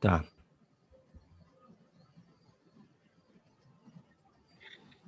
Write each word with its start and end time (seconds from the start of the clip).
Tá. 0.00 0.24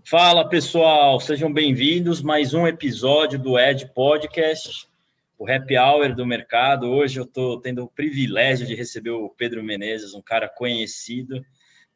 Fala 0.04 0.46
pessoal, 0.46 1.18
sejam 1.18 1.50
bem-vindos 1.50 2.20
mais 2.20 2.52
um 2.52 2.66
episódio 2.66 3.38
do 3.38 3.58
Ed 3.58 3.90
Podcast, 3.94 4.86
o 5.38 5.50
happy 5.50 5.78
hour 5.78 6.14
do 6.14 6.26
mercado. 6.26 6.90
Hoje 6.90 7.18
eu 7.18 7.24
estou 7.24 7.58
tendo 7.58 7.84
o 7.84 7.88
privilégio 7.88 8.66
de 8.66 8.74
receber 8.74 9.08
o 9.08 9.30
Pedro 9.30 9.64
Menezes, 9.64 10.12
um 10.12 10.20
cara 10.20 10.46
conhecido 10.46 11.42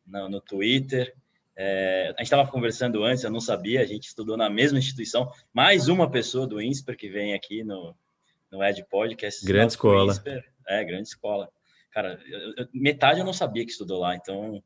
no, 0.07 0.31
no 0.31 0.41
Twitter. 0.41 1.15
É, 1.55 2.15
a 2.17 2.23
gente 2.23 2.23
estava 2.23 2.51
conversando 2.51 3.05
antes, 3.05 3.25
eu 3.25 3.31
não 3.31 3.41
sabia, 3.41 3.83
a 3.83 3.87
gente 3.87 4.07
estudou 4.07 4.39
na 4.39 4.49
mesma 4.49 4.79
instituição. 4.79 5.31
Mais 5.53 5.87
uma 5.89 6.11
pessoa 6.11 6.47
do 6.47 6.63
INSPER 6.63 6.97
que 6.97 7.11
vem 7.11 7.35
aqui 7.35 7.63
no, 7.63 7.95
no 8.51 8.65
Ed 8.65 8.83
Podcast. 8.89 9.45
Grande 9.45 9.73
escola. 9.73 10.13
INSPER, 10.13 10.51
é, 10.67 10.83
grande 10.83 11.09
escola. 11.09 11.51
Cara, 11.97 12.21
eu, 12.29 12.69
metade 12.75 13.21
eu 13.21 13.25
não 13.25 13.33
sabia 13.33 13.65
que 13.65 13.71
estudou 13.71 14.01
lá, 14.01 14.15
então 14.15 14.62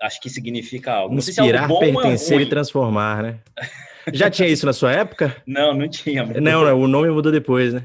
acho 0.00 0.20
que 0.20 0.30
significa 0.30 0.92
algo. 0.92 1.12
Inspirar, 1.12 1.66
se 1.66 1.74
é 1.74 1.78
pertencer 1.80 2.40
e 2.40 2.46
transformar, 2.46 3.20
né? 3.20 3.40
Já 4.14 4.30
tinha 4.30 4.46
isso 4.46 4.64
na 4.64 4.72
sua 4.72 4.92
época? 4.92 5.36
Não, 5.44 5.74
não 5.74 5.88
tinha. 5.88 6.24
Não, 6.24 6.64
não, 6.64 6.80
o 6.80 6.86
nome 6.86 7.10
mudou 7.10 7.32
depois, 7.32 7.74
né? 7.74 7.84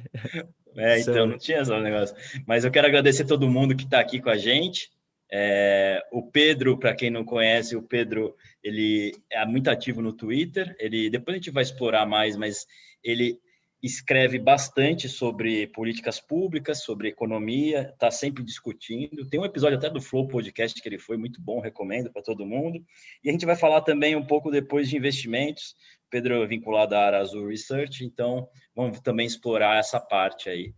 É, 0.78 1.00
então 1.00 1.26
não 1.26 1.40
tinha 1.40 1.62
esse 1.62 1.72
negócio. 1.80 2.16
Mas 2.48 2.64
eu 2.64 2.70
quero 2.70 2.86
agradecer 2.86 3.26
todo 3.26 3.50
mundo 3.50 3.76
que 3.76 3.84
está 3.84 4.00
aqui 4.00 4.22
com 4.22 4.30
a 4.30 4.38
gente. 4.38 4.92
É, 5.32 6.00
o 6.12 6.22
Pedro, 6.22 6.78
para 6.78 6.94
quem 6.94 7.10
não 7.10 7.26
conhece, 7.26 7.76
o 7.76 7.82
Pedro 7.82 8.36
ele 8.64 9.12
é 9.32 9.44
muito 9.44 9.72
ativo 9.72 10.04
no 10.04 10.14
Twitter. 10.14 10.76
Ele 10.80 11.10
depois 11.10 11.34
a 11.34 11.38
gente 11.40 11.50
vai 11.50 11.64
explorar 11.64 12.06
mais, 12.06 12.36
mas 12.36 12.68
ele 13.04 13.40
escreve 13.84 14.40
bastante 14.40 15.10
sobre 15.10 15.68
políticas 15.68 16.18
públicas, 16.18 16.82
sobre 16.82 17.10
economia, 17.10 17.90
está 17.92 18.10
sempre 18.10 18.42
discutindo. 18.42 19.28
Tem 19.28 19.38
um 19.38 19.46
episódio 19.46 19.78
até 19.78 19.90
do 19.90 20.02
Flow 20.02 20.26
Podcast 20.26 20.82
que 20.82 20.88
ele 20.88 20.98
foi 20.98 21.18
muito 21.18 21.42
bom, 21.42 21.60
recomendo 21.60 22.10
para 22.10 22.22
todo 22.22 22.46
mundo. 22.46 22.82
E 23.22 23.30
a 23.30 23.32
gente 23.34 23.46
vai 23.46 23.58
falar 23.58 23.82
também 23.82 24.16
um 24.16 24.26
pouco 24.26 24.50
depois 24.50 24.88
de 24.88 24.96
investimentos. 24.96 25.76
Pedro 26.10 26.42
é 26.42 26.48
vinculado 26.48 26.96
à 26.96 27.18
Azul 27.18 27.50
Research, 27.50 28.06
então 28.06 28.48
vamos 28.74 29.02
também 29.02 29.28
explorar 29.28 29.78
essa 29.78 30.00
parte 30.00 30.48
aí. 30.48 30.74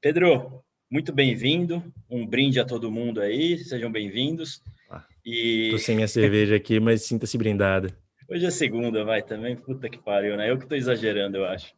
Pedro, 0.00 0.64
muito 0.90 1.12
bem-vindo. 1.12 1.84
Um 2.10 2.26
brinde 2.26 2.58
a 2.58 2.64
todo 2.64 2.90
mundo 2.90 3.20
aí, 3.20 3.58
sejam 3.58 3.92
bem-vindos. 3.92 4.60
Ah, 4.90 5.04
e... 5.24 5.68
Tô 5.70 5.78
sem 5.78 5.94
minha 5.94 6.08
cerveja 6.08 6.56
aqui, 6.56 6.80
mas 6.80 7.02
sinta-se 7.02 7.38
brindada. 7.38 7.96
Hoje 8.28 8.46
é 8.46 8.50
segunda, 8.50 9.04
vai 9.04 9.22
também. 9.22 9.54
Puta 9.54 9.88
que 9.88 9.98
pariu, 9.98 10.36
né? 10.36 10.50
Eu 10.50 10.58
que 10.58 10.66
tô 10.66 10.74
exagerando, 10.74 11.36
eu 11.36 11.44
acho. 11.44 11.77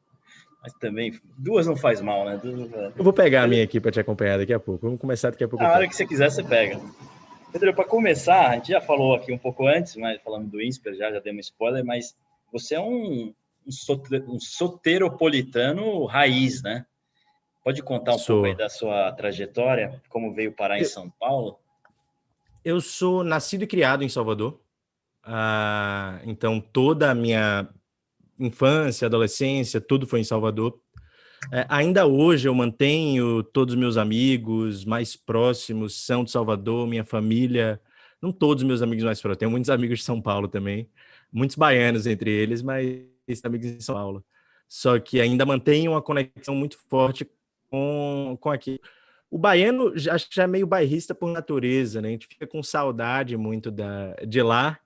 Mas 0.63 0.75
também, 0.75 1.19
duas 1.39 1.67
não 1.67 1.77
faz 1.77 2.01
mal, 2.01 2.25
né? 2.25 2.39
Duas... 2.43 2.71
Eu 2.97 3.03
vou 3.05 3.13
pegar 3.13 3.45
a 3.45 3.47
minha 3.47 3.65
aqui 3.65 3.81
para 3.81 3.91
te 3.91 4.01
acompanhar 4.01 4.39
daqui 4.39 4.53
a 4.53 4.61
pouco. 4.61 4.87
Vamos 4.87 5.01
começar 5.01 5.31
daqui 5.31 5.45
a 5.45 5.49
pouco. 5.49 5.65
Na 5.65 5.73
hora 5.73 5.89
que 5.89 5.97
você 5.97 6.07
quiser, 6.07 6.31
você 6.31 6.43
pega. 6.43 6.79
Pedro, 7.51 7.75
para 7.75 7.85
começar, 7.85 8.51
a 8.51 8.55
gente 8.55 8.69
já 8.69 8.81
falou 8.81 9.15
aqui 9.15 9.33
um 9.33 9.39
pouco 9.39 9.67
antes, 9.67 9.97
mas 9.97 10.21
falando 10.23 10.49
do 10.49 10.63
INSPER, 10.63 10.95
já, 10.95 11.11
já 11.11 11.19
deu 11.19 11.33
um 11.33 11.39
spoiler, 11.39 11.85
mas 11.85 12.15
você 12.53 12.75
é 12.75 12.81
um, 12.81 13.35
um, 13.67 13.73
sote, 13.73 14.17
um 14.29 14.39
soteropolitano 14.39 16.05
raiz, 16.05 16.63
né? 16.63 16.85
Pode 17.65 17.83
contar 17.83 18.15
um 18.15 18.19
sou. 18.19 18.37
pouco 18.37 18.49
aí 18.49 18.55
da 18.55 18.69
sua 18.69 19.13
trajetória, 19.13 20.01
como 20.09 20.33
veio 20.33 20.53
parar 20.53 20.79
em 20.79 20.85
São 20.85 21.11
Paulo? 21.11 21.59
Eu 22.65 22.81
sou 22.81 23.25
nascido 23.25 23.65
e 23.65 23.67
criado 23.67 24.05
em 24.05 24.09
Salvador. 24.09 24.61
Ah, 25.23 26.21
então, 26.25 26.61
toda 26.61 27.11
a 27.11 27.15
minha 27.15 27.69
infância, 28.41 29.07
adolescência, 29.07 29.81
tudo 29.81 30.07
foi 30.07 30.21
em 30.21 30.25
Salvador. 30.25 30.81
É, 31.53 31.67
ainda 31.69 32.07
hoje 32.07 32.49
eu 32.49 32.55
mantenho 32.55 33.43
todos 33.43 33.75
os 33.75 33.81
meus 33.81 33.97
amigos 33.97 34.85
mais 34.85 35.17
próximos 35.17 36.05
são 36.05 36.25
de 36.25 36.31
Salvador, 36.31 36.87
minha 36.87 37.05
família, 37.05 37.81
não 38.21 38.33
todos 38.33 38.63
os 38.63 38.67
meus 38.67 38.83
amigos 38.83 39.05
mais 39.05 39.21
próximos, 39.21 39.39
tenho 39.39 39.51
muitos 39.51 39.71
amigos 39.71 40.01
de 40.01 40.05
São 40.05 40.21
Paulo 40.21 40.49
também, 40.49 40.89
muitos 41.33 41.57
baianos 41.57 42.07
entre 42.07 42.31
eles, 42.31 42.63
mas 42.63 43.03
amigos 43.45 43.77
de 43.77 43.83
São 43.83 43.95
Paulo. 43.95 44.25
Só 44.69 44.99
que 44.99 45.21
ainda 45.21 45.47
mantenho 45.47 45.93
uma 45.93 46.03
conexão 46.03 46.55
muito 46.55 46.77
forte 46.89 47.29
com, 47.71 48.37
com 48.41 48.51
aqui. 48.51 48.81
O 49.31 49.39
baiano 49.39 49.97
já, 49.97 50.17
já 50.17 50.45
é 50.45 50.47
meio 50.47 50.67
bairrista 50.67 51.15
por 51.15 51.29
natureza, 51.31 52.01
né? 52.01 52.09
A 52.09 52.13
gente 52.13 52.27
fica 52.27 52.47
com 52.47 52.63
saudade 52.63 53.37
muito 53.37 53.71
da, 53.71 54.15
de 54.27 54.43
lá 54.43 54.79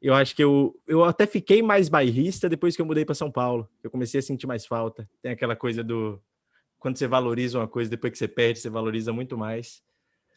eu 0.00 0.14
acho 0.14 0.34
que 0.34 0.42
eu, 0.42 0.78
eu 0.86 1.04
até 1.04 1.26
fiquei 1.26 1.62
mais 1.62 1.88
bairrista 1.88 2.48
depois 2.48 2.74
que 2.74 2.82
eu 2.82 2.86
mudei 2.86 3.04
para 3.04 3.14
São 3.14 3.30
Paulo. 3.30 3.68
Eu 3.82 3.90
comecei 3.90 4.18
a 4.20 4.22
sentir 4.22 4.46
mais 4.46 4.64
falta. 4.64 5.08
Tem 5.22 5.32
aquela 5.32 5.54
coisa 5.54 5.84
do 5.84 6.20
quando 6.78 6.96
você 6.96 7.06
valoriza 7.06 7.58
uma 7.58 7.68
coisa, 7.68 7.90
depois 7.90 8.10
que 8.10 8.18
você 8.18 8.26
perde, 8.26 8.58
você 8.58 8.70
valoriza 8.70 9.12
muito 9.12 9.36
mais. 9.36 9.82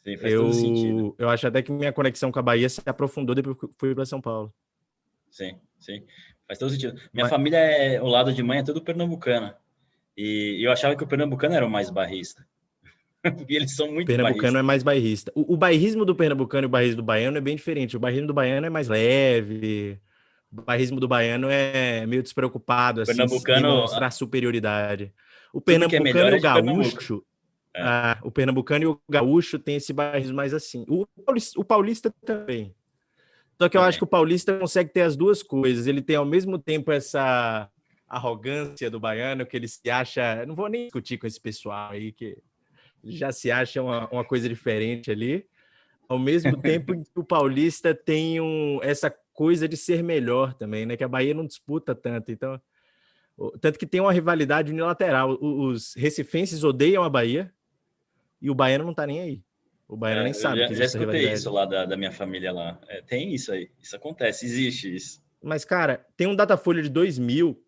Sim, 0.03 0.18
faz 0.18 0.34
eu, 0.34 0.41
todo 0.41 0.53
sentido. 0.53 1.16
Eu 1.18 1.29
acho 1.29 1.47
até 1.47 1.62
que 1.62 1.72
minha 1.72 1.94
conexão 1.94 2.31
com 2.31 2.40
a 2.40 2.41
Bahia 2.41 2.68
se 2.68 2.81
aprofundou 2.85 3.34
depois 3.34 3.57
que 3.57 3.68
fui 3.79 3.96
para 3.96 4.06
São 4.06 4.19
Paulo. 4.19 4.53
Sim, 5.31 5.57
sim. 5.80 6.06
Faz 6.45 6.59
todo 6.59 6.72
sentido. 6.72 6.95
Minha 7.13 7.24
Mas... 7.24 7.30
família, 7.30 7.57
é, 7.57 8.01
o 8.01 8.07
lado 8.07 8.34
de 8.34 8.44
mãe 8.44 8.59
é 8.59 8.63
tudo 8.63 8.84
pernambucana. 8.84 9.57
E 10.16 10.59
eu 10.63 10.72
achava 10.72 10.95
que 10.95 11.03
o 11.03 11.07
pernambucano 11.07 11.56
era 11.56 11.66
o 11.66 11.69
mais 11.69 11.90
barrista. 11.90 12.45
Porque 13.32 13.54
eles 13.56 13.76
são 13.76 13.92
muito 13.92 14.08
Pernambucano 14.08 14.54
bairristas. 14.54 14.60
é 14.60 14.62
mais 14.62 14.84
bairrista. 14.84 15.32
O, 15.34 15.54
o 15.54 15.58
bairrismo 15.58 16.06
do 16.06 16.16
pernambucano 16.16 16.66
e 16.66 16.68
o 16.68 16.70
bairrismo 16.70 17.02
do 17.02 17.06
baiano 17.06 17.38
é 17.38 17.42
bem 17.42 17.56
diferente. 17.56 17.96
O 17.96 18.00
bairrismo 18.00 18.28
do 18.28 18.34
baiano 18.34 18.68
é 18.68 18.70
mais 18.70 18.88
leve. 18.88 20.00
O 20.52 20.62
bairrismo 20.62 21.00
do 21.00 21.08
baiano 21.08 21.48
é 21.50 22.06
meio 22.06 22.22
despreocupado, 22.22 23.02
assim, 23.02 23.14
pernambucano... 23.14 23.70
mostrar 23.70 24.12
superioridade. 24.12 25.14
O 25.54 25.60
é 25.60 25.62
pernambucano 25.62 26.30
é 26.30 26.36
e 26.36 26.38
o 26.38 26.42
gaúcho... 26.42 27.24
É. 27.76 27.82
Ah, 27.82 28.20
o 28.22 28.30
pernambucano 28.30 28.84
e 28.84 28.88
o 28.88 29.02
gaúcho 29.10 29.58
tem 29.58 29.78
esse 29.78 29.92
bairrismo 29.92 30.36
mais 30.36 30.54
assim. 30.54 30.86
O 30.88 31.08
paulista, 31.26 31.60
o 31.60 31.66
paulista 31.66 32.14
também. 32.24 32.76
Só 33.60 33.68
que 33.68 33.76
eu 33.76 33.82
acho 33.82 33.98
que 33.98 34.04
o 34.04 34.08
paulista 34.08 34.60
consegue 34.60 34.92
ter 34.92 35.02
as 35.02 35.16
duas 35.16 35.42
coisas. 35.42 35.88
Ele 35.88 36.00
tem 36.00 36.16
ao 36.16 36.26
mesmo 36.26 36.60
tempo 36.60 36.92
essa 36.92 37.68
arrogância 38.08 38.92
do 38.92 39.00
baiano 39.00 39.44
que 39.44 39.58
ele 39.58 39.68
se 39.68 39.90
acha. 39.90 40.46
Não 40.46 40.54
vou 40.54 40.70
nem 40.70 40.84
discutir 40.84 41.18
com 41.18 41.26
esse 41.26 41.42
pessoal 41.42 41.92
aí 41.92 42.12
que 42.12 42.38
já 43.03 43.31
se 43.31 43.52
acha 43.52 43.81
uma, 43.81 44.08
uma 44.09 44.24
coisa 44.24 44.47
diferente 44.47 45.12
ali, 45.12 45.46
ao 46.08 46.19
mesmo 46.19 46.56
tempo 46.62 46.94
que 46.94 47.19
o 47.19 47.24
paulista 47.24 47.94
tem 47.94 48.40
um, 48.40 48.80
essa 48.81 49.14
coisa 49.34 49.68
de 49.68 49.75
ser 49.75 50.03
melhor 50.03 50.53
também, 50.53 50.86
né? 50.86 50.96
Que 50.96 51.03
a 51.03 51.08
Bahia 51.08 51.34
não 51.34 51.46
disputa 51.46 51.94
tanto, 51.96 52.31
então 52.31 52.62
tanto 53.59 53.80
que 53.80 53.86
tem 53.86 54.00
uma 54.00 54.13
rivalidade 54.13 54.72
unilateral. 54.72 55.38
Os 55.42 55.96
recifenses 55.96 56.63
odeiam 56.63 57.03
a 57.03 57.09
Bahia 57.09 57.52
e 58.42 58.50
o 58.50 58.56
baiano 58.56 58.86
não 58.86 58.94
tá 58.94 59.08
nem 59.08 59.22
aí. 59.22 59.44
O 59.88 59.97
baiano 59.97 60.22
é, 60.22 60.24
nem 60.25 60.34
sabe 60.34 60.59
já, 60.59 60.68
que 60.68 60.75
já 60.75 60.86
escutei 60.86 61.31
isso 61.31 61.52
lá 61.52 61.66
da, 61.66 61.86
da 61.86 61.97
minha 61.97 62.12
família 62.12 62.52
lá. 62.52 62.80
É, 62.88 63.02
tem 63.02 63.34
isso 63.34 63.52
aí, 63.52 63.72
isso 63.81 63.96
acontece, 63.96 64.46
existe 64.46 64.96
isso. 64.96 65.24
Mas, 65.42 65.66
cara, 65.66 66.06
tem 66.16 66.28
um 66.28 66.36
Datafolha 66.36 66.81
de 66.81 66.90
2000 66.90 67.62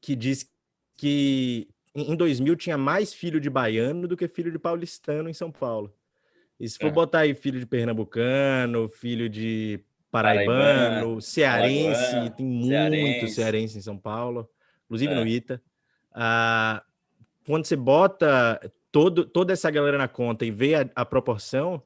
que 0.00 0.14
diz 0.14 0.50
que 0.96 1.68
em 1.94 2.16
2000 2.16 2.56
tinha 2.56 2.78
mais 2.78 3.12
filho 3.12 3.40
de 3.40 3.50
baiano 3.50 4.08
do 4.08 4.16
que 4.16 4.26
filho 4.26 4.50
de 4.50 4.58
paulistano 4.58 5.28
em 5.28 5.34
São 5.34 5.50
Paulo. 5.50 5.92
E 6.58 6.68
se 6.68 6.78
for 6.78 6.88
é. 6.88 6.90
botar 6.90 7.20
aí 7.20 7.34
filho 7.34 7.58
de 7.58 7.66
pernambucano, 7.66 8.88
filho 8.88 9.28
de 9.28 9.80
paraibano, 10.10 11.20
cearense, 11.20 12.30
tem 12.36 12.46
muito 12.46 12.68
cearense. 12.68 13.34
cearense 13.34 13.78
em 13.78 13.80
São 13.80 13.98
Paulo, 13.98 14.48
inclusive 14.84 15.12
é. 15.12 15.16
no 15.16 15.26
Ita. 15.26 15.62
Ah, 16.12 16.82
quando 17.46 17.64
você 17.64 17.74
bota 17.74 18.60
todo, 18.90 19.24
toda 19.24 19.52
essa 19.52 19.70
galera 19.70 19.98
na 19.98 20.06
conta 20.06 20.44
e 20.44 20.50
vê 20.50 20.74
a, 20.74 20.88
a 20.94 21.04
proporção, 21.04 21.82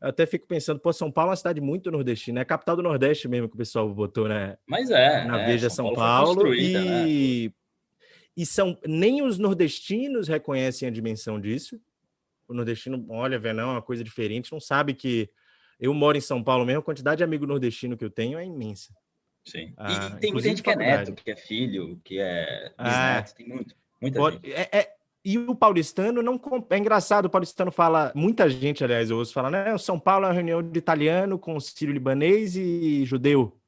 eu 0.00 0.08
até 0.08 0.24
fico 0.24 0.46
pensando, 0.46 0.78
pô, 0.78 0.92
São 0.92 1.10
Paulo 1.10 1.30
é 1.30 1.32
uma 1.32 1.36
cidade 1.36 1.60
muito 1.60 1.90
nordestina, 1.90 2.40
é 2.40 2.42
a 2.42 2.46
capital 2.46 2.76
do 2.76 2.82
Nordeste 2.82 3.26
mesmo 3.26 3.48
que 3.48 3.54
o 3.54 3.58
pessoal 3.58 3.88
botou, 3.92 4.28
né? 4.28 4.56
Mas 4.66 4.90
é. 4.90 5.24
Na 5.24 5.42
é, 5.42 5.46
Veja 5.46 5.68
São, 5.68 5.86
São 5.86 5.94
Paulo, 5.94 6.42
Paulo 6.42 6.54
e 6.54 7.48
né? 7.48 7.52
E 8.36 8.44
são 8.44 8.78
nem 8.86 9.22
os 9.22 9.38
nordestinos 9.38 10.28
reconhecem 10.28 10.88
a 10.88 10.90
dimensão 10.90 11.40
disso. 11.40 11.80
O 12.48 12.54
nordestino 12.54 13.04
olha, 13.08 13.38
vê 13.38 13.52
não, 13.52 13.70
é 13.70 13.72
uma 13.72 13.82
coisa 13.82 14.02
diferente, 14.04 14.52
não 14.52 14.60
sabe 14.60 14.94
que 14.94 15.30
eu 15.78 15.92
moro 15.94 16.16
em 16.16 16.20
São 16.20 16.42
Paulo 16.42 16.64
mesmo, 16.64 16.80
a 16.80 16.84
quantidade 16.84 17.18
de 17.18 17.24
amigo 17.24 17.46
nordestino 17.46 17.96
que 17.96 18.04
eu 18.04 18.10
tenho 18.10 18.38
é 18.38 18.44
imensa. 18.44 18.94
Sim. 19.46 19.72
Ah, 19.76 20.12
e 20.16 20.20
tem 20.20 20.32
muita 20.32 20.48
gente 20.48 20.62
que 20.62 20.70
é 20.70 20.76
neto, 20.76 21.14
que 21.14 21.30
é 21.30 21.36
filho, 21.36 22.00
que 22.02 22.18
é 22.18 22.72
ah, 22.78 22.84
bisneto, 22.84 23.30
ah, 23.30 23.36
tem 23.36 23.48
muito, 23.48 23.76
muita 24.00 24.18
pode, 24.18 24.36
gente. 24.36 24.52
É, 24.52 24.68
é, 24.72 24.94
e 25.24 25.38
o 25.38 25.54
paulistano 25.54 26.22
não 26.22 26.40
é 26.70 26.78
engraçado, 26.78 27.26
o 27.26 27.30
paulistano 27.30 27.70
fala, 27.70 28.12
muita 28.14 28.48
gente, 28.48 28.84
aliás, 28.84 29.10
eu 29.10 29.18
ouço 29.18 29.32
falar, 29.32 29.50
né, 29.50 29.74
o 29.74 29.78
São 29.78 29.98
Paulo 29.98 30.26
é 30.26 30.28
uma 30.28 30.34
reunião 30.34 30.62
de 30.62 30.78
italiano 30.78 31.38
com 31.38 31.58
sírio-libanês 31.58 32.56
e 32.56 33.04
judeu 33.04 33.58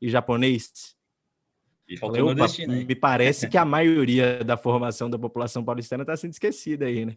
e 0.00 0.08
japonês. 0.08 0.97
Faltou 1.96 2.28
aí. 2.28 2.84
Me 2.84 2.94
parece 2.94 3.48
que 3.48 3.56
a 3.56 3.64
maioria 3.66 4.44
da 4.44 4.56
formação 4.56 5.08
da 5.08 5.18
população 5.18 5.64
paulistana 5.64 6.02
está 6.02 6.16
sendo 6.16 6.32
esquecida 6.32 6.86
aí, 6.86 7.06
né? 7.06 7.16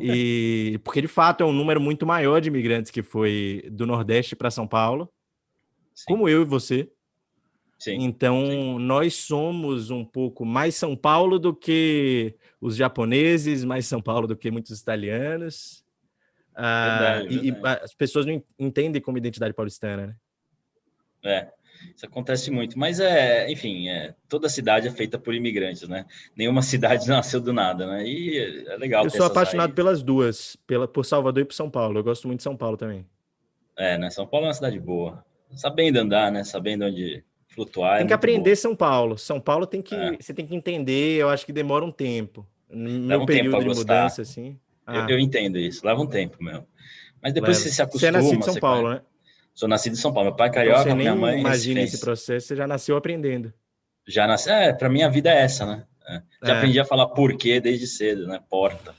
E 0.00 0.78
porque 0.84 1.00
de 1.00 1.08
fato 1.08 1.42
é 1.42 1.46
um 1.46 1.52
número 1.52 1.80
muito 1.80 2.04
maior 2.06 2.40
de 2.40 2.48
imigrantes 2.48 2.90
que 2.90 3.02
foi 3.02 3.66
do 3.72 3.86
Nordeste 3.86 4.36
para 4.36 4.50
São 4.50 4.66
Paulo, 4.66 5.10
Sim. 5.94 6.04
como 6.08 6.28
eu 6.28 6.42
e 6.42 6.44
você. 6.44 6.90
Sim. 7.78 7.98
Então 8.00 8.44
Sim. 8.46 8.78
nós 8.80 9.14
somos 9.14 9.90
um 9.90 10.04
pouco 10.04 10.44
mais 10.44 10.74
São 10.74 10.94
Paulo 10.96 11.38
do 11.38 11.54
que 11.54 12.34
os 12.60 12.76
japoneses, 12.76 13.64
mais 13.64 13.86
São 13.86 14.02
Paulo 14.02 14.26
do 14.26 14.36
que 14.36 14.50
muitos 14.50 14.78
italianos. 14.80 15.84
Ah, 16.54 16.98
verdade, 16.98 17.34
e, 17.34 17.50
verdade. 17.50 17.80
e, 17.80 17.84
as 17.84 17.94
pessoas 17.94 18.24
não 18.24 18.42
entendem 18.58 19.00
como 19.00 19.18
identidade 19.18 19.52
paulistana, 19.52 20.06
né? 20.06 20.16
É, 21.22 21.48
isso 21.94 22.06
acontece 22.06 22.50
muito. 22.50 22.78
Mas 22.78 23.00
é, 23.00 23.50
enfim, 23.50 23.88
é, 23.88 24.14
toda 24.28 24.48
cidade 24.48 24.88
é 24.88 24.90
feita 24.90 25.18
por 25.18 25.34
imigrantes, 25.34 25.88
né? 25.88 26.06
Nenhuma 26.36 26.62
cidade 26.62 27.08
nasceu 27.08 27.40
do 27.40 27.52
nada, 27.52 27.86
né? 27.86 28.06
E 28.06 28.64
é 28.68 28.76
legal. 28.76 29.04
Eu 29.04 29.10
sou 29.10 29.26
apaixonado 29.26 29.74
pelas 29.74 30.02
duas, 30.02 30.56
pela, 30.66 30.86
por 30.86 31.04
Salvador 31.04 31.42
e 31.42 31.46
por 31.46 31.54
São 31.54 31.70
Paulo. 31.70 31.98
Eu 31.98 32.04
gosto 32.04 32.26
muito 32.26 32.40
de 32.40 32.44
São 32.44 32.56
Paulo 32.56 32.76
também. 32.76 33.06
É, 33.76 33.98
né? 33.98 34.10
São 34.10 34.26
Paulo 34.26 34.46
é 34.46 34.48
uma 34.48 34.54
cidade 34.54 34.78
boa. 34.78 35.24
Sabendo 35.52 35.98
andar, 35.98 36.32
né? 36.32 36.44
Sabendo 36.44 36.84
onde 36.84 37.22
flutuar. 37.48 37.94
É 37.94 37.98
tem 37.98 38.04
é 38.04 38.08
que 38.08 38.14
aprender 38.14 38.50
boa. 38.50 38.56
São 38.56 38.76
Paulo. 38.76 39.18
São 39.18 39.40
Paulo 39.40 39.66
tem 39.66 39.80
que. 39.80 39.94
É. 39.94 40.16
Você 40.18 40.34
tem 40.34 40.46
que 40.46 40.54
entender, 40.54 41.20
eu 41.20 41.28
acho 41.28 41.46
que 41.46 41.52
demora 41.52 41.84
um 41.84 41.92
tempo. 41.92 42.46
No 42.68 43.22
um 43.22 43.26
período 43.26 43.60
de 43.60 43.78
mudança, 43.78 44.22
assim. 44.22 44.58
Ah. 44.86 44.98
Eu, 44.98 45.16
eu, 45.16 45.18
entendo 45.18 45.58
isso, 45.58 45.84
leva 45.86 46.00
um 46.00 46.06
tempo 46.06 46.42
mesmo. 46.42 46.66
Mas 47.22 47.32
depois 47.32 47.58
Leva. 47.58 47.68
você 47.68 47.74
se 47.74 47.82
acostuma. 47.82 48.00
Você 48.00 48.06
é 48.06 48.10
nascido 48.10 48.38
em 48.38 48.42
São 48.42 48.54
Paulo, 48.56 48.90
né? 48.90 49.00
Sou 49.56 49.66
nascido 49.66 49.94
em 49.94 49.96
São 49.96 50.12
Paulo. 50.12 50.28
Meu 50.28 50.36
pai 50.36 50.48
é 50.48 50.50
então 50.50 50.60
carioca, 50.60 50.82
então, 50.82 50.96
minha 50.96 51.14
mãe. 51.14 51.40
Imagina 51.40 51.80
esse 51.80 51.98
processo, 51.98 52.48
você 52.48 52.54
já 52.54 52.66
nasceu 52.66 52.94
aprendendo. 52.94 53.54
Já 54.06 54.26
nasceu. 54.26 54.52
É, 54.52 54.70
para 54.74 54.90
mim 54.90 55.02
a 55.02 55.08
vida 55.08 55.30
é 55.30 55.42
essa, 55.42 55.64
né? 55.64 55.84
É. 56.06 56.22
Já 56.46 56.52
é. 56.52 56.56
aprendi 56.58 56.78
a 56.78 56.84
falar 56.84 57.08
porquê 57.08 57.58
desde 57.58 57.86
cedo, 57.86 58.26
né? 58.26 58.38
Porta. 58.50 58.94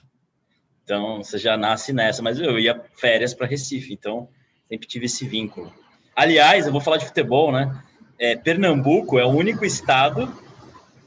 Então 0.83 1.17
você 1.17 1.37
já 1.37 1.55
nasce 1.55 1.93
nessa. 1.93 2.23
Mas 2.23 2.39
eu 2.39 2.57
ia 2.57 2.81
férias 2.95 3.35
para 3.35 3.45
Recife, 3.45 3.93
então 3.93 4.29
sempre 4.67 4.87
tive 4.87 5.05
esse 5.05 5.27
vínculo. 5.27 5.71
Aliás, 6.15 6.65
eu 6.65 6.71
vou 6.71 6.81
falar 6.81 6.97
de 6.97 7.05
futebol, 7.05 7.51
né? 7.51 7.79
É, 8.17 8.35
Pernambuco 8.35 9.19
é 9.19 9.25
o 9.25 9.29
único 9.29 9.63
estado 9.63 10.27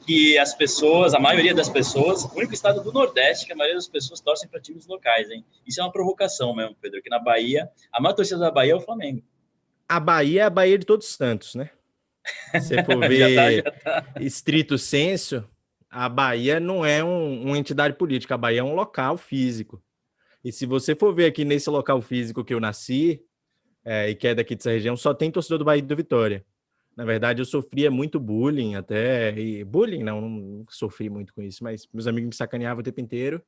que 0.07 0.39
as 0.39 0.55
pessoas, 0.55 1.13
a 1.13 1.19
maioria 1.19 1.53
das 1.53 1.69
pessoas, 1.69 2.25
o 2.25 2.37
único 2.37 2.55
estado 2.55 2.85
do 2.85 2.93
Nordeste 2.93 3.47
que 3.47 3.53
a 3.53 3.57
maioria 3.57 3.77
das 3.77 3.89
pessoas 3.89 4.21
torcem 4.21 4.49
para 4.49 4.61
times 4.61 4.87
locais, 4.87 5.29
hein? 5.29 5.45
Isso 5.67 5.81
é 5.81 5.85
uma 5.85 5.91
provocação 5.91 6.55
mesmo, 6.55 6.77
Pedro, 6.81 7.03
que 7.03 7.11
na 7.11 7.19
Bahia, 7.19 7.69
a 7.93 8.01
maior 8.01 8.15
torcida 8.15 8.39
da 8.39 8.51
Bahia 8.53 8.73
é 8.73 8.77
o 8.77 8.81
Flamengo. 8.81 9.25
A 9.91 9.99
Bahia 9.99 10.43
é 10.43 10.45
a 10.45 10.51
Bahia 10.51 10.79
de 10.79 10.87
todos 10.87 11.09
os 11.09 11.17
santos, 11.17 11.57
né? 11.57 11.69
Se 12.61 12.85
for 12.85 13.01
ver 13.01 13.19
já 13.35 13.43
tá, 13.43 13.53
já 13.53 14.03
tá. 14.03 14.21
estrito 14.21 14.79
senso, 14.79 15.45
a 15.91 16.09
Bahia 16.09 16.61
não 16.61 16.85
é 16.85 17.03
um, 17.03 17.43
uma 17.43 17.59
entidade 17.59 17.97
política, 17.97 18.37
a 18.37 18.39
Bahia 18.39 18.61
é 18.61 18.63
um 18.63 18.75
local 18.75 19.19
físico. 19.19 19.83
E 20.45 20.53
se 20.53 20.65
você 20.65 20.95
for 20.95 21.13
ver 21.13 21.27
aqui 21.27 21.45
nesse 21.45 21.69
local 21.69 22.01
físico 22.01 22.45
que 22.45 22.55
eu 22.55 22.61
nasci, 22.61 23.21
é, 23.85 24.11
e 24.11 24.15
que 24.15 24.29
é 24.29 24.35
daqui 24.35 24.55
dessa 24.55 24.71
região, 24.71 24.97
só 24.97 25.13
tem 25.13 25.29
torcedor 25.29 25.59
do 25.59 25.65
Bahia 25.65 25.83
do 25.83 25.97
Vitória. 25.97 26.45
Na 26.97 27.05
verdade, 27.05 27.41
eu 27.41 27.47
sofria 27.47 27.91
muito 27.91 28.21
bullying 28.21 28.77
até. 28.77 29.37
E 29.37 29.65
bullying, 29.65 30.05
não, 30.05 30.21
não 30.21 30.65
sofri 30.69 31.11
muito 31.11 31.35
com 31.35 31.43
isso, 31.43 31.65
mas 31.65 31.89
meus 31.93 32.07
amigos 32.07 32.29
me 32.29 32.35
sacaneavam 32.37 32.81
o 32.81 32.85
tempo 32.85 33.01
inteiro 33.01 33.43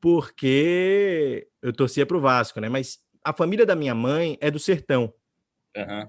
porque 0.00 1.48
eu 1.60 1.72
torcia 1.72 2.06
para 2.06 2.16
o 2.16 2.20
Vasco, 2.20 2.60
né? 2.60 2.68
Mas 2.68 2.98
a 3.22 3.32
família 3.32 3.66
da 3.66 3.74
minha 3.74 3.94
mãe 3.94 4.38
é 4.40 4.50
do 4.50 4.58
sertão. 4.58 5.12
Uhum. 5.78 6.08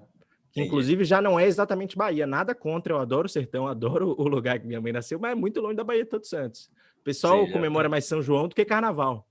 Que, 0.52 0.62
inclusive, 0.62 1.04
já 1.04 1.22
não 1.22 1.40
é 1.40 1.46
exatamente 1.46 1.98
Bahia. 1.98 2.26
Nada 2.26 2.56
contra, 2.56 2.94
eu 2.94 3.00
adoro 3.00 3.28
o 3.28 3.30
sertão, 3.30 3.68
adoro 3.68 4.16
o 4.18 4.28
lugar 4.28 4.60
que 4.60 4.66
minha 4.66 4.82
mãe 4.82 4.92
nasceu, 4.92 5.20
mas 5.20 5.32
é 5.32 5.36
muito 5.36 5.62
longe 5.62 5.76
da 5.76 5.84
Bahia 5.84 6.04
de 6.04 6.10
Todos 6.10 6.30
Santos. 6.30 6.70
O 7.00 7.04
pessoal 7.04 7.46
Sim, 7.46 7.52
comemora 7.52 7.88
mais 7.88 8.06
São 8.06 8.22
João 8.22 8.48
do 8.48 8.56
que 8.56 8.66
Carnaval. 8.66 9.26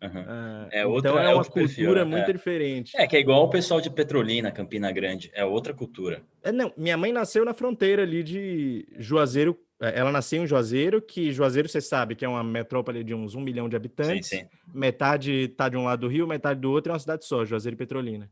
Uhum. 0.00 0.68
é 0.70 0.86
outra, 0.86 1.10
então 1.10 1.20
é, 1.20 1.32
é 1.32 1.34
uma 1.34 1.42
cultura 1.42 1.66
perfil, 1.66 1.94
né? 1.94 2.04
muito 2.04 2.30
é. 2.30 2.32
diferente. 2.32 2.96
É, 2.96 3.04
que 3.06 3.16
é 3.16 3.20
igual 3.20 3.42
o 3.42 3.50
pessoal 3.50 3.80
de 3.80 3.90
Petrolina, 3.90 4.52
Campina 4.52 4.92
Grande, 4.92 5.28
é 5.34 5.44
outra 5.44 5.74
cultura. 5.74 6.22
É, 6.40 6.52
não, 6.52 6.72
minha 6.76 6.96
mãe 6.96 7.12
nasceu 7.12 7.44
na 7.44 7.52
fronteira 7.52 8.02
ali 8.02 8.22
de 8.22 8.86
Juazeiro, 8.96 9.58
é, 9.80 9.98
ela 9.98 10.12
nasceu 10.12 10.42
em 10.42 10.46
Juazeiro, 10.46 11.02
que 11.02 11.32
Juazeiro, 11.32 11.68
você 11.68 11.80
sabe, 11.80 12.14
que 12.14 12.24
é 12.24 12.28
uma 12.28 12.44
metrópole 12.44 13.02
de 13.02 13.12
uns 13.12 13.34
um 13.34 13.40
milhão 13.40 13.68
de 13.68 13.74
habitantes. 13.74 14.28
Sim, 14.28 14.38
sim. 14.40 14.48
Metade 14.72 15.32
está 15.32 15.68
de 15.68 15.76
um 15.76 15.84
lado 15.84 16.00
do 16.00 16.08
rio, 16.08 16.28
metade 16.28 16.60
do 16.60 16.70
outro, 16.70 16.90
é 16.90 16.92
uma 16.92 17.00
cidade 17.00 17.24
só, 17.24 17.44
Juazeiro 17.44 17.74
e 17.74 17.78
Petrolina. 17.78 18.30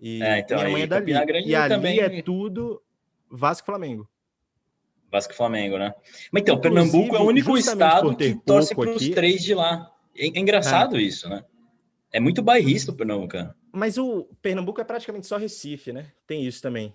E 0.00 0.22
é, 0.22 0.38
então, 0.38 0.58
minha 0.58 0.70
mãe 0.70 0.82
é 0.82 0.86
dali. 0.86 1.12
e 1.46 1.54
ali 1.54 1.68
também... 1.74 2.00
é 2.00 2.22
tudo 2.22 2.80
Vasco 3.30 3.66
Flamengo. 3.66 4.08
Vasco 5.10 5.34
Flamengo, 5.34 5.78
né? 5.78 5.94
Mas 6.30 6.42
então, 6.42 6.56
Inclusive, 6.56 6.90
Pernambuco 6.90 7.16
é 7.16 7.20
o 7.20 7.26
único 7.26 7.56
estado 7.56 8.14
que 8.16 8.34
torce 8.44 8.74
para 8.74 8.90
os 8.90 9.08
três 9.08 9.42
de 9.42 9.54
lá. 9.54 9.90
É, 10.16 10.26
é 10.26 10.38
engraçado 10.38 10.96
é. 10.96 11.02
isso, 11.02 11.28
né? 11.28 11.42
É 12.12 12.20
muito 12.20 12.42
bairrista 12.42 12.92
o 12.92 12.94
Pernambucano. 12.94 13.54
Mas 13.72 13.98
o 13.98 14.28
Pernambuco 14.40 14.80
é 14.80 14.84
praticamente 14.84 15.26
só 15.26 15.36
Recife, 15.36 15.92
né? 15.92 16.06
Tem 16.26 16.44
isso 16.44 16.62
também. 16.62 16.92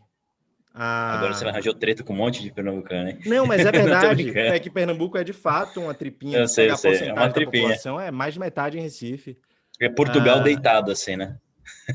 Ah... 0.74 1.18
Agora 1.18 1.34
você 1.34 1.46
arranjou 1.46 1.74
treta 1.74 2.04
com 2.04 2.14
um 2.14 2.18
monte 2.18 2.42
de 2.42 2.52
pernambucano, 2.52 3.10
hein? 3.10 3.20
Não, 3.26 3.46
mas 3.46 3.62
é 3.66 3.72
verdade. 3.72 4.38
é 4.38 4.60
que 4.60 4.72
Pernambuco 4.72 5.18
é 5.18 5.24
de 5.24 5.34
fato 5.34 5.80
uma 5.80 5.94
tripinha. 5.94 6.40
Eu 6.40 6.48
sei, 6.48 6.72
eu 6.72 6.78
sei. 6.78 7.10
É 7.10 7.14
uma 7.14 7.30
tripinha. 7.30 7.64
população 7.64 8.02
é 8.02 8.10
mais 8.10 8.34
de 8.34 8.40
metade 8.40 8.80
em 8.80 8.82
Recife. 8.82 9.38
É 9.80 9.88
Portugal 9.88 10.40
ah... 10.40 10.44
deitado, 10.44 10.92
assim, 10.92 11.16
né? 11.16 11.38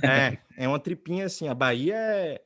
É, 0.03 0.39
é 0.65 0.69
uma 0.69 0.79
tripinha 0.79 1.27
assim. 1.27 1.49
A 1.49 1.55
Bahia 1.55 1.97
é... 1.97 2.41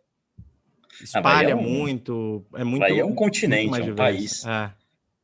espalha 1.00 1.22
Bahia 1.22 1.50
é 1.50 1.54
um... 1.54 1.62
muito. 1.62 2.44
É 2.54 2.64
muito. 2.64 2.80
Bahia 2.80 3.02
é 3.02 3.04
um 3.04 3.14
continente, 3.14 3.80
é 3.80 3.84
um 3.84 3.94
país. 3.94 4.44
É. 4.46 4.70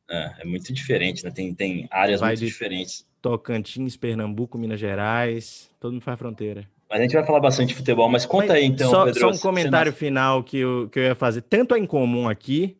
É, 0.09 0.33
é 0.39 0.45
muito 0.45 0.73
diferente, 0.73 1.23
né? 1.23 1.29
Tem, 1.29 1.53
tem 1.53 1.87
áreas 1.91 2.19
Vai 2.19 2.31
muito 2.31 2.45
diferentes. 2.45 3.05
Tocantins, 3.21 3.95
Pernambuco, 3.95 4.57
Minas 4.57 4.79
Gerais, 4.79 5.69
todo 5.79 5.91
mundo 5.91 6.01
faz 6.01 6.17
fronteira. 6.17 6.67
Mas 6.89 6.99
a 6.99 7.01
gente 7.03 7.13
vai 7.13 7.23
falar 7.23 7.39
bastante 7.39 7.69
de 7.69 7.75
futebol, 7.75 8.09
mas 8.09 8.25
conta 8.25 8.47
mas 8.47 8.55
aí 8.55 8.65
então, 8.65 8.89
só, 8.89 9.05
Pedro. 9.05 9.19
Só 9.19 9.29
um 9.29 9.37
comentário 9.37 9.93
final 9.93 10.43
que 10.43 10.57
eu, 10.57 10.89
que 10.89 10.97
eu 10.97 11.03
ia 11.03 11.15
fazer. 11.15 11.41
Tanto 11.43 11.75
é 11.75 11.79
incomum 11.79 12.27
aqui, 12.27 12.77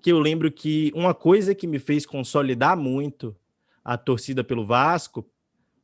que 0.00 0.10
eu 0.10 0.18
lembro 0.18 0.50
que 0.50 0.90
uma 0.94 1.12
coisa 1.12 1.54
que 1.54 1.66
me 1.66 1.78
fez 1.78 2.06
consolidar 2.06 2.76
muito 2.76 3.36
a 3.84 3.98
torcida 3.98 4.42
pelo 4.42 4.64
Vasco 4.64 5.28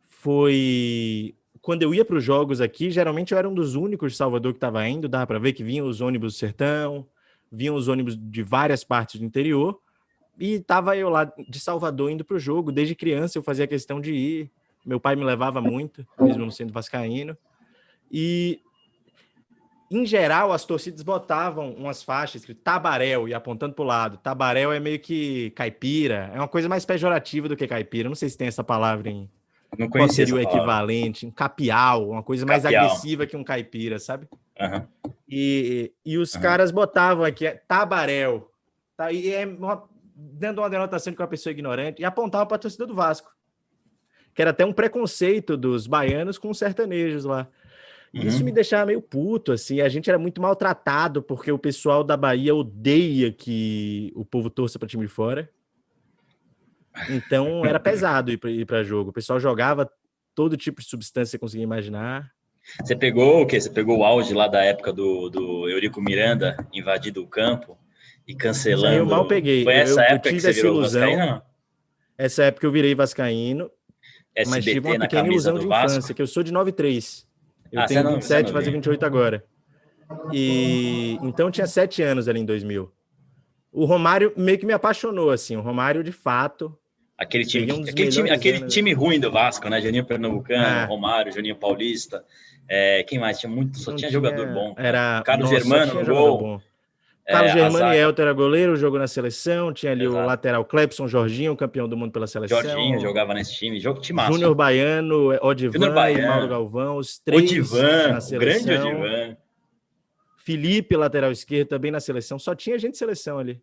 foi 0.05 1.35
quando 1.63 1.83
eu 1.83 1.95
ia 1.95 2.05
para 2.05 2.17
os 2.17 2.25
jogos 2.25 2.61
aqui, 2.61 2.91
geralmente 2.91 3.33
eu 3.33 3.39
era 3.39 3.49
um 3.49 3.55
dos 3.55 3.75
únicos 3.75 4.13
de 4.13 4.19
Salvador 4.19 4.53
que 4.53 4.57
estava 4.57 4.87
indo, 4.89 5.09
dava 5.09 5.27
para 5.27 5.39
ver 5.39 5.53
que 5.53 5.63
vinham 5.63 5.87
os 5.87 6.01
ônibus 6.01 6.35
do 6.35 6.39
sertão, 6.39 7.07
vinham 7.53 7.75
os 7.75 7.89
ônibus 7.89 8.17
de 8.17 8.43
várias 8.43 8.83
partes 8.83 9.21
do 9.21 9.27
interior, 9.27 9.79
e 10.39 10.55
estava 10.55 10.97
eu 10.97 11.11
lá 11.11 11.25
de 11.25 11.61
Salvador 11.61 12.11
indo 12.11 12.25
para 12.25 12.37
o 12.37 12.41
jogo. 12.41 12.73
Desde 12.73 12.95
criança 12.95 13.37
eu 13.37 13.43
fazia 13.43 13.67
questão 13.67 14.01
de 14.01 14.15
ir. 14.15 14.51
Meu 14.87 14.99
pai 14.99 15.15
me 15.15 15.23
levava 15.23 15.61
muito, 15.61 16.07
mesmo 16.19 16.43
não 16.43 16.51
sendo 16.51 16.73
vascaíno. 16.73 17.37
E, 18.11 18.61
em 19.91 20.07
geral, 20.07 20.51
as 20.51 20.65
torcidas 20.65 21.03
botavam 21.03 21.75
umas 21.75 22.03
faixas 22.03 22.41
escrito 22.41 22.63
Tabaréu 22.63 23.29
e 23.29 23.35
apontando 23.35 23.75
para 23.75 23.83
o 23.83 23.87
lado. 23.87 24.17
Tabaréu 24.17 24.73
é 24.73 24.81
meio 24.81 24.99
que 24.99 25.51
caipira. 25.51 26.31
É 26.35 26.39
uma 26.39 26.49
coisa 26.49 26.71
mais 26.71 26.87
pejorativa 26.87 27.47
do 27.47 27.57
que 27.57 27.67
caipira. 27.67 28.09
Não 28.09 28.17
sei 28.17 28.31
se 28.31 28.39
tem 28.39 28.49
essa 28.49 28.65
palavra 28.65 29.11
em... 29.11 29.29
Não 29.79 29.89
Qual 29.89 30.09
seria 30.09 30.35
o 30.35 30.41
equivalente? 30.41 31.27
Um 31.27 31.31
capial, 31.31 32.11
uma 32.11 32.23
coisa 32.23 32.45
mais 32.45 32.65
agressiva 32.65 33.27
que 33.27 33.37
um 33.37 33.45
caipira, 33.45 33.99
sabe? 33.99 34.29
Uhum. 34.61 35.13
E, 35.29 35.93
e 36.05 36.19
os 36.19 36.35
uhum. 36.35 36.41
caras 36.41 36.71
botavam 36.71 37.25
aqui 37.25 37.49
Tabaréu. 37.69 38.51
Tá, 38.97 39.13
e 39.13 39.33
é 39.33 39.47
uma 39.47 39.89
dando 40.21 40.61
uma 40.61 40.71
denotação 40.71 41.11
de 41.11 41.17
que 41.17 41.23
uma 41.23 41.29
pessoa 41.29 41.51
ignorante, 41.51 42.03
e 42.03 42.05
apontava 42.05 42.47
para 42.47 42.57
a 42.57 42.59
torcida 42.59 42.87
do 42.87 42.95
Vasco. 42.95 43.31
Que 44.35 44.43
era 44.43 44.51
até 44.51 44.65
um 44.65 44.73
preconceito 44.73 45.57
dos 45.57 45.87
baianos 45.87 46.39
com 46.39 46.51
os 46.51 46.59
sertanejos 46.59 47.25
lá. 47.25 47.49
Uhum. 48.15 48.23
Isso 48.23 48.45
me 48.45 48.53
deixava 48.53 48.87
meio 48.87 49.01
puto, 49.01 49.53
assim. 49.53 49.81
A 49.81 49.89
gente 49.89 50.11
era 50.11 50.19
muito 50.19 50.41
maltratado 50.41 51.23
porque 51.23 51.51
o 51.51 51.59
pessoal 51.59 52.05
da 52.05 52.17
Bahia 52.17 52.55
odeia 52.55 53.33
que 53.33 54.13
o 54.15 54.25
povo 54.25 54.51
torça 54.51 54.79
para 54.79 54.89
time 54.89 55.07
de 55.07 55.13
fora. 55.13 55.51
Então 57.09 57.65
era 57.65 57.79
pesado 57.79 58.31
ir 58.31 58.67
para 58.67 58.83
jogo. 58.83 59.11
O 59.11 59.13
pessoal 59.13 59.39
jogava 59.39 59.91
todo 60.35 60.57
tipo 60.57 60.81
de 60.81 60.89
substância 60.89 61.31
que 61.31 61.31
você 61.31 61.39
conseguia 61.39 61.65
imaginar. 61.65 62.31
Você 62.83 62.95
pegou 62.95 63.43
o 63.43 63.47
quê? 63.47 63.61
Você 63.61 63.71
pegou 63.71 63.99
o 63.99 64.05
auge 64.05 64.35
lá 64.35 64.47
da 64.47 64.63
época 64.63 64.93
do, 64.93 65.29
do 65.29 65.69
Eurico 65.69 66.01
Miranda 66.01 66.57
invadindo 66.73 67.23
o 67.23 67.27
campo 67.27 67.79
e 68.27 68.35
cancelando. 68.35 68.97
eu 68.97 69.07
mal 69.07 69.27
peguei. 69.27 69.65
Foi 69.65 69.75
essa 69.75 70.01
eu, 70.01 70.05
época 70.05 70.29
eu 70.29 70.33
tive 70.33 70.43
que 70.43 70.49
essa 70.49 70.67
ilusão. 70.67 71.01
Vascaíno? 71.01 71.43
Essa 72.19 72.45
época 72.45 72.67
eu 72.67 72.73
virei 72.73 72.95
vascaíno, 72.95 73.71
SBT 74.35 74.51
mas 74.51 74.65
tive 74.65 74.89
uma 74.89 74.99
pequena 74.99 75.27
ilusão 75.27 75.59
de 75.59 75.67
Vasco. 75.67 75.93
infância, 75.93 76.15
que 76.15 76.21
eu 76.21 76.27
sou 76.27 76.43
de 76.43 76.53
93. 76.53 77.27
Eu 77.73 77.81
ah, 77.81 77.87
tenho 77.87 78.05
não, 78.05 78.15
27, 78.15 78.53
fazer 78.53 78.71
28 78.71 79.07
agora. 79.07 79.45
E 80.33 81.19
então 81.23 81.51
tinha 81.51 81.67
7 81.67 82.03
anos 82.03 82.29
ali 82.29 82.41
em 82.41 82.45
2000. 82.45 82.93
O 83.73 83.85
Romário 83.85 84.33
meio 84.37 84.59
que 84.59 84.67
me 84.67 84.73
apaixonou 84.73 85.31
assim, 85.31 85.57
o 85.57 85.61
Romário 85.61 86.03
de 86.03 86.13
fato 86.13 86.77
Aquele 87.21 87.45
time, 87.45 87.71
um 87.71 87.83
aquele, 87.83 88.11
time, 88.11 88.31
aquele 88.31 88.67
time 88.67 88.95
ruim 88.95 89.21
do 89.21 89.31
Vasco, 89.31 89.69
né? 89.69 89.79
Janinho 89.83 90.07
Pernambucano, 90.07 90.65
é. 90.65 90.85
Romário, 90.87 91.31
Janinho 91.31 91.55
Paulista. 91.55 92.25
É, 92.67 93.03
quem 93.03 93.19
mais? 93.19 93.39
Tinha 93.39 93.51
muito, 93.51 93.79
só 93.79 93.91
tinha, 93.91 94.09
tinha, 94.09 94.11
jogador 94.11 94.47
bom. 94.55 94.75
Era 94.79 95.23
Carlos 95.23 95.51
Nossa, 95.51 95.63
Germano 95.63 95.95
no 96.01 96.07
gol. 96.07 96.39
Bom. 96.39 96.61
Carlos 97.27 97.51
é, 97.51 97.55
Germani 97.55 97.97
e 97.97 98.01
Elton 98.01 98.23
era 98.23 98.33
goleiro, 98.33 98.77
jogou 98.77 98.99
na 98.99 99.07
seleção, 99.07 99.73
tinha 99.73 99.93
ali 99.93 100.05
Exato. 100.05 100.23
o 100.23 100.27
lateral 100.27 100.65
Clebson 100.65 101.07
Jorginho, 101.07 101.55
campeão 101.55 101.89
do 101.89 101.97
mundo 101.97 102.11
pela 102.11 102.27
seleção. 102.27 102.61
Jorginho 102.61 102.99
jogava 102.99 103.35
nesse 103.35 103.55
time, 103.55 103.79
jogo 103.79 104.01
de 104.01 104.13
massa. 104.13 104.33
Júnior 104.33 104.55
Baiano, 104.55 105.29
Odivan 105.43 105.93
Baiano. 105.93 106.27
Mauro 106.27 106.49
Galvão, 106.49 106.97
os 106.97 107.19
três 107.19 107.43
Odivan, 107.43 108.13
na 108.15 108.21
seleção. 108.21 108.65
grande 108.67 108.89
Odivan. 108.89 109.37
Felipe, 110.39 110.97
lateral 110.97 111.31
esquerdo, 111.31 111.69
também 111.69 111.91
na 111.91 112.01
seleção. 112.01 112.39
Só 112.39 112.55
tinha 112.55 112.79
gente 112.79 112.93
de 112.93 112.99
seleção 112.99 113.39
ali. 113.39 113.61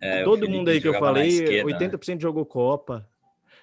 É, 0.00 0.24
Todo 0.24 0.48
mundo 0.48 0.68
aí 0.68 0.80
que 0.80 0.88
eu 0.88 0.94
falei, 0.94 1.28
esquerda, 1.28 1.78
80% 1.78 2.14
né? 2.14 2.20
jogou 2.20 2.44
Copa. 2.44 3.08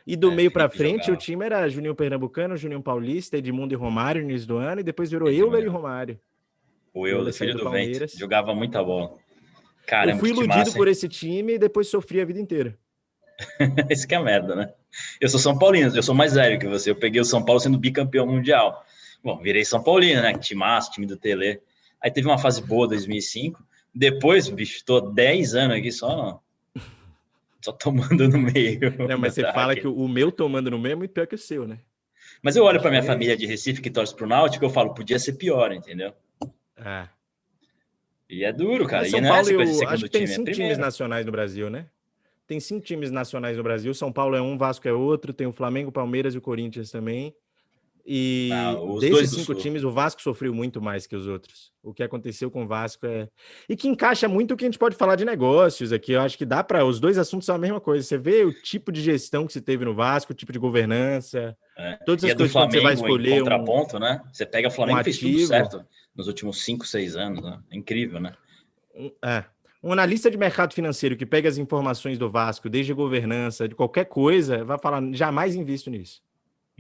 E 0.05 0.15
do 0.15 0.31
é, 0.31 0.35
meio 0.35 0.51
para 0.51 0.69
frente, 0.69 1.05
jogava. 1.05 1.13
o 1.13 1.17
time 1.17 1.45
era 1.45 1.69
Juninho 1.69 1.95
Pernambucano, 1.95 2.57
Juninho 2.57 2.81
Paulista, 2.81 3.37
Edmundo 3.37 3.73
e 3.73 3.77
Romário 3.77 4.21
no 4.21 4.29
início 4.29 4.47
do 4.47 4.57
ano, 4.57 4.81
e 4.81 4.83
depois 4.83 5.09
virou 5.09 5.29
Euler 5.29 5.63
e 5.63 5.67
Romário. 5.67 6.19
O 6.93 7.07
Euler, 7.07 7.33
filho 7.33 7.53
do, 7.53 7.63
do 7.63 7.71
vento, 7.71 8.17
jogava 8.17 8.53
muita 8.53 8.83
bola. 8.83 9.15
Cara, 9.85 10.11
eu 10.11 10.17
fui 10.17 10.29
iludido 10.29 10.57
massa, 10.57 10.77
por 10.77 10.87
esse 10.87 11.07
time 11.07 11.53
e 11.53 11.59
depois 11.59 11.87
sofri 11.87 12.21
a 12.21 12.25
vida 12.25 12.39
inteira. 12.39 12.77
Esse 13.89 14.07
que 14.07 14.13
é 14.13 14.17
a 14.17 14.21
merda, 14.21 14.55
né? 14.55 14.71
Eu 15.19 15.27
sou 15.27 15.39
São 15.39 15.57
Paulino, 15.57 15.93
eu 15.95 16.03
sou 16.03 16.15
mais 16.15 16.35
velho 16.35 16.59
que 16.59 16.67
você. 16.67 16.91
Eu 16.91 16.95
peguei 16.95 17.19
o 17.19 17.25
São 17.25 17.43
Paulo 17.43 17.59
sendo 17.59 17.77
bicampeão 17.77 18.27
mundial. 18.27 18.85
Bom, 19.23 19.41
virei 19.41 19.65
São 19.65 19.83
Paulino, 19.83 20.21
né? 20.21 20.33
Timaço, 20.37 20.91
time 20.91 21.05
do 21.05 21.17
Tele. 21.17 21.59
Aí 21.99 22.11
teve 22.11 22.27
uma 22.27 22.37
fase 22.37 22.61
boa 22.61 22.87
2005. 22.87 23.61
Depois, 23.93 24.49
bicho, 24.49 24.77
estou 24.77 25.13
10 25.13 25.55
anos 25.55 25.77
aqui 25.77 25.91
só 25.91 26.41
só 27.63 27.71
tomando 27.71 28.27
no 28.27 28.37
meio. 28.37 28.79
Não, 29.07 29.17
mas 29.17 29.33
você 29.33 29.41
fala 29.53 29.75
que 29.75 29.87
o 29.87 30.07
meu 30.07 30.31
tomando 30.31 30.69
no 30.69 30.77
meio 30.77 30.93
é 30.93 30.95
muito 30.95 31.11
pior 31.11 31.25
que 31.25 31.35
o 31.35 31.37
seu, 31.37 31.65
né? 31.65 31.79
Mas 32.41 32.57
eu 32.57 32.63
olho 32.65 32.81
para 32.81 32.89
minha 32.89 33.01
é. 33.01 33.05
família 33.05 33.37
de 33.37 33.45
Recife 33.45 33.81
que 33.81 33.89
torce 33.89 34.13
pro 34.13 34.27
Náutico, 34.27 34.65
eu 34.65 34.69
falo, 34.69 34.93
podia 34.93 35.17
ser 35.17 35.33
pior, 35.33 35.71
entendeu? 35.71 36.13
É. 36.75 37.07
E 38.29 38.43
é 38.43 38.51
duro, 38.51 38.85
cara. 38.85 39.05
São 39.05 39.19
e 39.19 39.21
não 39.21 39.29
é 39.29 39.31
Paulo, 39.31 39.61
é 39.61 39.85
acho 39.85 40.03
que 40.03 40.09
tem 40.09 40.25
time, 40.25 40.35
cinco 40.35 40.49
é 40.49 40.53
times 40.53 40.77
nacionais 40.77 41.25
no 41.25 41.31
Brasil, 41.31 41.69
né? 41.69 41.85
Tem 42.45 42.59
cinco 42.59 42.85
times 42.85 43.11
nacionais 43.11 43.55
no 43.55 43.63
Brasil. 43.63 43.93
São 43.93 44.11
Paulo 44.11 44.35
é 44.35 44.41
um, 44.41 44.57
Vasco 44.57 44.85
é 44.87 44.91
outro. 44.91 45.31
Tem 45.31 45.47
o 45.47 45.53
Flamengo, 45.53 45.91
Palmeiras 45.91 46.35
e 46.35 46.37
o 46.37 46.41
Corinthians 46.41 46.91
também. 46.91 47.33
E 48.05 48.49
ah, 48.51 48.75
desses 48.99 49.29
cinco 49.29 49.55
times, 49.55 49.83
o 49.83 49.91
Vasco 49.91 50.21
sofreu 50.21 50.53
muito 50.53 50.81
mais 50.81 51.07
que 51.07 51.15
os 51.15 51.25
outros. 51.25 51.71
O 51.81 51.93
que 51.93 52.03
aconteceu 52.03 52.51
com 52.51 52.63
o 52.63 52.67
Vasco 52.67 53.05
é. 53.05 53.29
E 53.69 53.77
que 53.77 53.87
encaixa 53.87 54.27
muito 54.27 54.53
o 54.53 54.57
que 54.57 54.65
a 54.65 54.67
gente 54.67 54.77
pode 54.77 54.95
falar 54.95 55.15
de 55.15 55.23
negócios 55.23 55.93
aqui. 55.93 56.11
Eu 56.11 56.21
acho 56.21 56.37
que 56.37 56.45
dá 56.45 56.61
para. 56.61 56.83
Os 56.83 56.99
dois 56.99 57.17
assuntos 57.17 57.45
são 57.45 57.55
a 57.55 57.59
mesma 57.59 57.79
coisa. 57.79 58.05
Você 58.05 58.17
vê 58.17 58.43
o 58.43 58.51
tipo 58.51 58.91
de 58.91 59.01
gestão 59.01 59.47
que 59.47 59.53
se 59.53 59.61
teve 59.61 59.85
no 59.85 59.95
Vasco, 59.95 60.33
o 60.33 60.35
tipo 60.35 60.51
de 60.51 60.59
governança. 60.59 61.55
É. 61.77 61.97
Todas 62.05 62.25
as 62.25 62.31
é 62.31 62.35
coisas 62.35 62.51
Flamengo, 62.51 62.71
que 62.71 62.77
você 62.77 62.83
vai 62.83 62.93
escolher. 62.93 63.41
Um 63.41 63.45
contraponto, 63.45 63.99
né? 63.99 64.21
Você 64.33 64.45
pega 64.45 64.67
o 64.67 64.71
Flamengo 64.71 64.99
um 64.99 65.03
fez 65.03 65.17
tudo 65.17 65.39
certo 65.47 65.85
nos 66.13 66.27
últimos 66.27 66.63
cinco, 66.63 66.85
seis 66.85 67.15
anos. 67.15 67.41
Né? 67.41 67.57
É 67.71 67.77
incrível, 67.77 68.19
né? 68.19 68.33
É. 69.23 69.45
Um 69.81 69.93
analista 69.93 70.29
de 70.29 70.37
mercado 70.37 70.73
financeiro 70.73 71.15
que 71.15 71.25
pega 71.25 71.47
as 71.47 71.57
informações 71.57 72.17
do 72.17 72.29
Vasco, 72.29 72.69
desde 72.69 72.93
governança, 72.93 73.67
de 73.67 73.75
qualquer 73.75 74.05
coisa, 74.05 74.65
vai 74.65 74.77
falar: 74.77 75.01
jamais 75.13 75.55
invisto 75.55 75.89
nisso. 75.89 76.21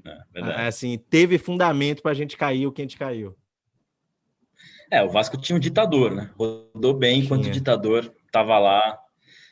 É, 0.05 0.67
assim, 0.67 0.97
teve 0.97 1.37
fundamento 1.37 2.01
para 2.01 2.11
a 2.11 2.15
gente 2.15 2.35
cair 2.35 2.67
o 2.67 2.71
que 2.71 2.81
a 2.81 2.85
gente 2.85 2.97
caiu. 2.97 3.35
É, 4.91 5.01
o 5.01 5.09
Vasco 5.09 5.37
tinha 5.37 5.55
um 5.55 5.59
ditador, 5.59 6.13
né? 6.13 6.29
Rodou 6.37 6.93
bem 6.93 7.13
tinha. 7.13 7.25
enquanto 7.25 7.47
o 7.47 7.51
ditador 7.51 8.13
estava 8.25 8.59
lá. 8.59 8.99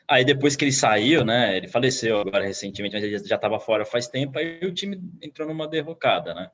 Aí 0.08 0.24
depois 0.24 0.54
que 0.54 0.64
ele 0.64 0.72
saiu, 0.72 1.24
né? 1.24 1.56
Ele 1.56 1.68
faleceu 1.68 2.20
agora 2.20 2.44
recentemente, 2.44 2.94
mas 2.94 3.02
ele 3.02 3.18
já 3.18 3.36
estava 3.36 3.58
fora 3.58 3.84
faz 3.84 4.06
tempo, 4.06 4.38
aí 4.38 4.60
o 4.62 4.72
time 4.72 5.00
entrou 5.22 5.48
numa 5.48 5.66
derrocada, 5.66 6.34
né? 6.34 6.50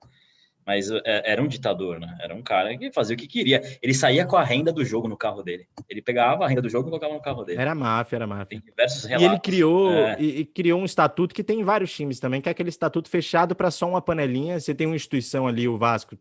Mas 0.68 0.90
é, 0.90 1.32
era 1.32 1.42
um 1.42 1.48
ditador, 1.48 1.98
né? 1.98 2.14
Era 2.20 2.34
um 2.34 2.42
cara 2.42 2.76
que 2.76 2.92
fazia 2.92 3.16
o 3.16 3.18
que 3.18 3.26
queria. 3.26 3.62
Ele 3.80 3.94
saía 3.94 4.26
com 4.26 4.36
a 4.36 4.44
renda 4.44 4.70
do 4.70 4.84
jogo 4.84 5.08
no 5.08 5.16
carro 5.16 5.42
dele. 5.42 5.66
Ele 5.88 6.02
pegava 6.02 6.44
a 6.44 6.48
renda 6.48 6.60
do 6.60 6.68
jogo 6.68 6.88
e 6.88 6.90
colocava 6.90 7.14
no 7.14 7.22
carro 7.22 7.42
dele. 7.42 7.58
Era 7.58 7.74
máfia, 7.74 8.16
era 8.16 8.26
máfia. 8.26 8.44
Tem 8.44 8.60
diversos 8.60 9.04
relatos. 9.04 9.26
E 9.26 9.30
ele 9.30 9.40
criou 9.40 9.90
é. 9.90 10.20
e, 10.20 10.40
e, 10.40 10.44
criou 10.44 10.78
um 10.78 10.84
estatuto 10.84 11.34
que 11.34 11.42
tem 11.42 11.60
em 11.60 11.64
vários 11.64 11.90
times 11.90 12.20
também, 12.20 12.42
que 12.42 12.50
é 12.50 12.52
aquele 12.52 12.68
estatuto 12.68 13.08
fechado 13.08 13.56
para 13.56 13.70
só 13.70 13.88
uma 13.88 14.02
panelinha. 14.02 14.60
Você 14.60 14.74
tem 14.74 14.86
uma 14.86 14.94
instituição 14.94 15.48
ali, 15.48 15.66
o 15.66 15.78
Vasco, 15.78 16.18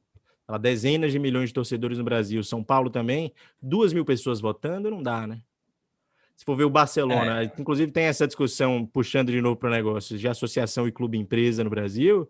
dezenas 0.61 1.11
de 1.11 1.19
milhões 1.19 1.49
de 1.49 1.53
torcedores 1.53 1.97
no 1.97 2.05
Brasil, 2.05 2.41
São 2.41 2.63
Paulo 2.63 2.89
também, 2.89 3.33
duas 3.61 3.91
mil 3.91 4.05
pessoas 4.05 4.39
votando, 4.39 4.89
não 4.89 5.03
dá, 5.03 5.27
né? 5.27 5.41
Se 6.37 6.45
for 6.45 6.55
ver 6.55 6.63
o 6.63 6.69
Barcelona, 6.69 7.43
é. 7.43 7.51
inclusive 7.59 7.91
tem 7.91 8.05
essa 8.05 8.25
discussão 8.25 8.85
puxando 8.85 9.29
de 9.29 9.41
novo 9.41 9.57
para 9.57 9.71
negócios 9.71 10.17
de 10.17 10.27
associação 10.29 10.87
e 10.87 10.91
clube 10.93 11.17
empresa 11.17 11.65
no 11.65 11.69
Brasil 11.69 12.29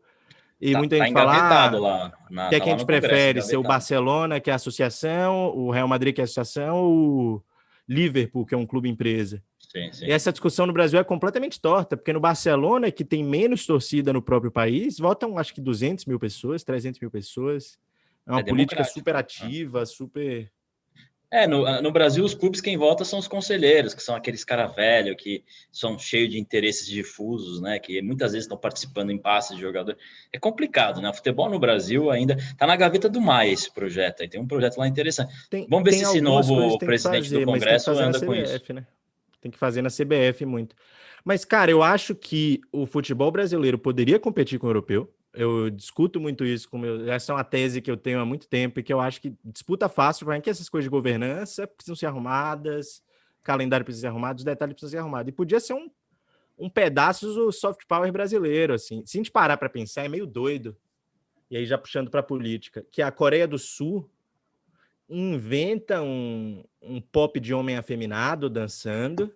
e 0.59 0.71
tá, 0.71 0.79
muita 0.79 0.97
tá 0.97 1.05
gente 1.05 1.13
tá 1.13 1.19
fala 1.19 1.79
lá, 1.79 2.13
na, 2.29 2.49
que 2.49 2.55
é 2.55 2.59
tá 2.59 2.63
que 2.63 2.69
a 2.69 2.77
gente 2.77 2.85
prefere 2.85 3.41
ser 3.41 3.57
o 3.57 3.63
Barcelona, 3.63 4.39
que 4.39 4.49
é 4.49 4.53
a 4.53 4.55
associação, 4.55 5.55
o 5.55 5.71
Real 5.71 5.87
Madrid, 5.87 6.15
que 6.15 6.21
é 6.21 6.23
a 6.23 6.25
associação, 6.25 6.77
ou 6.77 7.35
o 7.35 7.43
Liverpool, 7.87 8.45
que 8.45 8.55
é 8.55 8.57
um 8.57 8.65
clube 8.65 8.89
empresa. 8.89 9.41
Sim, 9.59 9.91
sim. 9.91 10.05
E 10.05 10.11
essa 10.11 10.31
discussão 10.31 10.65
no 10.65 10.73
Brasil 10.73 10.99
é 10.99 11.03
completamente 11.03 11.61
torta, 11.61 11.95
porque 11.95 12.11
no 12.11 12.19
Barcelona, 12.19 12.91
que 12.91 13.05
tem 13.05 13.23
menos 13.23 13.65
torcida 13.65 14.11
no 14.11 14.21
próprio 14.21 14.51
país, 14.51 14.97
votam 14.97 15.37
acho 15.37 15.53
que 15.53 15.61
200 15.61 16.05
mil 16.05 16.19
pessoas, 16.19 16.63
300 16.63 16.99
mil 16.99 17.11
pessoas. 17.11 17.77
É 18.25 18.31
uma 18.31 18.41
é 18.41 18.43
política 18.43 18.83
super 18.83 19.13
né? 19.13 19.19
ativa, 19.21 19.85
super 19.85 20.51
é, 21.29 21.46
no, 21.46 21.81
no, 21.81 21.91
Brasil, 21.91 22.24
os 22.24 22.34
clubes 22.34 22.62
quem 22.62 22.77
vota 22.77 23.03
são 23.03 23.19
os 23.19 23.27
conselheiros, 23.27 23.93
que 23.93 24.01
são 24.01 24.15
aqueles 24.15 24.46
cara 24.46 24.65
velho, 24.65 25.15
que 25.15 25.43
são 25.69 26.00
cheios 26.00 26.31
de 26.31 26.39
interesses 26.39 26.88
difusos, 26.88 27.60
né? 27.60 27.79
Que 27.79 28.01
muitas 28.01 28.31
vezes 28.31 28.46
estão 28.46 28.57
participando 28.57 29.12
em 29.12 29.17
passes 29.17 29.57
de 29.57 29.62
jogador. 29.62 29.98
É 30.31 30.39
complicado, 30.39 31.01
né? 31.01 31.10
O 31.10 31.13
futebol 31.13 31.50
no 31.50 31.60
Brasil 31.60 32.10
ainda 32.10 32.36
está 32.36 32.65
na 32.65 32.77
gaveta 32.77 33.10
do 33.10 33.19
Maia 33.19 33.51
esse 33.51 33.69
projeto. 33.69 34.22
Aí 34.22 34.29
tem 34.29 34.39
um 34.39 34.48
projeto 34.48 34.77
lá 34.77 34.88
interessante. 34.88 35.34
Tem, 35.50 35.67
Vamos 35.69 35.84
ver 35.84 35.98
se 35.98 36.03
esse 36.03 36.22
novo 36.22 36.77
presidente 36.79 37.24
fazer, 37.24 37.39
do 37.39 37.46
Congresso 37.46 37.91
anda 37.91 38.19
CBF, 38.19 38.25
com 38.25 38.34
isso. 38.34 38.74
Né? 38.74 38.88
Tem 39.41 39.51
que 39.51 39.57
fazer 39.57 39.81
na 39.81 39.89
CBF 39.89 40.46
muito. 40.46 40.75
Mas, 41.25 41.43
cara, 41.43 41.69
eu 41.69 41.84
acho 41.84 42.15
que 42.15 42.62
o 42.72 42.86
futebol 42.86 43.29
brasileiro 43.31 43.77
poderia 43.77 44.17
competir 44.17 44.57
com 44.57 44.67
o 44.67 44.69
europeu 44.69 45.13
eu 45.38 45.70
discuto 45.70 46.20
muito 46.20 46.44
isso 46.44 46.67
com 46.67 46.79
meu. 46.79 47.10
Essa 47.12 47.32
é 47.32 47.36
uma 47.36 47.44
tese 47.44 47.79
que 47.79 47.91
eu 47.91 47.96
tenho 47.96 48.20
há 48.20 48.25
muito 48.25 48.48
tempo 48.48 48.79
e 48.79 48.84
que 48.84 48.91
eu 48.91 49.00
acho 49.00 49.22
que 49.22 49.36
disputa 49.46 49.88
fácil, 49.88 50.25
porque 50.25 50.50
essas 50.50 50.67
coisas 50.67 50.86
de 50.86 50.89
governança 50.89 51.67
precisam 51.67 51.96
ser 51.96 52.08
arrumadas, 52.08 53.03
calendário 53.44 53.84
precisa 53.84 54.01
ser 54.01 54.08
arrumado, 54.08 54.39
os 54.39 54.44
detalhes 54.44 54.74
precisam 54.74 54.89
ser 54.89 54.98
arrumados. 54.98 55.29
E 55.29 55.32
podia 55.32 55.60
ser 55.60 55.74
um, 55.74 55.91
um 56.58 56.67
pedaço 56.67 57.32
do 57.32 57.51
soft 57.51 57.86
power 57.88 58.12
brasileiro, 58.12 58.74
assim. 58.74 59.03
Se 59.06 59.17
a 59.17 59.20
gente 59.20 59.32
parar 59.32 59.58
para 59.58 59.70
pensar, 59.70 60.06
é 60.06 60.10
meio 60.10 60.25
doido. 60.25 60.75
E 61.51 61.56
aí, 61.56 61.65
já 61.65 61.77
puxando 61.77 62.10
para 62.10 62.22
a 62.22 62.24
política, 62.24 62.84
que 62.91 63.01
a 63.01 63.12
Coreia 63.12 63.48
do 63.48 63.60
Sul 63.60 64.10
inventa 65.08 66.01
um, 66.01 66.63
um 66.82 67.00
pop 67.00 67.39
de 67.39 67.53
homem 67.53 67.77
afeminado 67.77 68.50
dançando 68.50 69.32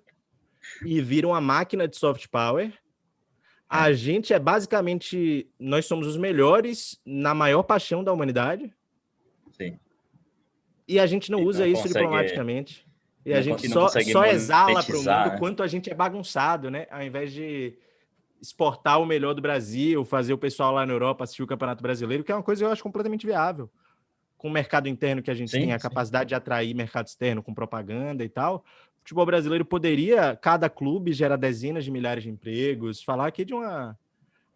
e 0.83 0.99
vira 0.99 1.27
uma 1.27 1.39
máquina 1.39 1.87
de 1.87 1.95
soft 1.95 2.27
power 2.27 2.73
a 3.73 3.89
é. 3.89 3.93
gente 3.93 4.33
é 4.33 4.39
basicamente. 4.39 5.49
Nós 5.57 5.85
somos 5.85 6.05
os 6.05 6.17
melhores 6.17 6.99
na 7.05 7.33
maior 7.33 7.63
paixão 7.63 8.03
da 8.03 8.11
humanidade. 8.11 8.73
Sim. 9.53 9.79
E 10.85 10.99
a 10.99 11.07
gente 11.07 11.31
não 11.31 11.39
e 11.39 11.45
usa 11.45 11.61
não 11.61 11.67
isso 11.67 11.83
consegue, 11.83 11.99
diplomaticamente. 11.99 12.85
E 13.25 13.33
a 13.33 13.41
gente 13.41 13.69
só, 13.69 13.87
só 13.87 14.25
exala 14.25 14.83
para 14.83 14.95
o 14.95 14.97
mundo 14.97 15.05
né? 15.05 15.35
quanto 15.39 15.63
a 15.63 15.67
gente 15.67 15.89
é 15.89 15.93
bagunçado, 15.93 16.69
né? 16.69 16.85
Ao 16.91 17.01
invés 17.01 17.31
de 17.31 17.77
exportar 18.41 18.99
o 18.99 19.05
melhor 19.05 19.33
do 19.33 19.41
Brasil, 19.41 20.03
fazer 20.03 20.33
o 20.33 20.37
pessoal 20.37 20.73
lá 20.73 20.85
na 20.85 20.91
Europa 20.91 21.23
assistir 21.23 21.43
o 21.43 21.47
Campeonato 21.47 21.81
Brasileiro, 21.81 22.23
que 22.23 22.31
é 22.31 22.35
uma 22.35 22.43
coisa 22.43 22.61
que 22.61 22.65
eu 22.65 22.71
acho 22.71 22.83
completamente 22.83 23.25
viável. 23.25 23.69
Com 24.37 24.49
o 24.49 24.51
mercado 24.51 24.89
interno 24.89 25.21
que 25.21 25.31
a 25.31 25.35
gente 25.35 25.51
sim, 25.51 25.59
tem, 25.59 25.71
a 25.71 25.79
sim. 25.79 25.83
capacidade 25.83 26.29
de 26.29 26.35
atrair 26.35 26.73
mercado 26.73 27.07
externo 27.07 27.41
com 27.41 27.53
propaganda 27.53 28.23
e 28.25 28.29
tal, 28.29 28.65
futebol 29.01 29.25
brasileiro 29.25 29.65
poderia, 29.65 30.35
cada 30.35 30.69
clube 30.69 31.11
gera 31.11 31.37
dezenas 31.37 31.83
de 31.83 31.91
milhares 31.91 32.23
de 32.23 32.29
empregos, 32.29 33.03
falar 33.03 33.27
aqui 33.27 33.43
de 33.43 33.53
uma 33.53 33.97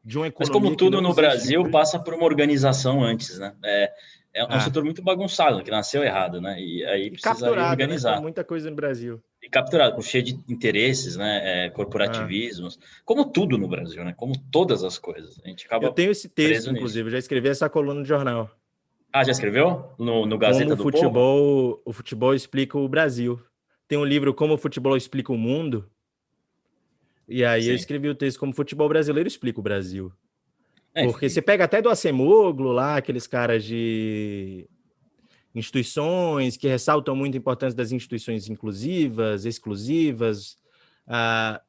de 0.03 0.17
uma 0.17 0.27
economia. 0.27 0.53
Mas 0.53 0.63
como 0.63 0.75
tudo 0.75 1.01
no 1.01 1.13
Brasil 1.13 1.69
passa 1.71 1.97
por 1.97 2.13
uma 2.13 2.25
organização 2.25 3.03
antes, 3.03 3.39
né? 3.39 3.55
É, 3.63 3.91
é 4.35 4.43
um 4.43 4.47
ah. 4.49 4.59
setor 4.59 4.83
muito 4.83 5.01
bagunçado, 5.01 5.63
que 5.63 5.71
nasceu 5.71 6.03
errado, 6.03 6.39
né? 6.39 6.59
E 6.59 6.85
aí 6.85 7.07
e 7.07 7.11
precisa 7.11 7.51
né, 7.55 7.69
organizar. 7.69 8.17
Né? 8.17 8.21
muita 8.21 8.43
coisa 8.43 8.69
no 8.69 8.75
Brasil. 8.75 9.19
E 9.41 9.49
capturado, 9.49 9.99
cheio 10.03 10.23
de 10.23 10.39
interesses, 10.47 11.15
né? 11.15 11.65
É, 11.65 11.69
corporativismos, 11.71 12.77
ah. 12.79 12.85
como 13.03 13.25
tudo 13.25 13.57
no 13.57 13.67
Brasil, 13.67 14.05
né? 14.05 14.13
Como 14.15 14.37
todas 14.51 14.83
as 14.83 14.99
coisas. 14.99 15.39
A 15.43 15.47
gente 15.47 15.65
acaba 15.65 15.85
Eu 15.85 15.91
tenho 15.91 16.11
esse 16.11 16.29
texto, 16.29 16.69
inclusive, 16.69 17.09
já 17.09 17.17
escrevi 17.17 17.49
essa 17.49 17.67
coluna 17.67 18.01
no 18.01 18.05
jornal. 18.05 18.51
Ah, 19.11 19.23
já 19.23 19.31
escreveu? 19.31 19.89
No, 19.97 20.25
no 20.25 20.37
Gazeta 20.37 20.65
como 20.65 20.75
do 20.75 20.83
futebol, 20.83 21.39
Povo? 21.39 21.81
O 21.85 21.93
futebol 21.93 22.35
explica 22.35 22.77
o 22.77 22.87
Brasil 22.87 23.41
tem 23.87 23.97
um 23.97 24.05
livro 24.05 24.33
Como 24.33 24.53
o 24.53 24.57
Futebol 24.57 24.97
Explica 24.97 25.31
o 25.31 25.37
Mundo. 25.37 25.89
E 27.27 27.43
aí 27.43 27.63
Sim. 27.63 27.69
eu 27.69 27.75
escrevi 27.75 28.09
o 28.09 28.15
texto 28.15 28.39
Como 28.39 28.51
o 28.51 28.55
Futebol 28.55 28.87
Brasileiro 28.87 29.27
Explica 29.27 29.59
o 29.59 29.63
Brasil. 29.63 30.11
É, 30.93 31.05
Porque 31.05 31.29
você 31.29 31.41
pega 31.41 31.65
até 31.65 31.81
do 31.81 31.89
Acemoglu 31.89 32.71
lá, 32.71 32.97
aqueles 32.97 33.27
caras 33.27 33.63
de 33.63 34.67
instituições 35.53 36.57
que 36.57 36.67
ressaltam 36.67 37.15
muito 37.15 37.35
a 37.35 37.37
importância 37.37 37.75
das 37.75 37.91
instituições 37.91 38.49
inclusivas, 38.49 39.45
exclusivas. 39.45 40.57
Ah, 41.07 41.61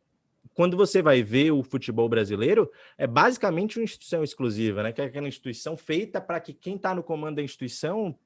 quando 0.54 0.76
você 0.76 1.02
vai 1.02 1.22
ver 1.22 1.50
o 1.50 1.62
futebol 1.62 2.08
brasileiro, 2.08 2.70
é 2.96 3.06
basicamente 3.06 3.78
uma 3.78 3.84
instituição 3.84 4.24
exclusiva, 4.24 4.82
né? 4.82 4.92
Que 4.92 5.02
é 5.02 5.04
aquela 5.04 5.28
instituição 5.28 5.76
feita 5.76 6.20
para 6.20 6.40
que 6.40 6.52
quem 6.52 6.76
está 6.76 6.94
no 6.94 7.02
comando 7.02 7.36
da 7.36 7.42
instituição 7.42 8.16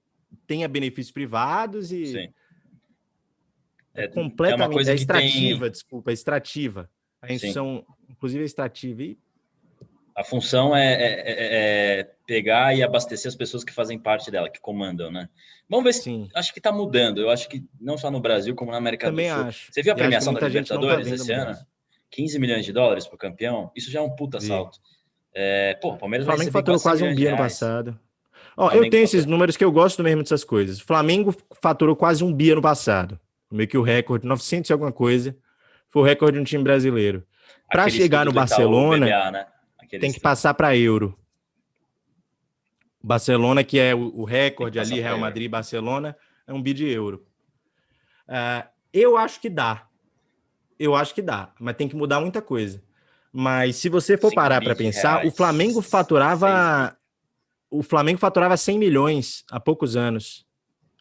tenha 0.47 0.69
benefícios 0.69 1.13
privados 1.13 1.93
e 1.93 2.07
Sim. 2.07 2.33
É, 3.95 4.05
é 4.05 4.09
completamente. 4.09 4.63
É, 4.63 4.67
uma 4.67 4.73
coisa 4.73 4.93
é 4.93 4.95
extrativa, 4.95 5.63
tem... 5.63 5.71
desculpa, 5.71 6.11
é 6.11 6.15
extrativa. 6.15 6.91
A 7.23 7.33
instituição, 7.33 7.85
inclusive, 8.09 8.43
é 8.43 8.47
extrativa. 8.47 9.03
E... 9.03 9.19
A 10.17 10.25
função 10.25 10.75
é, 10.77 10.93
é, 10.93 11.05
é, 11.05 12.01
é, 12.01 12.11
pegar 12.27 12.75
e 12.75 12.83
abastecer 12.83 13.29
as 13.29 13.37
pessoas 13.37 13.65
que 13.65 13.73
fazem 13.73 13.99
parte 13.99 14.31
dela, 14.31 14.51
que 14.51 14.61
comandam, 14.61 15.11
né? 15.11 15.29
Vamos 15.69 15.85
ver 15.85 15.93
se. 15.93 16.03
Sim. 16.03 16.29
Acho 16.35 16.53
que 16.53 16.59
está 16.59 16.73
mudando. 16.73 17.21
Eu 17.21 17.31
acho 17.31 17.49
que 17.49 17.65
não 17.81 17.97
só 17.97 18.11
no 18.11 18.21
Brasil, 18.21 18.55
como 18.55 18.71
na 18.71 18.79
América 18.79 19.07
Também 19.07 19.29
do 19.29 19.35
Sul. 19.35 19.45
Acho. 19.47 19.73
Você 19.73 19.83
viu 19.83 19.93
a 19.93 19.97
premiação 19.97 20.35
da 20.35 20.41
tá 20.41 20.49
Libertadores 20.49 21.09
tá 21.09 21.15
esse 21.15 21.33
ano? 21.33 21.57
15 22.11 22.39
milhões 22.39 22.65
de 22.65 22.73
dólares 22.73 23.07
para 23.07 23.15
o 23.15 23.19
campeão, 23.19 23.71
isso 23.75 23.91
já 23.91 24.01
é 24.01 24.03
um 24.03 24.11
puta 24.11 24.41
salto. 24.41 24.79
É, 25.33 25.75
pô, 25.81 25.91
o 25.91 25.97
Palmeiras 25.97 26.27
o 26.27 26.31
Flamengo 26.31 26.51
faturou 26.51 26.81
quase 26.81 27.05
um 27.05 27.15
bi 27.15 27.27
ano 27.27 27.37
passado. 27.37 27.99
Ó, 28.57 28.71
eu 28.73 28.91
tenho 28.91 29.05
esses 29.05 29.25
números 29.25 29.57
que 29.57 29.65
eu 29.65 29.71
gosto 29.71 30.03
mesmo 30.03 30.23
dessas 30.23 30.43
coisas. 30.43 30.81
O 30.81 30.85
Flamengo 30.85 31.35
faturou 31.63 31.95
quase 31.95 32.25
um 32.25 32.33
bi 32.33 32.51
ano 32.51 32.61
passado. 32.61 33.19
Meio 33.51 33.69
que 33.69 33.79
o 33.79 33.83
recorde, 33.83 34.27
900 34.27 34.71
e 34.71 34.73
alguma 34.73 34.93
coisa. 34.93 35.37
Foi 35.89 36.03
o 36.03 36.05
recorde 36.05 36.37
de 36.37 36.41
um 36.41 36.45
time 36.45 36.63
brasileiro. 36.63 37.27
Para 37.69 37.89
chegar 37.89 38.25
no 38.25 38.33
Barcelona, 38.33 39.07
BBA, 39.07 39.31
né? 39.31 39.47
tem 39.99 40.13
que 40.13 40.21
passar 40.21 40.55
para 40.55 40.77
euro. 40.77 41.19
Barcelona, 43.03 43.65
que 43.65 43.79
é 43.79 43.95
o, 43.95 44.13
o 44.15 44.25
recorde 44.25 44.79
ali, 44.79 45.01
Real 45.01 45.19
Madrid 45.19 45.47
e 45.47 45.49
Barcelona, 45.49 46.17
é 46.47 46.53
um 46.53 46.63
bi 46.63 46.75
de 46.75 46.89
euro. 46.89 47.25
Uh, 48.29 48.69
eu 48.93 49.17
acho 49.17 49.41
que 49.41 49.49
dá. 49.49 49.87
Eu 50.79 50.95
acho 50.95 51.15
que 51.15 51.23
dá, 51.23 51.53
mas 51.59 51.77
tem 51.77 51.89
que 51.89 51.97
mudar 51.97 52.21
muita 52.21 52.41
coisa. 52.41 52.83
Mas 53.33 53.77
se 53.77 53.89
você 53.89 54.17
for 54.17 54.33
parar 54.33 54.63
para 54.63 54.75
pensar, 54.75 55.19
reais, 55.19 55.33
o 55.33 55.37
Flamengo 55.37 55.81
faturava 55.81 56.97
o 57.71 57.83
Flamengo 57.83 58.19
faturava 58.19 58.57
100 58.57 58.79
milhões 58.79 59.45
há 59.51 59.61
poucos 59.61 59.97
anos. 59.97 60.45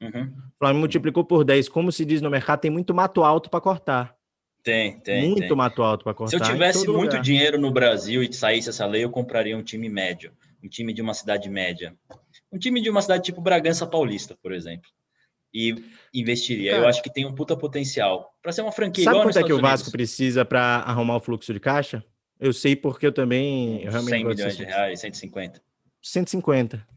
Uhum. 0.02 0.24
O 0.24 0.58
Flamengo 0.58 0.80
multiplicou 0.80 1.24
por 1.24 1.44
10. 1.44 1.70
Como 1.70 1.92
se 1.92 2.06
diz 2.06 2.22
no 2.22 2.30
mercado, 2.30 2.62
tem 2.62 2.72
muito 2.72 2.94
mato 2.94 3.24
alto 3.24 3.50
para 3.50 3.62
cortar. 3.62 4.16
Tem, 4.64 5.00
tem. 5.00 5.30
Muito 5.30 5.48
tem. 5.48 5.56
mato 5.56 5.82
alto 5.82 6.04
para 6.04 6.14
cortar. 6.14 6.38
Se 6.38 6.44
eu 6.44 6.48
tivesse 6.48 6.88
muito 6.88 7.12
lugar. 7.12 7.22
dinheiro 7.22 7.60
no 7.60 7.72
Brasil 7.72 8.22
e 8.24 8.32
saísse 8.32 8.70
essa 8.70 8.86
lei, 8.86 9.04
eu 9.04 9.10
compraria 9.10 9.58
um 9.58 9.64
time 9.64 9.90
médio. 9.90 10.32
Um 10.64 10.68
time 10.68 10.94
de 10.94 11.02
uma 11.02 11.14
cidade 11.14 11.50
média. 11.50 11.96
Um 12.52 12.58
time 12.58 12.82
de 12.82 12.90
uma 12.90 13.02
cidade 13.02 13.24
tipo 13.24 13.42
Bragança 13.42 13.88
Paulista, 13.88 14.38
por 14.42 14.52
exemplo. 14.52 14.90
E 15.54 15.76
investiria. 16.14 16.72
Cara, 16.72 16.84
eu 16.84 16.88
acho 16.90 17.02
que 17.02 17.12
tem 17.12 17.26
um 17.26 17.34
puta 17.34 17.56
potencial. 17.56 18.34
Para 18.42 18.52
ser 18.52 18.62
uma 18.62 18.72
franquia 18.72 19.04
Sabe 19.04 19.22
quanto 19.22 19.40
é 19.40 19.44
que 19.44 19.54
o 19.54 19.62
Vasco 19.62 19.92
precisa 19.92 20.46
para 20.46 20.78
arrumar 20.78 21.16
o 21.16 21.20
fluxo 21.20 21.54
de 21.54 21.60
caixa? 21.60 22.04
Eu 22.40 22.54
sei 22.54 22.76
porque 22.76 23.08
eu 23.08 23.12
também. 23.12 23.84
Eu 23.84 23.92
100 23.92 24.26
milhões 24.26 24.58
de 24.58 24.64
reais, 24.64 25.00
150. 25.00 25.62
150. 26.02 26.88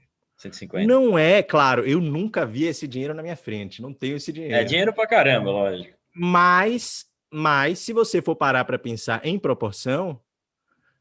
150. 0.42 0.86
Não 0.86 1.18
é, 1.18 1.42
claro, 1.42 1.86
eu 1.86 2.00
nunca 2.00 2.44
vi 2.44 2.64
esse 2.64 2.88
dinheiro 2.88 3.14
na 3.14 3.22
minha 3.22 3.36
frente, 3.36 3.80
não 3.80 3.92
tenho 3.92 4.16
esse 4.16 4.32
dinheiro. 4.32 4.54
É 4.54 4.64
dinheiro 4.64 4.92
pra 4.92 5.06
caramba, 5.06 5.50
lógico. 5.50 5.96
Mas, 6.14 7.06
mas 7.30 7.78
se 7.78 7.92
você 7.92 8.20
for 8.20 8.34
parar 8.34 8.64
para 8.64 8.78
pensar 8.78 9.24
em 9.24 9.38
proporção, 9.38 10.20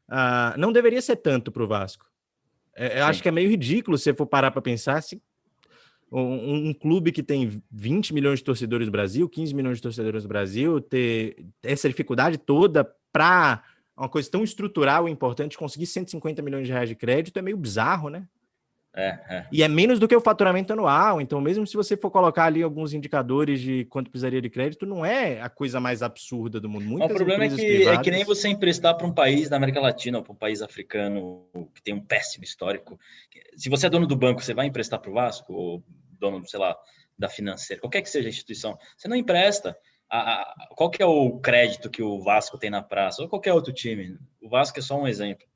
uh, 0.08 0.58
não 0.58 0.72
deveria 0.72 1.02
ser 1.02 1.16
tanto 1.16 1.50
para 1.50 1.62
o 1.62 1.66
Vasco. 1.66 2.06
É, 2.74 3.00
eu 3.00 3.04
acho 3.04 3.22
que 3.22 3.28
é 3.28 3.32
meio 3.32 3.50
ridículo 3.50 3.98
se 3.98 4.14
for 4.14 4.26
parar 4.26 4.50
para 4.50 4.62
pensar 4.62 5.02
se 5.02 5.20
um, 6.10 6.68
um, 6.68 6.74
clube 6.74 7.10
que 7.10 7.22
tem 7.22 7.62
20 7.70 8.14
milhões 8.14 8.38
de 8.38 8.44
torcedores 8.44 8.86
no 8.86 8.92
Brasil, 8.92 9.28
15 9.28 9.54
milhões 9.54 9.78
de 9.78 9.82
torcedores 9.82 10.22
no 10.22 10.28
Brasil, 10.28 10.80
ter 10.80 11.44
essa 11.62 11.88
dificuldade 11.88 12.38
toda 12.38 12.84
para 13.10 13.62
uma 13.96 14.08
coisa 14.08 14.30
tão 14.30 14.42
estrutural 14.42 15.08
e 15.08 15.12
importante, 15.12 15.56
conseguir 15.56 15.86
150 15.86 16.42
milhões 16.42 16.66
de 16.66 16.72
reais 16.72 16.88
de 16.88 16.94
crédito 16.94 17.38
é 17.38 17.42
meio 17.42 17.56
bizarro, 17.56 18.08
né? 18.08 18.26
É, 18.94 19.18
é. 19.28 19.46
E 19.50 19.62
é 19.62 19.68
menos 19.68 19.98
do 19.98 20.06
que 20.06 20.14
o 20.14 20.20
faturamento 20.20 20.72
anual. 20.72 21.20
Então, 21.20 21.40
mesmo 21.40 21.66
se 21.66 21.76
você 21.76 21.96
for 21.96 22.10
colocar 22.10 22.44
ali 22.44 22.62
alguns 22.62 22.92
indicadores 22.92 23.60
de 23.60 23.86
quanto 23.86 24.10
precisaria 24.10 24.40
de 24.40 24.50
crédito, 24.50 24.84
não 24.84 25.04
é 25.04 25.40
a 25.40 25.48
coisa 25.48 25.80
mais 25.80 26.02
absurda 26.02 26.60
do 26.60 26.68
mundo. 26.68 26.84
Muitas 26.84 27.10
o 27.10 27.14
problema 27.14 27.44
é 27.44 27.48
que, 27.48 27.56
privadas... 27.56 27.98
é 27.98 28.02
que 28.02 28.10
nem 28.10 28.24
você 28.24 28.48
emprestar 28.48 28.96
para 28.96 29.06
um 29.06 29.12
país 29.12 29.48
da 29.48 29.56
América 29.56 29.80
Latina 29.80 30.18
ou 30.18 30.24
para 30.24 30.32
um 30.32 30.36
país 30.36 30.60
africano 30.60 31.46
que 31.74 31.82
tem 31.82 31.94
um 31.94 32.04
péssimo 32.04 32.44
histórico. 32.44 32.98
Se 33.56 33.70
você 33.70 33.86
é 33.86 33.90
dono 33.90 34.06
do 34.06 34.16
banco, 34.16 34.42
você 34.42 34.52
vai 34.52 34.66
emprestar 34.66 35.00
para 35.00 35.10
o 35.10 35.14
Vasco 35.14 35.52
ou 35.54 35.82
dono, 36.18 36.46
sei 36.46 36.60
lá, 36.60 36.76
da 37.18 37.28
financeira, 37.28 37.80
qualquer 37.80 38.02
que 38.02 38.10
seja 38.10 38.28
a 38.28 38.30
instituição, 38.30 38.76
você 38.96 39.08
não 39.08 39.16
empresta 39.16 39.76
a, 40.10 40.42
a, 40.42 40.68
qual 40.76 40.90
que 40.90 41.02
é 41.02 41.06
o 41.06 41.38
crédito 41.38 41.88
que 41.88 42.02
o 42.02 42.20
Vasco 42.22 42.58
tem 42.58 42.68
na 42.68 42.82
praça, 42.82 43.22
ou 43.22 43.28
qualquer 43.28 43.54
outro 43.54 43.72
time. 43.72 44.18
O 44.40 44.48
Vasco 44.48 44.78
é 44.78 44.82
só 44.82 45.00
um 45.00 45.08
exemplo. 45.08 45.46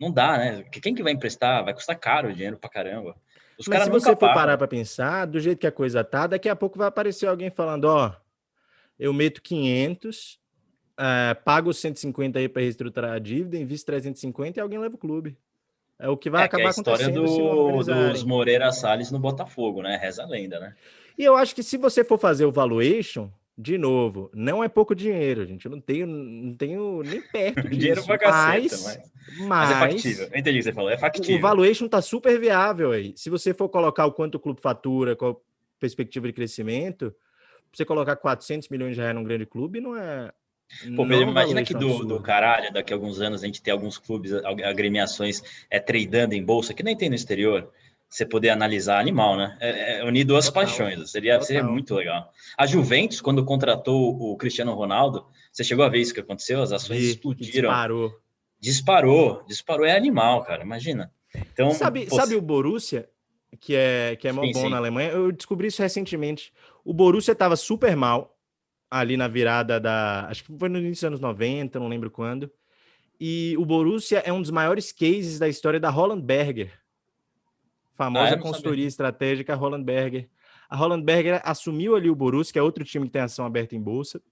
Não 0.00 0.12
dá, 0.12 0.38
né? 0.38 0.64
Quem 0.70 0.94
que 0.94 1.02
vai 1.02 1.12
emprestar? 1.12 1.64
Vai 1.64 1.74
custar 1.74 1.98
caro 1.98 2.28
o 2.28 2.32
dinheiro 2.32 2.56
pra 2.56 2.70
caramba. 2.70 3.16
Os 3.58 3.66
Mas 3.66 3.82
se 3.84 3.90
você 3.90 4.10
for 4.10 4.32
parar 4.32 4.56
para 4.56 4.68
pensar, 4.68 5.26
do 5.26 5.40
jeito 5.40 5.58
que 5.58 5.66
a 5.66 5.72
coisa 5.72 6.04
tá, 6.04 6.28
daqui 6.28 6.48
a 6.48 6.54
pouco 6.54 6.78
vai 6.78 6.86
aparecer 6.86 7.26
alguém 7.26 7.50
falando, 7.50 7.86
ó, 7.86 8.14
eu 8.98 9.12
meto 9.12 9.42
500, 9.42 10.38
é, 10.96 11.34
pago 11.34 11.72
150 11.72 12.38
aí 12.38 12.48
para 12.48 12.62
reestruturar 12.62 13.12
a 13.12 13.18
dívida, 13.18 13.56
invisto 13.56 13.86
350 13.86 14.58
e 14.58 14.62
alguém 14.62 14.78
leva 14.78 14.94
o 14.94 14.98
clube. 14.98 15.36
É 15.98 16.08
o 16.08 16.16
que 16.16 16.30
vai 16.30 16.42
é, 16.42 16.44
acabar 16.44 16.60
que 16.60 16.66
é 16.66 16.68
a 16.68 16.70
história 16.70 17.08
do, 17.08 17.82
dos 17.82 18.22
Moreira 18.22 18.70
Salles 18.70 19.10
no 19.10 19.18
Botafogo, 19.18 19.82
né? 19.82 19.96
Reza 19.96 20.22
a 20.22 20.26
lenda, 20.26 20.60
né? 20.60 20.76
E 21.18 21.24
eu 21.24 21.34
acho 21.34 21.52
que 21.52 21.62
se 21.64 21.76
você 21.76 22.04
for 22.04 22.18
fazer 22.18 22.44
o 22.44 22.52
valuation, 22.52 23.28
de 23.60 23.76
novo, 23.76 24.30
não 24.32 24.62
é 24.62 24.68
pouco 24.68 24.94
dinheiro, 24.94 25.44
gente. 25.44 25.64
Eu 25.64 25.72
não 25.72 25.80
tenho, 25.80 26.06
não 26.06 26.54
tenho 26.54 27.02
nem 27.02 27.20
perto 27.20 27.62
disso. 27.68 27.76
dinheiro 27.76 28.04
pra 28.04 28.16
caceta, 28.16 28.76
mas, 28.84 28.98
mas, 29.40 29.46
mas, 29.48 29.70
é 29.70 29.74
factível. 29.74 30.28
Eu 30.32 30.38
entendi 30.38 30.50
o 30.50 30.60
que 30.60 30.62
você 30.62 30.72
falou, 30.72 30.90
é 30.90 30.96
factível. 30.96 31.36
O 31.36 31.40
valuation 31.40 31.88
tá 31.88 32.00
super 32.00 32.38
viável 32.38 32.92
aí. 32.92 33.12
Se 33.16 33.28
você 33.28 33.52
for 33.52 33.68
colocar 33.68 34.06
o 34.06 34.12
quanto 34.12 34.36
o 34.36 34.40
clube 34.40 34.60
fatura, 34.60 35.16
qual 35.16 35.32
a 35.32 35.80
perspectiva 35.80 36.28
de 36.28 36.32
crescimento, 36.32 37.12
você 37.72 37.84
colocar 37.84 38.14
400 38.14 38.68
milhões 38.68 38.94
de 38.94 39.00
reais 39.00 39.16
num 39.16 39.24
grande 39.24 39.44
clube 39.44 39.80
não 39.80 39.96
é. 39.96 40.30
Pô, 40.94 41.04
não 41.04 41.22
imagina 41.22 41.64
que 41.64 41.74
do, 41.74 42.04
do 42.04 42.20
caralho, 42.20 42.72
daqui 42.72 42.92
a 42.92 42.96
alguns 42.96 43.20
anos, 43.20 43.42
a 43.42 43.46
gente 43.46 43.60
ter 43.60 43.72
alguns 43.72 43.98
clubes, 43.98 44.32
agremiações 44.34 45.42
é, 45.68 45.80
tradando 45.80 46.34
em 46.34 46.44
bolsa, 46.44 46.74
que 46.74 46.82
nem 46.84 46.96
tem 46.96 47.08
no 47.08 47.14
exterior 47.16 47.72
você 48.08 48.24
poder 48.24 48.50
analisar 48.50 48.98
animal, 48.98 49.36
né? 49.36 49.56
É, 49.60 49.98
é 49.98 50.04
unir 50.04 50.24
duas 50.24 50.46
Total. 50.46 50.64
paixões, 50.64 51.10
seria, 51.10 51.40
seria 51.42 51.62
muito 51.62 51.94
legal. 51.94 52.32
A 52.56 52.66
Juventus, 52.66 53.20
quando 53.20 53.44
contratou 53.44 54.16
o 54.18 54.36
Cristiano 54.36 54.72
Ronaldo, 54.74 55.26
você 55.52 55.62
chegou 55.62 55.84
a 55.84 55.88
ver 55.88 55.98
isso 55.98 56.14
que 56.14 56.20
aconteceu? 56.20 56.62
As 56.62 56.72
ações 56.72 57.00
e, 57.00 57.10
explodiram. 57.10 57.68
Disparou. 57.68 58.20
Disparou, 58.60 59.44
disparou, 59.46 59.86
é 59.86 59.96
animal, 59.96 60.42
cara, 60.42 60.64
imagina. 60.64 61.12
Então, 61.52 61.70
sabe, 61.72 62.08
sabe 62.08 62.34
o 62.34 62.40
Borussia, 62.40 63.08
que 63.60 63.74
é, 63.74 64.16
que 64.16 64.26
é 64.26 64.32
sim, 64.32 64.36
bom 64.36 64.52
sim. 64.52 64.68
na 64.68 64.78
Alemanha? 64.78 65.10
Eu 65.10 65.30
descobri 65.30 65.68
isso 65.68 65.82
recentemente. 65.82 66.52
O 66.84 66.94
Borussia 66.94 67.32
estava 67.32 67.54
super 67.56 67.94
mal 67.94 68.36
ali 68.90 69.16
na 69.16 69.28
virada 69.28 69.78
da. 69.78 70.26
Acho 70.28 70.44
que 70.44 70.58
foi 70.58 70.68
no 70.68 70.78
início 70.78 70.94
dos 70.94 71.04
anos 71.04 71.20
90, 71.20 71.78
não 71.78 71.88
lembro 71.88 72.10
quando. 72.10 72.50
E 73.20 73.54
o 73.58 73.66
Borussia 73.66 74.20
é 74.24 74.32
um 74.32 74.40
dos 74.40 74.50
maiores 74.50 74.92
cases 74.92 75.38
da 75.38 75.48
história 75.48 75.78
da 75.78 75.90
Holland 75.90 76.22
Berger 76.22 76.72
famosa 77.98 78.36
ah, 78.36 78.38
consultoria 78.38 78.84
sabia. 78.84 78.88
estratégica 78.88 79.54
Roland 79.56 79.82
Berger. 79.82 80.28
A 80.70 80.76
Roland 80.76 81.02
Berger 81.02 81.42
assumiu 81.44 81.96
ali 81.96 82.08
o 82.08 82.14
Borussia, 82.14 82.52
que 82.52 82.58
é 82.58 82.62
outro 82.62 82.84
time 82.84 83.06
que 83.06 83.12
tem 83.12 83.22
ação 83.22 83.44
aberta 83.44 83.74
em 83.74 83.80
bolsa, 83.80 84.22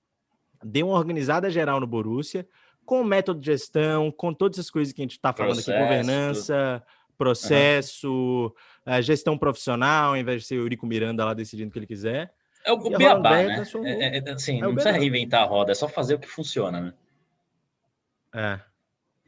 deu 0.64 0.88
uma 0.88 0.96
organizada 0.96 1.50
geral 1.50 1.80
no 1.80 1.86
Borussia, 1.86 2.46
com 2.84 3.02
método 3.02 3.40
de 3.40 3.46
gestão, 3.46 4.12
com 4.12 4.32
todas 4.32 4.60
as 4.60 4.70
coisas 4.70 4.94
que 4.94 5.02
a 5.02 5.04
gente 5.04 5.12
está 5.12 5.32
falando 5.32 5.58
aqui, 5.58 5.72
governança, 5.72 6.82
processo, 7.18 8.54
uhum. 8.86 9.02
gestão 9.02 9.36
profissional, 9.36 10.10
ao 10.10 10.16
invés 10.16 10.42
de 10.42 10.48
ser 10.48 10.58
o 10.58 10.62
Eurico 10.62 10.86
Miranda 10.86 11.24
lá 11.24 11.34
decidindo 11.34 11.70
o 11.70 11.72
que 11.72 11.78
ele 11.80 11.86
quiser. 11.86 12.32
É 12.64 12.72
o 12.72 12.76
beabá, 12.76 13.42
né? 13.42 13.62
É, 13.84 14.18
é, 14.18 14.30
assim, 14.32 14.58
é 14.58 14.60
não 14.62 14.74
precisa 14.74 14.96
reinventar 14.96 15.42
a 15.42 15.46
roda, 15.46 15.72
é 15.72 15.74
só 15.74 15.88
fazer 15.88 16.14
o 16.14 16.18
que 16.18 16.28
funciona, 16.28 16.80
né? 16.80 16.94
É. 18.34 18.60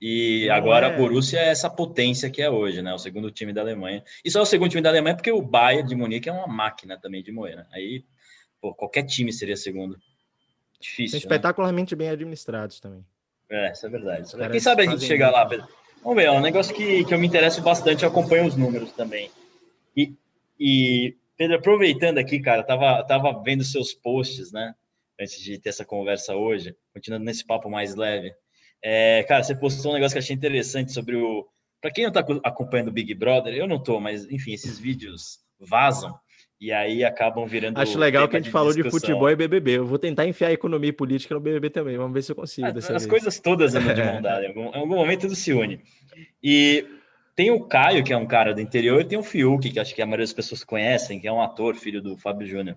E 0.00 0.46
não 0.46 0.54
agora 0.54 0.86
é... 0.86 0.94
a 0.94 0.96
Borussia 0.96 1.40
é 1.40 1.48
essa 1.48 1.68
potência 1.68 2.30
que 2.30 2.40
é 2.40 2.50
hoje, 2.50 2.80
né? 2.82 2.94
O 2.94 2.98
segundo 2.98 3.30
time 3.30 3.52
da 3.52 3.60
Alemanha. 3.60 4.02
E 4.24 4.30
só 4.30 4.42
o 4.42 4.46
segundo 4.46 4.70
time 4.70 4.82
da 4.82 4.90
Alemanha 4.90 5.16
porque 5.16 5.32
o 5.32 5.42
Bayern 5.42 5.88
de 5.88 5.96
Munique 5.96 6.28
é 6.28 6.32
uma 6.32 6.46
máquina 6.46 6.98
também 6.98 7.22
de 7.22 7.32
moer, 7.32 7.56
né? 7.56 7.66
Aí, 7.72 8.04
pô, 8.60 8.74
qualquer 8.74 9.04
time 9.04 9.32
seria 9.32 9.56
segundo. 9.56 9.98
Difícil. 10.80 11.18
São 11.18 11.28
né? 11.28 11.34
espetacularmente 11.34 11.96
bem 11.96 12.10
administrados 12.10 12.78
também. 12.78 13.04
É, 13.50 13.72
isso 13.72 13.86
é 13.86 13.88
verdade. 13.88 14.30
Quem 14.50 14.60
sabe 14.60 14.82
a 14.82 14.90
gente 14.90 15.04
chegar 15.04 15.30
lá, 15.30 15.44
Pedro? 15.46 15.66
Vamos 16.02 16.16
ver, 16.16 16.28
é 16.28 16.30
um 16.30 16.40
negócio 16.40 16.74
que, 16.74 17.04
que 17.04 17.12
eu 17.12 17.18
me 17.18 17.26
interesso 17.26 17.60
bastante, 17.60 18.04
eu 18.04 18.08
acompanho 18.08 18.46
os 18.46 18.54
números 18.54 18.92
também. 18.92 19.30
E, 19.96 20.14
e 20.60 21.16
Pedro, 21.36 21.56
aproveitando 21.56 22.18
aqui, 22.18 22.40
cara, 22.40 22.62
tava, 22.62 23.02
tava 23.04 23.42
vendo 23.42 23.64
seus 23.64 23.94
posts, 23.94 24.52
né? 24.52 24.74
Antes 25.20 25.40
de 25.42 25.58
ter 25.58 25.70
essa 25.70 25.84
conversa 25.84 26.36
hoje, 26.36 26.76
continuando 26.92 27.24
nesse 27.24 27.44
papo 27.44 27.68
mais 27.68 27.96
leve. 27.96 28.32
É, 28.82 29.24
cara, 29.24 29.42
você 29.42 29.54
postou 29.54 29.92
um 29.92 29.94
negócio 29.94 30.14
que 30.14 30.18
eu 30.18 30.22
achei 30.22 30.36
interessante 30.36 30.92
sobre 30.92 31.16
o. 31.16 31.46
Para 31.80 31.90
quem 31.90 32.04
não 32.04 32.10
está 32.10 32.20
acompanhando 32.44 32.88
o 32.88 32.92
Big 32.92 33.14
Brother, 33.14 33.54
eu 33.54 33.66
não 33.66 33.82
tô, 33.82 34.00
mas 34.00 34.24
enfim, 34.30 34.52
esses 34.52 34.78
vídeos 34.78 35.38
vazam 35.60 36.18
e 36.60 36.72
aí 36.72 37.04
acabam 37.04 37.46
virando. 37.46 37.78
Acho 37.78 37.98
legal 37.98 38.28
que 38.28 38.36
a 38.36 38.38
gente 38.38 38.46
de 38.46 38.52
falou 38.52 38.72
discussão. 38.72 38.98
de 38.98 39.06
futebol 39.06 39.30
e 39.30 39.36
BBB. 39.36 39.78
Eu 39.78 39.86
vou 39.86 39.98
tentar 39.98 40.26
enfiar 40.26 40.52
economia 40.52 40.90
e 40.90 40.92
política 40.92 41.34
no 41.34 41.40
BBB 41.40 41.70
também. 41.70 41.96
Vamos 41.96 42.12
ver 42.12 42.22
se 42.22 42.32
eu 42.32 42.36
consigo. 42.36 42.66
As, 42.66 42.90
as 42.90 43.06
coisas 43.06 43.38
todas 43.38 43.74
andam 43.74 43.94
de 43.94 44.02
mão 44.02 44.20
dada. 44.22 44.44
Em 44.44 44.48
algum, 44.48 44.64
em 44.70 44.80
algum 44.80 44.96
momento 44.96 45.22
tudo 45.22 45.36
se 45.36 45.52
une. 45.52 45.80
E 46.42 46.84
tem 47.36 47.52
o 47.52 47.60
Caio, 47.60 48.02
que 48.02 48.12
é 48.12 48.16
um 48.16 48.26
cara 48.26 48.52
do 48.52 48.60
interior, 48.60 49.00
e 49.00 49.04
tem 49.04 49.16
o 49.16 49.22
Fiuk, 49.22 49.70
que 49.70 49.78
acho 49.78 49.94
que 49.94 50.02
a 50.02 50.06
maioria 50.06 50.24
das 50.24 50.32
pessoas 50.32 50.64
conhecem, 50.64 51.20
que 51.20 51.28
é 51.28 51.32
um 51.32 51.40
ator, 51.40 51.76
filho 51.76 52.02
do 52.02 52.16
Fábio 52.16 52.48
Júnior. 52.48 52.76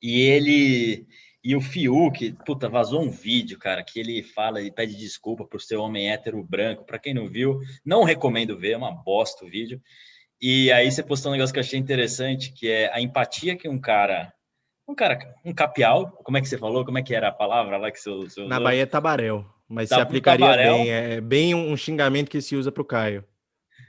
E 0.00 0.22
ele 0.22 1.06
e 1.42 1.56
o 1.56 1.60
Fiuk, 1.60 2.36
puta, 2.44 2.68
vazou 2.68 3.02
um 3.02 3.10
vídeo, 3.10 3.58
cara, 3.58 3.82
que 3.82 3.98
ele 3.98 4.22
fala, 4.22 4.60
ele 4.60 4.70
pede 4.70 4.94
desculpa 4.94 5.44
por 5.44 5.60
ser 5.60 5.76
homem 5.76 6.12
hétero 6.12 6.42
branco. 6.44 6.84
Para 6.84 6.98
quem 6.98 7.14
não 7.14 7.26
viu, 7.26 7.60
não 7.84 8.04
recomendo 8.04 8.58
ver, 8.58 8.72
é 8.72 8.76
uma 8.76 8.92
bosta 8.92 9.44
o 9.44 9.48
vídeo. 9.48 9.80
E 10.40 10.70
aí 10.70 10.90
você 10.90 11.02
postou 11.02 11.30
um 11.30 11.34
negócio 11.34 11.52
que 11.52 11.58
eu 11.58 11.62
achei 11.64 11.78
interessante, 11.78 12.52
que 12.52 12.68
é 12.70 12.92
a 12.92 13.00
empatia 13.00 13.56
que 13.56 13.68
um 13.68 13.80
cara, 13.80 14.32
um 14.86 14.94
cara, 14.94 15.18
um 15.44 15.54
capial, 15.54 16.10
como 16.24 16.36
é 16.36 16.42
que 16.42 16.48
você 16.48 16.58
falou? 16.58 16.84
Como 16.84 16.98
é 16.98 17.02
que 17.02 17.14
era 17.14 17.28
a 17.28 17.32
palavra 17.32 17.78
lá 17.78 17.90
que 17.90 17.98
você, 17.98 18.10
você 18.10 18.46
Na 18.46 18.60
Bahia 18.60 18.82
é 18.82 18.86
tabaréu, 18.86 19.46
mas 19.66 19.88
tá, 19.88 19.96
se 19.96 20.02
aplicaria 20.02 20.46
um 20.46 20.56
bem, 20.56 20.90
é 20.90 21.20
bem 21.20 21.54
um 21.54 21.74
xingamento 21.74 22.30
que 22.30 22.42
se 22.42 22.54
usa 22.54 22.70
para 22.70 22.82
o 22.82 22.86
Caio. 22.86 23.24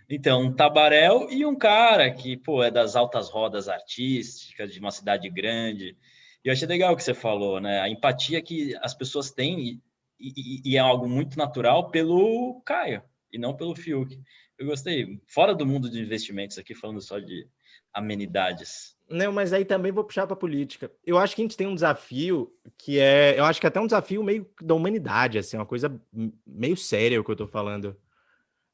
Então, 0.10 0.42
um 0.44 0.54
tabaréu 0.54 1.30
e 1.30 1.46
um 1.46 1.56
cara 1.56 2.12
que, 2.12 2.36
pô, 2.36 2.64
é 2.64 2.72
das 2.72 2.98
altas 2.98 3.30
rodas 3.30 3.70
artísticas, 3.70 4.74
de 4.74 4.80
uma 4.80 4.92
cidade 4.92 5.30
grande. 5.30 5.98
E 6.44 6.50
eu 6.50 6.54
achei 6.54 6.68
legal 6.68 6.94
o 6.94 6.98
que 6.98 7.04
você 7.04 7.14
falou, 7.14 7.60
né? 7.60 7.82
A 7.82 7.90
empatia 7.90 8.42
que 8.42 8.76
as 8.82 8.94
pessoas 8.94 9.32
têm, 9.32 9.82
e, 10.20 10.34
e, 10.36 10.62
e 10.72 10.78
é 10.78 10.80
algo 10.80 11.08
muito 11.08 11.38
natural, 11.38 11.90
pelo 11.92 12.62
Caio, 12.66 13.02
e 13.32 13.38
não 13.38 13.56
pelo 13.56 13.76
Fiuk. 13.76 14.20
Eu 14.58 14.68
gostei. 14.68 15.20
Fora 15.28 15.56
do 15.56 15.66
mundo 15.66 15.90
de 15.90 16.02
investimentos 16.02 16.58
aqui, 16.58 16.76
falando 16.76 17.02
só 17.02 17.20
de 17.20 17.48
amenidades. 17.94 18.96
Não, 19.10 19.32
mas 19.32 19.52
aí 19.52 19.66
também 19.66 19.92
vou 19.92 20.04
puxar 20.04 20.26
para 20.26 20.36
política. 20.36 20.90
Eu 21.06 21.18
acho 21.18 21.36
que 21.36 21.42
a 21.42 21.46
gente 21.46 21.58
tem 21.58 21.68
um 21.68 21.76
desafio 21.76 22.54
que 22.78 22.98
é, 22.98 23.38
eu 23.38 23.44
acho 23.44 23.60
que 23.60 23.66
é 23.66 23.70
até 23.70 23.82
um 23.82 23.86
desafio 23.86 24.24
meio 24.24 24.50
da 24.62 24.74
humanidade, 24.74 25.38
assim, 25.38 25.58
uma 25.58 25.66
coisa 25.66 26.02
meio 26.46 26.78
séria 26.78 27.20
o 27.20 27.24
que 27.24 27.30
eu 27.30 27.34
estou 27.34 27.48
falando, 27.48 27.98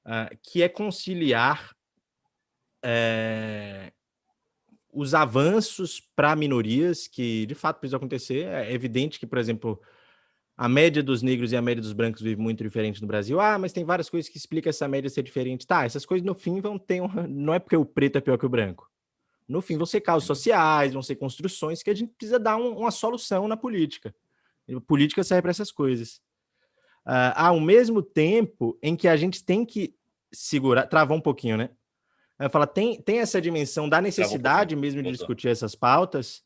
uh, 0.06 0.38
que 0.44 0.62
é 0.62 0.70
conciliar 0.70 1.76
é, 2.84 3.92
os 4.98 5.14
avanços 5.14 6.00
para 6.16 6.36
minorias 6.36 7.08
que 7.08 7.46
de 7.46 7.56
fato 7.56 7.80
precisam 7.80 7.98
acontecer. 7.98 8.48
É 8.48 8.74
evidente 8.74 9.20
que, 9.20 9.28
por 9.28 9.38
exemplo, 9.38 9.82
a 10.56 10.68
média 10.68 11.04
dos 11.04 11.22
negros 11.22 11.52
e 11.52 11.58
a 11.58 11.62
média 11.62 11.82
dos 11.82 11.94
brancos 11.94 12.22
vive 12.22 12.42
muito 12.42 12.64
diferente 12.64 13.02
no 13.02 13.08
Brasil. 13.08 13.40
Ah, 13.40 13.58
mas 13.60 13.74
tem 13.74 13.86
várias 13.86 14.10
coisas 14.10 14.30
que 14.30 14.38
explicam 14.38 14.70
essa 14.70 14.88
média 14.88 15.10
ser 15.10 15.24
diferente. 15.24 15.68
Tá, 15.68 15.86
essas 15.86 16.06
coisas 16.06 16.26
no 16.26 16.34
fim 16.34 16.60
vão 16.62 16.78
ter 16.78 17.02
um... 17.02 17.08
não 17.28 17.54
é 17.54 17.60
porque 17.60 17.76
o 17.76 17.86
preto 17.86 18.18
é 18.18 18.22
pior 18.22 18.38
que 18.38 18.46
o 18.46 18.50
branco 18.50 18.90
no 19.48 19.62
fim, 19.62 19.78
vão 19.78 19.86
ser 19.86 20.02
causas 20.02 20.28
sociais, 20.28 20.94
vão 20.94 21.02
ser 21.02 21.16
construções 21.16 21.82
que 21.82 21.90
a 21.90 21.96
gente 21.96 22.14
precisa 22.14 22.38
dar 22.38 22.58
um, 22.58 22.78
uma 22.80 22.92
solução 22.92 23.48
na 23.48 23.56
política. 23.56 24.14
A 24.70 24.82
política 24.82 25.24
serve 25.24 25.44
para 25.44 25.52
essas 25.52 25.72
coisas. 25.72 26.18
Uh, 27.06 27.32
ao 27.36 27.60
mesmo 27.60 28.02
tempo 28.02 28.78
em 28.82 28.96
que 28.96 29.08
a 29.08 29.16
gente 29.16 29.44
tem 29.44 29.66
que 29.66 29.96
segurar, 30.34 30.88
travar 30.88 31.18
um 31.18 31.22
pouquinho, 31.22 31.56
né? 31.56 31.70
Eu 32.40 32.50
falo, 32.50 32.68
tem, 32.68 33.02
tem 33.02 33.20
essa 33.20 33.42
dimensão 33.42 33.90
da 33.90 34.00
necessidade 34.00 34.76
um 34.76 34.80
mesmo 34.80 35.02
de 35.02 35.12
discutir 35.12 35.48
essas 35.48 35.74
pautas 35.74 36.44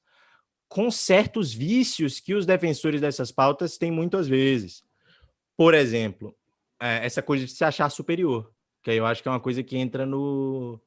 com 0.70 0.90
certos 0.90 1.54
vícios 1.54 2.22
que 2.22 2.34
os 2.34 2.46
defensores 2.46 3.02
dessas 3.02 3.30
pautas 3.30 3.78
têm 3.78 3.92
muitas 3.92 4.26
vezes. 4.26 4.84
Por 5.58 5.74
exemplo, 5.74 6.34
é, 6.80 7.06
essa 7.06 7.22
coisa 7.22 7.46
de 7.46 7.52
se 7.52 7.66
achar 7.66 7.90
superior, 7.90 8.50
que 8.82 8.90
aí 8.90 8.98
eu 8.98 9.06
acho 9.06 9.22
que 9.22 9.28
é 9.28 9.32
uma 9.32 9.40
coisa 9.40 9.62
que 9.62 9.78
entra 9.78 10.06
no, 10.06 10.82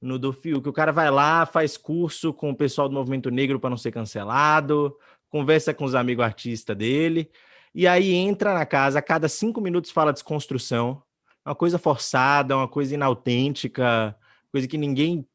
no 0.00 0.18
do 0.18 0.32
Fio, 0.32 0.60
que 0.60 0.68
o 0.68 0.72
cara 0.72 0.90
vai 0.90 1.12
lá, 1.12 1.46
faz 1.46 1.76
curso 1.76 2.32
com 2.34 2.50
o 2.50 2.56
pessoal 2.56 2.88
do 2.88 2.94
movimento 2.94 3.30
negro 3.30 3.60
para 3.60 3.70
não 3.70 3.76
ser 3.76 3.92
cancelado, 3.92 4.96
conversa 5.28 5.72
com 5.72 5.84
os 5.84 5.94
amigos 5.94 6.24
artistas 6.24 6.76
dele, 6.76 7.30
e 7.72 7.86
aí 7.86 8.12
entra 8.12 8.52
na 8.52 8.66
casa, 8.66 8.98
a 8.98 9.02
cada 9.02 9.28
cinco 9.28 9.60
minutos 9.60 9.92
fala 9.92 10.12
desconstrução, 10.12 11.00
uma 11.46 11.54
coisa 11.54 11.78
forçada, 11.78 12.56
uma 12.56 12.66
coisa 12.66 12.94
inautêntica, 12.94 14.16
coisa 14.50 14.68
que 14.68 14.78
ninguém. 14.78 15.26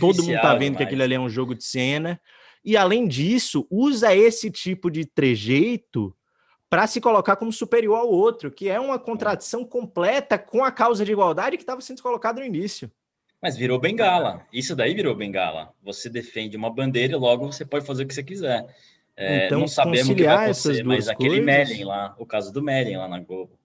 Todo 0.00 0.22
mundo 0.22 0.40
tá 0.40 0.54
vendo 0.54 0.76
que 0.76 0.82
aquilo 0.82 1.02
ali 1.02 1.14
é 1.14 1.20
um 1.20 1.28
jogo 1.28 1.54
de 1.54 1.64
cena. 1.64 2.20
E 2.64 2.76
além 2.76 3.06
disso, 3.06 3.66
usa 3.70 4.14
esse 4.14 4.50
tipo 4.50 4.90
de 4.90 5.04
trejeito 5.04 6.14
para 6.68 6.86
se 6.86 7.00
colocar 7.00 7.36
como 7.36 7.52
superior 7.52 7.96
ao 7.96 8.10
outro, 8.10 8.50
que 8.50 8.68
é 8.68 8.78
uma 8.78 8.98
contradição 8.98 9.64
completa 9.64 10.38
com 10.38 10.64
a 10.64 10.70
causa 10.70 11.04
de 11.04 11.12
igualdade 11.12 11.56
que 11.56 11.62
estava 11.62 11.80
sendo 11.80 12.02
colocada 12.02 12.40
no 12.40 12.46
início. 12.46 12.90
Mas 13.40 13.56
virou 13.56 13.78
bengala. 13.78 14.44
Isso 14.52 14.74
daí 14.74 14.94
virou 14.94 15.14
bengala. 15.14 15.72
Você 15.82 16.10
defende 16.10 16.56
uma 16.56 16.70
bandeira 16.70 17.14
e 17.14 17.16
logo 17.16 17.50
você 17.50 17.64
pode 17.64 17.86
fazer 17.86 18.02
o 18.02 18.06
que 18.06 18.14
você 18.14 18.22
quiser. 18.22 18.66
É, 19.16 19.46
então, 19.46 19.60
não 19.60 19.68
sabemos 19.68 20.10
o 20.10 20.14
que 20.14 20.24
vai 20.24 20.44
acontecer, 20.44 20.84
mas 20.84 21.08
aquele 21.08 21.40
Mellen 21.40 21.84
lá, 21.84 22.14
o 22.18 22.26
caso 22.26 22.52
do 22.52 22.62
Mellen 22.62 22.98
lá 22.98 23.08
na 23.08 23.18
Globo, 23.18 23.58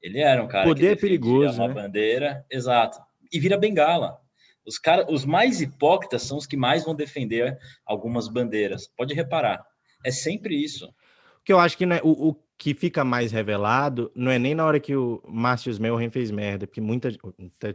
ele 0.00 0.20
era 0.20 0.42
um 0.42 0.48
cara 0.48 0.66
Poder 0.66 0.80
que 0.80 0.92
é 0.92 0.96
perigoso, 0.96 1.58
uma 1.58 1.68
né? 1.68 1.74
bandeira, 1.74 2.46
exato, 2.50 2.98
e 3.30 3.38
vira 3.38 3.58
bengala. 3.58 4.18
Os 4.66 4.78
cara, 4.78 5.06
os 5.10 5.24
mais 5.24 5.60
hipócritas 5.60 6.22
são 6.22 6.38
os 6.38 6.46
que 6.46 6.56
mais 6.56 6.84
vão 6.84 6.94
defender 6.94 7.58
algumas 7.84 8.28
bandeiras. 8.28 8.88
Pode 8.96 9.14
reparar, 9.14 9.64
é 10.04 10.10
sempre 10.10 10.56
isso. 10.56 10.86
O 10.86 11.44
que 11.44 11.52
eu 11.52 11.58
acho 11.58 11.76
que 11.76 11.84
é, 11.84 12.00
o, 12.02 12.30
o, 12.30 12.44
que 12.56 12.72
fica 12.72 13.04
mais 13.04 13.32
revelado 13.32 14.10
não 14.14 14.30
é 14.30 14.38
nem 14.38 14.54
na 14.54 14.64
hora 14.64 14.80
que 14.80 14.94
o 14.96 15.20
Márcio 15.26 15.78
Melren 15.80 16.10
fez 16.10 16.30
merda, 16.30 16.66
porque 16.66 16.80
muita, 16.80 17.10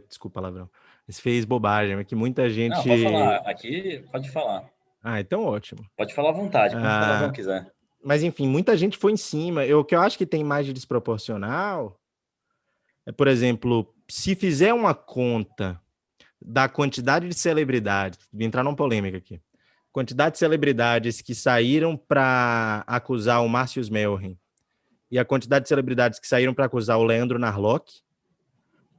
desculpa 0.08 0.40
palavrão, 0.40 0.68
fez 1.10 1.44
bobagem, 1.44 1.96
mas 1.96 2.06
que 2.06 2.14
muita 2.14 2.48
gente. 2.48 2.74
Não, 2.74 2.82
pode 2.82 3.02
falar. 3.02 3.36
Aqui 3.38 4.04
pode 4.10 4.30
falar. 4.30 4.70
Ah, 5.02 5.20
então 5.20 5.44
ótimo. 5.44 5.84
Pode 5.96 6.14
falar 6.14 6.30
à 6.30 6.32
vontade, 6.32 6.74
pode 6.74 6.86
ah, 6.86 7.18
falar 7.18 7.32
quiser. 7.32 7.72
Mas 8.02 8.22
enfim, 8.22 8.48
muita 8.48 8.76
gente 8.76 8.96
foi 8.96 9.12
em 9.12 9.16
cima. 9.16 9.64
Eu, 9.64 9.80
o 9.80 9.84
que 9.84 9.94
eu 9.94 10.00
acho 10.00 10.18
que 10.18 10.26
tem 10.26 10.42
mais 10.42 10.66
de 10.66 10.72
desproporcional 10.72 12.00
é, 13.06 13.12
por 13.12 13.28
exemplo, 13.28 13.92
se 14.08 14.34
fizer 14.34 14.72
uma 14.72 14.94
conta 14.94 15.80
da 16.40 16.68
quantidade 16.68 17.28
de 17.28 17.34
celebridades, 17.34 18.18
vou 18.32 18.42
entrar 18.42 18.62
numa 18.62 18.76
polêmica 18.76 19.18
aqui, 19.18 19.40
quantidade 19.92 20.34
de 20.34 20.38
celebridades 20.38 21.20
que 21.20 21.34
saíram 21.34 21.96
para 21.96 22.84
acusar 22.86 23.44
o 23.44 23.48
Márcio 23.48 23.82
Melren 23.90 24.38
e 25.10 25.18
a 25.18 25.24
quantidade 25.24 25.64
de 25.64 25.68
celebridades 25.68 26.18
que 26.18 26.26
saíram 26.26 26.54
para 26.54 26.66
acusar 26.66 26.98
o 26.98 27.04
Leandro 27.04 27.38
Narlock, 27.38 28.02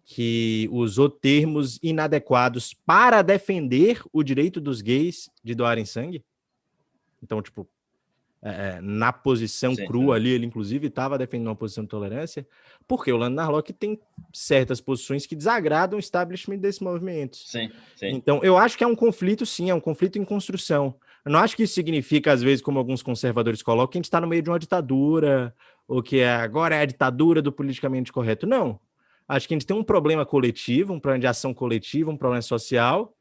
que 0.03 0.67
usou 0.71 1.09
termos 1.09 1.79
inadequados 1.81 2.73
para 2.85 3.21
defender 3.21 4.01
o 4.11 4.21
direito 4.23 4.59
dos 4.59 4.81
gays 4.81 5.29
de 5.43 5.55
doarem 5.55 5.85
sangue. 5.85 6.23
Então, 7.23 7.41
tipo, 7.41 7.69
é, 8.43 8.79
na 8.81 9.13
posição 9.13 9.75
sim, 9.75 9.85
crua 9.85 10.15
ali, 10.15 10.29
ele 10.29 10.45
inclusive 10.45 10.87
estava 10.87 11.17
defendendo 11.17 11.47
uma 11.47 11.55
posição 11.55 11.83
de 11.83 11.89
tolerância, 11.89 12.47
porque 12.87 13.11
o 13.11 13.17
Lando 13.17 13.35
Narlock 13.35 13.71
tem 13.71 13.99
certas 14.33 14.81
posições 14.81 15.27
que 15.27 15.35
desagradam 15.35 15.97
o 15.97 15.99
establishment 15.99 16.57
desse 16.57 16.83
movimento. 16.83 17.37
Sim, 17.37 17.69
sim. 17.95 18.09
Então, 18.09 18.39
eu 18.43 18.57
acho 18.57 18.77
que 18.77 18.83
é 18.83 18.87
um 18.87 18.95
conflito, 18.95 19.45
sim, 19.45 19.69
é 19.69 19.75
um 19.75 19.79
conflito 19.79 20.17
em 20.17 20.25
construção. 20.25 20.95
Eu 21.23 21.31
não 21.31 21.39
acho 21.39 21.55
que 21.55 21.63
isso 21.63 21.75
significa, 21.75 22.31
às 22.31 22.41
vezes, 22.41 22.63
como 22.63 22.79
alguns 22.79 23.03
conservadores 23.03 23.61
colocam, 23.61 23.91
que 23.91 23.97
a 23.97 23.99
gente 23.99 24.05
está 24.05 24.19
no 24.19 24.27
meio 24.27 24.41
de 24.41 24.49
uma 24.49 24.57
ditadura, 24.57 25.55
ou 25.87 26.01
que 26.01 26.19
é, 26.19 26.31
agora 26.31 26.75
é 26.75 26.81
a 26.81 26.85
ditadura 26.85 27.41
do 27.41 27.51
politicamente 27.51 28.11
correto. 28.11 28.47
Não. 28.47 28.79
Acho 29.27 29.47
que 29.47 29.53
a 29.53 29.55
gente 29.55 29.67
tem 29.67 29.77
um 29.77 29.83
problema 29.83 30.25
coletivo, 30.25 30.93
um 30.93 30.99
problema 30.99 31.19
de 31.19 31.27
ação 31.27 31.53
coletiva, 31.53 32.09
um 32.09 32.17
problema 32.17 32.41
social, 32.41 33.15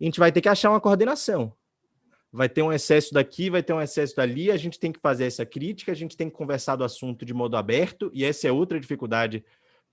e 0.00 0.04
a 0.04 0.06
gente 0.06 0.18
vai 0.18 0.32
ter 0.32 0.40
que 0.40 0.48
achar 0.48 0.70
uma 0.70 0.80
coordenação. 0.80 1.52
Vai 2.32 2.48
ter 2.48 2.62
um 2.62 2.72
excesso 2.72 3.14
daqui, 3.14 3.48
vai 3.48 3.62
ter 3.62 3.72
um 3.72 3.80
excesso 3.80 4.14
dali, 4.16 4.50
a 4.50 4.56
gente 4.56 4.78
tem 4.78 4.92
que 4.92 5.00
fazer 5.00 5.24
essa 5.24 5.46
crítica, 5.46 5.92
a 5.92 5.94
gente 5.94 6.16
tem 6.16 6.28
que 6.28 6.36
conversar 6.36 6.76
do 6.76 6.84
assunto 6.84 7.24
de 7.24 7.32
modo 7.32 7.56
aberto, 7.56 8.10
e 8.12 8.24
essa 8.24 8.48
é 8.48 8.52
outra 8.52 8.78
dificuldade 8.78 9.44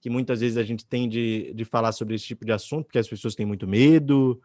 que 0.01 0.09
muitas 0.09 0.41
vezes 0.41 0.57
a 0.57 0.63
gente 0.63 0.85
tem 0.85 1.07
de, 1.07 1.53
de 1.53 1.63
falar 1.63 1.93
sobre 1.93 2.15
esse 2.15 2.25
tipo 2.25 2.43
de 2.43 2.51
assunto, 2.51 2.85
porque 2.85 2.99
as 2.99 3.07
pessoas 3.07 3.35
têm 3.35 3.45
muito 3.45 3.65
medo. 3.65 4.41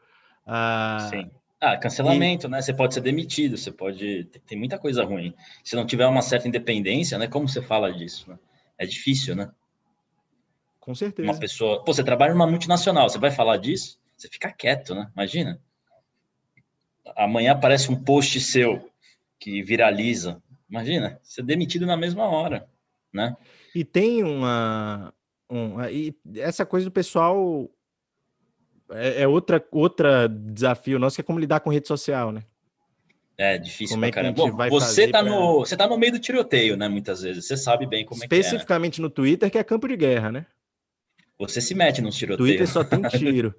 Ah, 0.47 1.09
Sim. 1.11 1.31
Ah, 1.61 1.77
cancelamento, 1.77 2.47
e... 2.47 2.51
né? 2.51 2.63
Você 2.63 2.73
pode 2.73 2.95
ser 2.95 3.01
demitido, 3.01 3.57
você 3.57 3.73
pode. 3.73 4.25
Tem 4.47 4.57
muita 4.57 4.79
coisa 4.79 5.05
ruim. 5.05 5.35
Se 5.65 5.75
não 5.75 5.85
tiver 5.85 6.07
uma 6.07 6.23
certa 6.23 6.47
independência, 6.47 7.19
né? 7.19 7.27
Como 7.27 7.49
você 7.49 7.61
fala 7.61 7.93
disso? 7.93 8.31
Né? 8.31 8.39
É 8.79 8.87
difícil, 8.87 9.35
né? 9.35 9.51
Com 10.79 10.95
certeza. 10.95 11.29
Uma 11.29 11.39
pessoa. 11.39 11.83
Pô, 11.85 11.93
você 11.93 12.05
trabalha 12.05 12.33
numa 12.33 12.47
multinacional, 12.47 13.09
você 13.09 13.19
vai 13.19 13.33
falar 13.33 13.57
disso? 13.57 13.99
Você 14.17 14.29
fica 14.29 14.53
quieto, 14.53 14.95
né? 14.95 15.11
Imagina. 15.13 15.61
Amanhã 17.17 17.53
aparece 17.53 17.91
um 17.91 17.97
post 17.97 18.41
seu 18.41 18.91
que 19.39 19.63
viraliza. 19.63 20.43
Imagina, 20.69 21.19
ser 21.23 21.43
demitido 21.43 21.87
na 21.87 21.97
mesma 21.97 22.25
hora, 22.25 22.69
né? 23.13 23.37
E 23.75 23.85
tem 23.85 24.23
uma. 24.23 25.13
Um, 25.51 25.83
e 25.85 26.15
essa 26.37 26.67
coisa 26.67 26.85
do 26.85 26.93
pessoal 26.93 27.71
é, 28.91 29.23
é, 29.23 29.29
outra, 29.29 29.65
outra 29.71 30.29
desafio 30.29 30.99
nosso, 30.99 31.17
que 31.17 31.21
é 31.21 31.25
como 31.25 31.39
lidar 31.39 31.61
com 31.61 31.71
rede 31.71 31.89
social, 31.89 32.33
né? 32.33 32.43
É 33.37 33.57
difícil 33.57 33.95
como 33.95 34.05
é 34.05 34.11
que 34.11 34.19
a 34.19 34.25
gente 34.25 34.37
Bom, 34.37 34.51
vai 34.51 34.69
você 34.69 35.07
tá 35.07 35.23
pra... 35.23 35.31
no 35.31 35.61
você 35.61 35.77
tá 35.77 35.87
no 35.87 35.97
meio 35.97 36.13
do 36.13 36.19
tiroteio, 36.19 36.77
né? 36.77 36.89
Muitas 36.89 37.23
vezes 37.23 37.47
você 37.47 37.57
sabe 37.57 37.87
bem 37.87 38.05
como 38.05 38.23
é 38.23 38.27
que 38.27 38.35
é. 38.35 38.39
Especificamente 38.39 39.01
no 39.01 39.09
Twitter, 39.09 39.49
que 39.51 39.59
é 39.59 39.63
campo 39.63 39.87
de 39.87 39.97
guerra, 39.97 40.33
né? 40.33 40.47
Você 41.39 41.61
se 41.61 41.73
mete 41.73 42.03
nos 42.03 42.17
tiroteios. 42.17 42.49
Twitter 42.49 42.69
só 42.69 42.83
tem 42.83 43.01
tiro. 43.17 43.55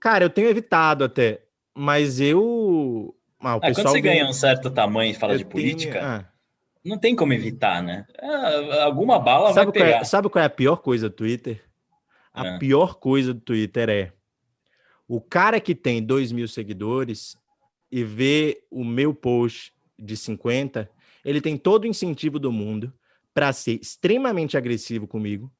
Cara, 0.00 0.24
eu 0.24 0.30
tenho 0.30 0.48
evitado 0.48 1.04
até, 1.04 1.42
mas 1.76 2.20
eu. 2.20 3.14
Ah, 3.40 3.54
ah, 3.54 3.60
quando 3.60 3.88
você 3.88 3.92
vem... 3.94 4.02
ganha 4.02 4.26
um 4.26 4.32
certo 4.32 4.70
tamanho 4.70 5.10
e 5.10 5.14
fala 5.14 5.34
eu 5.34 5.38
de 5.38 5.44
política, 5.44 6.00
tenho... 6.00 6.04
ah. 6.04 6.28
não 6.84 6.98
tem 6.98 7.14
como 7.14 7.32
evitar, 7.32 7.82
né? 7.82 8.06
Ah, 8.18 8.84
alguma 8.84 9.18
bala 9.18 9.52
sabe 9.52 9.72
vai 9.72 9.72
pegar. 9.72 10.00
É, 10.00 10.04
sabe 10.04 10.28
qual 10.28 10.42
é 10.42 10.46
a 10.46 10.50
pior 10.50 10.76
coisa 10.76 11.08
do 11.08 11.14
Twitter? 11.14 11.62
A 12.32 12.56
ah. 12.56 12.58
pior 12.58 12.94
coisa 12.94 13.34
do 13.34 13.40
Twitter 13.40 13.88
é 13.88 14.12
o 15.06 15.20
cara 15.20 15.60
que 15.60 15.74
tem 15.74 16.02
2 16.02 16.32
mil 16.32 16.48
seguidores 16.48 17.36
e 17.90 18.02
vê 18.02 18.64
o 18.70 18.84
meu 18.84 19.14
post 19.14 19.72
de 19.98 20.16
50, 20.16 20.90
ele 21.24 21.40
tem 21.40 21.56
todo 21.56 21.84
o 21.84 21.86
incentivo 21.86 22.38
do 22.38 22.50
mundo 22.50 22.92
para 23.32 23.52
ser 23.52 23.78
extremamente 23.80 24.56
agressivo 24.56 25.06
comigo, 25.06 25.52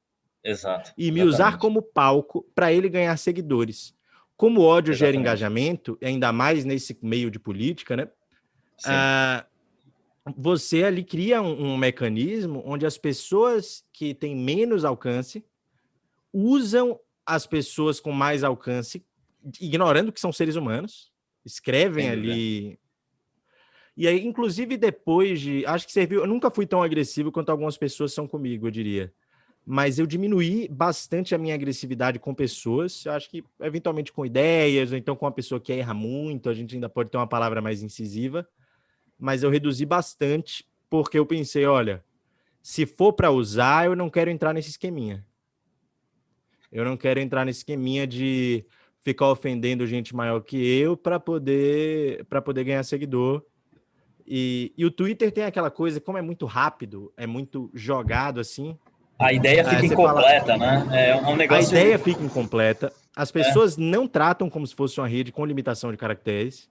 Exato. 0.47 0.93
E 0.97 1.11
me 1.11 1.19
exatamente. 1.19 1.35
usar 1.35 1.57
como 1.57 1.81
palco 1.81 2.45
para 2.55 2.71
ele 2.71 2.87
ganhar 2.87 3.15
seguidores. 3.17 3.93
Como 4.37 4.61
o 4.61 4.63
ódio 4.63 4.91
exatamente. 4.91 4.99
gera 4.99 5.17
engajamento, 5.17 5.97
ainda 6.01 6.31
mais 6.31 6.63
nesse 6.63 6.97
meio 7.01 7.29
de 7.29 7.39
política, 7.39 7.97
né? 7.97 8.07
uh, 8.85 9.43
você 10.37 10.83
ali 10.83 11.03
cria 11.03 11.41
um, 11.41 11.71
um, 11.71 11.77
mecanismo 11.77 12.61
onde 12.65 12.85
as 12.85 12.97
pessoas 12.97 13.83
que 13.91 14.13
têm 14.13 14.35
menos 14.35 14.85
alcance 14.85 15.43
usam 16.31 16.99
as 17.25 17.47
pessoas 17.47 17.99
com 17.99 18.11
mais 18.11 18.43
alcance, 18.43 19.03
ignorando 19.59 20.11
que 20.11 20.19
são 20.19 20.31
seres 20.31 20.55
humanos, 20.55 21.11
escrevem 21.45 22.09
ali. 22.09 22.79
E 23.95 24.07
aí, 24.07 24.23
inclusive, 24.23 24.77
depois 24.77 25.41
de. 25.41 25.65
Acho 25.65 25.87
que 25.87 25.91
serviu. 25.91 26.21
Eu 26.21 26.27
nunca 26.27 26.51
fui 26.51 26.67
tão 26.67 26.83
agressivo 26.83 27.31
quanto 27.31 27.49
algumas 27.49 27.77
pessoas 27.77 28.13
são 28.13 28.27
comigo, 28.27 28.67
eu 28.67 28.71
diria. 28.71 29.11
Mas 29.69 29.99
eu 29.99 30.05
diminuí 30.05 30.69
bastante 30.69 31.35
a 31.35 31.37
minha 31.37 31.53
agressividade 31.53 32.19
com 32.19 32.33
pessoas. 32.33 33.05
Eu 33.05 33.11
acho 33.11 33.29
que, 33.29 33.43
eventualmente, 33.59 34.13
com 34.13 34.25
ideias, 34.25 34.93
ou 34.93 34.97
então 34.97 35.13
com 35.13 35.25
uma 35.25 35.31
pessoa 35.31 35.59
que 35.59 35.73
erra 35.73 35.93
muito, 35.93 36.49
a 36.49 36.53
gente 36.53 36.75
ainda 36.75 36.87
pode 36.87 37.11
ter 37.11 37.17
uma 37.17 37.27
palavra 37.27 37.61
mais 37.61 37.83
incisiva 37.83 38.47
mas 39.17 39.43
eu 39.43 39.49
reduzi 39.49 39.85
bastante 39.85 40.65
porque 40.89 41.17
eu 41.17 41.25
pensei, 41.25 41.65
olha, 41.65 42.03
se 42.61 42.85
for 42.85 43.13
para 43.13 43.31
usar, 43.31 43.85
eu 43.85 43.95
não 43.95 44.09
quero 44.09 44.29
entrar 44.29 44.53
nesse 44.53 44.69
esqueminha. 44.69 45.25
Eu 46.71 46.85
não 46.85 46.95
quero 46.95 47.19
entrar 47.19 47.45
nesse 47.45 47.59
esqueminha 47.59 48.05
de 48.05 48.65
ficar 48.99 49.29
ofendendo 49.29 49.87
gente 49.87 50.15
maior 50.15 50.41
que 50.41 50.57
eu 50.57 50.95
para 50.95 51.19
poder 51.19 52.25
para 52.25 52.41
poder 52.41 52.63
ganhar 52.63 52.83
seguidor. 52.83 53.43
E, 54.25 54.73
e 54.77 54.85
o 54.85 54.91
Twitter 54.91 55.31
tem 55.31 55.45
aquela 55.45 55.71
coisa, 55.71 56.01
como 56.01 56.17
é 56.17 56.21
muito 56.21 56.45
rápido, 56.45 57.13
é 57.15 57.25
muito 57.25 57.71
jogado 57.73 58.39
assim. 58.39 58.77
A 59.19 59.33
ideia 59.33 59.63
fica 59.63 59.85
incompleta, 59.85 60.57
fala, 60.57 60.85
né? 60.85 61.09
É 61.09 61.15
um 61.15 61.35
negócio. 61.35 61.75
A 61.75 61.79
ideia 61.79 61.97
fica 61.97 62.21
incompleta. 62.21 62.93
As 63.15 63.29
é. 63.29 63.33
pessoas 63.33 63.77
é. 63.77 63.81
não 63.81 64.07
tratam 64.07 64.49
como 64.49 64.65
se 64.65 64.75
fosse 64.75 64.99
uma 64.99 65.07
rede 65.07 65.31
com 65.31 65.45
limitação 65.45 65.91
de 65.91 65.97
caracteres. 65.97 66.69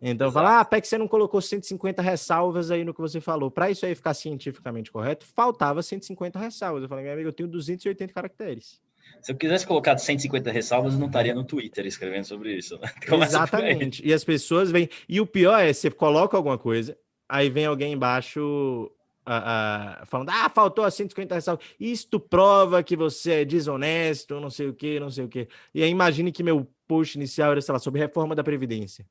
Então, 0.00 0.30
fala, 0.30 0.60
ah, 0.60 0.64
Peck, 0.64 0.86
você 0.86 0.98
não 0.98 1.08
colocou 1.08 1.40
150 1.40 2.02
ressalvas 2.02 2.70
aí 2.70 2.84
no 2.84 2.92
que 2.92 3.00
você 3.00 3.20
falou. 3.20 3.50
Para 3.50 3.70
isso 3.70 3.86
aí 3.86 3.94
ficar 3.94 4.12
cientificamente 4.12 4.92
correto, 4.92 5.24
faltava 5.34 5.82
150 5.82 6.38
ressalvas. 6.38 6.82
Eu 6.82 6.88
falei, 6.88 7.04
meu 7.04 7.14
amigo, 7.14 7.28
eu 7.28 7.32
tenho 7.32 7.48
280 7.48 8.12
caracteres. 8.12 8.78
Se 9.22 9.32
eu 9.32 9.36
quisesse 9.36 9.66
colocar 9.66 9.96
150 9.96 10.52
ressalvas, 10.52 10.92
eu 10.92 11.00
não 11.00 11.06
estaria 11.06 11.34
no 11.34 11.44
Twitter 11.44 11.86
escrevendo 11.86 12.24
sobre 12.24 12.54
isso. 12.54 12.78
Né? 12.78 12.90
Exatamente. 13.24 14.06
E 14.06 14.12
as 14.12 14.22
pessoas 14.22 14.70
vêm. 14.70 14.88
E 15.08 15.20
o 15.20 15.26
pior 15.26 15.58
é, 15.58 15.72
você 15.72 15.90
coloca 15.90 16.36
alguma 16.36 16.58
coisa, 16.58 16.96
aí 17.28 17.48
vem 17.48 17.64
alguém 17.64 17.94
embaixo 17.94 18.90
uh, 19.26 20.02
uh, 20.02 20.06
falando, 20.06 20.30
ah, 20.30 20.48
faltou 20.48 20.84
as 20.84 20.94
150 20.94 21.34
ressalvas. 21.34 21.66
Isto 21.78 22.20
prova 22.20 22.82
que 22.82 22.96
você 22.96 23.32
é 23.32 23.44
desonesto, 23.44 24.40
não 24.40 24.50
sei 24.50 24.68
o 24.68 24.74
que, 24.74 25.00
não 25.00 25.10
sei 25.10 25.24
o 25.24 25.28
que. 25.28 25.48
E 25.74 25.82
aí 25.82 25.90
imagine 25.90 26.32
que 26.32 26.42
meu 26.42 26.66
post 26.86 27.16
inicial 27.16 27.52
era, 27.52 27.60
sei 27.60 27.72
lá, 27.72 27.78
sobre 27.78 28.00
reforma 28.00 28.34
da 28.34 28.44
Previdência 28.44 29.06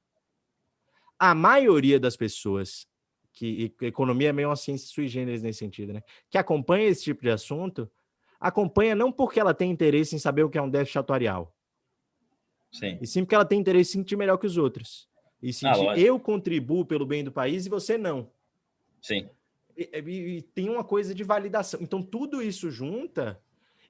a 1.19 1.34
maioria 1.34 1.99
das 1.99 2.15
pessoas 2.15 2.88
que 3.34 3.73
economia 3.82 4.30
é 4.30 4.34
meio 4.34 4.49
uma 4.49 4.56
ciência 4.56 4.88
sui 4.88 5.08
generis 5.08 5.41
nesse 5.41 5.60
sentido, 5.60 5.91
né? 5.91 6.01
Que 6.30 6.38
acompanha 6.38 6.88
esse 6.88 7.04
tipo 7.04 7.21
de 7.21 7.30
assunto, 7.30 7.89
acompanha 8.39 8.95
não 8.95 9.12
porque 9.12 9.39
ela 9.39 9.54
tem 9.54 9.69
interesse 9.69 10.15
em 10.15 10.19
saber 10.19 10.43
o 10.43 10.49
que 10.49 10.58
é 10.58 10.62
um 10.62 10.69
déficit 10.69 10.99
atuarial. 10.99 11.54
Sim. 12.71 12.97
E 13.01 13.08
sim 13.08 13.23
porque 13.23 13.36
ela 13.36 13.45
tem 13.45 13.60
interesse 13.60 13.91
em 13.91 14.01
sentir 14.01 14.15
melhor 14.15 14.38
que 14.38 14.47
os 14.47 14.58
outros. 14.58 15.10
E 15.41 15.51
sentir 15.51 15.89
ah, 15.89 15.99
eu 15.99 16.17
contribuo 16.17 16.86
pelo 16.86 17.06
bem 17.06 17.23
do 17.23 17.32
país 17.32 17.65
e 17.65 17.69
você 17.69 17.97
não. 17.97 18.32
Sim. 19.01 19.30
E, 19.77 19.89
e, 19.93 20.38
e, 20.38 20.41
tem 20.41 20.69
uma 20.69 20.83
coisa 20.83 21.13
de 21.13 21.23
validação. 21.23 21.79
Então, 21.81 22.01
tudo 22.01 22.41
isso 22.41 22.71
junta 22.71 23.39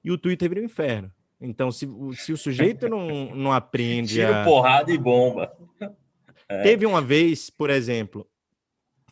e 0.02 0.10
o 0.10 0.18
Twitter 0.18 0.48
vira 0.48 0.60
um 0.60 0.64
inferno. 0.64 1.12
Então, 1.40 1.70
se, 1.70 1.88
se 2.14 2.32
o 2.32 2.36
sujeito 2.36 2.88
não, 2.88 3.34
não 3.34 3.52
aprende. 3.52 4.14
Tiro, 4.14 4.34
a... 4.34 4.44
porrada 4.44 4.90
e 4.92 4.98
bomba. 4.98 5.56
É. 6.48 6.62
Teve 6.62 6.86
uma 6.86 7.02
vez, 7.02 7.50
por 7.50 7.70
exemplo, 7.70 8.24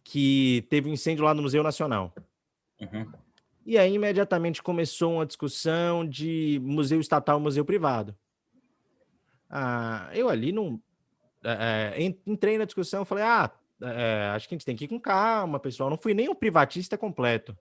que 0.04 0.64
teve 0.70 0.88
um 0.88 0.92
incêndio 0.92 1.24
lá 1.24 1.34
no 1.34 1.42
Museu 1.42 1.64
Nacional. 1.64 2.14
Uhum. 2.80 3.10
E 3.66 3.76
aí, 3.76 3.94
imediatamente, 3.94 4.62
começou 4.62 5.14
uma 5.14 5.26
discussão 5.26 6.06
de 6.06 6.60
museu 6.62 7.00
estatal 7.00 7.40
museu 7.40 7.64
privado. 7.64 8.14
Ah, 9.50 10.10
eu 10.12 10.28
ali 10.28 10.52
não. 10.52 10.80
É, 11.42 11.94
é 11.96 12.14
entrei 12.26 12.56
na 12.58 12.66
discussão, 12.66 13.04
falei, 13.04 13.24
ah, 13.24 13.50
é, 13.82 14.30
acho 14.34 14.48
que 14.48 14.54
a 14.54 14.56
gente 14.56 14.66
tem 14.66 14.76
que 14.76 14.84
ir 14.84 14.88
com 14.88 15.00
calma, 15.00 15.58
pessoal. 15.58 15.90
Não 15.90 15.98
fui 15.98 16.14
nem 16.14 16.28
um 16.28 16.34
privatista 16.34 16.96
completo. 16.96 17.56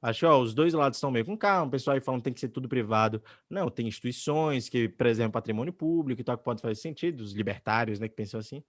Acho, 0.00 0.26
ó, 0.26 0.38
os 0.40 0.54
dois 0.54 0.74
lados 0.74 0.98
estão 0.98 1.10
meio 1.10 1.24
com 1.24 1.36
calma, 1.36 1.66
o 1.66 1.70
pessoal 1.70 1.94
aí 1.94 2.00
falando 2.00 2.20
que 2.20 2.24
tem 2.24 2.32
que 2.32 2.40
ser 2.40 2.48
tudo 2.48 2.68
privado. 2.68 3.22
Não, 3.48 3.70
tem 3.70 3.88
instituições 3.88 4.68
que, 4.68 4.92
exemplo, 5.04 5.32
patrimônio 5.32 5.72
público 5.72 6.20
e 6.20 6.24
tal, 6.24 6.36
que 6.36 6.44
pode 6.44 6.60
fazer 6.60 6.74
sentido, 6.74 7.20
os 7.20 7.32
libertários, 7.32 7.98
né, 7.98 8.08
que 8.08 8.14
pensam 8.14 8.38
assim. 8.38 8.62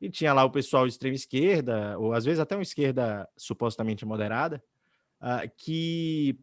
E 0.00 0.10
tinha 0.10 0.32
lá 0.34 0.44
o 0.44 0.50
pessoal 0.50 0.84
de 0.84 0.92
extrema 0.92 1.14
esquerda, 1.14 1.98
ou 1.98 2.12
às 2.12 2.24
vezes 2.24 2.40
até 2.40 2.56
uma 2.56 2.62
esquerda 2.62 3.28
supostamente 3.36 4.04
moderada, 4.04 4.62
uh, 5.22 5.50
que 5.56 6.38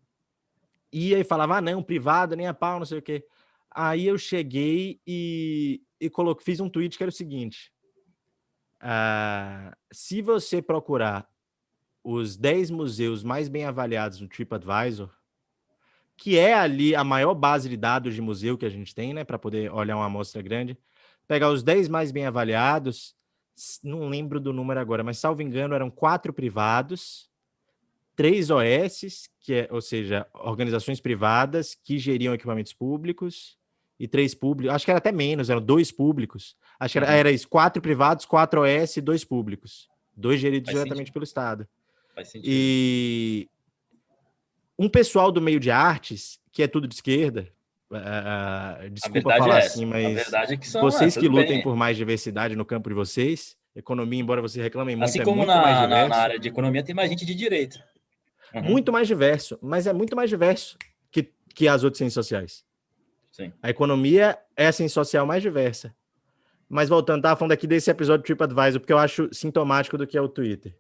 ia 0.91 1.19
e 1.19 1.23
falava, 1.23 1.57
ah, 1.57 1.61
não, 1.61 1.83
privado, 1.83 2.35
nem 2.35 2.47
a 2.47 2.53
pau, 2.53 2.79
não 2.79 2.85
sei 2.85 2.99
o 2.99 3.01
quê. 3.01 3.25
Aí 3.69 4.07
eu 4.07 4.17
cheguei 4.17 4.99
e, 5.05 5.81
e 5.99 6.09
coloquei, 6.09 6.43
fiz 6.43 6.59
um 6.59 6.69
tweet 6.69 6.97
que 6.97 7.03
era 7.03 7.09
o 7.09 7.13
seguinte: 7.13 7.71
uh, 8.81 9.75
se 9.91 10.21
você 10.21 10.61
procurar 10.61 11.29
os 12.03 12.35
10 12.35 12.71
museus 12.71 13.23
mais 13.23 13.47
bem 13.47 13.65
avaliados 13.65 14.19
no 14.19 14.27
TripAdvisor, 14.27 15.09
que 16.17 16.37
é 16.37 16.53
ali 16.53 16.95
a 16.95 17.03
maior 17.03 17.33
base 17.33 17.69
de 17.69 17.77
dados 17.77 18.13
de 18.13 18.21
museu 18.21 18.57
que 18.57 18.65
a 18.65 18.69
gente 18.69 18.93
tem, 18.93 19.13
né, 19.13 19.23
para 19.23 19.39
poder 19.39 19.71
olhar 19.71 19.95
uma 19.95 20.05
amostra 20.05 20.41
grande. 20.41 20.77
Pegar 21.27 21.49
os 21.49 21.63
10 21.63 21.87
mais 21.87 22.11
bem 22.11 22.25
avaliados, 22.25 23.15
não 23.83 24.07
lembro 24.07 24.39
do 24.39 24.53
número 24.53 24.79
agora, 24.79 25.03
mas 25.03 25.17
salvo 25.17 25.41
engano, 25.41 25.73
eram 25.73 25.89
quatro 25.89 26.33
privados, 26.33 27.29
três 28.15 28.49
OS, 28.49 29.29
que 29.39 29.53
é, 29.53 29.67
ou 29.71 29.81
seja, 29.81 30.27
organizações 30.33 30.99
privadas 30.99 31.75
que 31.75 31.97
geriam 31.97 32.33
equipamentos 32.33 32.73
públicos, 32.73 33.57
e 34.01 34.07
três 34.07 34.33
públicos, 34.33 34.73
acho 34.73 34.83
que 34.83 34.89
era 34.89 34.97
até 34.97 35.11
menos, 35.11 35.51
eram 35.51 35.61
dois 35.61 35.91
públicos. 35.91 36.55
Acho 36.81 36.93
que 36.93 36.97
era, 36.97 37.07
uhum. 37.07 37.13
era 37.13 37.31
isso, 37.31 37.47
quatro 37.47 37.79
privados, 37.79 38.25
quatro 38.25 38.63
OS 38.63 38.97
e 38.97 39.01
dois 39.01 39.23
públicos. 39.23 39.87
Dois 40.17 40.39
geridos 40.39 40.65
Faz 40.65 40.79
diretamente 40.79 40.97
sentido. 40.97 41.13
pelo 41.13 41.23
Estado. 41.23 41.67
Faz 42.15 42.29
sentido. 42.29 42.49
E 42.51 43.47
um 44.79 44.89
pessoal 44.89 45.31
do 45.31 45.39
meio 45.39 45.59
de 45.59 45.69
artes, 45.69 46.39
que 46.51 46.63
é 46.63 46.67
tudo 46.67 46.87
de 46.87 46.95
esquerda, 46.95 47.47
uh, 47.91 48.89
desculpa 48.89 49.37
falar 49.37 49.59
é 49.59 49.65
assim, 49.67 49.85
mas 49.85 50.33
é 50.33 50.57
que 50.57 50.67
são, 50.67 50.81
vocês 50.81 51.15
que 51.15 51.27
lutem 51.27 51.57
bem. 51.57 51.61
por 51.61 51.75
mais 51.75 51.95
diversidade 51.95 52.55
no 52.55 52.65
campo 52.65 52.89
de 52.89 52.95
vocês, 52.95 53.55
economia, 53.75 54.19
embora 54.19 54.41
vocês 54.41 54.63
reclamem 54.63 54.95
muito, 54.95 55.07
assim 55.07 55.19
é 55.19 55.23
como 55.23 55.37
muito 55.37 55.49
na, 55.49 55.87
na, 55.87 56.07
na, 56.07 56.17
área 56.17 56.39
de 56.39 56.47
economia 56.47 56.83
tem 56.83 56.95
mais 56.95 57.11
gente 57.11 57.27
de 57.27 57.35
direita. 57.35 57.79
Uhum. 58.55 58.63
Muito 58.63 58.91
mais 58.91 59.07
diverso, 59.07 59.55
mas 59.61 59.85
é 59.85 59.93
muito 59.93 60.15
mais 60.15 60.31
diverso 60.31 60.79
que, 61.11 61.31
que 61.53 61.67
as 61.67 61.83
outras 61.83 61.99
ciências 61.99 62.25
sociais. 62.25 62.65
Sim. 63.31 63.53
A 63.61 63.69
economia 63.69 64.35
é 64.57 64.65
a 64.65 64.71
ciência 64.71 64.95
social 64.95 65.27
mais 65.27 65.43
diversa. 65.43 65.95
Mas 66.71 66.89
voltando, 66.89 67.21
tava 67.21 67.35
falando 67.35 67.51
aqui 67.51 67.67
desse 67.67 67.91
episódio 67.91 68.23
do 68.23 68.25
TripAdvisor, 68.25 68.79
porque 68.79 68.93
eu 68.93 68.97
acho 68.97 69.29
sintomático 69.33 69.97
do 69.97 70.07
que 70.07 70.17
é 70.17 70.21
o 70.21 70.29
Twitter 70.29 70.75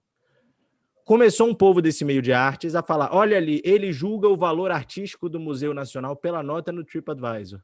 começou 1.11 1.49
um 1.49 1.53
povo 1.53 1.81
desse 1.81 2.05
meio 2.05 2.21
de 2.21 2.31
artes 2.31 2.73
a 2.73 2.81
falar: 2.81 3.13
olha 3.13 3.35
ali, 3.35 3.61
ele 3.65 3.91
julga 3.91 4.29
o 4.29 4.37
valor 4.37 4.71
artístico 4.71 5.27
do 5.27 5.41
Museu 5.41 5.73
Nacional 5.73 6.15
pela 6.15 6.41
nota 6.41 6.71
no 6.71 6.85
TripAdvisor. 6.85 7.59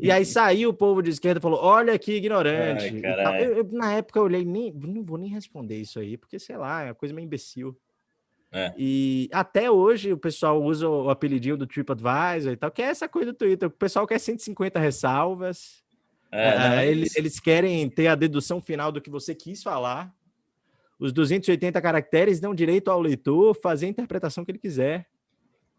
e 0.00 0.10
aí 0.10 0.24
saiu 0.26 0.70
o 0.70 0.74
povo 0.74 1.00
de 1.00 1.10
esquerda 1.10 1.38
e 1.38 1.42
falou: 1.42 1.60
olha 1.62 1.96
que 1.98 2.12
ignorante. 2.12 3.04
Ai, 3.06 3.44
eu, 3.44 3.58
eu, 3.58 3.68
na 3.70 3.92
época 3.94 4.18
eu 4.18 4.24
olhei, 4.24 4.44
nem, 4.44 4.72
não 4.72 5.04
vou 5.04 5.16
nem 5.16 5.30
responder 5.30 5.80
isso 5.80 6.00
aí, 6.00 6.16
porque 6.16 6.38
sei 6.38 6.56
lá, 6.56 6.82
é 6.82 6.88
uma 6.88 6.94
coisa 6.94 7.14
meio 7.14 7.26
imbecil. 7.26 7.78
É. 8.54 8.74
E 8.76 9.30
até 9.32 9.70
hoje 9.70 10.12
o 10.12 10.18
pessoal 10.18 10.62
usa 10.62 10.86
o 10.86 11.08
apelidinho 11.08 11.56
do 11.56 11.66
TripAdvisor 11.66 12.52
e 12.52 12.56
tal, 12.56 12.70
que 12.70 12.82
é 12.82 12.86
essa 12.86 13.08
coisa 13.08 13.32
do 13.32 13.38
Twitter. 13.38 13.68
O 13.68 13.70
pessoal 13.70 14.06
quer 14.06 14.18
150 14.18 14.78
ressalvas. 14.78 15.81
É, 16.32 16.78
é, 16.78 16.90
eles, 16.90 17.14
eles 17.14 17.38
querem 17.38 17.88
ter 17.90 18.06
a 18.06 18.14
dedução 18.14 18.60
final 18.60 18.90
do 18.90 19.00
que 19.00 19.10
você 19.10 19.34
quis 19.34 19.62
falar 19.62 20.12
os 21.02 21.12
280 21.12 21.82
caracteres 21.82 22.38
dão 22.38 22.54
direito 22.54 22.88
ao 22.88 23.00
leitor 23.00 23.56
fazer 23.60 23.86
a 23.86 23.88
interpretação 23.88 24.44
que 24.44 24.52
ele 24.52 24.58
quiser. 24.60 25.08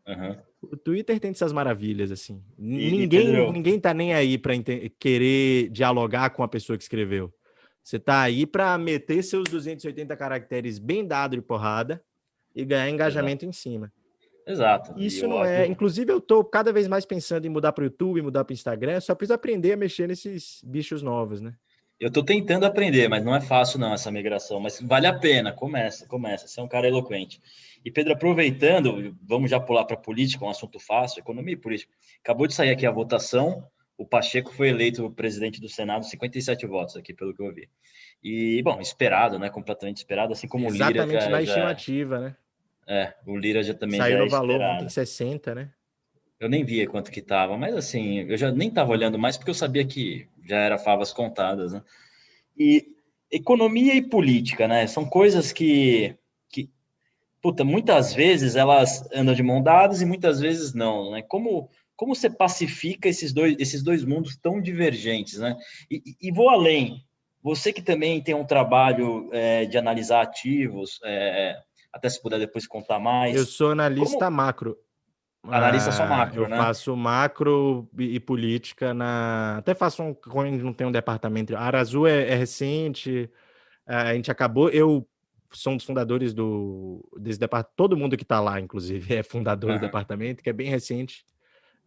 Uhum. 0.05 0.35
O 0.61 0.75
Twitter 0.75 1.17
tem 1.17 1.31
essas 1.31 1.53
maravilhas, 1.53 2.11
assim. 2.11 2.43
E, 2.59 2.91
ninguém, 2.91 3.51
ninguém 3.53 3.79
tá 3.79 3.93
nem 3.93 4.13
aí 4.13 4.37
para 4.37 4.51
querer 4.99 5.69
dialogar 5.69 6.31
com 6.31 6.43
a 6.43 6.47
pessoa 6.47 6.77
que 6.77 6.83
escreveu. 6.83 7.33
Você 7.81 7.97
tá 7.97 8.19
aí 8.19 8.45
para 8.45 8.77
meter 8.77 9.23
seus 9.23 9.45
280 9.45 10.13
caracteres 10.17 10.77
bem 10.77 11.07
dado 11.07 11.37
de 11.37 11.41
porrada 11.41 12.03
e 12.53 12.65
ganhar 12.65 12.89
engajamento 12.89 13.45
Exato. 13.45 13.49
em 13.49 13.53
cima. 13.53 13.93
Exato. 14.45 14.93
Isso 14.97 15.27
não 15.27 15.43
é. 15.43 15.65
Inclusive, 15.65 16.12
eu 16.12 16.19
tô 16.19 16.43
cada 16.43 16.71
vez 16.73 16.88
mais 16.88 17.06
pensando 17.06 17.45
em 17.45 17.49
mudar 17.49 17.71
para 17.71 17.82
o 17.82 17.86
YouTube, 17.86 18.21
mudar 18.21 18.43
para 18.43 18.51
o 18.51 18.53
Instagram. 18.53 18.99
Só 18.99 19.15
preciso 19.15 19.34
aprender 19.34 19.73
a 19.73 19.77
mexer 19.77 20.08
nesses 20.08 20.62
bichos 20.65 21.01
novos, 21.01 21.41
né? 21.41 21.53
Eu 21.99 22.10
estou 22.10 22.23
tentando 22.23 22.65
aprender, 22.65 23.08
mas 23.08 23.23
não 23.23 23.34
é 23.34 23.39
fácil 23.39 23.79
não 23.79 23.93
essa 23.93 24.12
migração, 24.12 24.60
mas 24.60 24.82
vale 24.82 25.08
a 25.08 25.17
pena, 25.17 25.53
começa, 25.53 26.06
começa, 26.06 26.47
você 26.47 26.60
é 26.60 26.63
um 26.63 26.67
cara 26.67 26.88
eloquente. 26.88 27.39
E 27.86 27.89
Pedro, 27.89 28.13
aproveitando, 28.13 29.15
vamos 29.21 29.49
já 29.49 29.60
pular 29.60 29.86
para 29.86 29.95
política, 29.95 30.43
um 30.43 30.49
assunto 30.49 30.79
fácil, 30.79 31.19
economia 31.19 31.53
e 31.53 31.58
política. 31.58 31.93
Acabou 32.21 32.47
de 32.47 32.53
sair 32.53 32.71
aqui 32.71 32.86
a 32.86 32.91
votação 32.91 33.63
o 33.97 34.06
Pacheco 34.06 34.51
foi 34.51 34.69
eleito 34.69 35.10
presidente 35.12 35.62
do 35.62 35.69
Senado, 35.69 36.06
57 36.06 36.65
votos 36.65 36.95
aqui, 36.95 37.13
pelo 37.13 37.34
que 37.34 37.41
eu 37.41 37.53
vi. 37.53 37.69
E, 38.23 38.62
bom, 38.63 38.82
esperado, 38.82 39.38
né? 39.38 39.49
Completamente 39.49 39.97
esperado, 39.97 40.34
assim 40.34 40.47
como 40.47 40.67
Exatamente 40.67 40.99
o 40.99 41.03
Lira. 41.03 41.15
Exatamente 41.15 41.32
na 41.32 41.41
estimativa, 41.41 42.19
né? 42.19 42.36
É, 42.88 43.13
o 43.26 43.38
Lira 43.38 43.63
já 43.63 43.74
também 43.74 44.00
Saiu 44.00 44.17
já 44.17 44.24
no 44.24 44.30
valor 44.30 44.62
ontem 44.62 44.89
60, 44.89 45.56
né? 45.56 45.72
Eu 46.39 46.50
nem 46.50 46.65
via 46.65 46.88
quanto 46.88 47.12
que 47.12 47.22
tava, 47.22 47.58
mas 47.58 47.76
assim, 47.76 48.19
eu 48.30 48.38
já 48.38 48.52
nem 48.52 48.69
tava 48.69 48.91
olhando 48.91 49.17
mais 49.17 49.38
porque 49.38 49.50
eu 49.50 49.56
sabia 49.56 49.86
que 49.86 50.28
já 50.46 50.58
era 50.58 50.78
favas 50.78 51.13
contadas, 51.13 51.72
né? 51.72 51.82
E 52.58 52.86
economia 53.32 53.96
e 53.96 54.02
política, 54.02 54.67
né? 54.67 54.86
São 54.86 55.06
coisas 55.06 55.52
que, 55.52 56.15
que 56.50 56.69
puta, 57.41 57.63
muitas 57.63 58.13
vezes 58.13 58.56
elas 58.56 59.08
andam 59.13 59.34
de 59.34 59.41
mão 59.41 59.63
dadas 59.63 60.02
e 60.02 60.06
muitas 60.06 60.39
vezes 60.39 60.74
não, 60.74 61.12
né? 61.12 61.22
Como 61.22 61.69
como 61.96 62.15
você 62.15 62.30
pacifica 62.30 63.08
esses 63.08 63.32
dois, 63.32 63.56
esses 63.60 63.84
dois 63.84 64.04
mundos 64.04 64.36
tão 64.36 64.62
divergentes, 64.62 65.39
né? 65.39 65.56
E, 65.89 66.02
e 66.22 66.32
vou 66.32 66.50
além. 66.50 67.06
Você 67.41 67.72
que 67.72 67.82
também 67.82 68.22
tem 68.22 68.34
um 68.34 68.46
trabalho 68.46 69.30
é, 69.32 69.65
de 69.65 69.78
analisar 69.78 70.22
ativos, 70.22 71.00
é, 71.04 71.58
até 71.93 72.10
se 72.10 72.21
puder 72.21 72.39
depois 72.39 72.65
contar 72.65 72.99
mais. 72.99 73.36
Eu 73.36 73.45
sou 73.45 73.71
analista 73.71 74.25
como... 74.25 74.38
macro. 74.38 74.77
Analista 75.45 75.91
só 75.91 76.08
macro, 76.08 76.43
eu 76.43 76.49
né? 76.49 76.56
Eu 76.58 76.62
faço 76.62 76.95
macro 76.95 77.89
e, 77.99 78.17
política 78.19 78.93
na. 78.93 79.58
Até 79.58 79.75
faço 79.75 80.01
um. 80.01 80.13
Quando 80.13 80.51
não 80.63 80.73
tem 80.73 80.88
um 80.88 80.91
departamento. 80.91 81.56
A 81.56 81.60
Arazu 81.60 82.08
é, 82.08 82.29
é 82.29 82.36
recente. 82.36 83.29
A 83.86 84.13
gente 84.13 84.32
acabou. 84.32 84.69
Eu 84.69 85.06
sou 85.51 85.73
um 85.73 85.77
dos 85.77 85.86
fundadores 85.86 86.34
do 86.34 87.06
desse 87.19 87.38
departamento. 87.38 87.75
Todo 87.75 87.97
mundo 87.97 88.15
que 88.15 88.23
está 88.23 88.39
lá, 88.39 88.60
inclusive, 88.60 89.15
é 89.15 89.21
fundador 89.21 89.71
uhum. 89.71 89.77
do 89.77 89.82
departamento, 89.82 90.41
que 90.41 90.49
é 90.49 90.53
bem 90.53 90.69
recente. 90.69 91.25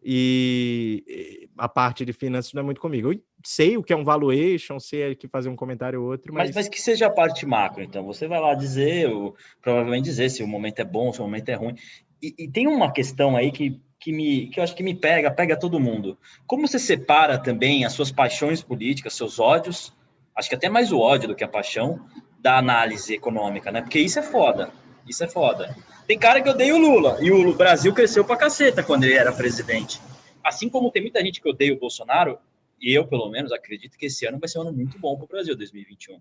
E 0.03 1.49
a 1.57 1.67
parte 1.67 2.05
de 2.05 2.13
finanças 2.13 2.53
não 2.53 2.61
é 2.61 2.65
muito 2.65 2.79
comigo. 2.79 3.11
Eu 3.11 3.19
sei 3.43 3.77
o 3.77 3.83
que 3.83 3.91
é 3.91 3.95
um 3.95 4.03
valuation, 4.03 4.79
sei 4.79 5.15
que 5.15 5.27
fazer 5.27 5.49
um 5.49 5.55
comentário 5.55 6.01
ou 6.01 6.11
outro, 6.11 6.33
mas... 6.33 6.49
mas... 6.49 6.55
mas 6.55 6.69
que 6.69 6.81
seja 6.81 7.07
a 7.07 7.09
parte 7.09 7.45
macro, 7.45 7.83
então. 7.83 8.05
Você 8.05 8.27
vai 8.27 8.39
lá 8.39 8.53
dizer, 8.53 9.09
ou, 9.09 9.35
provavelmente 9.61 10.05
dizer 10.05 10.29
se 10.29 10.43
o 10.43 10.47
momento 10.47 10.79
é 10.79 10.85
bom, 10.85 11.11
se 11.11 11.19
o 11.19 11.23
momento 11.23 11.49
é 11.49 11.55
ruim. 11.55 11.75
E, 12.21 12.33
e, 12.37 12.47
tem 12.47 12.67
uma 12.67 12.91
questão 12.91 13.35
aí 13.35 13.51
que, 13.51 13.79
que, 13.99 14.11
me, 14.11 14.47
que 14.47 14.59
eu 14.59 14.63
acho 14.63 14.75
que 14.75 14.83
me 14.83 14.95
pega, 14.95 15.31
pega 15.31 15.57
todo 15.57 15.79
mundo. 15.79 16.17
Como 16.45 16.67
você 16.67 16.79
separa 16.79 17.37
também 17.37 17.85
as 17.85 17.93
suas 17.93 18.11
paixões 18.11 18.61
políticas, 18.61 19.13
seus 19.13 19.39
ódios, 19.39 19.95
acho 20.35 20.49
que 20.49 20.55
até 20.55 20.69
mais 20.69 20.91
o 20.91 20.99
ódio 20.99 21.27
do 21.27 21.35
que 21.35 21.43
a 21.43 21.47
paixão, 21.47 21.99
da 22.39 22.57
análise 22.57 23.13
econômica, 23.13 23.71
né? 23.71 23.81
Porque 23.81 23.99
isso 23.99 24.19
é 24.19 24.23
foda. 24.23 24.71
Isso 25.07 25.23
é 25.23 25.27
foda. 25.27 25.75
Tem 26.05 26.17
cara 26.17 26.41
que 26.41 26.49
odeia 26.49 26.75
o 26.75 26.77
Lula, 26.77 27.17
e 27.21 27.31
o 27.31 27.53
Brasil 27.53 27.93
cresceu 27.93 28.23
pra 28.23 28.37
caceta 28.37 28.83
quando 28.83 29.03
ele 29.03 29.13
era 29.13 29.31
presidente. 29.31 30.01
Assim 30.43 30.69
como 30.69 30.91
tem 30.91 31.01
muita 31.01 31.21
gente 31.21 31.41
que 31.41 31.49
odeia 31.49 31.73
o 31.73 31.79
Bolsonaro, 31.79 32.37
e 32.79 32.93
eu, 32.93 33.07
pelo 33.07 33.29
menos, 33.29 33.51
acredito 33.51 33.97
que 33.97 34.05
esse 34.05 34.25
ano 34.25 34.39
vai 34.39 34.47
ser 34.47 34.59
um 34.59 34.61
ano 34.61 34.73
muito 34.73 34.99
bom 34.99 35.15
para 35.15 35.25
o 35.25 35.27
Brasil, 35.27 35.55
2021. 35.55 36.19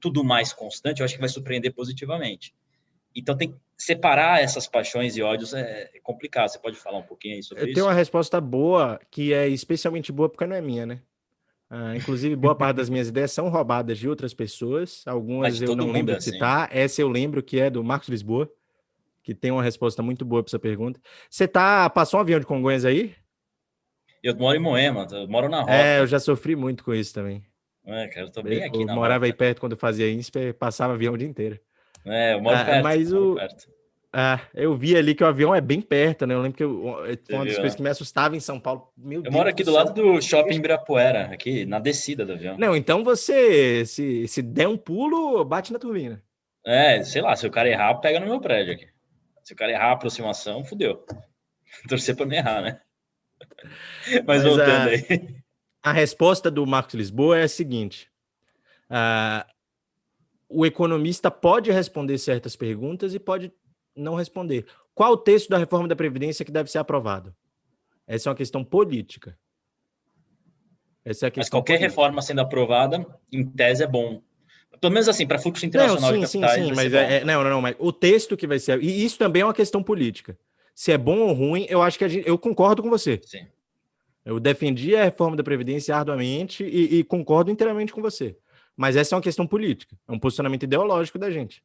Tudo 0.00 0.24
mais 0.24 0.52
constante, 0.52 1.00
eu 1.00 1.04
acho 1.04 1.14
que 1.14 1.20
vai 1.20 1.28
surpreender 1.28 1.72
positivamente. 1.72 2.54
Então, 3.14 3.36
tem 3.36 3.52
que 3.52 3.58
separar 3.76 4.42
essas 4.42 4.66
paixões 4.66 5.16
e 5.16 5.22
ódios 5.22 5.52
é 5.52 5.90
complicado. 6.02 6.48
Você 6.48 6.58
pode 6.58 6.76
falar 6.76 6.98
um 6.98 7.02
pouquinho 7.02 7.36
aí 7.36 7.42
sobre 7.42 7.62
eu 7.62 7.66
isso? 7.66 7.72
Eu 7.72 7.74
tenho 7.74 7.86
uma 7.86 7.94
resposta 7.94 8.40
boa, 8.40 8.98
que 9.10 9.32
é 9.32 9.48
especialmente 9.48 10.10
boa 10.10 10.28
porque 10.28 10.46
não 10.46 10.56
é 10.56 10.60
minha, 10.60 10.86
né? 10.86 11.00
Ah, 11.74 11.96
inclusive, 11.96 12.36
boa 12.36 12.54
parte 12.54 12.76
das 12.76 12.90
minhas 12.90 13.08
ideias 13.08 13.32
são 13.32 13.48
roubadas 13.48 13.96
de 13.96 14.06
outras 14.06 14.34
pessoas. 14.34 15.02
Algumas 15.06 15.58
eu 15.58 15.74
não 15.74 15.90
lembro 15.90 16.12
é 16.12 16.18
de 16.18 16.24
citar. 16.24 16.68
Assim. 16.68 16.78
Essa 16.78 17.00
eu 17.00 17.08
lembro 17.08 17.42
que 17.42 17.58
é 17.58 17.70
do 17.70 17.82
Marcos 17.82 18.10
Lisboa, 18.10 18.52
que 19.22 19.34
tem 19.34 19.50
uma 19.50 19.62
resposta 19.62 20.02
muito 20.02 20.22
boa 20.22 20.42
para 20.42 20.50
essa 20.50 20.58
pergunta. 20.58 21.00
Você 21.30 21.48
tá, 21.48 21.88
passou 21.88 22.18
um 22.18 22.20
avião 22.20 22.38
de 22.38 22.44
Congonhas 22.44 22.84
aí? 22.84 23.14
Eu 24.22 24.36
moro 24.36 24.54
em 24.54 24.60
Moema, 24.60 25.06
eu 25.12 25.26
moro 25.26 25.48
na 25.48 25.60
rota. 25.60 25.72
É, 25.72 26.00
eu 26.00 26.06
já 26.06 26.20
sofri 26.20 26.54
muito 26.54 26.84
com 26.84 26.92
isso 26.92 27.14
também. 27.14 27.42
É, 27.86 28.06
cara, 28.08 28.26
eu 28.26 28.30
tô 28.30 28.42
bem 28.42 28.62
aqui 28.62 28.82
eu 28.82 28.86
na 28.86 28.94
morava 28.94 29.24
rota. 29.24 29.26
aí 29.26 29.32
perto 29.32 29.60
quando 29.60 29.72
eu 29.72 29.78
fazia 29.78 30.10
INSPER, 30.12 30.52
passava 30.52 30.92
avião 30.92 31.14
o 31.14 31.18
dia 31.18 31.26
inteiro. 31.26 31.58
É, 32.04 32.34
eu 32.34 32.42
moro 32.42 32.54
ah, 32.54 32.64
perto. 32.66 32.82
Mas 32.82 33.10
o... 33.14 33.36
Perto. 33.36 33.66
Ah, 34.12 34.40
eu 34.52 34.74
vi 34.74 34.94
ali 34.94 35.14
que 35.14 35.24
o 35.24 35.26
avião 35.26 35.54
é 35.54 35.60
bem 35.60 35.80
perto, 35.80 36.26
né? 36.26 36.34
Eu 36.34 36.42
lembro 36.42 36.56
que 36.56 36.62
eu, 36.62 36.98
foi 37.24 37.34
uma 37.34 37.46
das 37.46 37.54
coisas 37.54 37.72
né? 37.72 37.76
que 37.76 37.82
me 37.82 37.88
assustava 37.88 38.36
em 38.36 38.40
São 38.40 38.60
Paulo. 38.60 38.92
Meu 38.94 39.20
eu 39.20 39.22
Deus 39.22 39.34
moro 39.34 39.48
aqui 39.48 39.64
do, 39.64 39.70
do 39.70 39.74
lado 39.74 39.94
do 39.94 40.20
shopping 40.20 40.56
Ibirapuera, 40.56 41.32
aqui 41.32 41.64
na 41.64 41.78
descida 41.78 42.26
do 42.26 42.34
avião. 42.34 42.58
Não, 42.58 42.76
então 42.76 43.02
você, 43.02 43.86
se, 43.86 44.28
se 44.28 44.42
der 44.42 44.68
um 44.68 44.76
pulo, 44.76 45.42
bate 45.44 45.72
na 45.72 45.78
turbina. 45.78 46.22
É, 46.64 47.02
sei 47.02 47.22
lá, 47.22 47.34
se 47.34 47.46
o 47.46 47.50
cara 47.50 47.70
errar, 47.70 47.94
pega 47.96 48.20
no 48.20 48.26
meu 48.26 48.38
prédio 48.38 48.74
aqui. 48.74 48.86
Se 49.42 49.54
o 49.54 49.56
cara 49.56 49.72
errar 49.72 49.86
a 49.86 49.92
aproximação, 49.92 50.62
fudeu. 50.62 51.04
Torcer 51.88 52.14
para 52.14 52.26
não 52.26 52.34
errar, 52.34 52.60
né? 52.60 52.80
Mas, 54.24 54.24
Mas 54.26 54.44
voltando 54.44 54.70
a, 54.70 54.84
aí. 54.84 55.42
A 55.82 55.90
resposta 55.90 56.48
do 56.48 56.64
Marcos 56.64 56.94
Lisboa 56.94 57.38
é 57.38 57.42
a 57.42 57.48
seguinte: 57.48 58.08
uh, 58.88 59.44
o 60.48 60.64
economista 60.64 61.28
pode 61.28 61.72
responder 61.72 62.18
certas 62.18 62.54
perguntas 62.54 63.14
e 63.14 63.18
pode 63.18 63.52
não 63.94 64.14
responder. 64.14 64.66
Qual 64.94 65.12
o 65.12 65.16
texto 65.16 65.48
da 65.48 65.58
reforma 65.58 65.88
da 65.88 65.96
Previdência 65.96 66.44
que 66.44 66.52
deve 66.52 66.70
ser 66.70 66.78
aprovado? 66.78 67.34
Essa 68.06 68.28
é 68.28 68.30
uma 68.30 68.36
questão 68.36 68.64
política. 68.64 69.38
Essa 71.04 71.26
é 71.26 71.28
a 71.28 71.30
questão 71.30 71.40
Mas 71.40 71.48
qualquer 71.48 71.78
política. 71.78 71.90
reforma 71.90 72.22
sendo 72.22 72.40
aprovada, 72.40 73.06
em 73.32 73.44
tese, 73.44 73.82
é 73.82 73.86
bom. 73.86 74.22
Pelo 74.80 74.92
menos 74.92 75.08
assim, 75.08 75.26
para 75.26 75.38
fluxo 75.38 75.64
internacional 75.64 76.12
não, 76.12 76.26
sim, 76.26 76.38
de 76.38 76.46
capitais. 76.46 76.62
Sim, 76.62 76.68
sim, 76.68 76.74
mas 76.74 76.92
é, 76.92 77.18
é, 77.18 77.24
não, 77.24 77.42
não, 77.42 77.50
não, 77.50 77.62
mas 77.62 77.76
o 77.78 77.92
texto 77.92 78.36
que 78.36 78.46
vai 78.46 78.58
ser. 78.58 78.82
E 78.82 79.04
isso 79.04 79.18
também 79.18 79.42
é 79.42 79.44
uma 79.44 79.54
questão 79.54 79.82
política. 79.82 80.36
Se 80.74 80.90
é 80.92 80.98
bom 80.98 81.18
ou 81.18 81.32
ruim, 81.32 81.66
eu 81.68 81.82
acho 81.82 81.98
que 81.98 82.08
gente, 82.08 82.26
eu 82.28 82.38
concordo 82.38 82.82
com 82.82 82.90
você. 82.90 83.20
Sim. 83.24 83.46
Eu 84.24 84.38
defendi 84.38 84.94
a 84.96 85.04
reforma 85.04 85.36
da 85.36 85.42
Previdência 85.42 85.96
arduamente 85.96 86.64
e, 86.64 86.98
e, 86.98 87.04
concordo 87.04 87.50
inteiramente 87.50 87.92
com 87.92 88.00
você. 88.00 88.36
Mas 88.76 88.96
essa 88.96 89.14
é 89.14 89.16
uma 89.16 89.22
questão 89.22 89.46
política, 89.46 89.96
é 90.08 90.12
um 90.12 90.18
posicionamento 90.18 90.62
ideológico 90.62 91.18
da 91.18 91.30
gente. 91.30 91.62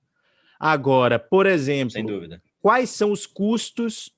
Agora, 0.59 1.19
por 1.19 1.45
exemplo, 1.45 1.91
Sem 1.91 2.05
dúvida. 2.05 2.41
quais 2.61 2.89
são 2.89 3.11
os 3.11 3.25
custos 3.25 4.11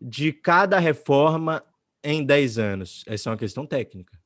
de 0.00 0.32
cada 0.32 0.78
reforma 0.78 1.62
em 2.02 2.24
10 2.24 2.58
anos? 2.58 3.04
Essa 3.06 3.28
é 3.28 3.32
uma 3.32 3.38
questão 3.38 3.66
técnica. 3.66 4.18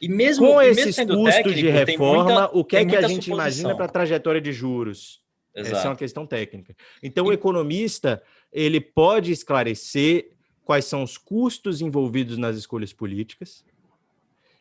E 0.00 0.08
mesmo 0.08 0.46
com 0.46 0.62
e 0.62 0.68
esses 0.68 0.96
mesmo 0.96 1.14
custos 1.14 1.34
técnico, 1.34 1.58
de 1.58 1.68
reforma, 1.68 2.24
muita, 2.24 2.56
o 2.56 2.64
que 2.64 2.76
é 2.76 2.84
que 2.84 2.96
a 2.96 3.00
suposição. 3.02 3.08
gente 3.14 3.30
imagina 3.30 3.76
para 3.76 3.84
a 3.84 3.88
trajetória 3.88 4.40
de 4.40 4.52
juros? 4.52 5.22
Exato. 5.54 5.76
Essa 5.76 5.86
é 5.86 5.90
uma 5.90 5.96
questão 5.96 6.26
técnica. 6.26 6.74
Então, 7.02 7.26
o 7.26 7.32
economista 7.32 8.22
ele 8.52 8.80
pode 8.80 9.30
esclarecer 9.30 10.30
quais 10.64 10.84
são 10.84 11.02
os 11.02 11.18
custos 11.18 11.80
envolvidos 11.80 12.38
nas 12.38 12.56
escolhas 12.56 12.92
políticas. 12.92 13.64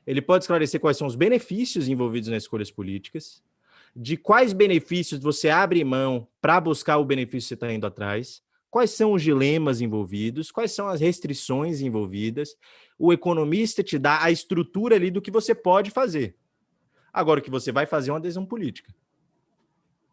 Ele 0.06 0.22
pode 0.22 0.44
esclarecer 0.44 0.80
quais 0.80 0.98
são 0.98 1.08
os 1.08 1.16
benefícios 1.16 1.88
envolvidos 1.88 2.30
nas 2.30 2.44
escolhas 2.44 2.72
políticas, 2.72 3.44
de 4.02 4.16
quais 4.16 4.54
benefícios 4.54 5.20
você 5.20 5.50
abre 5.50 5.84
mão 5.84 6.26
para 6.40 6.62
buscar 6.62 7.00
o 7.00 7.04
benefício 7.04 7.48
que 7.48 7.48
você 7.50 7.54
está 7.56 7.74
indo 7.74 7.86
atrás, 7.86 8.42
quais 8.72 8.92
são 8.92 9.12
os 9.12 9.22
dilemas 9.22 9.82
envolvidos, 9.82 10.52
quais 10.52 10.72
são 10.72 10.88
as 10.88 11.02
restrições 11.02 11.82
envolvidas. 11.82 12.56
O 12.98 13.12
economista 13.12 13.84
te 13.84 14.00
dá 14.00 14.24
a 14.24 14.32
estrutura 14.32 14.96
ali 14.96 15.12
do 15.12 15.22
que 15.22 15.30
você 15.30 15.54
pode 15.54 15.92
fazer. 15.92 16.38
Agora, 17.12 17.42
o 17.42 17.44
que 17.44 17.50
você 17.50 17.74
vai 17.74 17.86
fazer 17.86 18.12
é 18.12 18.14
uma 18.14 18.20
adesão 18.20 18.46
política 18.46 18.94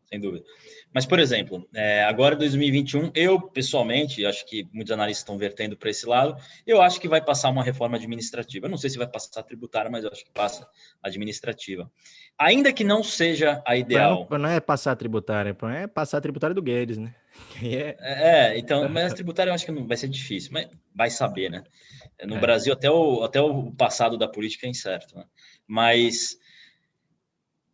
sem 0.07 0.21
dúvida. 0.21 0.45
Mas, 0.93 1.05
por 1.05 1.19
exemplo, 1.19 1.69
é, 1.75 2.05
agora 2.05 2.37
2021, 2.37 3.11
eu 3.15 3.41
pessoalmente, 3.41 4.25
acho 4.25 4.47
que 4.47 4.67
muitos 4.73 4.93
analistas 4.93 5.23
estão 5.23 5.37
vertendo 5.37 5.77
para 5.77 5.91
esse 5.91 6.07
lado, 6.07 6.37
eu 6.67 6.81
acho 6.81 7.01
que 7.01 7.09
vai 7.09 7.21
passar 7.21 7.51
uma 7.51 7.63
reforma 7.63 7.97
administrativa. 7.97 8.67
Eu 8.67 8.71
não 8.71 8.79
sei 8.79 8.89
se 8.89 8.99
vai 8.99 9.07
passar 9.07 9.43
tributária, 9.43 9.91
mas 9.91 10.05
eu 10.05 10.11
acho 10.11 10.25
que 10.25 10.31
passa 10.31 10.67
administrativa. 11.03 11.91
Ainda 12.39 12.73
que 12.73 12.85
não 12.85 13.03
seja 13.03 13.63
a 13.67 13.77
ideal. 13.77 14.27
Não, 14.31 14.39
não 14.39 14.49
é 14.49 14.61
passar 14.61 14.95
tributária, 14.97 15.57
é 15.75 15.87
passar 15.87 16.19
a 16.19 16.21
tributária 16.21 16.55
do 16.55 16.63
Guedes, 16.63 16.99
né? 16.99 17.15
É... 17.63 17.97
é, 18.01 18.59
então, 18.59 18.89
mas 18.89 19.13
tributária 19.13 19.51
eu 19.51 19.55
acho 19.55 19.67
que 19.67 19.73
não 19.73 19.87
vai 19.87 19.97
ser 19.97 20.09
difícil, 20.09 20.53
mas 20.53 20.69
vai 20.95 21.11
saber, 21.11 21.51
né? 21.51 21.65
No 22.25 22.37
é. 22.37 22.41
Brasil, 22.41 22.73
até 22.73 22.91
o, 22.91 23.23
até 23.25 23.41
o 23.41 23.71
passado 23.73 24.17
da 24.17 24.27
política 24.27 24.67
é 24.67 24.71
incerto, 24.71 25.15
né? 25.17 25.25
Mas 25.67 26.39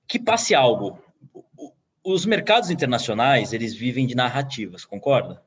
que 0.09 0.18
passe 0.18 0.55
algo 0.55 0.99
os 2.04 2.26
mercados 2.26 2.70
internacionais, 2.70 3.52
eles 3.52 3.74
vivem 3.74 4.06
de 4.06 4.14
narrativas, 4.14 4.84
concorda? 4.84 5.42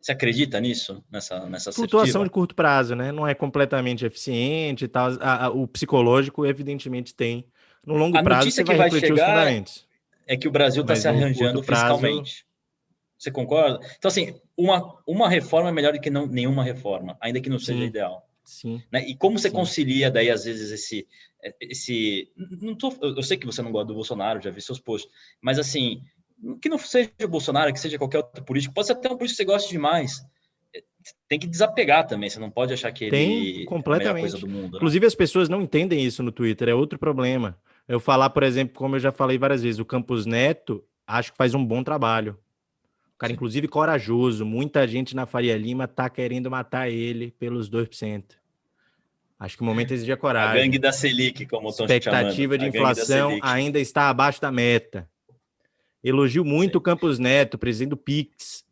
Você 0.00 0.12
acredita 0.12 0.60
nisso, 0.60 1.02
nessa, 1.10 1.48
nessa 1.48 1.72
Flutuação 1.72 2.22
de 2.22 2.30
curto 2.30 2.54
prazo, 2.54 2.94
né? 2.94 3.10
Não 3.10 3.26
é 3.26 3.34
completamente 3.34 4.06
eficiente 4.06 4.84
e 4.84 4.88
tal. 4.88 5.10
A, 5.20 5.46
a, 5.46 5.50
o 5.50 5.66
psicológico, 5.66 6.46
evidentemente, 6.46 7.12
tem. 7.14 7.44
No 7.84 7.96
longo 7.96 8.16
a 8.16 8.22
prazo, 8.22 8.50
você 8.50 8.62
vai, 8.62 8.76
vai 8.76 8.86
refletir 8.86 9.12
os 9.12 9.20
fundamentos. 9.20 9.86
É 10.26 10.36
que 10.36 10.46
o 10.46 10.50
Brasil 10.50 10.82
está 10.82 10.94
se 10.94 11.08
arranjando 11.08 11.62
fiscalmente. 11.62 12.44
Prazo... 12.44 12.46
Você 13.18 13.30
concorda? 13.30 13.80
Então, 13.98 14.08
assim, 14.08 14.38
uma, 14.56 14.96
uma 15.06 15.28
reforma 15.28 15.70
é 15.70 15.72
melhor 15.72 15.92
do 15.92 16.00
que 16.00 16.10
não, 16.10 16.26
nenhuma 16.26 16.62
reforma, 16.62 17.16
ainda 17.20 17.40
que 17.40 17.48
não 17.48 17.58
seja 17.58 17.80
Sim. 17.80 17.86
ideal. 17.86 18.28
Sim. 18.46 18.80
Né? 18.92 19.06
E 19.08 19.16
como 19.16 19.38
você 19.38 19.50
Sim. 19.50 19.56
concilia 19.56 20.10
daí 20.10 20.30
às 20.30 20.44
vezes 20.44 20.70
esse 20.70 21.06
esse 21.60 22.32
não 22.36 22.74
tô, 22.74 22.92
eu 23.02 23.22
sei 23.22 23.36
que 23.36 23.46
você 23.46 23.60
não 23.60 23.70
gosta 23.70 23.88
do 23.88 23.94
Bolsonaro, 23.94 24.40
já 24.40 24.50
vi 24.50 24.60
seus 24.60 24.80
posts, 24.80 25.10
mas 25.40 25.58
assim, 25.58 26.00
que 26.60 26.68
não 26.68 26.78
seja 26.78 27.10
o 27.22 27.28
Bolsonaro, 27.28 27.72
que 27.72 27.80
seja 27.80 27.98
qualquer 27.98 28.18
outro 28.18 28.44
político, 28.44 28.74
pode 28.74 28.86
ser 28.86 28.94
até 28.94 29.08
um 29.08 29.16
político 29.16 29.36
que 29.36 29.36
você 29.36 29.44
goste 29.44 29.70
demais. 29.70 30.22
tem 31.28 31.38
que 31.38 31.46
desapegar 31.46 32.06
também. 32.06 32.28
Você 32.28 32.38
não 32.38 32.50
pode 32.50 32.72
achar 32.72 32.92
que 32.92 33.08
tem, 33.10 33.46
ele 33.46 33.64
completamente. 33.66 34.06
é 34.06 34.10
a 34.10 34.14
melhor 34.14 34.30
coisa 34.30 34.38
do 34.38 34.48
mundo. 34.48 34.72
Né? 34.72 34.76
Inclusive, 34.76 35.06
as 35.06 35.14
pessoas 35.14 35.48
não 35.48 35.62
entendem 35.62 36.04
isso 36.04 36.22
no 36.22 36.32
Twitter, 36.32 36.68
é 36.68 36.74
outro 36.74 36.98
problema. 36.98 37.58
Eu 37.88 38.00
falar, 38.00 38.30
por 38.30 38.42
exemplo, 38.42 38.74
como 38.74 38.96
eu 38.96 39.00
já 39.00 39.12
falei 39.12 39.38
várias 39.38 39.62
vezes, 39.62 39.78
o 39.78 39.84
Campos 39.84 40.26
Neto 40.26 40.84
acho 41.06 41.32
que 41.32 41.38
faz 41.38 41.54
um 41.54 41.64
bom 41.64 41.84
trabalho. 41.84 42.36
O 43.16 43.18
cara, 43.18 43.32
inclusive, 43.32 43.66
corajoso. 43.66 44.44
Muita 44.44 44.86
gente 44.86 45.16
na 45.16 45.24
Faria 45.24 45.56
Lima 45.56 45.88
tá 45.88 46.08
querendo 46.10 46.50
matar 46.50 46.90
ele 46.90 47.30
pelos 47.38 47.70
2%. 47.70 48.24
Acho 49.38 49.56
que 49.56 49.62
o 49.62 49.66
momento 49.66 49.92
exige 49.92 50.12
a 50.12 50.16
coragem. 50.18 50.60
A 50.60 50.64
gangue 50.64 50.78
da 50.78 50.92
Selic, 50.92 51.46
como 51.46 51.70
estão 51.70 51.86
Expectativa 51.86 52.58
de 52.58 52.66
inflação 52.66 53.38
ainda 53.42 53.80
está 53.80 54.10
abaixo 54.10 54.40
da 54.40 54.52
meta. 54.52 55.08
Elogio 56.04 56.44
muito 56.44 56.76
o 56.76 56.80
Campos 56.80 57.18
Neto, 57.18 57.56
presidente 57.56 57.90
do 57.90 57.96
Pix. 57.96 58.66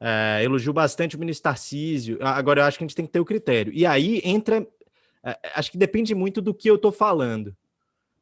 É, 0.00 0.40
elogio 0.42 0.72
bastante 0.72 1.16
o 1.16 1.18
ministro 1.18 1.44
Tarcísio. 1.44 2.18
Agora, 2.20 2.60
eu 2.60 2.64
acho 2.64 2.78
que 2.78 2.84
a 2.84 2.86
gente 2.86 2.96
tem 2.96 3.06
que 3.06 3.12
ter 3.12 3.20
o 3.20 3.24
critério. 3.24 3.72
E 3.72 3.86
aí 3.86 4.20
entra. 4.24 4.66
É, 5.24 5.38
acho 5.54 5.70
que 5.70 5.78
depende 5.78 6.14
muito 6.14 6.42
do 6.42 6.52
que 6.52 6.68
eu 6.68 6.74
estou 6.74 6.90
falando. 6.90 7.56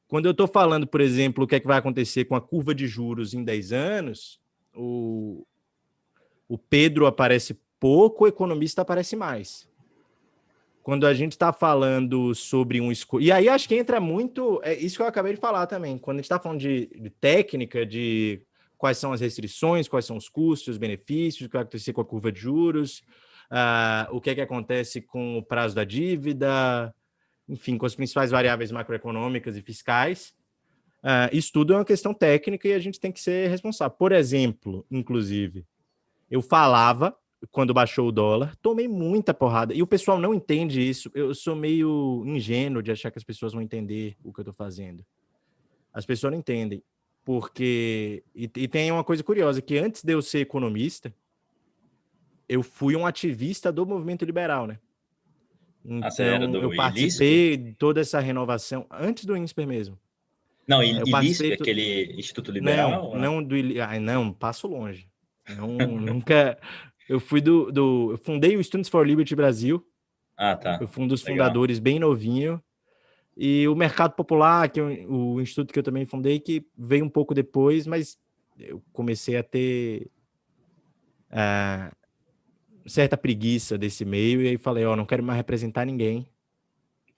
Quando 0.06 0.26
eu 0.26 0.32
estou 0.32 0.46
falando, 0.46 0.86
por 0.86 1.00
exemplo, 1.00 1.44
o 1.44 1.46
que 1.46 1.56
é 1.56 1.60
que 1.60 1.66
vai 1.66 1.78
acontecer 1.78 2.26
com 2.26 2.36
a 2.36 2.40
curva 2.40 2.74
de 2.74 2.86
juros 2.86 3.34
em 3.34 3.42
10 3.42 3.72
anos, 3.72 4.38
o, 4.74 5.46
o 6.48 6.58
Pedro 6.58 7.06
aparece 7.06 7.58
pouco, 7.78 8.24
o 8.24 8.28
economista 8.28 8.82
aparece 8.82 9.16
mais 9.16 9.68
quando 10.84 11.06
a 11.06 11.14
gente 11.14 11.32
está 11.32 11.50
falando 11.50 12.34
sobre 12.34 12.78
um 12.78 12.92
E 13.18 13.32
aí 13.32 13.48
acho 13.48 13.66
que 13.66 13.74
entra 13.74 13.98
muito. 13.98 14.60
É 14.62 14.74
isso 14.74 14.96
que 14.96 15.02
eu 15.02 15.06
acabei 15.06 15.32
de 15.32 15.40
falar 15.40 15.66
também. 15.66 15.96
Quando 15.96 16.18
a 16.18 16.20
gente 16.20 16.26
está 16.26 16.38
falando 16.38 16.60
de, 16.60 16.86
de, 16.94 17.08
técnica, 17.08 17.86
de 17.86 18.42
quais 18.76 18.98
são 18.98 19.10
as 19.10 19.22
restrições, 19.22 19.88
quais 19.88 20.04
são 20.04 20.18
os 20.18 20.28
custos, 20.28 20.74
os 20.74 20.78
benefícios, 20.78 21.46
o 21.46 21.48
que 21.48 21.54
vai 21.54 21.62
acontecer 21.62 21.94
com 21.94 22.02
a 22.02 22.04
curva 22.04 22.30
de 22.30 22.38
juros, 22.38 23.02
uh, 23.50 24.14
o 24.14 24.20
que 24.20 24.28
é 24.28 24.34
que 24.34 24.42
acontece 24.42 25.00
com 25.00 25.38
o 25.38 25.42
prazo 25.42 25.74
da 25.74 25.84
dívida, 25.84 26.94
enfim, 27.48 27.78
com 27.78 27.86
as 27.86 27.94
principais 27.94 28.30
variáveis 28.30 28.70
macroeconômicas 28.70 29.56
e 29.56 29.62
fiscais. 29.62 30.34
Uh, 31.04 31.28
isso 31.36 31.52
tudo 31.52 31.74
é 31.74 31.76
uma 31.76 31.84
questão 31.84 32.14
técnica 32.14 32.66
e 32.66 32.72
a 32.72 32.78
gente 32.78 32.98
tem 32.98 33.12
que 33.12 33.20
ser 33.20 33.50
responsável. 33.50 33.94
Por 33.94 34.10
exemplo, 34.10 34.86
inclusive, 34.90 35.66
eu 36.30 36.40
falava 36.40 37.14
quando 37.50 37.74
baixou 37.74 38.08
o 38.08 38.12
dólar, 38.12 38.56
tomei 38.56 38.88
muita 38.88 39.34
porrada. 39.34 39.74
E 39.74 39.82
o 39.82 39.86
pessoal 39.86 40.18
não 40.18 40.32
entende 40.32 40.80
isso. 40.80 41.10
Eu 41.14 41.34
sou 41.34 41.54
meio 41.54 42.24
ingênuo 42.26 42.82
de 42.82 42.90
achar 42.90 43.10
que 43.10 43.18
as 43.18 43.24
pessoas 43.24 43.52
vão 43.52 43.60
entender 43.60 44.16
o 44.24 44.32
que 44.32 44.40
eu 44.40 44.42
estou 44.42 44.54
fazendo. 44.54 45.04
As 45.92 46.06
pessoas 46.06 46.32
não 46.32 46.38
entendem. 46.38 46.82
Porque. 47.22 48.22
E, 48.34 48.44
e, 48.56 48.68
tem 48.68 48.90
uma 48.90 49.04
coisa 49.04 49.22
curiosa: 49.22 49.62
que 49.62 49.78
antes 49.78 50.02
de 50.02 50.12
eu 50.12 50.20
ser 50.20 50.40
economista, 50.40 51.14
eu 52.48 52.62
fui 52.62 52.94
um 52.96 53.06
ativista 53.06 53.72
do 53.72 53.86
movimento 53.86 54.24
liberal, 54.24 54.66
né? 54.66 54.78
Ah, 56.02 56.08
então, 56.12 56.62
eu 56.62 56.74
participei 56.74 57.56
de 57.58 57.74
toda 57.74 58.00
essa 58.00 58.18
renovação 58.18 58.86
antes 58.90 59.26
do 59.26 59.36
INSPER 59.36 59.66
mesmo. 59.66 59.98
Não, 60.66 60.82
eu 60.82 61.06
ILISP, 61.06 61.52
aquele 61.52 62.14
Instituto 62.18 62.50
Liberal? 62.50 63.14
Não, 63.14 63.18
não, 63.18 63.42
do, 63.42 63.54
ai, 63.86 63.98
não, 63.98 64.32
passo 64.32 64.66
longe. 64.66 65.08
Não, 65.56 65.68
nunca, 65.68 66.58
eu 67.08 67.20
fui 67.20 67.40
do, 67.40 67.70
do. 67.70 68.12
Eu 68.12 68.18
fundei 68.18 68.56
o 68.56 68.64
Students 68.64 68.88
for 68.88 69.06
Liberty 69.06 69.34
Brasil. 69.34 69.86
Ah, 70.36 70.56
tá. 70.56 70.78
Eu 70.80 70.88
fui 70.88 71.04
um 71.04 71.08
dos 71.08 71.22
Legal. 71.22 71.46
fundadores 71.46 71.78
bem 71.78 71.98
novinho. 71.98 72.62
E 73.36 73.66
o 73.68 73.74
Mercado 73.74 74.14
Popular, 74.14 74.68
que 74.68 74.80
é 74.80 74.82
o 74.82 75.40
instituto 75.40 75.72
que 75.72 75.78
eu 75.78 75.82
também 75.82 76.06
fundei, 76.06 76.38
que 76.38 76.66
veio 76.76 77.04
um 77.04 77.08
pouco 77.08 77.34
depois, 77.34 77.86
mas 77.86 78.16
eu 78.58 78.82
comecei 78.92 79.36
a 79.36 79.42
ter 79.42 80.08
uh, 81.30 81.94
certa 82.86 83.16
preguiça 83.16 83.76
desse 83.76 84.04
meio, 84.04 84.40
e 84.42 84.48
aí 84.48 84.56
falei, 84.56 84.84
ó, 84.84 84.92
oh, 84.92 84.96
não 84.96 85.04
quero 85.04 85.22
mais 85.22 85.36
representar 85.36 85.84
ninguém. 85.84 86.28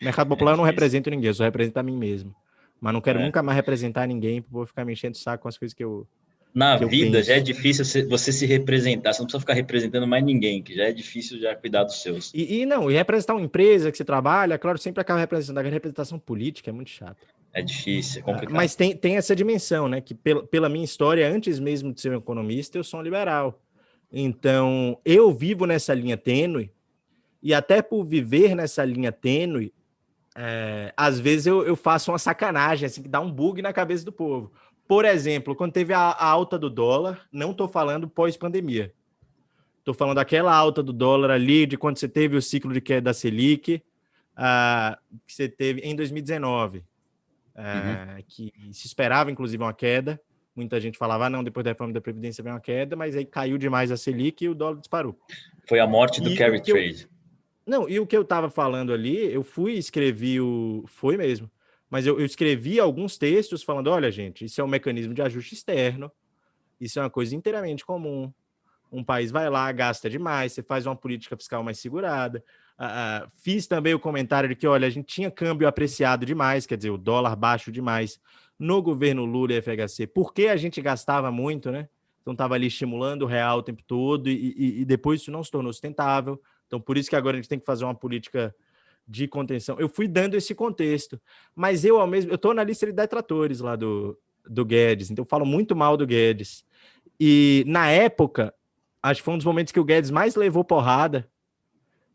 Mercado 0.01 0.29
Popular 0.29 0.53
é 0.53 0.55
eu 0.55 0.59
não 0.59 0.65
represento 0.65 1.11
ninguém, 1.11 1.29
eu 1.29 1.35
só 1.35 1.45
represento 1.45 1.79
a 1.79 1.83
mim 1.83 1.97
mesmo. 1.97 2.35
Mas 2.81 2.93
não 2.93 3.01
quero 3.01 3.19
é. 3.19 3.25
nunca 3.25 3.43
mais 3.43 3.57
representar 3.57 4.07
ninguém, 4.07 4.45
vou 4.51 4.67
ficar 4.67 4.85
me 4.85 4.93
enchendo 4.93 5.17
o 5.17 5.19
saco 5.19 5.43
com 5.43 5.49
as 5.49 5.59
coisas 5.59 5.75
que 5.75 5.83
eu, 5.83 6.07
na 6.57 6.75
vida 6.79 7.23
já 7.23 7.35
é 7.35 7.41
difícil 7.41 7.85
você 8.09 8.33
se 8.33 8.47
representar, 8.47 9.13
você 9.13 9.21
não 9.21 9.27
precisa 9.27 9.41
ficar 9.41 9.53
representando 9.53 10.07
mais 10.07 10.25
ninguém, 10.25 10.63
que 10.63 10.75
já 10.75 10.85
é 10.85 10.93
difícil 10.93 11.39
já 11.39 11.55
cuidar 11.55 11.85
dos 11.85 12.01
seus. 12.01 12.33
E, 12.33 12.63
e 12.63 12.65
não, 12.65 12.91
e 12.91 12.95
representar 12.95 13.35
uma 13.35 13.45
empresa 13.45 13.93
que 13.93 13.99
você 13.99 14.05
trabalha, 14.07 14.57
claro, 14.57 14.79
sempre 14.79 15.03
acaba 15.03 15.21
representando. 15.21 15.59
A 15.59 15.69
representação 15.69 16.19
política 16.19 16.71
é 16.71 16.73
muito 16.73 16.89
chato. 16.89 17.27
É 17.53 17.61
difícil, 17.61 18.21
é 18.21 18.23
complicado. 18.23 18.57
Mas 18.57 18.75
tem, 18.75 18.97
tem 18.97 19.19
essa 19.19 19.37
dimensão, 19.37 19.87
né? 19.87 20.01
Que 20.01 20.15
pela, 20.15 20.47
pela 20.47 20.69
minha 20.71 20.85
história, 20.87 21.29
antes 21.31 21.59
mesmo 21.59 21.93
de 21.93 22.01
ser 22.01 22.13
um 22.13 22.17
economista, 22.17 22.79
eu 22.79 22.85
sou 22.85 23.01
um 23.01 23.03
liberal. 23.03 23.61
Então, 24.11 24.99
eu 25.05 25.31
vivo 25.31 25.67
nessa 25.67 25.93
linha 25.93 26.17
tênue, 26.17 26.71
e 27.43 27.53
até 27.53 27.83
por 27.83 28.03
viver 28.03 28.55
nessa 28.55 28.83
linha 28.83 29.13
tênue, 29.13 29.75
é, 30.37 30.93
às 30.97 31.19
vezes 31.19 31.47
eu, 31.47 31.67
eu 31.67 31.75
faço 31.75 32.13
uma 32.13 32.19
sacanagem, 32.19 32.87
assim, 32.87 33.03
que 33.03 33.09
dá 33.09 33.21
um 33.21 33.33
bug 33.33 33.63
na 33.63 33.73
cabeça 33.73 34.05
do 34.05 34.13
povo. 34.13 34.53
Por 34.87 35.05
exemplo, 35.05 35.57
quando 35.57 35.73
teve 35.73 35.95
a, 35.95 35.99
a 35.99 36.27
alta 36.27 36.59
do 36.59 36.69
dólar, 36.69 37.27
não 37.33 37.53
estou 37.53 37.67
falando 37.67 38.09
pós-pandemia. 38.09 38.93
Estou 39.79 39.95
falando 39.95 40.17
daquela 40.17 40.55
alta 40.55 40.83
do 40.83 40.93
dólar 40.93 41.31
ali, 41.31 41.65
de 41.65 41.77
quando 41.77 41.97
você 41.97 42.09
teve 42.09 42.37
o 42.37 42.43
ciclo 42.43 42.73
de 42.73 42.81
queda 42.81 43.03
da 43.03 43.15
Selic, 43.15 43.83
uh, 44.37 44.97
que 45.27 45.33
você 45.33 45.49
teve 45.49 45.81
em 45.81 45.97
2019, 45.97 46.79
uh, 46.79 46.83
uhum. 47.61 48.23
que 48.29 48.53
se 48.73 48.87
esperava, 48.87 49.31
inclusive, 49.31 49.63
uma 49.63 49.73
queda. 49.73 50.21
Muita 50.55 50.81
gente 50.81 50.99
falava, 50.99 51.27
ah, 51.27 51.31
não, 51.31 51.45
depois 51.45 51.65
da 51.65 51.71
reforma 51.71 51.93
da 51.93 52.01
Previdência 52.01 52.43
vem 52.43 52.53
uma 52.53 52.61
queda, 52.61 52.97
mas 52.97 53.17
aí 53.17 53.25
caiu 53.25 53.59
demais 53.59 53.91
a 53.91 53.97
Selic 53.97 54.45
e 54.45 54.49
o 54.49 54.55
dólar 54.55 54.79
disparou. 54.79 55.19
Foi 55.69 55.81
a 55.81 55.87
morte 55.87 56.21
do 56.21 56.31
e 56.31 56.37
carry 56.37 56.61
trade. 56.63 57.03
Eu... 57.03 57.16
Não, 57.67 57.89
e 57.89 57.99
o 57.99 58.07
que 58.07 58.17
eu 58.17 58.23
estava 58.23 58.49
falando 58.49 58.93
ali, 58.93 59.33
eu 59.33 59.43
fui 59.43 59.73
escrevi 59.73 60.41
o. 60.41 60.85
Foi 60.87 61.17
mesmo 61.17 61.51
mas 61.91 62.07
eu, 62.07 62.19
eu 62.19 62.27
escrevi 62.27 62.81
alguns 62.81 63.17
textos 63.17 63.63
falando: 63.63 63.89
olha, 63.89 64.11
gente, 64.11 64.45
isso 64.45 64.61
é 64.61 64.65
um 64.65 64.69
mecanismo 64.69 65.15
de 65.15 65.23
ajuste 65.23 65.55
externo, 65.55 66.11
isso 66.81 66.99
é 66.99 67.03
uma 67.03 67.11
coisa 67.11 67.35
inteiramente 67.35 67.85
comum. 67.85 68.33
Um 68.91 69.03
país 69.03 69.31
vai 69.31 69.51
lá, 69.51 69.71
gasta 69.73 70.09
demais, 70.09 70.53
você 70.53 70.63
faz 70.63 70.87
uma 70.87 70.97
política 70.97 71.37
fiscal 71.37 71.63
mais 71.63 71.79
segurada. 71.79 72.43
Uh, 72.79 73.29
fiz 73.43 73.67
também 73.67 73.95
o 73.95 73.99
comentário 73.99 74.49
de 74.49 74.55
que, 74.55 74.67
olha, 74.67 74.87
a 74.87 74.91
gente 74.91 75.07
tinha 75.07 75.31
câmbio 75.31 75.67
apreciado 75.67 76.25
demais, 76.25 76.67
quer 76.67 76.77
dizer, 76.77 76.91
o 76.91 76.99
dólar 76.99 77.35
baixo 77.35 77.73
demais 77.73 78.21
no 78.59 78.81
governo 78.81 79.25
Lula 79.25 79.55
e 79.55 79.63
FHC, 79.63 80.07
porque 80.07 80.47
a 80.49 80.57
gente 80.57 80.81
gastava 80.81 81.31
muito, 81.31 81.71
né? 81.71 81.89
Então 82.23 82.33
estava 82.33 82.55
ali 82.55 82.67
estimulando 82.67 83.23
o 83.23 83.27
real 83.27 83.59
o 83.59 83.63
tempo 83.63 83.83
todo 83.87 84.29
e, 84.29 84.55
e, 84.57 84.81
e, 84.81 84.85
depois 84.85 85.21
isso 85.21 85.31
não 85.31 85.45
se 85.45 85.51
tornou 85.51 85.73
sustentável. 85.73 86.41
Então 86.67 86.81
por 86.81 86.97
isso 86.99 87.09
que 87.09 87.17
agora 87.17 87.37
a 87.37 87.41
gente 87.41 87.49
tem 87.49 87.59
que 87.59 87.67
fazer 87.67 87.85
uma 87.85 87.95
política 87.95 88.55
de 89.07 89.29
contenção. 89.29 89.79
Eu 89.79 89.89
fui 89.89 90.09
dando 90.09 90.35
esse 90.35 90.55
contexto, 90.55 91.21
mas 91.55 91.85
eu 91.85 92.01
ao 92.01 92.07
mesmo, 92.07 92.31
eu 92.31 92.37
estou 92.37 92.53
na 92.53 92.65
lista 92.65 92.87
de 92.87 92.93
detratores 92.93 93.61
lá 93.61 93.77
do, 93.77 94.19
do 94.49 94.65
Guedes, 94.65 95.11
então 95.11 95.23
eu 95.25 95.29
falo 95.29 95.47
muito 95.47 95.77
mal 95.77 95.97
do 95.97 96.07
Guedes. 96.07 96.65
E 97.19 97.65
na 97.67 97.89
época, 97.89 98.53
acho 99.03 99.21
que 99.21 99.25
foi 99.25 99.35
um 99.35 99.39
dos 99.39 99.47
momentos 99.47 99.73
que 99.73 99.81
o 99.81 99.85
Guedes 99.85 100.11
mais 100.11 100.35
levou 100.35 100.65
porrada, 100.65 101.29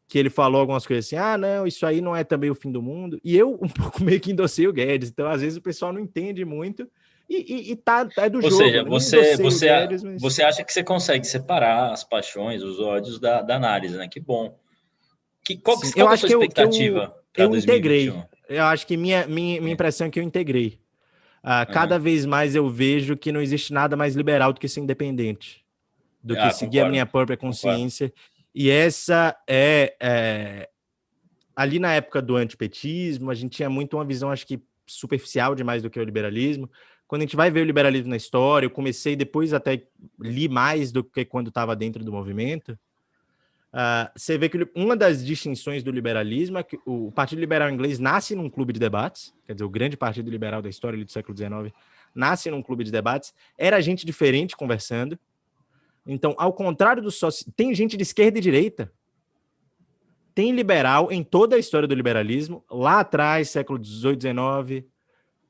que 0.07 0.19
ele 0.19 0.29
falou 0.29 0.59
algumas 0.59 0.85
coisas 0.85 1.05
assim: 1.05 1.15
ah, 1.15 1.37
não, 1.37 1.65
isso 1.65 1.85
aí 1.85 2.01
não 2.01 2.15
é 2.15 2.23
também 2.23 2.49
o 2.49 2.55
fim 2.55 2.71
do 2.71 2.81
mundo. 2.81 3.19
E 3.23 3.37
eu 3.37 3.57
um 3.61 3.69
pouco 3.69 4.03
meio 4.03 4.19
que 4.19 4.31
endossei 4.31 4.67
o 4.67 4.73
Guedes, 4.73 5.09
então 5.09 5.27
às 5.27 5.41
vezes 5.41 5.57
o 5.57 5.61
pessoal 5.61 5.93
não 5.93 6.01
entende 6.01 6.43
muito. 6.43 6.89
E, 7.31 7.45
e, 7.47 7.71
e 7.71 7.75
tá, 7.77 8.09
é 8.17 8.29
do 8.29 8.43
Ou 8.43 8.49
jogo. 8.49 8.55
Ou 8.91 8.99
seja, 8.99 9.37
você, 9.37 9.41
você, 9.41 9.65
Guedes, 9.67 10.03
mas... 10.03 10.21
você 10.21 10.43
acha 10.43 10.63
que 10.65 10.73
você 10.73 10.83
consegue 10.83 11.25
separar 11.25 11.93
as 11.93 12.03
paixões, 12.03 12.61
os 12.61 12.79
ódios 12.79 13.19
da, 13.19 13.41
da 13.41 13.55
análise, 13.55 13.95
né? 13.95 14.07
Que 14.09 14.19
bom. 14.19 14.57
Que, 15.45 15.55
qual, 15.55 15.77
qual 15.77 15.91
eu 15.95 16.09
é 16.09 16.13
acho 16.13 16.27
que 16.27 16.33
eu, 16.33 16.41
expectativa 16.41 17.15
eu, 17.37 17.49
eu 17.49 17.55
integrei. 17.55 18.13
Eu 18.49 18.63
acho 18.65 18.85
que 18.85 18.97
minha, 18.97 19.25
minha, 19.27 19.61
minha 19.61 19.73
impressão 19.73 20.07
é 20.07 20.09
que 20.09 20.19
eu 20.19 20.23
integrei. 20.23 20.77
Uh, 21.41 21.71
cada 21.71 21.97
vez 21.97 22.25
mais 22.25 22.53
eu 22.53 22.69
vejo 22.69 23.15
que 23.15 23.31
não 23.31 23.41
existe 23.41 23.71
nada 23.71 23.95
mais 23.95 24.13
liberal 24.15 24.51
do 24.53 24.59
que 24.59 24.67
ser 24.67 24.81
independente, 24.81 25.65
do 26.21 26.37
ah, 26.37 26.47
que 26.47 26.53
seguir 26.53 26.79
concordo. 26.79 26.87
a 26.87 26.91
minha 26.91 27.05
própria 27.05 27.37
consciência. 27.37 28.09
Concordo. 28.09 28.31
E 28.53 28.69
essa 28.69 29.35
é, 29.47 29.95
é, 29.99 30.69
Ali 31.55 31.79
na 31.79 31.93
época 31.93 32.21
do 32.21 32.35
antipetismo, 32.35 33.31
a 33.31 33.33
gente 33.33 33.57
tinha 33.57 33.69
muito 33.69 33.95
uma 33.95 34.05
visão, 34.05 34.31
acho 34.31 34.45
que 34.45 34.61
superficial 34.85 35.55
demais 35.55 35.81
do 35.81 35.89
que 35.89 35.99
é 35.99 36.01
o 36.01 36.05
liberalismo. 36.05 36.69
Quando 37.11 37.23
a 37.23 37.25
gente 37.25 37.35
vai 37.35 37.51
ver 37.51 37.59
o 37.59 37.65
liberalismo 37.65 38.09
na 38.09 38.15
história, 38.15 38.65
eu 38.65 38.69
comecei 38.69 39.17
depois 39.17 39.51
até 39.53 39.83
li 40.17 40.47
mais 40.47 40.93
do 40.93 41.03
que 41.03 41.25
quando 41.25 41.49
estava 41.49 41.75
dentro 41.75 42.05
do 42.05 42.11
movimento. 42.13 42.69
Uh, 43.73 44.07
você 44.15 44.37
vê 44.37 44.47
que 44.47 44.57
uma 44.73 44.95
das 44.95 45.21
distinções 45.21 45.83
do 45.83 45.91
liberalismo 45.91 46.57
é 46.57 46.63
que 46.63 46.79
o 46.85 47.11
Partido 47.11 47.39
Liberal 47.39 47.69
Inglês 47.69 47.99
nasce 47.99 48.33
num 48.33 48.49
clube 48.49 48.71
de 48.71 48.79
debates, 48.79 49.33
quer 49.45 49.51
dizer, 49.51 49.65
o 49.65 49.69
grande 49.69 49.97
partido 49.97 50.31
liberal 50.31 50.61
da 50.61 50.69
história 50.69 51.03
do 51.03 51.11
século 51.11 51.37
XIX 51.37 51.75
nasce 52.15 52.49
num 52.49 52.63
clube 52.63 52.85
de 52.85 52.91
debates, 52.91 53.33
era 53.57 53.81
gente 53.81 54.05
diferente 54.05 54.55
conversando. 54.55 55.19
Então, 56.07 56.33
ao 56.37 56.53
contrário 56.53 57.03
do 57.03 57.11
sócio, 57.11 57.45
tem 57.57 57.75
gente 57.75 57.97
de 57.97 58.03
esquerda 58.03 58.37
e 58.37 58.41
direita. 58.41 58.89
Tem 60.33 60.53
liberal 60.53 61.11
em 61.11 61.25
toda 61.25 61.57
a 61.57 61.59
história 61.59 61.89
do 61.89 61.93
liberalismo, 61.93 62.63
lá 62.71 63.01
atrás, 63.01 63.49
século 63.49 63.83
XVIII, 63.83 64.17
XIX, 64.21 64.87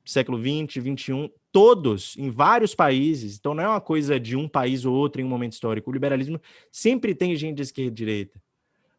século 0.04 0.38
XX, 0.38 0.82
XXI, 0.82 1.32
todos, 1.52 2.16
em 2.16 2.30
vários 2.30 2.74
países, 2.74 3.38
então 3.38 3.52
não 3.52 3.62
é 3.62 3.68
uma 3.68 3.80
coisa 3.80 4.18
de 4.18 4.34
um 4.34 4.48
país 4.48 4.86
ou 4.86 4.94
outro 4.94 5.20
em 5.20 5.24
um 5.24 5.28
momento 5.28 5.52
histórico. 5.52 5.90
O 5.90 5.92
liberalismo 5.92 6.40
sempre 6.70 7.14
tem 7.14 7.36
gente 7.36 7.56
de 7.56 7.62
esquerda 7.62 7.90
e 7.90 7.94
direita. 7.94 8.38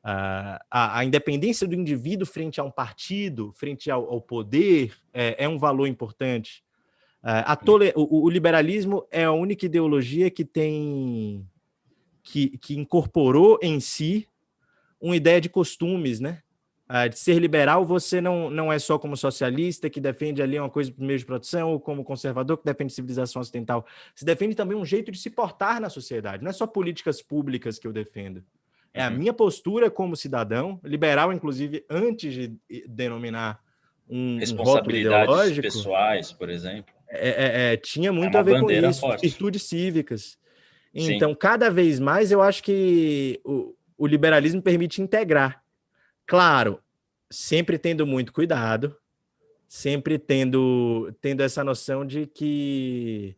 Uh, 0.04 0.60
a, 0.70 0.99
a, 0.99 1.06
independência 1.06 1.66
do 1.66 1.74
indivíduo 1.74 2.28
frente 2.28 2.60
a 2.60 2.64
um 2.64 2.70
partido, 2.70 3.54
frente 3.54 3.89
ao, 3.89 4.04
ao 4.12 4.22
poder, 4.22 4.93
é, 5.14 5.45
é, 5.45 5.49
um 5.49 5.58
valor 5.58 5.88
importante. 5.88 6.64
Uh, 7.24 7.66
tole, 7.66 7.93
o, 7.95 8.26
o, 8.26 8.30
liberalismo 8.30 9.08
é 9.10 9.24
a 9.24 9.32
única 9.32 9.66
ideologia 9.66 10.30
que 10.30 10.43
tem 10.43 11.47
que, 12.22 12.58
que 12.58 12.78
incorporou 12.78 13.58
em 13.62 13.80
si 13.80 14.28
uma 14.99 15.16
ideia 15.16 15.39
de 15.39 15.49
costumes, 15.49 16.20
né? 16.20 16.43
Uh, 16.94 17.10
de 17.10 17.18
ser 17.18 17.39
liberal, 17.39 17.84
você 17.84 18.22
não, 18.22 18.52
não 18.52 18.72
é 18.72 18.78
só 18.78 19.00
como 19.00 19.18
socialista 19.18 19.89
que 19.89 20.00
defende 20.00 20.44
ali 20.44 20.60
uma 20.60 20.70
coisa 20.70 20.91
para 20.91 21.04
meio 21.04 21.18
de 21.18 21.26
produção, 21.26 21.72
ou 21.72 21.80
como 21.80 22.04
conservador 22.04 22.56
que 22.56 22.66
defende 22.66 22.94
civilização 22.94 23.41
ocidental. 23.41 23.84
Se 24.14 24.24
defende 24.24 24.54
também 24.54 24.78
um 24.78 24.86
jeito 24.86 25.12
de 25.12 25.18
se 25.18 25.32
portar 25.32 25.82
na 25.82 25.89
sociedade. 25.89 26.44
Não 26.44 26.52
é 26.52 26.54
só 26.54 26.68
políticas 26.68 27.20
públicas 27.20 27.80
que 27.80 27.88
eu 27.88 27.91
defendo. 27.91 28.44
É 28.94 29.04
a 29.04 29.10
uhum. 29.10 29.18
minha 29.18 29.34
postura 29.34 29.89
como 29.89 30.16
cidadão, 30.16 30.80
liberal, 30.84 31.34
inclusive, 31.34 31.84
antes 31.89 32.32
de 32.32 32.56
denominar 32.88 33.60
um, 34.08 34.38
responsabilidades 34.38 35.58
um 35.58 35.62
pessoais, 35.62 36.32
por 36.32 36.48
exemplo. 36.48 36.94
É, 37.10 37.30
é, 37.30 37.74
é, 37.74 37.78
tinha 37.78 38.10
é 38.10 38.12
muito 38.12 38.38
a 38.38 38.44
ver 38.44 38.62
com 38.62 38.70
isso, 38.70 39.00
forte. 39.00 39.22
virtudes 39.22 39.64
cívicas. 39.64 40.38
Então, 40.94 41.32
Sim. 41.32 41.38
cada 41.39 41.72
vez 41.72 42.00
mais, 42.00 42.32
eu 42.32 42.39
acho 42.39 42.62
que 42.62 43.41
o, 43.44 43.74
o 43.98 44.06
liberalismo 44.06 44.62
permite 44.62 45.02
integrar. 45.02 45.64
Claro, 46.28 46.80
sempre 47.34 47.77
tendo 47.77 48.05
muito 48.05 48.31
cuidado, 48.31 48.95
sempre 49.67 50.19
tendo, 50.19 51.13
tendo 51.19 51.41
essa 51.41 51.63
noção 51.63 52.05
de 52.05 52.27
que 52.27 53.36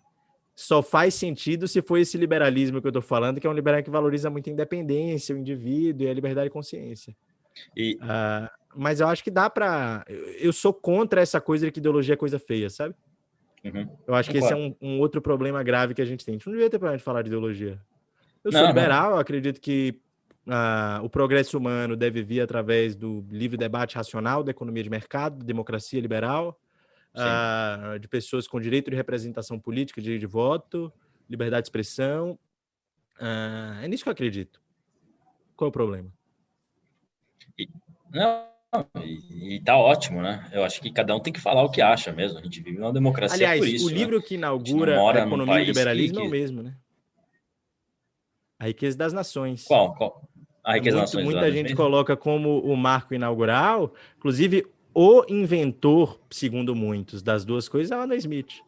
só 0.53 0.81
faz 0.83 1.13
sentido 1.13 1.67
se 1.67 1.81
for 1.81 1.97
esse 1.97 2.17
liberalismo 2.17 2.81
que 2.81 2.87
eu 2.87 2.89
estou 2.89 3.01
falando, 3.01 3.39
que 3.39 3.47
é 3.47 3.49
um 3.49 3.53
liberalismo 3.53 3.85
que 3.85 3.91
valoriza 3.91 4.29
muito 4.29 4.49
a 4.49 4.53
independência, 4.53 5.35
o 5.35 5.37
indivíduo 5.37 6.05
e 6.05 6.09
a 6.09 6.13
liberdade 6.13 6.49
de 6.49 6.53
consciência. 6.53 7.15
E... 7.75 7.95
Uh, 7.95 8.65
mas 8.77 8.99
eu 8.99 9.07
acho 9.07 9.23
que 9.23 9.31
dá 9.31 9.49
para. 9.49 10.05
Eu 10.37 10.51
sou 10.51 10.73
contra 10.73 11.21
essa 11.21 11.39
coisa 11.39 11.65
de 11.65 11.71
que 11.71 11.79
ideologia 11.79 12.13
é 12.13 12.17
coisa 12.17 12.37
feia, 12.37 12.69
sabe? 12.69 12.93
Uhum. 13.63 13.89
Eu 14.05 14.13
acho 14.13 14.29
que 14.29 14.37
esse 14.37 14.51
é 14.51 14.55
um, 14.55 14.75
um, 14.81 14.99
outro 14.99 15.21
problema 15.21 15.63
grave 15.63 15.93
que 15.93 16.01
a 16.01 16.05
gente 16.05 16.25
tem. 16.25 16.33
A 16.33 16.37
gente 16.37 16.45
não 16.45 16.53
devia 16.53 16.69
ter 16.69 16.77
problema 16.77 16.97
de 16.97 17.03
falar 17.03 17.21
de 17.21 17.29
ideologia. 17.29 17.81
Eu 18.43 18.51
sou 18.51 18.61
não, 18.61 18.67
liberal, 18.67 19.11
não. 19.11 19.17
acredito 19.17 19.61
que 19.61 19.99
uh, 20.47 21.03
o 21.03 21.09
progresso 21.09 21.57
humano 21.57 21.95
deve 21.95 22.23
vir 22.23 22.41
através 22.41 22.95
do 22.95 23.25
livre 23.29 23.57
debate 23.57 23.95
racional 23.95 24.43
da 24.43 24.51
economia 24.51 24.83
de 24.83 24.89
mercado, 24.89 25.43
democracia 25.43 25.99
liberal 25.99 26.59
uh, 27.15 27.99
de 27.99 28.07
pessoas 28.07 28.47
com 28.47 28.59
direito 28.59 28.89
de 28.89 28.95
representação 28.95 29.59
política, 29.59 30.01
direito 30.01 30.21
de 30.21 30.27
voto, 30.27 30.91
liberdade 31.29 31.63
de 31.63 31.67
expressão. 31.67 32.37
Uh, 33.19 33.83
é 33.83 33.87
nisso 33.87 34.03
que 34.03 34.09
eu 34.09 34.13
acredito. 34.13 34.61
Qual 35.55 35.67
é 35.67 35.69
o 35.69 35.71
problema? 35.71 36.11
Não, 38.11 38.45
e, 39.03 39.55
e 39.55 39.59
tá 39.61 39.77
ótimo, 39.77 40.21
né? 40.21 40.49
Eu 40.51 40.63
acho 40.63 40.81
que 40.81 40.91
cada 40.91 41.15
um 41.15 41.19
tem 41.19 41.31
que 41.31 41.39
falar 41.39 41.63
o 41.63 41.69
que 41.69 41.81
acha 41.81 42.11
mesmo. 42.11 42.39
A 42.39 42.41
gente 42.41 42.61
vive 42.61 42.77
numa 42.77 42.91
democracia 42.91 43.35
Aliás, 43.35 43.59
por 43.59 43.67
isso. 43.67 43.85
o 43.85 43.89
livro 43.89 44.17
né? 44.17 44.23
que 44.25 44.35
inaugura 44.35 44.99
a, 44.99 45.11
a 45.11 45.25
economia 45.25 45.59
e 45.59 45.63
o 45.63 45.65
liberalismo 45.65 46.17
que... 46.17 46.23
é 46.23 46.27
o 46.27 46.31
mesmo, 46.31 46.63
né? 46.63 46.75
A 48.59 48.65
riqueza 48.67 48.97
das 48.97 49.13
nações. 49.13 49.65
Qual? 49.65 49.95
Qual? 49.95 50.27
A 50.65 50.73
riqueza 50.73 50.97
Muito. 50.97 51.21
Muita 51.21 51.51
gente 51.51 51.67
mesmo? 51.67 51.77
coloca 51.77 52.17
como 52.17 52.59
o 52.59 52.75
marco 52.75 53.13
inaugural. 53.13 53.93
Inclusive, 54.17 54.65
o 54.95 55.23
inventor, 55.29 56.19
segundo 56.31 56.73
muitos, 56.73 57.21
das 57.21 57.45
duas 57.45 57.69
coisas 57.69 57.91
é 57.91 57.95
o 57.95 57.99
Adam 57.99 58.17
Smith. 58.17 58.63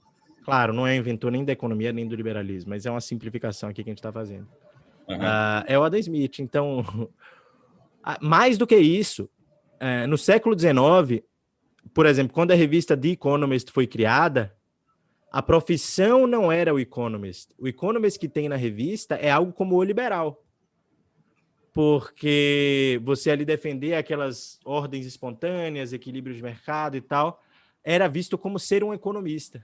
Claro, 0.46 0.74
não 0.74 0.86
é 0.86 0.96
inventor 0.96 1.32
nem 1.32 1.44
da 1.44 1.54
economia 1.54 1.92
nem 1.92 2.08
do 2.08 2.16
liberalismo, 2.16 2.70
mas 2.70 2.86
é 2.86 2.92
uma 2.92 3.02
simplificação 3.02 3.68
aqui 3.68 3.84
que 3.84 3.90
a 3.90 3.92
gente 3.92 3.98
está 3.98 4.12
fazendo. 4.12 4.48
Uhum. 5.08 5.16
Uh, 5.18 5.64
é 5.66 5.80
o 5.80 5.84
Adam 5.84 6.00
Smith. 6.00 6.38
Então, 6.38 6.86
mais 8.22 8.60
do 8.60 8.68
que 8.68 8.78
isso, 8.78 9.28
uh, 9.82 10.08
no 10.08 10.20
século 10.20 10.58
XIX, 10.58 11.24
por 11.96 12.06
exemplo, 12.06 12.32
quando 12.32 12.52
a 12.52 12.56
revista 12.56 12.96
The 12.96 13.10
Economist 13.10 13.72
foi 13.72 13.88
criada, 13.88 14.56
a 15.32 15.42
profissão 15.42 16.28
não 16.28 16.52
era 16.52 16.72
o 16.72 16.80
Economist. 16.80 17.50
O 17.58 17.68
Economist 17.68 18.20
que 18.20 18.30
tem 18.30 18.48
na 18.48 18.56
revista 18.56 19.16
é 19.16 19.32
algo 19.32 19.52
como 19.52 19.76
o 19.76 19.84
liberal 19.84 20.44
porque 21.78 23.00
você 23.04 23.30
ali 23.30 23.46
defender 23.46 23.94
aquelas 23.94 24.60
ordens 24.66 25.06
espontâneas, 25.06 25.94
equilíbrio 25.94 26.36
de 26.36 26.42
mercado 26.42 26.98
e 26.98 27.02
tal, 27.02 27.40
era 27.84 28.08
visto 28.08 28.36
como 28.36 28.58
ser 28.58 28.84
um 28.84 28.96
economista. 28.96 29.64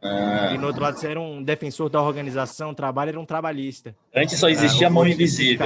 Ah. 0.00 0.52
E 0.54 0.56
no 0.56 0.68
outro 0.68 0.80
lado, 0.80 0.98
você 0.98 1.08
era 1.08 1.20
um 1.20 1.42
defensor 1.42 1.90
da 1.90 2.00
organização, 2.00 2.72
trabalho 2.72 3.10
era 3.10 3.20
um 3.20 3.26
trabalhista. 3.26 3.94
Antes 4.16 4.38
só 4.38 4.48
existia 4.48 4.86
ah, 4.86 4.90
a 4.90 4.90
mão 4.90 5.06
invisível. 5.06 5.58
Que 5.58 5.62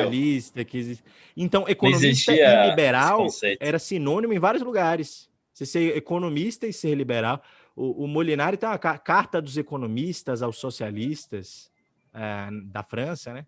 Então, 1.37 1.65
economista 1.69 2.33
e 2.35 2.71
liberal 2.71 3.29
era 3.61 3.79
sinônimo 3.79 4.33
em 4.33 4.41
vários 4.41 4.65
lugares. 4.65 5.31
Você 5.53 5.65
ser 5.65 5.97
economista 5.97 6.67
e 6.67 6.73
ser 6.73 6.97
liberal. 6.97 7.41
O, 7.77 8.03
o 8.03 8.09
Molinari 8.09 8.57
tem 8.57 8.69
uma 8.69 8.79
carta 8.79 9.41
dos 9.41 9.57
economistas 9.57 10.43
aos 10.43 10.59
socialistas 10.59 11.71
é, 12.13 12.49
da 12.65 12.83
França, 12.83 13.33
né? 13.33 13.47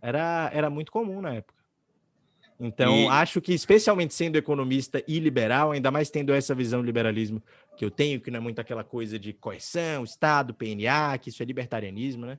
Era, 0.00 0.50
era 0.52 0.70
muito 0.70 0.92
comum 0.92 1.20
na 1.20 1.34
época. 1.34 1.58
Então, 2.60 2.96
e... 2.96 3.08
acho 3.08 3.40
que, 3.40 3.52
especialmente 3.52 4.14
sendo 4.14 4.36
economista 4.36 5.02
e 5.06 5.20
liberal, 5.20 5.70
ainda 5.70 5.90
mais 5.90 6.10
tendo 6.10 6.32
essa 6.32 6.54
visão 6.54 6.80
de 6.80 6.86
liberalismo 6.86 7.42
que 7.76 7.84
eu 7.84 7.90
tenho, 7.90 8.20
que 8.20 8.30
não 8.30 8.38
é 8.38 8.40
muito 8.40 8.60
aquela 8.60 8.82
coisa 8.82 9.18
de 9.18 9.32
coerção, 9.32 10.02
Estado, 10.02 10.52
PNA, 10.52 11.16
que 11.18 11.30
isso 11.30 11.42
é 11.42 11.46
libertarianismo, 11.46 12.26
né? 12.26 12.38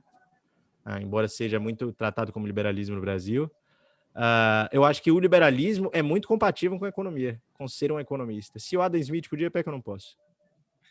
Ah, 0.84 1.00
embora 1.00 1.28
seja 1.28 1.58
muito 1.58 1.92
tratado 1.92 2.32
como 2.32 2.46
liberalismo 2.46 2.96
no 2.96 3.00
Brasil. 3.00 3.50
Uh, 4.14 4.68
eu 4.72 4.84
acho 4.84 5.02
que 5.02 5.10
o 5.10 5.18
liberalismo 5.18 5.88
é 5.92 6.02
muito 6.02 6.26
compatível 6.26 6.78
com 6.78 6.84
a 6.84 6.88
economia, 6.88 7.40
com 7.54 7.68
ser 7.68 7.92
um 7.92 8.00
economista. 8.00 8.58
Se 8.58 8.76
o 8.76 8.82
Adam 8.82 9.00
Smith 9.00 9.28
podia, 9.28 9.50
é 9.52 9.62
que 9.62 9.68
eu 9.68 9.72
não 9.72 9.80
posso. 9.80 10.16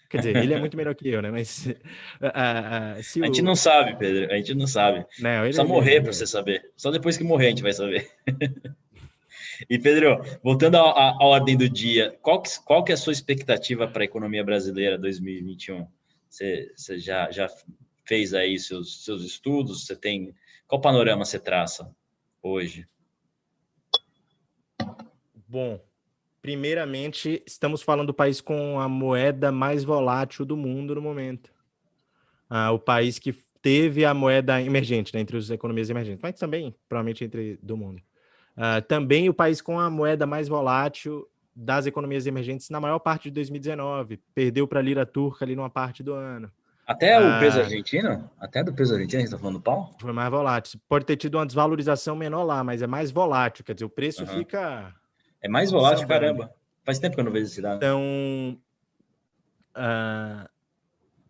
Quer 0.09 0.17
dizer, 0.17 0.37
ele 0.37 0.53
é 0.55 0.59
muito 0.59 0.75
melhor 0.75 0.95
que 0.95 1.07
eu, 1.07 1.21
né? 1.21 1.29
Mas. 1.31 1.67
Uh, 2.19 2.99
uh, 2.99 3.03
se 3.03 3.23
a 3.23 3.27
gente 3.27 3.41
não 3.41 3.55
sabe, 3.55 3.95
Pedro. 3.97 4.33
A 4.33 4.35
gente 4.35 4.53
não 4.53 4.67
sabe. 4.67 5.05
Não, 5.19 5.45
ele, 5.45 5.53
Só 5.53 5.63
morrer 5.63 5.95
é 5.95 6.01
para 6.01 6.11
você 6.11 6.27
saber. 6.27 6.69
Só 6.75 6.91
depois 6.91 7.15
que 7.15 7.23
morrer 7.23 7.47
a 7.47 7.49
gente 7.49 7.61
vai 7.61 7.71
saber. 7.71 8.09
e, 9.69 9.79
Pedro, 9.79 10.21
voltando 10.43 10.75
à 10.75 11.17
ordem 11.21 11.55
do 11.55 11.69
dia, 11.69 12.17
qual 12.21 12.41
que, 12.41 12.49
qual 12.65 12.83
que 12.83 12.91
é 12.91 12.95
a 12.95 12.97
sua 12.97 13.13
expectativa 13.13 13.87
para 13.87 14.03
a 14.03 14.05
economia 14.05 14.43
brasileira 14.43 14.97
2021? 14.97 15.87
Você, 16.29 16.71
você 16.75 16.99
já, 16.99 17.31
já 17.31 17.47
fez 18.05 18.33
aí 18.33 18.59
seus, 18.59 19.05
seus 19.05 19.23
estudos? 19.23 19.85
Você 19.85 19.95
tem. 19.95 20.35
Qual 20.67 20.81
panorama 20.81 21.23
você 21.23 21.39
traça 21.39 21.89
hoje? 22.41 22.85
Bom, 25.47 25.79
Primeiramente, 26.41 27.43
estamos 27.45 27.81
falando 27.81 28.07
do 28.07 28.13
país 28.13 28.39
com 28.39 28.79
a 28.79 28.87
moeda 28.87 29.51
mais 29.51 29.83
volátil 29.83 30.45
do 30.45 30.55
mundo 30.55 30.95
no 30.95 31.01
momento. 31.01 31.51
Ah, 32.49 32.71
o 32.71 32.79
país 32.79 33.19
que 33.19 33.33
teve 33.61 34.05
a 34.05 34.13
moeda 34.13 34.61
emergente, 34.61 35.13
né, 35.13 35.19
entre 35.19 35.37
as 35.37 35.49
economias 35.49 35.89
emergentes, 35.89 36.21
mas 36.21 36.39
também, 36.39 36.73
provavelmente, 36.87 37.25
entre 37.25 37.59
do 37.61 37.75
mundo. 37.75 38.01
Ah, 38.55 38.81
também 38.81 39.29
o 39.29 39.33
país 39.33 39.61
com 39.61 39.79
a 39.79 39.89
moeda 39.89 40.25
mais 40.25 40.47
volátil 40.47 41.27
das 41.55 41.85
economias 41.85 42.25
emergentes 42.25 42.69
na 42.69 42.79
maior 42.79 42.99
parte 42.99 43.23
de 43.23 43.31
2019. 43.31 44.17
Perdeu 44.33 44.67
para 44.67 44.79
a 44.79 44.83
lira 44.83 45.05
turca 45.05 45.43
ali 45.43 45.55
numa 45.55 45.69
parte 45.69 46.01
do 46.01 46.13
ano. 46.13 46.49
Até 46.87 47.15
ah, 47.15 47.37
o 47.37 47.39
peso 47.39 47.59
argentino? 47.59 48.29
Até 48.39 48.63
do 48.63 48.73
peso 48.73 48.93
argentino 48.93 49.19
a 49.19 49.21
gente 49.21 49.27
está 49.27 49.37
falando 49.37 49.57
do 49.57 49.61
pau? 49.61 49.95
Foi 49.99 50.11
mais 50.11 50.31
volátil. 50.31 50.79
Pode 50.87 51.05
ter 51.05 51.17
tido 51.17 51.35
uma 51.35 51.45
desvalorização 51.45 52.15
menor 52.15 52.43
lá, 52.43 52.63
mas 52.63 52.81
é 52.81 52.87
mais 52.87 53.11
volátil. 53.11 53.63
Quer 53.63 53.73
dizer, 53.73 53.85
o 53.85 53.89
preço 53.89 54.23
uhum. 54.23 54.39
fica 54.39 54.93
é 55.41 55.47
mais 55.47 55.71
volátil, 55.71 56.07
caramba. 56.07 56.53
Faz 56.83 56.99
tempo 56.99 57.15
que 57.15 57.21
eu 57.21 57.25
não 57.25 57.31
vejo 57.31 57.45
esse 57.45 57.61
dado. 57.61 57.77
Então, 57.77 58.59
uh, 59.75 60.49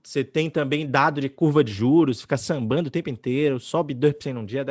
você 0.02 0.24
tem 0.24 0.50
também 0.50 0.90
dado 0.90 1.22
de 1.22 1.30
curva 1.30 1.64
de 1.64 1.72
juros, 1.72 2.22
fica 2.22 2.38
sambando 2.38 2.88
o 2.88 2.92
tempo 2.92 3.10
inteiro, 3.10 3.60
sobe 3.60 3.94
2% 3.94 4.34
num 4.34 4.46
dia, 4.46 4.66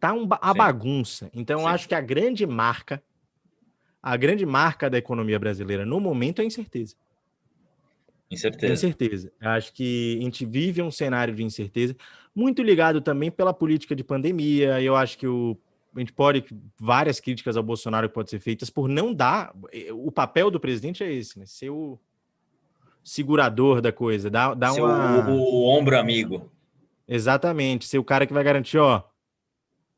tá 0.00 0.12
um, 0.12 0.26
a 0.40 0.52
Sim. 0.52 0.58
bagunça. 0.58 1.30
Então, 1.32 1.58
Sim. 1.58 1.64
eu 1.64 1.68
acho 1.68 1.88
que 1.88 1.94
a 1.94 2.00
grande 2.00 2.46
marca, 2.46 3.02
a 4.02 4.16
grande 4.16 4.44
marca 4.44 4.90
da 4.90 4.98
economia 4.98 5.38
brasileira 5.38 5.86
no 5.86 6.00
momento 6.00 6.40
é 6.40 6.42
a 6.42 6.46
incerteza. 6.46 6.96
Incerteza. 8.30 8.72
Incerteza. 8.72 9.32
Eu 9.40 9.50
acho 9.50 9.72
que 9.74 10.16
a 10.18 10.24
gente 10.24 10.46
vive 10.46 10.80
um 10.80 10.90
cenário 10.90 11.34
de 11.34 11.44
incerteza, 11.44 11.94
muito 12.34 12.62
ligado 12.62 13.00
também 13.00 13.30
pela 13.30 13.52
política 13.52 13.94
de 13.94 14.02
pandemia. 14.02 14.80
Eu 14.80 14.96
acho 14.96 15.18
que 15.18 15.26
o 15.26 15.56
a 15.94 15.98
gente 15.98 16.12
pode 16.12 16.44
várias 16.78 17.20
críticas 17.20 17.56
ao 17.56 17.62
Bolsonaro 17.62 18.08
que 18.08 18.14
podem 18.14 18.30
ser 18.30 18.40
feitas 18.40 18.70
por 18.70 18.88
não 18.88 19.12
dar 19.12 19.54
o 19.92 20.10
papel 20.10 20.50
do 20.50 20.60
presidente 20.60 21.04
é 21.04 21.12
esse, 21.12 21.38
né? 21.38 21.46
Ser 21.46 21.70
o 21.70 21.98
segurador 23.04 23.80
da 23.80 23.92
coisa, 23.92 24.30
dar, 24.30 24.54
dar 24.54 24.72
ser 24.72 24.80
uma 24.80 25.28
o, 25.28 25.38
o, 25.38 25.68
ombro 25.68 25.98
amigo. 25.98 26.50
Exatamente, 27.06 27.86
ser 27.86 27.98
o 27.98 28.04
cara 28.04 28.26
que 28.26 28.32
vai 28.32 28.44
garantir, 28.44 28.78
ó, 28.78 29.02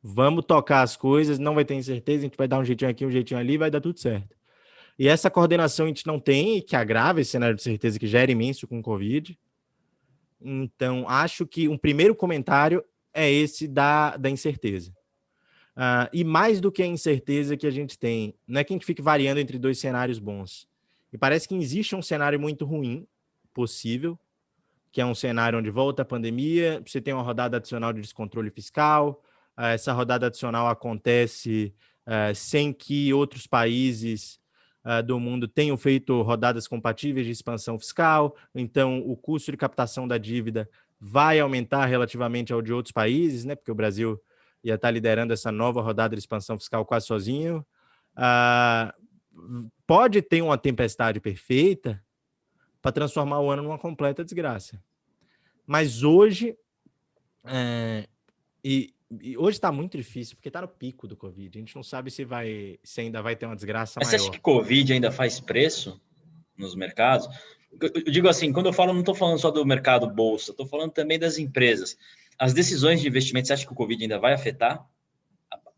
vamos 0.03 0.45
tocar 0.45 0.83
as 0.83 0.97
coisas, 0.97 1.39
não 1.39 1.55
vai 1.55 1.65
ter 1.65 1.75
incerteza, 1.75 2.21
a 2.21 2.23
gente 2.23 2.37
vai 2.37 2.49
dar 2.49 2.59
um 2.59 2.65
jeitinho 2.65 2.91
aqui, 2.91 3.07
um 3.07 3.11
jeitinho 3.11 3.39
ali, 3.39 3.59
vai 3.59 3.71
dar 3.71 3.81
tudo 3.81 3.99
certo. 3.99 4.35
E 4.99 5.09
essa 5.09 5.31
coordenação 5.31 5.87
a 5.87 5.89
gente 5.89 6.07
não 6.07 6.19
tem, 6.19 6.63
que 6.63 6.77
agrava 6.77 7.21
esse 7.21 7.33
cenário 7.33 7.57
de 7.57 7.63
certeza 7.63 7.99
que 7.99 8.07
já 8.07 8.21
era 8.21 8.31
imenso 8.31 8.67
com 8.67 8.79
o 8.79 8.83
Covid. 8.83 9.39
Então, 10.41 11.09
acho 11.09 11.47
que 11.47 11.69
um 11.69 11.77
primeiro 11.77 12.15
comentário 12.15 12.85
é 13.13 13.31
esse 13.31 13.67
da, 13.67 14.17
da 14.17 14.31
incerteza. 14.31 14.93
Uh, 15.77 16.07
e 16.13 16.23
mais 16.23 16.61
do 16.61 16.71
que 16.71 16.83
a 16.83 16.87
incerteza 16.87 17.57
que 17.57 17.67
a 17.67 17.71
gente 17.71 17.99
tem, 17.99 18.35
não 18.47 18.61
é 18.61 18.65
que 18.65 18.73
a 18.73 18.77
gente 18.77 18.87
fique 18.87 19.03
variando 19.03 19.39
entre 19.39 19.59
dois 19.59 19.79
cenários 19.79 20.21
bons. 20.21 20.69
E 21.13 21.19
parece 21.19 21.49
que 21.49 21.55
existe 21.57 21.97
um 21.97 22.03
cenário 22.03 22.39
muito 22.39 22.65
ruim 22.65 23.07
possível, 23.53 24.19
que 24.93 25.01
é 25.01 25.07
um 25.07 25.15
cenário 25.15 25.59
onde 25.59 25.71
volta 25.71 26.03
a 26.03 26.05
pandemia, 26.05 26.81
você 26.87 27.01
tem 27.01 27.13
uma 27.13 27.25
rodada 27.25 27.57
adicional 27.57 27.93
de 27.93 28.01
descontrole 28.01 28.51
fiscal, 28.51 29.21
uh, 29.59 29.63
essa 29.63 29.93
rodada 29.93 30.27
adicional 30.27 30.69
acontece 30.69 31.75
uh, 32.07 32.35
sem 32.35 32.73
que 32.73 33.13
outros 33.13 33.47
países 33.47 34.43
do 35.07 35.19
mundo 35.19 35.49
tenham 35.49 35.79
feito 35.79 36.21
rodadas 36.21 36.69
compatíveis 36.69 37.25
de 37.25 37.33
expansão 37.33 37.79
fiscal, 37.79 38.37
então 38.55 38.99
o 38.99 39.17
custo 39.17 39.51
de 39.51 39.57
captação 39.57 40.07
da 40.07 40.19
dívida 40.19 40.69
vai 41.01 41.41
aumentar 41.41 41.87
relativamente 41.87 42.53
ao 42.53 42.61
de 42.61 42.71
outros 42.71 42.93
países, 42.93 43.47
né? 43.47 43.55
Porque 43.55 43.71
o 43.71 43.75
Brasil 43.75 44.21
ia 44.65 44.75
estar 44.75 44.91
liderando 44.91 45.33
essa 45.33 45.53
nova 45.53 45.83
rodada 45.83 46.17
de 46.17 46.21
expansão 46.21 46.59
fiscal 46.59 46.85
quase 46.87 47.07
sozinho. 47.07 47.65
Uh, 48.17 49.71
pode 49.87 50.23
ter 50.23 50.41
uma 50.41 50.57
tempestade 50.57 51.21
perfeita 51.21 52.03
para 52.81 52.93
transformar 52.93 53.41
o 53.41 53.51
ano 53.51 53.63
numa 53.63 53.79
completa 53.79 54.25
desgraça. 54.25 54.83
Mas 55.67 56.03
hoje, 56.03 56.57
é, 57.45 58.07
e, 58.63 58.95
e, 59.21 59.37
hoje 59.37 59.57
está 59.57 59.71
muito 59.73 59.97
difícil, 59.97 60.37
porque 60.37 60.49
está 60.49 60.61
no 60.61 60.69
pico 60.69 61.07
do 61.07 61.17
Covid. 61.17 61.59
A 61.59 61.61
gente 61.61 61.77
não 61.77 61.83
sabe 61.83 62.11
se, 62.11 62.25
vai, 62.25 62.79
se 62.83 63.01
ainda 63.01 63.23
vai 63.23 63.37
ter 63.37 63.47
uma 63.47 63.55
desgraça 63.55 64.01
Mas 64.01 64.09
maior. 64.09 64.19
Você 64.19 64.25
acha 64.25 64.33
que 64.33 64.41
Covid 64.41 64.93
ainda 64.93 65.11
faz 65.11 65.41
preço 65.41 66.01
nos 66.57 66.75
mercados? 66.75 67.29
Eu 67.81 68.11
digo 68.11 68.29
assim, 68.29 68.53
quando 68.53 68.67
eu 68.67 68.73
falo, 68.73 68.93
não 68.93 69.01
estou 69.01 69.15
falando 69.15 69.39
só 69.39 69.51
do 69.51 69.65
mercado 69.65 70.07
bolsa, 70.09 70.53
estou 70.53 70.67
falando 70.67 70.93
também 70.93 71.19
das 71.19 71.39
empresas. 71.39 71.97
As 72.39 72.53
decisões 72.53 73.01
de 73.01 73.09
investimento, 73.09 73.47
você 73.47 73.53
acha 73.53 73.67
que 73.67 73.73
o 73.73 73.77
Covid 73.77 74.03
ainda 74.03 74.19
vai 74.19 74.33
afetar? 74.33 74.85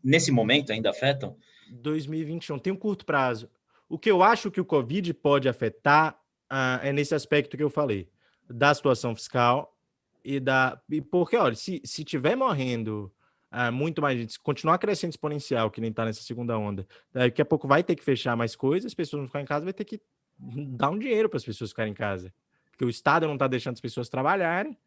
Nesse 0.03 0.31
momento 0.31 0.71
ainda 0.71 0.89
afetam? 0.89 1.37
2021 1.71 2.59
tem 2.59 2.73
um 2.73 2.77
curto 2.77 3.05
prazo. 3.05 3.49
O 3.89 3.97
que 3.97 4.09
eu 4.09 4.21
acho 4.21 4.51
que 4.51 4.61
o 4.61 4.65
Covid 4.65 5.13
pode 5.13 5.47
afetar 5.47 6.19
uh, 6.51 6.83
é 6.83 6.91
nesse 6.91 7.15
aspecto 7.15 7.55
que 7.55 7.63
eu 7.63 7.69
falei, 7.69 8.09
da 8.49 8.73
situação 8.73 9.15
fiscal 9.15 9.75
e 10.23 10.39
da. 10.39 10.81
E 10.89 11.01
porque, 11.01 11.37
olha, 11.37 11.55
se, 11.55 11.81
se 11.85 12.03
tiver 12.03 12.35
morrendo 12.35 13.11
uh, 13.51 13.71
muito 13.71 14.01
mais 14.01 14.19
gente, 14.19 14.39
continuar 14.39 14.77
crescendo 14.77 15.11
exponencial, 15.11 15.71
que 15.71 15.81
nem 15.81 15.89
está 15.89 16.05
nessa 16.05 16.21
segunda 16.21 16.57
onda, 16.57 16.87
daqui 17.13 17.41
a 17.41 17.45
pouco 17.45 17.67
vai 17.67 17.83
ter 17.83 17.95
que 17.95 18.03
fechar 18.03 18.35
mais 18.35 18.55
coisas, 18.55 18.87
as 18.87 18.93
pessoas 18.93 19.21
vão 19.21 19.27
ficar 19.27 19.41
em 19.41 19.45
casa, 19.45 19.65
vai 19.65 19.73
ter 19.73 19.85
que 19.85 20.01
dar 20.39 20.89
um 20.89 20.99
dinheiro 20.99 21.29
para 21.29 21.37
as 21.37 21.45
pessoas 21.45 21.71
ficarem 21.71 21.91
em 21.91 21.95
casa. 21.95 22.33
Porque 22.71 22.85
o 22.85 22.89
Estado 22.89 23.25
não 23.25 23.33
está 23.33 23.47
deixando 23.47 23.73
as 23.73 23.81
pessoas 23.81 24.09
trabalharem. 24.09 24.77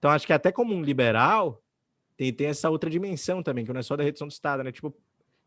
Então, 0.00 0.10
acho 0.10 0.26
que 0.26 0.32
até 0.32 0.50
como 0.50 0.74
um 0.74 0.82
liberal, 0.82 1.62
tem, 2.16 2.32
tem 2.32 2.46
essa 2.46 2.70
outra 2.70 2.88
dimensão 2.88 3.42
também, 3.42 3.66
que 3.66 3.72
não 3.72 3.80
é 3.80 3.82
só 3.82 3.94
da 3.96 4.02
redução 4.02 4.26
do 4.26 4.30
Estado, 4.30 4.64
né? 4.64 4.72
Tipo, 4.72 4.96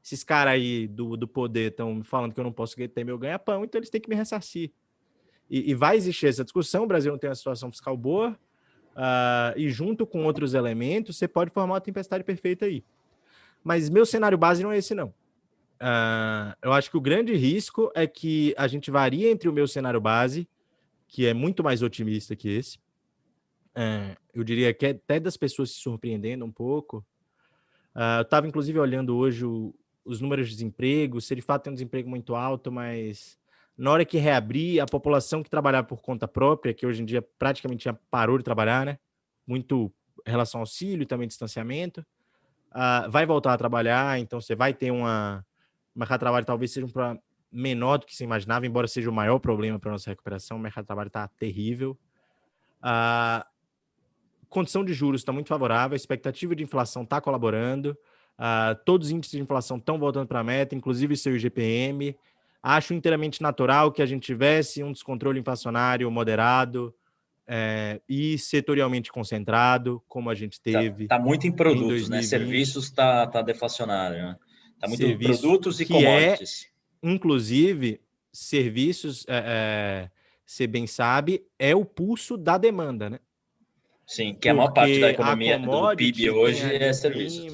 esses 0.04 0.24
caras 0.24 0.54
aí 0.54 0.88
do, 0.88 1.18
do 1.18 1.28
poder 1.28 1.72
estão 1.72 2.04
falando 2.04 2.36
que 2.36 2.40
eu 2.40 2.44
não 2.44 2.52
posso 2.52 2.76
ter 2.76 3.04
meu 3.04 3.18
ganha-pão, 3.18 3.64
então 3.64 3.80
eles 3.80 3.90
têm 3.90 4.00
que 4.00 4.08
me 4.08 4.16
ressarcir. 4.16 4.72
E, 5.50 5.72
e, 5.72 5.74
vai 5.74 5.98
existir 5.98 6.28
essa 6.28 6.44
discussão, 6.44 6.84
o 6.84 6.88
Brasil 6.88 7.12
não 7.12 7.18
tem 7.18 7.30
uma 7.30 7.36
situação 7.36 7.72
fiscal 7.72 7.98
boa, 7.98 8.38
uh, 8.92 9.58
e 9.58 9.70
junto 9.72 10.06
com 10.06 10.24
outros 10.24 10.54
elementos, 10.54 11.18
você 11.18 11.28
pode 11.28 11.50
formar 11.52 11.74
uma 11.74 11.82
tempestade 11.82 12.24
perfeita 12.24 12.66
aí. 12.66 12.84
Mas 13.64 13.90
meu 13.90 14.06
cenário 14.06 14.38
base 14.38 14.62
não 14.62 14.72
é 14.72 14.78
esse, 14.78 14.94
não. 14.94 15.08
Uh, 15.82 16.54
eu 16.62 16.72
acho 16.74 16.92
que 16.92 16.98
o 16.98 17.02
grande 17.02 17.34
risco 17.34 17.92
é 17.96 18.06
que 18.06 18.54
a 18.56 18.68
gente 18.68 18.92
varia 18.92 19.32
entre 19.32 19.50
o 19.50 19.54
meu 19.54 19.68
cenário 19.68 20.00
base, 20.00 20.48
que 21.08 21.26
é 21.26 21.34
muito 21.34 21.64
mais 21.64 21.82
otimista 21.82 22.36
que 22.36 22.50
esse. 22.50 22.78
Uh, 23.76 24.23
eu 24.34 24.44
diria 24.44 24.74
que 24.74 24.86
é 24.86 24.90
até 24.90 25.20
das 25.20 25.38
pessoas 25.38 25.72
se 25.72 25.80
surpreendendo 25.80 26.44
um 26.46 26.52
pouco. 26.52 27.06
Uh, 27.96 28.20
eu 28.20 28.22
estava, 28.24 28.48
inclusive, 28.48 28.80
olhando 28.80 29.16
hoje 29.16 29.46
o, 29.46 29.74
os 30.04 30.20
números 30.20 30.48
de 30.48 30.54
desemprego, 30.54 31.22
se 31.22 31.36
de 31.36 31.42
fato 31.42 31.64
tem 31.64 31.72
um 31.72 31.76
desemprego 31.76 32.10
muito 32.10 32.36
alto, 32.36 32.72
mas 32.72 33.38
na 33.78 33.92
hora 33.92 34.06
que 34.06 34.18
reabrir, 34.18 34.82
a 34.82 34.86
população 34.86 35.44
que 35.44 35.50
trabalhava 35.50 35.88
por 35.88 36.02
conta 36.02 36.28
própria, 36.28 36.74
que 36.74 36.86
hoje 36.86 37.02
em 37.02 37.06
dia 37.06 37.22
praticamente 37.22 37.86
já 37.86 37.94
parou 37.94 38.38
de 38.38 38.44
trabalhar, 38.44 38.86
né? 38.86 39.00
Muito 39.46 39.92
relação 40.26 40.60
ao 40.60 40.64
auxílio 40.64 41.06
também 41.06 41.28
distanciamento, 41.28 42.06
vai 43.10 43.26
voltar 43.26 43.54
a 43.54 43.58
trabalhar, 43.58 44.20
então 44.20 44.40
você 44.40 44.56
vai 44.56 44.74
ter 44.74 44.90
uma, 44.90 45.46
mercado 45.96 46.20
de 46.20 46.22
trabalho 46.22 46.46
talvez 46.46 46.72
seja 46.72 46.86
um 46.86 46.90
problema 46.90 47.22
menor 47.52 47.98
do 48.00 48.06
que 48.06 48.16
se 48.16 48.24
imaginava, 48.24 48.66
embora 48.66 48.88
seja 48.88 49.10
o 49.10 49.14
maior 49.14 49.38
problema 49.40 49.78
para 49.78 49.92
nossa 49.92 50.10
recuperação. 50.10 50.58
O 50.58 50.60
mercado 50.60 50.86
de 50.86 50.88
trabalho 50.88 51.08
está 51.08 51.28
terrível. 51.28 51.98
A 52.82 53.46
condição 54.54 54.86
de 54.86 54.94
juros 54.94 55.22
está 55.22 55.34
muito 55.34 55.48
favorável, 55.48 55.96
a 55.96 55.98
expectativa 55.98 56.56
de 56.56 56.64
inflação 56.64 57.04
está 57.04 57.20
colaborando. 57.20 57.98
Uh, 58.38 58.76
todos 58.86 59.08
os 59.08 59.12
índices 59.12 59.38
de 59.38 59.42
inflação 59.42 59.78
estão 59.78 60.00
voltando 60.00 60.28
para 60.28 60.40
a 60.40 60.44
meta, 60.44 60.76
inclusive 60.76 61.18
seu 61.18 61.36
IGPM. 61.36 62.16
Acho 62.62 62.94
inteiramente 62.94 63.42
natural 63.42 63.92
que 63.92 64.02
a 64.02 64.06
gente 64.06 64.24
tivesse 64.24 64.82
um 64.84 64.92
descontrole 64.92 65.40
inflacionário 65.40 66.10
moderado 66.10 66.96
é, 67.46 68.02
e 68.08 68.38
setorialmente 68.38 69.12
concentrado, 69.12 70.02
como 70.08 70.30
a 70.30 70.36
gente 70.36 70.62
tá, 70.62 70.80
teve. 70.80 71.04
Está 71.04 71.18
tá 71.18 71.24
muito 71.24 71.46
em 71.46 71.52
produtos, 71.52 72.08
em 72.08 72.12
né? 72.12 72.22
Serviços 72.22 72.86
está 72.86 73.28
tá 73.28 73.42
deflacionário. 73.42 74.18
Né? 74.18 74.38
Está 74.76 74.88
muito 74.88 75.02
Serviço, 75.02 75.42
produtos 75.42 75.80
e 75.80 75.84
é, 75.84 75.88
commodities. 75.88 76.68
É, 77.04 77.10
inclusive, 77.10 78.02
serviços, 78.32 79.26
é, 79.28 79.44
é, 79.46 80.12
você 80.46 80.66
bem 80.66 80.88
sabe, 80.88 81.46
é 81.60 81.76
o 81.76 81.84
pulso 81.84 82.38
da 82.38 82.58
demanda, 82.58 83.10
né? 83.10 83.20
Sim, 84.14 84.28
que 84.28 84.34
Porque 84.34 84.50
a 84.50 84.54
maior 84.54 84.72
parte 84.72 85.00
da 85.00 85.10
economia 85.10 85.58
do 85.58 85.96
PIB 85.96 86.30
hoje 86.30 86.76
é 86.76 86.94
serviços. 86.94 87.48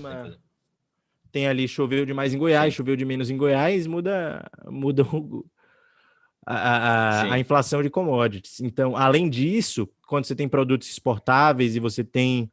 tem 1.32 1.48
ali 1.48 1.70
choveu 1.70 2.06
demais 2.06 2.34
em 2.34 2.38
Goiás, 2.38 2.74
choveu 2.74 2.98
de 2.98 3.06
menos 3.06 3.30
em 3.30 3.38
Goiás, 3.38 3.88
muda, 3.88 4.46
muda 4.66 5.04
o, 5.04 5.46
a, 6.46 6.56
a, 6.56 7.34
a, 7.34 7.40
inflação 7.40 7.82
de 7.82 7.90
commodities. 7.90 8.60
Então, 8.60 8.98
além 8.98 9.30
disso, 9.30 9.88
quando 10.06 10.26
você 10.26 10.36
tem 10.36 10.50
produtos 10.50 10.90
exportáveis 10.90 11.78
e 11.78 11.80
você 11.80 12.04
tem 12.04 12.52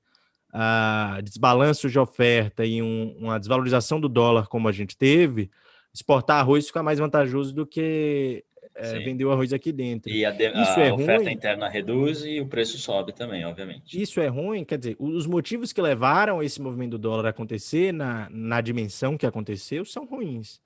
uh, 0.55 1.21
desbalanço 1.21 1.91
de 1.91 1.99
oferta 1.99 2.65
e 2.65 2.81
um, 2.81 3.17
uma 3.19 3.41
desvalorização 3.41 4.01
do 4.01 4.09
dólar 4.09 4.47
como 4.47 4.69
a 4.69 4.73
gente 4.73 4.97
teve, 4.97 5.51
exportar 5.93 6.39
arroz 6.39 6.69
fica 6.69 6.81
mais 6.81 7.01
vantajoso 7.01 7.53
do 7.53 7.67
que 7.67 8.45
é, 8.77 8.99
vender 8.99 9.25
o 9.25 9.33
arroz 9.33 9.53
aqui 9.53 9.73
dentro. 9.73 10.11
E 10.11 10.25
a, 10.25 10.31
de, 10.31 10.49
Isso 10.49 10.81
a 10.81 10.85
é 10.85 10.93
oferta 10.93 11.25
ruim. 11.25 11.33
interna 11.33 11.69
reduz 11.69 12.25
e 12.25 12.41
o 12.41 12.47
preço 12.47 12.79
sobe 12.79 13.13
também, 13.13 13.45
obviamente. 13.45 14.01
Isso 14.01 14.21
é 14.21 14.27
ruim, 14.27 14.65
quer 14.65 14.79
dizer, 14.79 14.97
os 14.99 15.27
motivos 15.27 15.73
que 15.73 15.81
levaram 15.81 16.43
esse 16.43 16.61
movimento 16.61 16.93
do 16.93 16.99
dólar 16.99 17.27
a 17.27 17.31
acontecer 17.31 17.93
na, 17.93 18.29
na 18.31 18.61
dimensão 18.61 19.17
que 19.17 19.27
aconteceu 19.27 19.85
são 19.85 20.05
ruins. 20.05 20.61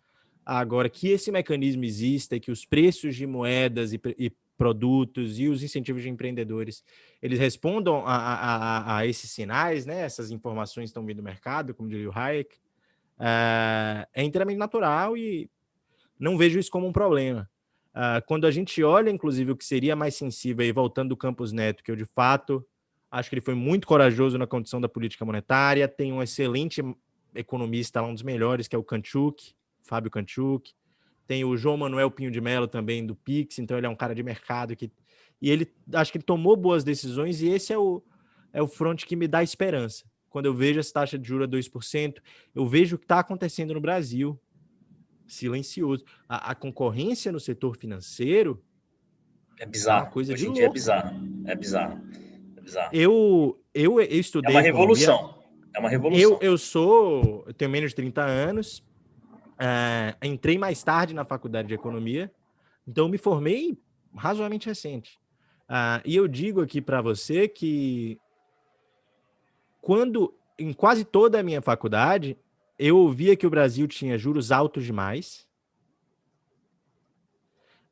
Agora, 0.44 0.88
que 0.88 1.08
esse 1.08 1.30
mecanismo 1.30 1.84
exista 1.84 2.36
e 2.36 2.40
que 2.40 2.50
os 2.50 2.64
preços 2.64 3.14
de 3.14 3.26
moedas 3.26 3.92
e, 3.92 4.00
e 4.18 4.32
produtos 4.56 5.38
e 5.38 5.48
os 5.48 5.62
incentivos 5.62 6.02
de 6.02 6.08
empreendedores, 6.08 6.84
eles 7.22 7.38
respondam 7.38 8.04
a, 8.06 8.14
a, 8.14 8.96
a 8.98 9.06
esses 9.06 9.30
sinais, 9.30 9.86
né? 9.86 10.00
Essas 10.00 10.30
informações 10.30 10.90
estão 10.90 11.04
vindo 11.06 11.18
do 11.18 11.22
mercado, 11.22 11.72
como 11.72 11.88
diria 11.88 12.10
o 12.10 12.12
Hayek, 12.12 12.56
é, 13.18 14.06
é 14.12 14.22
inteiramente 14.22 14.58
natural 14.58 15.16
e 15.16 15.48
não 16.18 16.36
vejo 16.36 16.58
isso 16.58 16.70
como 16.70 16.86
um 16.86 16.92
problema. 16.92 17.48
Uh, 17.94 18.24
quando 18.26 18.46
a 18.46 18.50
gente 18.50 18.82
olha, 18.82 19.10
inclusive, 19.10 19.52
o 19.52 19.56
que 19.56 19.64
seria 19.64 19.96
mais 19.96 20.14
sensível, 20.14 20.64
aí, 20.64 20.72
voltando 20.72 21.10
do 21.10 21.16
Campos 21.16 21.52
Neto, 21.52 21.82
que 21.82 21.90
eu 21.90 21.96
de 21.96 22.04
fato 22.04 22.64
acho 23.10 23.28
que 23.28 23.34
ele 23.34 23.40
foi 23.40 23.54
muito 23.54 23.86
corajoso 23.86 24.38
na 24.38 24.46
condição 24.46 24.80
da 24.80 24.88
política 24.88 25.24
monetária, 25.24 25.88
tem 25.88 26.12
um 26.12 26.22
excelente 26.22 26.80
economista 27.34 28.00
lá, 28.00 28.06
um 28.06 28.14
dos 28.14 28.22
melhores, 28.22 28.68
que 28.68 28.76
é 28.76 28.78
o 28.78 28.84
Kanchuk, 28.84 29.52
Fábio 29.82 30.10
Kanchuk, 30.10 30.72
tem 31.26 31.44
o 31.44 31.56
João 31.56 31.76
Manuel 31.76 32.10
Pinho 32.10 32.30
de 32.30 32.40
Mello 32.40 32.68
também 32.68 33.04
do 33.04 33.16
Pix, 33.16 33.58
então 33.58 33.76
ele 33.76 33.86
é 33.86 33.90
um 33.90 33.96
cara 33.96 34.14
de 34.14 34.22
mercado 34.22 34.76
que 34.76 34.90
e 35.42 35.50
ele 35.50 35.66
acho 35.94 36.12
que 36.12 36.18
ele 36.18 36.24
tomou 36.24 36.54
boas 36.54 36.84
decisões 36.84 37.40
e 37.40 37.48
esse 37.48 37.72
é 37.72 37.78
o 37.78 38.02
é 38.52 38.60
o 38.60 38.66
front 38.66 39.04
que 39.04 39.16
me 39.16 39.28
dá 39.28 39.42
esperança. 39.42 40.04
Quando 40.28 40.46
eu 40.46 40.54
vejo 40.54 40.78
essa 40.78 40.92
taxa 40.92 41.18
de 41.18 41.26
juros 41.26 41.46
a 41.46 41.50
2%, 41.50 42.16
eu 42.54 42.66
vejo 42.66 42.96
o 42.96 42.98
que 42.98 43.04
está 43.04 43.20
acontecendo 43.20 43.74
no 43.74 43.80
Brasil. 43.80 44.40
Silencioso. 45.30 46.04
A, 46.28 46.50
a, 46.50 46.54
concorrência 46.54 47.30
no 47.30 47.38
setor 47.38 47.76
financeiro 47.76 48.62
é 49.58 49.64
bizarro. 49.64 50.08
É 50.08 50.10
coisa 50.10 50.32
Hoje 50.32 50.44
de 50.44 50.50
em 50.50 50.52
dia 50.54 50.66
é 50.66 50.68
bizarro. 50.68 51.20
É 51.46 51.54
bizarro. 51.54 52.00
É 52.56 52.60
bizarro. 52.60 52.90
Eu, 52.92 53.62
eu, 53.72 54.00
eu 54.00 54.20
estudei. 54.20 54.50
É 54.50 54.56
uma 54.56 54.60
revolução. 54.60 55.14
Economia. 55.14 55.40
É 55.74 55.78
uma 55.78 55.88
revolução. 55.88 56.22
Eu, 56.22 56.38
eu 56.40 56.58
sou. 56.58 57.44
Eu 57.46 57.54
tenho 57.54 57.70
menos 57.70 57.90
de 57.90 57.96
30 57.96 58.22
anos. 58.22 58.78
Uh, 59.60 60.16
entrei 60.22 60.58
mais 60.58 60.82
tarde 60.82 61.14
na 61.14 61.24
faculdade 61.24 61.68
de 61.68 61.74
economia, 61.74 62.32
então 62.88 63.10
me 63.10 63.18
formei 63.18 63.78
razoavelmente 64.16 64.66
recente. 64.66 65.18
Uh, 65.68 66.00
e 66.04 66.16
eu 66.16 66.26
digo 66.26 66.62
aqui 66.62 66.80
para 66.80 67.02
você 67.02 67.46
que 67.46 68.18
quando 69.82 70.34
em 70.58 70.72
quase 70.72 71.04
toda 71.04 71.38
a 71.38 71.42
minha 71.42 71.60
faculdade 71.60 72.38
eu 72.80 72.96
ouvia 72.96 73.36
que 73.36 73.46
o 73.46 73.50
Brasil 73.50 73.86
tinha 73.86 74.16
juros 74.16 74.50
altos 74.50 74.84
demais, 74.84 75.46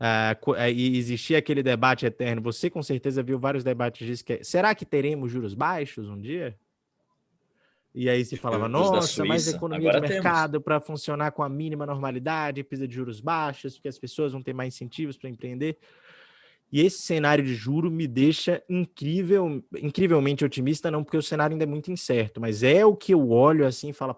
uh, 0.00 0.56
e 0.72 0.96
existia 0.96 1.36
aquele 1.36 1.62
debate 1.62 2.06
eterno. 2.06 2.40
Você 2.40 2.70
com 2.70 2.82
certeza 2.82 3.22
viu 3.22 3.38
vários 3.38 3.62
debates 3.62 4.06
disso 4.06 4.24
que 4.24 4.32
é, 4.32 4.42
será 4.42 4.74
que 4.74 4.86
teremos 4.86 5.30
juros 5.30 5.52
baixos 5.52 6.08
um 6.08 6.18
dia? 6.18 6.58
E 7.94 8.08
aí 8.08 8.24
se 8.24 8.36
falava, 8.36 8.68
nossa, 8.68 9.24
mas 9.24 9.48
a 9.48 9.50
economia 9.56 9.90
Agora 9.90 10.06
de 10.06 10.14
mercado 10.14 10.60
para 10.60 10.80
funcionar 10.80 11.32
com 11.32 11.42
a 11.42 11.48
mínima 11.48 11.84
normalidade 11.84 12.62
precisa 12.62 12.86
de 12.86 12.94
juros 12.94 13.20
baixos, 13.20 13.74
porque 13.74 13.88
as 13.88 13.98
pessoas 13.98 14.32
vão 14.32 14.42
ter 14.42 14.54
mais 14.54 14.74
incentivos 14.74 15.16
para 15.16 15.28
empreender. 15.28 15.76
E 16.70 16.80
esse 16.80 17.02
cenário 17.02 17.44
de 17.44 17.54
juro 17.54 17.90
me 17.90 18.06
deixa 18.06 18.62
incrível, 18.68 19.64
incrivelmente 19.82 20.44
otimista, 20.44 20.90
não 20.90 21.02
porque 21.02 21.16
o 21.16 21.22
cenário 21.22 21.54
ainda 21.54 21.64
é 21.64 21.66
muito 21.66 21.90
incerto, 21.90 22.40
mas 22.40 22.62
é 22.62 22.84
o 22.86 22.94
que 22.94 23.12
eu 23.12 23.30
olho 23.30 23.66
assim 23.66 23.88
e 23.88 23.92
falo, 23.92 24.16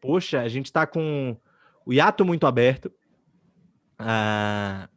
poxa, 0.00 0.40
a 0.40 0.48
gente 0.48 0.66
está 0.66 0.86
com 0.86 1.36
o 1.84 1.92
hiato 1.92 2.24
muito 2.24 2.46
aberto, 2.46 2.92
ah, 3.98 4.88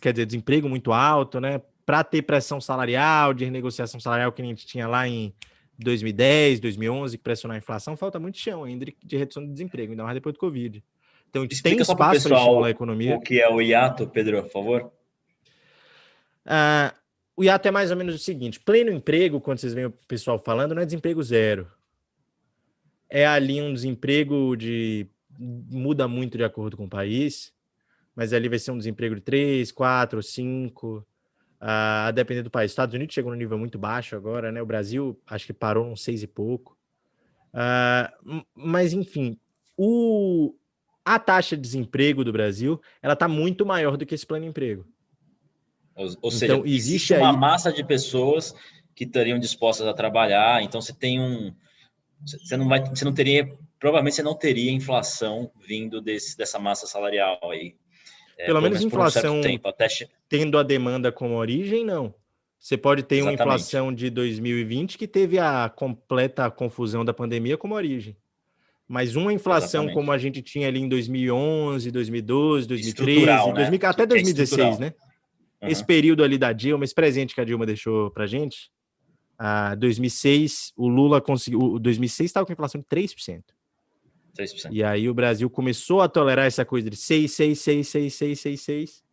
quer 0.00 0.12
dizer, 0.12 0.26
desemprego 0.26 0.68
muito 0.68 0.92
alto, 0.92 1.40
né? 1.40 1.60
Para 1.84 2.04
ter 2.04 2.22
pressão 2.22 2.60
salarial, 2.60 3.32
de 3.32 3.44
renegociação 3.44 3.98
salarial 4.00 4.32
que 4.32 4.42
a 4.42 4.44
gente 4.44 4.66
tinha 4.66 4.86
lá 4.86 5.08
em 5.08 5.32
2010, 5.78 6.60
2011, 6.60 7.16
que 7.16 7.22
pressionar 7.22 7.54
a 7.54 7.58
inflação, 7.58 7.96
falta 7.96 8.18
muito 8.18 8.38
chão 8.38 8.64
ainda 8.64 8.86
de 9.02 9.16
redução 9.16 9.44
do 9.44 9.52
desemprego, 9.52 9.92
ainda 9.92 10.02
mais 10.02 10.14
depois 10.14 10.34
do 10.34 10.38
Covid. 10.38 10.82
Então, 11.30 11.42
a 11.42 11.44
gente 11.44 11.54
Explica 11.54 11.76
tem 11.76 11.82
espaço 11.82 11.96
para 11.96 12.16
estimular 12.16 12.66
a 12.66 12.70
economia. 12.70 13.16
O 13.16 13.20
que 13.20 13.40
é 13.40 13.48
o 13.48 13.60
hiato, 13.60 14.06
Pedro, 14.06 14.42
por 14.42 14.50
favor? 14.50 14.92
Ah, 16.44 16.94
o 17.36 17.44
hiato 17.44 17.68
é 17.68 17.70
mais 17.70 17.90
ou 17.90 17.96
menos 17.96 18.14
o 18.14 18.18
seguinte: 18.18 18.58
pleno 18.58 18.90
emprego, 18.90 19.40
quando 19.40 19.58
vocês 19.58 19.74
veem 19.74 19.86
o 19.86 19.94
pessoal 20.08 20.38
falando, 20.38 20.74
não 20.74 20.82
é 20.82 20.86
desemprego 20.86 21.22
zero. 21.22 21.70
É 23.08 23.26
ali 23.26 23.60
um 23.60 23.72
desemprego 23.72 24.56
de. 24.56 25.06
muda 25.38 26.06
muito 26.06 26.36
de 26.36 26.44
acordo 26.44 26.76
com 26.76 26.84
o 26.84 26.90
país, 26.90 27.52
mas 28.14 28.32
ali 28.32 28.48
vai 28.48 28.58
ser 28.58 28.70
um 28.70 28.78
desemprego 28.78 29.14
de 29.14 29.20
3, 29.20 29.72
4, 29.72 30.22
5, 30.22 31.06
a 31.60 32.10
depender 32.12 32.42
do 32.42 32.50
país. 32.50 32.70
Estados 32.70 32.94
Unidos 32.94 33.14
chegou 33.14 33.32
no 33.32 33.38
nível 33.38 33.58
muito 33.58 33.78
baixo 33.78 34.16
agora, 34.16 34.52
né? 34.52 34.60
O 34.60 34.66
Brasil 34.66 35.18
acho 35.26 35.46
que 35.46 35.52
parou 35.52 35.86
uns 35.86 36.02
6 36.02 36.22
e 36.22 36.26
pouco. 36.26 36.76
Uh, 37.54 38.44
mas, 38.54 38.92
enfim, 38.92 39.38
o, 39.76 40.54
a 41.04 41.18
taxa 41.18 41.56
de 41.56 41.62
desemprego 41.62 42.22
do 42.22 42.32
Brasil 42.32 42.80
ela 43.02 43.14
está 43.14 43.26
muito 43.26 43.64
maior 43.64 43.96
do 43.96 44.04
que 44.04 44.14
esse 44.14 44.26
plano 44.26 44.44
de 44.44 44.50
emprego. 44.50 44.86
Ou, 45.94 46.08
ou 46.22 46.30
seja, 46.30 46.54
então, 46.54 46.66
existe, 46.66 47.14
uma 47.14 47.30
aí... 47.30 47.36
massa 47.36 47.72
de 47.72 47.82
pessoas 47.82 48.54
que 48.94 49.04
estariam 49.04 49.38
dispostas 49.38 49.86
a 49.86 49.94
trabalhar. 49.94 50.62
Então 50.62 50.80
você 50.80 50.92
tem 50.92 51.20
um, 51.20 51.52
você 52.24 52.56
não 52.56 52.68
vai, 52.68 52.84
você 52.84 53.04
não 53.04 53.12
teria, 53.12 53.50
provavelmente 53.78 54.16
você 54.16 54.22
não 54.22 54.34
teria 54.34 54.72
inflação 54.72 55.50
vindo 55.66 56.00
desse, 56.00 56.36
dessa 56.36 56.58
massa 56.58 56.86
salarial 56.86 57.38
aí. 57.50 57.74
É, 58.36 58.46
pelo, 58.46 58.60
menos 58.60 58.80
inflação 58.80 59.38
um 59.38 59.40
tempo, 59.40 59.68
até... 59.68 59.88
tendo 60.28 60.58
a 60.58 60.62
demanda 60.62 61.10
como 61.10 61.34
origem, 61.36 61.84
não. 61.84 62.14
Você 62.58 62.76
pode 62.76 63.02
ter 63.02 63.16
Exatamente. 63.16 63.40
uma 63.40 63.44
inflação 63.44 63.94
de 63.94 64.10
2020 64.10 64.98
que 64.98 65.06
teve 65.06 65.38
a 65.38 65.68
completa 65.68 66.50
confusão 66.50 67.04
da 67.04 67.14
pandemia 67.14 67.56
como 67.56 67.74
origem. 67.74 68.16
Mas 68.86 69.16
uma 69.16 69.32
inflação 69.32 69.82
Exatamente. 69.82 69.94
como 69.94 70.12
a 70.12 70.18
gente 70.18 70.42
tinha 70.42 70.66
ali 70.66 70.80
em 70.80 70.88
2011, 70.88 71.90
2012, 71.90 72.66
2013, 72.66 73.26
né? 73.26 73.52
2000, 73.54 73.88
até 73.88 74.06
2016, 74.06 74.76
é 74.76 74.80
né? 74.80 74.94
Uhum. 75.60 75.68
Esse 75.68 75.84
período 75.84 76.24
ali 76.24 76.38
da 76.38 76.52
Dilma, 76.52 76.84
esse 76.84 76.94
presente 76.94 77.34
que 77.34 77.40
a 77.40 77.44
Dilma 77.44 77.66
deixou 77.66 78.10
para 78.10 78.26
gente, 78.26 78.70
a 79.38 79.74
2006, 79.76 80.72
o 80.76 80.88
Lula 80.88 81.20
conseguiu. 81.20 81.60
O 81.60 81.78
2006 81.78 82.28
estava 82.28 82.44
com 82.44 82.52
inflação 82.52 82.80
de 82.80 82.86
3%. 82.86 83.42
3%. 84.36 84.68
E 84.70 84.82
aí 84.82 85.08
o 85.08 85.14
Brasil 85.14 85.48
começou 85.48 86.00
a 86.00 86.08
tolerar 86.08 86.46
essa 86.46 86.64
coisa 86.64 86.90
de 86.90 86.96
6, 86.96 87.30
6, 87.30 87.58
6, 87.58 87.88
6, 87.88 88.14
6, 88.14 88.40
6, 88.40 88.60
6. 88.60 89.04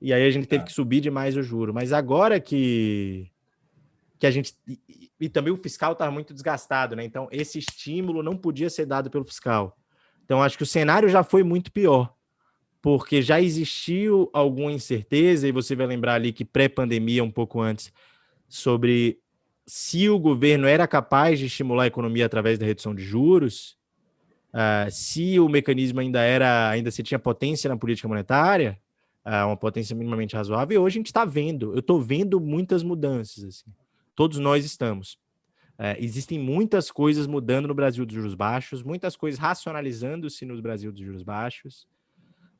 E 0.00 0.12
aí 0.12 0.24
a 0.24 0.30
gente 0.30 0.46
teve 0.46 0.62
ah. 0.62 0.66
que 0.66 0.72
subir 0.72 1.00
demais 1.00 1.36
o 1.36 1.42
juro. 1.42 1.74
Mas 1.74 1.92
agora 1.92 2.40
que 2.40 3.30
que 4.18 4.26
a 4.26 4.30
gente 4.30 4.54
e, 4.66 5.10
e 5.20 5.28
também 5.28 5.52
o 5.52 5.56
fiscal 5.56 5.92
estava 5.92 6.10
muito 6.10 6.32
desgastado, 6.32 6.96
né? 6.96 7.04
Então 7.04 7.28
esse 7.30 7.58
estímulo 7.58 8.22
não 8.22 8.36
podia 8.36 8.70
ser 8.70 8.86
dado 8.86 9.10
pelo 9.10 9.24
fiscal. 9.24 9.76
Então 10.24 10.42
acho 10.42 10.56
que 10.56 10.64
o 10.64 10.66
cenário 10.66 11.08
já 11.08 11.22
foi 11.22 11.42
muito 11.42 11.72
pior 11.72 12.12
porque 12.80 13.20
já 13.20 13.40
existiu 13.40 14.30
alguma 14.32 14.72
incerteza, 14.72 15.48
e 15.48 15.52
você 15.52 15.74
vai 15.74 15.86
lembrar 15.86 16.14
ali 16.14 16.32
que 16.32 16.44
pré-pandemia, 16.44 17.24
um 17.24 17.30
pouco 17.30 17.60
antes, 17.60 17.92
sobre 18.48 19.18
se 19.68 20.08
o 20.08 20.18
governo 20.18 20.66
era 20.66 20.88
capaz 20.88 21.38
de 21.38 21.44
estimular 21.44 21.84
a 21.84 21.86
economia 21.86 22.24
através 22.24 22.58
da 22.58 22.64
redução 22.64 22.94
de 22.94 23.04
juros, 23.04 23.76
uh, 24.54 24.90
se 24.90 25.38
o 25.38 25.46
mecanismo 25.46 26.00
ainda 26.00 26.22
era, 26.22 26.70
ainda 26.70 26.90
se 26.90 27.02
tinha 27.02 27.18
potência 27.18 27.68
na 27.68 27.76
política 27.76 28.08
monetária, 28.08 28.80
uh, 29.26 29.46
uma 29.46 29.58
potência 29.58 29.94
minimamente 29.94 30.34
razoável, 30.34 30.74
e 30.74 30.78
hoje 30.78 30.96
a 30.96 31.00
gente 31.00 31.06
está 31.08 31.26
vendo, 31.26 31.74
eu 31.74 31.80
estou 31.80 32.00
vendo 32.00 32.40
muitas 32.40 32.82
mudanças, 32.82 33.44
assim. 33.44 33.70
todos 34.14 34.38
nós 34.38 34.64
estamos. 34.64 35.18
Uh, 35.78 35.94
existem 35.98 36.38
muitas 36.38 36.90
coisas 36.90 37.26
mudando 37.26 37.68
no 37.68 37.74
Brasil 37.74 38.06
dos 38.06 38.14
juros 38.14 38.34
baixos, 38.34 38.82
muitas 38.82 39.16
coisas 39.16 39.38
racionalizando-se 39.38 40.46
no 40.46 40.60
Brasil 40.62 40.90
dos 40.90 41.02
juros 41.02 41.22
baixos, 41.22 41.86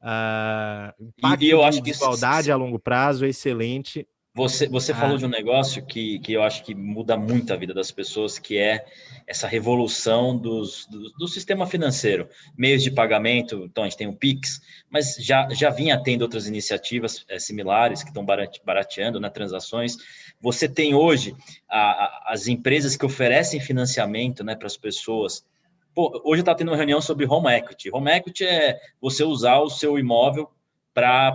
Uh, 0.01 0.95
impacto 1.19 1.43
e 1.43 1.51
eu 1.51 1.65
acho 1.65 1.79
que 1.79 1.91
desigualdade 1.91 2.53
a 2.53 2.57
longo 2.57 2.79
prazo 2.79 3.25
é 3.25 3.29
excelente. 3.29 4.07
Você, 4.39 4.69
você 4.69 4.93
ah. 4.93 4.95
falou 4.95 5.19
de 5.19 5.27
um 5.27 5.29
negócio 5.29 5.85
que, 5.85 6.21
que 6.21 6.33
eu 6.33 6.45
acho 6.45 6.63
que 6.63 6.73
muda 6.73 7.17
muito 7.17 7.53
a 7.53 7.57
vida 7.57 7.75
das 7.75 7.91
pessoas, 7.91 8.39
que 8.39 8.57
é 8.57 8.87
essa 9.27 9.49
revolução 9.49 10.39
dos, 10.39 10.87
do, 10.87 11.11
do 11.15 11.27
sistema 11.27 11.67
financeiro. 11.67 12.29
Meios 12.57 12.85
de 12.85 12.93
pagamento, 12.93 13.65
então 13.65 13.83
a 13.83 13.89
gente 13.89 13.99
tem 13.99 14.07
o 14.07 14.15
Pix, 14.15 14.61
mas 14.89 15.17
já, 15.17 15.49
já 15.51 15.71
vinha 15.71 16.01
tendo 16.01 16.23
outras 16.23 16.47
iniciativas 16.47 17.25
é, 17.29 17.37
similares 17.41 18.05
que 18.05 18.11
estão 18.11 18.25
barateando 18.65 19.19
né, 19.19 19.29
transações. 19.29 19.97
Você 20.41 20.69
tem 20.69 20.95
hoje 20.95 21.35
a, 21.69 21.81
a, 21.81 22.25
as 22.29 22.47
empresas 22.47 22.97
que 22.97 23.05
oferecem 23.05 23.59
financiamento 23.59 24.45
né, 24.45 24.55
para 24.55 24.69
as 24.69 24.77
pessoas 24.77 25.45
Pô, 25.93 26.23
hoje 26.25 26.43
está 26.43 26.55
tendo 26.55 26.69
uma 26.69 26.77
reunião 26.77 27.01
sobre 27.01 27.27
home 27.27 27.49
equity. 27.49 27.91
Home 27.93 28.13
equity 28.13 28.45
é 28.45 28.79
você 29.01 29.25
usar 29.25 29.59
o 29.59 29.69
seu 29.69 29.99
imóvel 29.99 30.49
para 30.95 31.33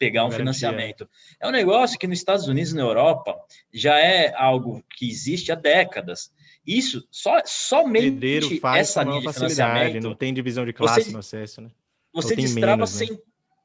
pegar 0.00 0.24
um 0.24 0.30
financiamento. 0.30 1.06
É 1.38 1.46
um 1.46 1.50
negócio 1.50 1.98
que 1.98 2.06
nos 2.06 2.18
Estados 2.18 2.48
Unidos 2.48 2.72
e 2.72 2.74
na 2.74 2.80
Europa 2.80 3.38
já 3.72 3.98
é 3.98 4.32
algo 4.34 4.82
que 4.96 5.06
existe 5.08 5.52
há 5.52 5.54
décadas. 5.54 6.32
Isso, 6.66 7.06
só, 7.10 7.42
somente 7.44 8.58
faz 8.58 8.88
essa 8.88 9.02
linha 9.02 9.20
de 9.20 9.32
financiamento... 9.32 10.02
Não 10.02 10.14
tem 10.14 10.32
divisão 10.32 10.64
de 10.64 10.72
classe 10.72 11.04
você, 11.04 11.12
no 11.12 11.18
acesso, 11.18 11.60
né? 11.60 11.70
Você 12.14 12.34
destrava, 12.34 12.76
menos, 12.78 12.98
né? 12.98 13.06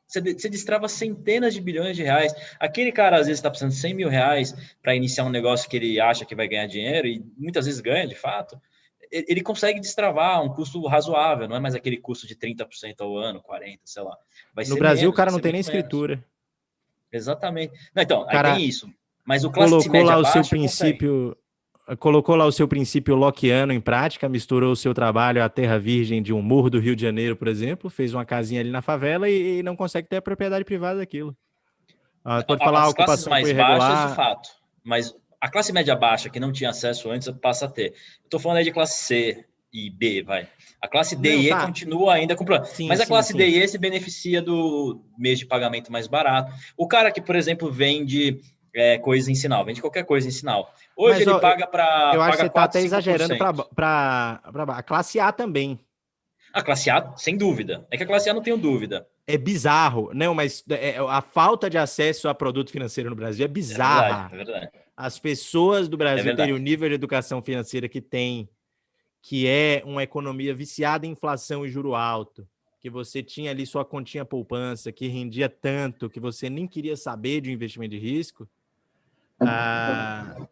você, 0.06 0.34
você 0.34 0.50
destrava 0.50 0.90
centenas 0.90 1.54
de 1.54 1.62
bilhões 1.62 1.96
de 1.96 2.04
reais. 2.04 2.36
Aquele 2.60 2.92
cara, 2.92 3.16
às 3.16 3.28
vezes, 3.28 3.40
está 3.40 3.50
precisando 3.50 3.72
de 3.72 3.78
100 3.78 3.94
mil 3.94 4.10
reais 4.10 4.54
para 4.84 4.94
iniciar 4.94 5.24
um 5.24 5.30
negócio 5.30 5.70
que 5.70 5.78
ele 5.78 6.02
acha 6.02 6.26
que 6.26 6.36
vai 6.36 6.50
ganhar 6.50 6.68
dinheiro, 6.68 7.08
e 7.08 7.24
muitas 7.38 7.66
vezes 7.66 7.80
ganha, 7.80 8.06
de 8.06 8.16
fato 8.16 8.60
ele 9.28 9.42
consegue 9.42 9.80
destravar 9.80 10.44
um 10.44 10.50
custo 10.50 10.86
razoável, 10.88 11.48
não 11.48 11.56
é 11.56 11.60
mais 11.60 11.76
aquele 11.76 11.98
custo 11.98 12.28
de 12.28 12.36
30% 12.36 12.96
ao 13.00 13.18
ano, 13.18 13.42
40%, 13.42 13.80
sei 13.86 14.04
lá. 14.04 14.18
Vai 14.54 14.66
no 14.66 14.76
Brasil, 14.78 15.04
menos, 15.04 15.14
o 15.14 15.18
cara 15.18 15.32
não 15.32 15.40
tem 15.40 15.54
nem 15.54 15.62
escritura. 15.62 16.16
Menos. 16.16 16.26
Exatamente. 17.12 17.74
Não, 17.96 18.04
então, 18.04 18.22
o 18.22 18.26
cara 18.26 18.50
aí 18.50 18.58
tem 18.58 18.66
isso. 18.66 18.90
Mas 19.24 19.44
o 19.44 19.52
classe 19.52 19.72
colocou 19.72 20.04
lá 20.04 20.18
o 20.18 20.26
seu 20.26 20.44
princípio, 20.44 21.38
consegue. 21.84 21.98
colocou 21.98 22.36
lá 22.36 22.46
o 22.46 22.52
seu 22.52 22.68
princípio 22.68 23.16
lockeano 23.16 23.72
em 23.72 23.80
prática, 23.80 24.28
misturou 24.28 24.74
o 24.74 24.76
seu 24.76 24.94
trabalho 24.94 25.44
à 25.44 25.50
terra 25.50 25.80
virgem 25.80 26.22
de 26.22 26.34
um 26.34 26.42
morro 26.42 26.70
do 26.70 26.80
Rio 26.80 26.96
de 26.96 27.02
Janeiro, 27.02 27.36
por 27.36 27.48
exemplo, 27.48 27.90
fez 27.90 28.14
uma 28.14 28.26
casinha 28.26 28.60
ali 28.60 28.70
na 28.70 28.82
favela 28.82 29.30
e, 29.30 29.60
e 29.60 29.64
não 29.64 29.76
consegue 29.76 30.08
ter 30.08 30.18
a 30.18 30.22
propriedade 30.22 30.66
privada 30.66 31.00
daquilo. 31.00 31.36
Ah, 32.24 32.44
pode 32.44 32.64
falar 32.64 32.82
a 32.82 32.90
ocupação 32.90 33.30
mais 33.30 33.44
foi 33.44 33.52
irregular. 33.52 33.80
Baixas, 33.80 34.10
de 34.10 34.16
fato, 34.16 34.50
mas 34.84 35.16
a 35.46 35.50
classe 35.50 35.72
média 35.72 35.96
baixa, 35.96 36.28
que 36.28 36.40
não 36.40 36.52
tinha 36.52 36.72
acesso 36.72 37.12
antes, 37.12 37.30
passa 37.40 37.66
a 37.66 37.70
ter. 37.70 37.94
Estou 38.24 38.40
falando 38.40 38.58
aí 38.58 38.64
de 38.64 38.72
classe 38.72 39.04
C 39.04 39.46
e 39.72 39.92
B, 39.92 40.24
vai. 40.24 40.48
A 40.82 40.88
classe 40.88 41.16
D 41.16 41.34
não, 41.34 41.40
e 41.40 41.46
E 41.46 41.50
tá. 41.50 41.66
continua 41.68 42.16
ainda 42.16 42.36
com 42.36 42.44
problema. 42.44 42.66
Sim, 42.66 42.88
mas 42.88 43.00
a 43.00 43.06
classe 43.06 43.32
sim. 43.32 43.38
D 43.38 43.48
e 43.48 43.62
E 43.62 43.68
se 43.68 43.78
beneficia 43.78 44.42
do 44.42 45.06
mês 45.16 45.38
de 45.38 45.46
pagamento 45.46 45.92
mais 45.92 46.08
barato. 46.08 46.52
O 46.76 46.88
cara 46.88 47.12
que, 47.12 47.22
por 47.22 47.36
exemplo, 47.36 47.72
vende 47.72 48.42
é, 48.74 48.98
coisa 48.98 49.32
em 49.32 49.36
sinal, 49.36 49.64
vende 49.64 49.82
qualquer 49.82 50.04
coisa 50.04 50.28
em 50.28 50.32
sinal. 50.32 50.74
Hoje 50.98 51.20
mas, 51.20 51.22
ele 51.22 51.30
ó, 51.30 51.40
paga 51.40 51.68
para. 51.68 52.12
Eu 52.16 52.22
acho 52.24 52.38
que 52.38 52.44
você 52.44 52.48
está 52.48 52.64
até 52.64 52.82
exagerando 52.82 53.38
para 53.38 54.42
a 54.44 54.84
classe 54.84 55.20
A 55.20 55.32
também. 55.32 55.80
A 56.52 56.64
classe 56.64 56.90
A, 56.90 57.14
sem 57.18 57.38
dúvida. 57.38 57.86
É 57.92 57.98
que 57.98 58.04
a 58.04 58.08
classe 58.08 58.28
A 58.28 58.34
não 58.34 58.42
tenho 58.42 58.58
dúvida. 58.58 59.06
É 59.28 59.38
bizarro, 59.38 60.10
não, 60.12 60.34
mas 60.34 60.64
é, 60.72 60.92
é, 60.92 60.98
a 60.98 61.22
falta 61.22 61.70
de 61.70 61.78
acesso 61.78 62.28
a 62.28 62.34
produto 62.34 62.72
financeiro 62.72 63.12
no 63.12 63.16
Brasil 63.16 63.46
é 63.46 63.48
bizarra. 63.48 64.30
É 64.32 64.36
verdade, 64.36 64.36
é 64.36 64.38
verdade 64.38 64.85
as 64.96 65.20
pessoas 65.20 65.90
do 65.90 65.98
Brasil 65.98 66.32
é 66.32 66.36
terem 66.36 66.54
o 66.54 66.58
nível 66.58 66.88
de 66.88 66.96
educação 66.96 67.42
financeira 67.42 67.90
que 67.90 68.02
tem, 68.02 68.50
que 69.22 69.48
é 69.48 69.82
uma 69.86 70.04
economia 70.04 70.54
viciada 70.54 71.06
em 71.06 71.12
inflação 71.12 71.66
e 71.66 71.70
juro 71.70 71.96
alto, 71.96 72.48
que 72.80 72.90
você 72.90 73.22
tinha 73.22 73.52
ali 73.52 73.66
sua 73.66 73.84
continha 73.84 74.24
poupança, 74.24 74.92
que 74.92 75.08
rendia 75.08 75.50
tanto, 75.50 76.10
que 76.10 76.20
você 76.20 76.50
nem 76.50 76.68
queria 76.68 76.96
saber 76.96 77.42
de 77.42 77.52
investimento 77.52 77.92
de 77.92 78.00
risco, 78.00 78.48
ah, 79.40 80.48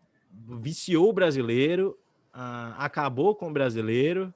viciou 0.60 1.10
o 1.10 1.14
brasileiro, 1.14 1.98
ah, 2.34 2.76
acabou 2.78 3.36
com 3.36 3.50
o 3.50 3.54
brasileiro, 3.54 4.34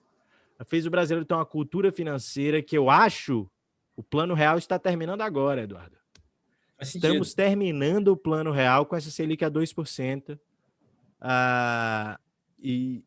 fez 0.68 0.86
o 0.86 0.92
brasileiro 0.92 1.26
ter 1.26 1.34
uma 1.34 1.46
cultura 1.46 1.92
financeira 1.92 2.62
que 2.62 2.78
eu 2.78 2.90
acho 2.90 3.50
o 3.98 4.04
plano 4.04 4.36
real 4.36 4.60
está 4.60 4.78
terminando 4.78 5.22
agora, 5.22 5.64
Eduardo. 5.64 5.97
Estamos 6.80 7.34
terminando 7.34 8.10
o 8.10 8.18
plano 8.18 8.52
real 8.52 8.86
com 8.86 8.96
essa 8.96 9.10
Selic 9.10 9.44
a 9.44 9.50
2%. 9.50 10.40
Ah, 11.20 12.20
e, 12.60 13.04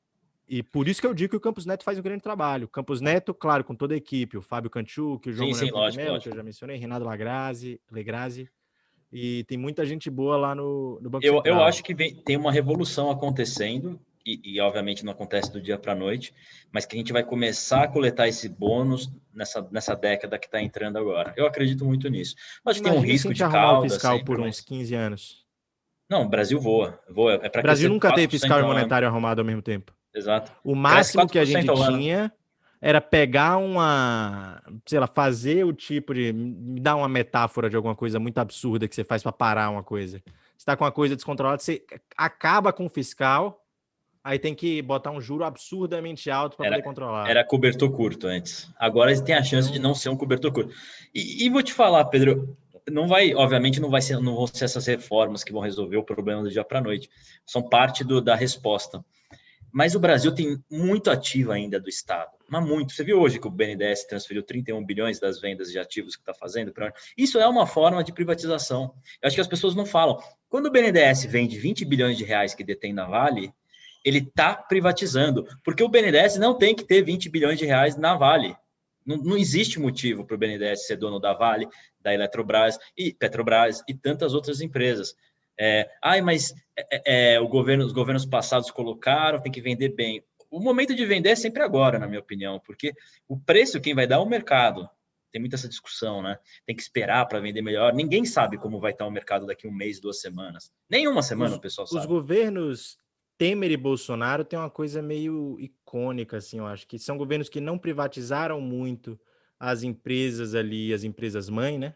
e 0.49 0.63
por 0.63 0.89
isso 0.89 1.01
que 1.01 1.07
eu 1.07 1.15
digo 1.15 1.31
que 1.31 1.37
o 1.37 1.41
Campos 1.41 1.67
Neto 1.67 1.85
faz 1.85 1.99
um 1.99 2.03
grande 2.03 2.23
trabalho. 2.23 2.65
O 2.65 2.69
Campos 2.69 3.01
Neto, 3.01 3.33
claro, 3.33 3.63
com 3.63 3.75
toda 3.75 3.95
a 3.95 3.97
equipe, 3.97 4.37
o 4.37 4.43
Fábio 4.43 4.71
Canchuk, 4.71 5.29
o 5.29 5.33
João 5.33 5.53
sim, 5.55 5.67
sim, 5.67 5.71
lógico, 5.71 6.03
Melo, 6.03 6.21
que 6.21 6.29
eu 6.29 6.35
já 6.35 6.43
mencionei, 6.43 6.77
Renato 6.77 7.05
Lagrazi, 7.05 7.81
Legrazi. 7.91 8.51
E 9.13 9.45
tem 9.45 9.59
muita 9.59 9.85
gente 9.85 10.09
boa 10.09 10.37
lá 10.37 10.55
no, 10.55 11.01
no 11.01 11.11
Banco 11.11 11.25
eu, 11.25 11.35
Central. 11.35 11.57
Eu 11.59 11.65
acho 11.65 11.83
que 11.83 11.95
vem, 11.95 12.15
tem 12.15 12.37
uma 12.37 12.53
revolução 12.53 13.11
acontecendo, 13.11 14.01
e, 14.25 14.41
e, 14.45 14.61
obviamente 14.61 15.05
não 15.05 15.13
acontece 15.13 15.53
do 15.53 15.61
dia 15.61 15.79
para 15.79 15.93
a 15.93 15.97
noite, 15.97 16.35
mas 16.71 16.85
que 16.85 16.95
a 16.95 16.99
gente 16.99 17.13
vai 17.13 17.23
começar 17.23 17.85
a 17.85 17.89
coletar 17.89 18.29
esse 18.29 18.49
bônus 18.49 19.11
nessa, 19.33 19.67
nessa 19.71 19.95
década 19.95 20.39
que 20.39 20.47
está 20.47 20.61
entrando 20.61 20.99
agora. 20.99 21.33
Eu 21.37 21.47
acredito 21.47 21.85
muito 21.85 22.09
nisso. 22.09 22.35
Mas 22.65 22.81
tem 22.81 22.93
um 22.93 23.01
risco 23.01 23.33
de 23.33 23.41
cauda. 23.41 23.89
fiscal 23.89 24.13
sempre, 24.13 24.27
por 24.27 24.39
mas... 24.39 24.59
uns 24.59 24.61
15 24.61 24.95
anos. 24.95 25.47
Não, 26.09 26.23
o 26.23 26.29
Brasil 26.29 26.61
voa. 26.61 27.01
voa 27.09 27.35
é 27.35 27.49
o 27.49 27.63
Brasil 27.63 27.89
nunca 27.89 28.13
teve 28.13 28.29
fiscal 28.29 28.61
e 28.61 28.63
monetário 28.65 29.07
arrumado 29.07 29.41
ao 29.41 29.45
mesmo 29.45 29.63
tempo. 29.63 29.93
Exato. 30.13 30.53
O 30.65 30.75
máximo 30.75 31.29
que 31.29 31.39
a 31.39 31.45
gente 31.45 31.73
tinha 31.87 32.33
era 32.81 33.01
pegar 33.01 33.59
uma, 33.59 34.63
sei 34.87 34.99
lá, 34.99 35.07
fazer 35.07 35.65
o 35.65 35.73
tipo 35.73 36.15
de 36.15 36.33
me 36.33 36.81
dar 36.81 36.97
uma 36.97 37.09
metáfora 37.09 37.69
de 37.69 37.77
alguma 37.77 37.95
coisa 37.95 38.19
muito 38.19 38.39
absurda 38.39 38.89
que 38.89 38.95
você 38.95 39.05
faz 39.05 39.23
para 39.23 39.33
parar 39.33 39.71
uma 39.71 39.83
coisa. 39.83 40.23
Você 40.27 40.63
está 40.63 40.77
com 40.77 40.85
uma 40.85 40.93
coisa 40.93 41.15
descontrolada, 41.15 41.59
você 41.59 41.85
acaba 42.17 42.73
com 42.73 42.87
o 42.87 42.89
fiscal, 42.89 43.60
aí 44.23 44.39
tem 44.39 44.55
que 44.55 44.83
botar 44.83 45.11
um 45.11 45.21
juro 45.21 45.45
absurdamente 45.45 46.31
alto 46.31 46.57
para 46.57 46.71
poder 46.71 46.83
controlar. 46.83 47.29
Era 47.29 47.45
cobertor 47.45 47.91
curto 47.91 48.27
antes. 48.27 48.71
Agora 48.79 49.19
tem 49.23 49.35
a 49.35 49.43
chance 49.43 49.71
de 49.71 49.79
não 49.79 49.95
ser 49.95 50.09
um 50.09 50.17
cobertor 50.17 50.53
curto. 50.53 50.75
E, 51.15 51.45
e 51.45 51.51
vou 51.51 51.63
te 51.63 51.73
falar, 51.73 52.05
Pedro, 52.07 52.57
não 52.89 53.09
vai, 53.09 53.35
obviamente, 53.35 53.81
não 53.81 53.91
vai 53.91 54.03
ser, 54.03 54.19
não 54.21 54.37
vão 54.37 54.47
ser 54.47 54.65
essas 54.65 54.87
reformas 54.87 55.45
que 55.45 55.53
vão 55.53 55.63
resolver 55.63 55.97
o 55.97 56.05
problema 56.05 56.43
do 56.43 56.51
dia 56.51 56.65
para 56.65 56.81
noite. 56.81 57.09
São 57.47 57.63
parte 57.63 58.05
do, 58.05 58.21
da 58.21 58.35
resposta. 58.35 59.05
Mas 59.73 59.95
o 59.95 60.01
Brasil 60.01 60.35
tem 60.35 60.59
muito 60.69 61.11
ativo 61.11 61.53
ainda 61.53 61.79
do 61.79 61.89
Estado, 61.89 62.33
mas 62.49 62.67
muito. 62.67 62.93
Você 62.93 63.05
viu 63.05 63.21
hoje 63.21 63.39
que 63.39 63.47
o 63.47 63.51
BNDES 63.51 64.05
transferiu 64.05 64.43
31 64.43 64.85
bilhões 64.85 65.21
das 65.21 65.41
vendas 65.41 65.71
de 65.71 65.79
ativos 65.79 66.17
que 66.17 66.23
está 66.23 66.35
fazendo? 66.35 66.73
Pra... 66.73 66.93
Isso 67.17 67.39
é 67.39 67.47
uma 67.47 67.67
forma 67.67 68.03
de 68.03 68.13
privatização. 68.13 68.93
Eu 69.23 69.29
acho 69.29 69.37
que 69.37 69.41
as 69.41 69.47
pessoas 69.47 69.77
não 69.77 69.87
falam. 69.87 70.19
Quando 70.49 70.67
o 70.67 70.71
BNDES 70.73 71.27
vende 71.27 71.57
20 71.57 71.85
bilhões 71.85 72.19
de 72.19 72.25
reais 72.25 72.53
que 72.53 72.65
detém 72.65 72.93
na 72.93 73.07
Vale, 73.07 73.53
ele 74.05 74.19
está 74.19 74.55
privatizando, 74.55 75.47
porque 75.63 75.83
o 75.83 75.89
BNDES 75.89 76.37
não 76.37 76.57
tem 76.57 76.75
que 76.75 76.85
ter 76.85 77.03
20 77.03 77.29
bilhões 77.29 77.59
de 77.59 77.67
reais 77.67 77.97
na 77.97 78.15
Vale. 78.15 78.57
Não, 79.05 79.17
não 79.17 79.37
existe 79.37 79.81
motivo 79.81 80.25
para 80.25 80.35
o 80.35 80.39
BNDES 80.39 80.87
ser 80.87 80.97
dono 80.97 81.19
da 81.19 81.33
Vale, 81.33 81.69
da 82.01 82.13
Eletrobras 82.13 82.79
e 82.97 83.13
Petrobras 83.13 83.83
e 83.89 83.95
tantas 83.95 84.35
outras 84.35 84.61
empresas. 84.61 85.15
É, 85.59 85.91
ai, 86.03 86.21
mas 86.23 86.55
é, 86.77 87.35
é, 87.35 87.41
o 87.41 87.49
governo, 87.49 87.85
os 87.85 87.93
governos 87.93 88.25
passados 88.25 88.71
colocaram, 88.71 89.41
tem 89.41 89.53
que 89.53 89.61
vender 89.61 89.91
bem. 89.91 90.25
O 90.51 90.59
momento 90.59 90.95
de 90.95 91.05
vender 91.05 91.31
é 91.31 91.37
sempre 91.37 91.63
agora, 91.63 91.99
na 91.99 92.09
minha 92.09 92.21
opinião, 92.21 92.59
porque 92.61 92.93
o 93.29 93.39
preço 93.39 93.81
quem 93.81 93.95
vai 93.95 94.07
dar 94.07 94.17
é 94.17 94.19
o 94.19 94.27
mercado. 94.27 94.89
Tem 95.31 95.41
muita 95.41 95.55
essa 95.55 95.69
discussão, 95.69 96.23
né? 96.23 96.39
Tem 96.67 96.75
que 96.75 96.83
esperar 96.83 97.27
para 97.27 97.39
vender 97.39 97.63
melhor. 97.63 97.95
Ninguém 97.95 98.25
sabe 98.25 98.59
como 98.59 98.81
vai 98.81 98.91
estar 98.91 99.07
o 99.07 99.11
mercado 99.11 99.47
daqui 99.47 99.69
um 99.69 99.73
mês, 99.73 100.01
duas 100.01 100.21
semanas. 100.21 100.73
Nenhuma 100.89 101.23
semana 101.23 101.53
os, 101.53 101.59
o 101.59 101.61
pessoal 101.61 101.87
sabe. 101.87 102.01
Os 102.01 102.07
governos 102.07 102.99
Temer 103.41 103.71
e 103.71 103.77
Bolsonaro 103.79 104.45
têm 104.45 104.59
uma 104.59 104.69
coisa 104.69 105.01
meio 105.01 105.57
icônica, 105.59 106.37
assim, 106.37 106.59
eu 106.59 106.67
acho, 106.67 106.87
que 106.87 106.99
são 106.99 107.17
governos 107.17 107.49
que 107.49 107.59
não 107.59 107.79
privatizaram 107.79 108.61
muito 108.61 109.19
as 109.59 109.83
empresas 109.83 110.55
ali, 110.55 110.93
as 110.93 111.05
empresas 111.05 111.49
mãe, 111.49 111.79
né? 111.79 111.95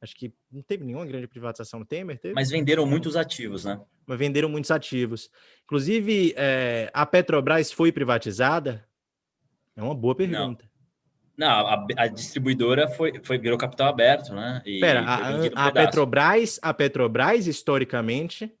Acho 0.00 0.16
que 0.16 0.34
não 0.50 0.60
teve 0.60 0.84
nenhuma 0.84 1.06
grande 1.06 1.28
privatização 1.28 1.78
no 1.78 1.86
Temer, 1.86 2.18
teve? 2.18 2.34
Mas 2.34 2.50
venderam 2.50 2.84
muitos 2.84 3.14
ativos, 3.14 3.64
né? 3.64 3.80
Mas 4.04 4.18
venderam 4.18 4.48
muitos 4.48 4.72
ativos. 4.72 5.30
Inclusive, 5.62 6.34
é, 6.36 6.90
a 6.92 7.06
Petrobras 7.06 7.70
foi 7.70 7.92
privatizada? 7.92 8.84
É 9.76 9.82
uma 9.84 9.94
boa 9.94 10.16
pergunta. 10.16 10.68
Não, 11.38 11.46
não 11.46 11.66
a, 11.68 11.86
a, 11.96 12.08
distribuidora 12.08 12.88
foi, 12.88 13.22
foi, 13.22 13.38
virou 13.38 13.56
capital 13.56 13.86
aberto, 13.86 14.34
né? 14.34 14.60
E, 14.66 14.80
Pera, 14.80 15.02
a, 15.02 15.68
a 15.68 15.70
Petrobras, 15.70 16.58
a 16.60 16.74
Petrobras, 16.74 17.46
historicamente, 17.46 18.52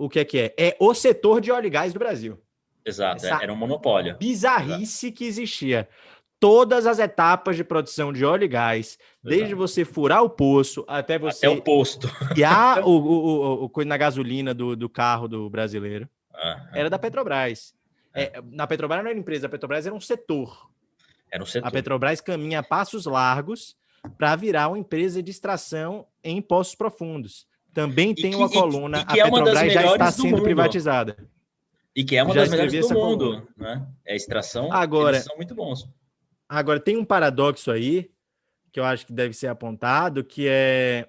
o 0.00 0.08
que 0.08 0.18
é 0.20 0.24
que 0.24 0.38
é? 0.38 0.54
É 0.58 0.76
o 0.80 0.94
setor 0.94 1.40
de 1.40 1.52
óleo 1.52 1.66
e 1.66 1.70
gás 1.70 1.92
do 1.92 1.98
Brasil. 1.98 2.38
Exato, 2.84 3.26
Essa 3.26 3.42
era 3.42 3.52
um 3.52 3.56
monopólio. 3.56 4.16
Bizarrice 4.18 5.06
Exato. 5.06 5.18
que 5.18 5.24
existia 5.26 5.88
todas 6.40 6.86
as 6.86 6.98
etapas 6.98 7.54
de 7.54 7.62
produção 7.62 8.10
de 8.10 8.24
óleo 8.24 8.44
e 8.44 8.48
gás, 8.48 8.98
Exato. 8.98 9.08
desde 9.22 9.54
você 9.54 9.84
furar 9.84 10.22
o 10.24 10.30
poço 10.30 10.84
até 10.88 11.18
você. 11.18 11.46
Até 11.46 11.54
o 11.54 11.60
posto. 11.60 12.08
E 12.34 12.42
a, 12.42 12.80
o, 12.84 12.90
o, 12.90 13.64
o, 13.64 13.68
coisa 13.68 13.88
na 13.88 13.98
gasolina 13.98 14.54
do, 14.54 14.74
do 14.74 14.88
carro 14.88 15.28
do 15.28 15.50
brasileiro. 15.50 16.08
Era 16.72 16.88
da 16.88 16.98
Petrobras. 16.98 17.74
É. 18.14 18.22
É, 18.22 18.42
na 18.50 18.66
Petrobras 18.66 19.02
não 19.02 19.10
era 19.10 19.18
empresa, 19.18 19.46
a 19.46 19.50
Petrobras 19.50 19.86
era 19.86 19.94
um 19.94 20.00
setor. 20.00 20.70
Era 21.30 21.42
um 21.42 21.46
setor. 21.46 21.68
A 21.68 21.70
Petrobras 21.70 22.22
caminha 22.22 22.60
a 22.60 22.62
passos 22.62 23.04
largos 23.04 23.76
para 24.16 24.34
virar 24.34 24.68
uma 24.68 24.78
empresa 24.78 25.22
de 25.22 25.30
extração 25.30 26.06
em 26.24 26.40
poços 26.40 26.74
profundos. 26.74 27.46
Também 27.72 28.14
tem 28.14 28.30
que, 28.30 28.36
uma 28.36 28.48
coluna, 28.48 29.04
a 29.06 29.16
é 29.16 29.22
Petrobras 29.22 29.72
já 29.72 29.92
está 29.92 30.10
sendo 30.10 30.42
privatizada. 30.42 31.16
E 31.94 32.04
que 32.04 32.16
é 32.16 32.22
uma 32.22 32.34
já 32.34 32.40
das 32.42 32.50
melhores 32.50 32.88
do 32.88 32.94
mundo, 32.94 33.48
né? 33.56 33.86
É 34.04 34.12
a 34.12 34.16
extração, 34.16 34.72
Agora, 34.72 35.16
eles 35.16 35.24
são 35.24 35.36
muito 35.36 35.54
bons. 35.54 35.88
Agora, 36.48 36.80
tem 36.80 36.96
um 36.96 37.04
paradoxo 37.04 37.70
aí, 37.70 38.10
que 38.72 38.80
eu 38.80 38.84
acho 38.84 39.06
que 39.06 39.12
deve 39.12 39.34
ser 39.34 39.48
apontado, 39.48 40.24
que 40.24 40.46
é, 40.48 41.08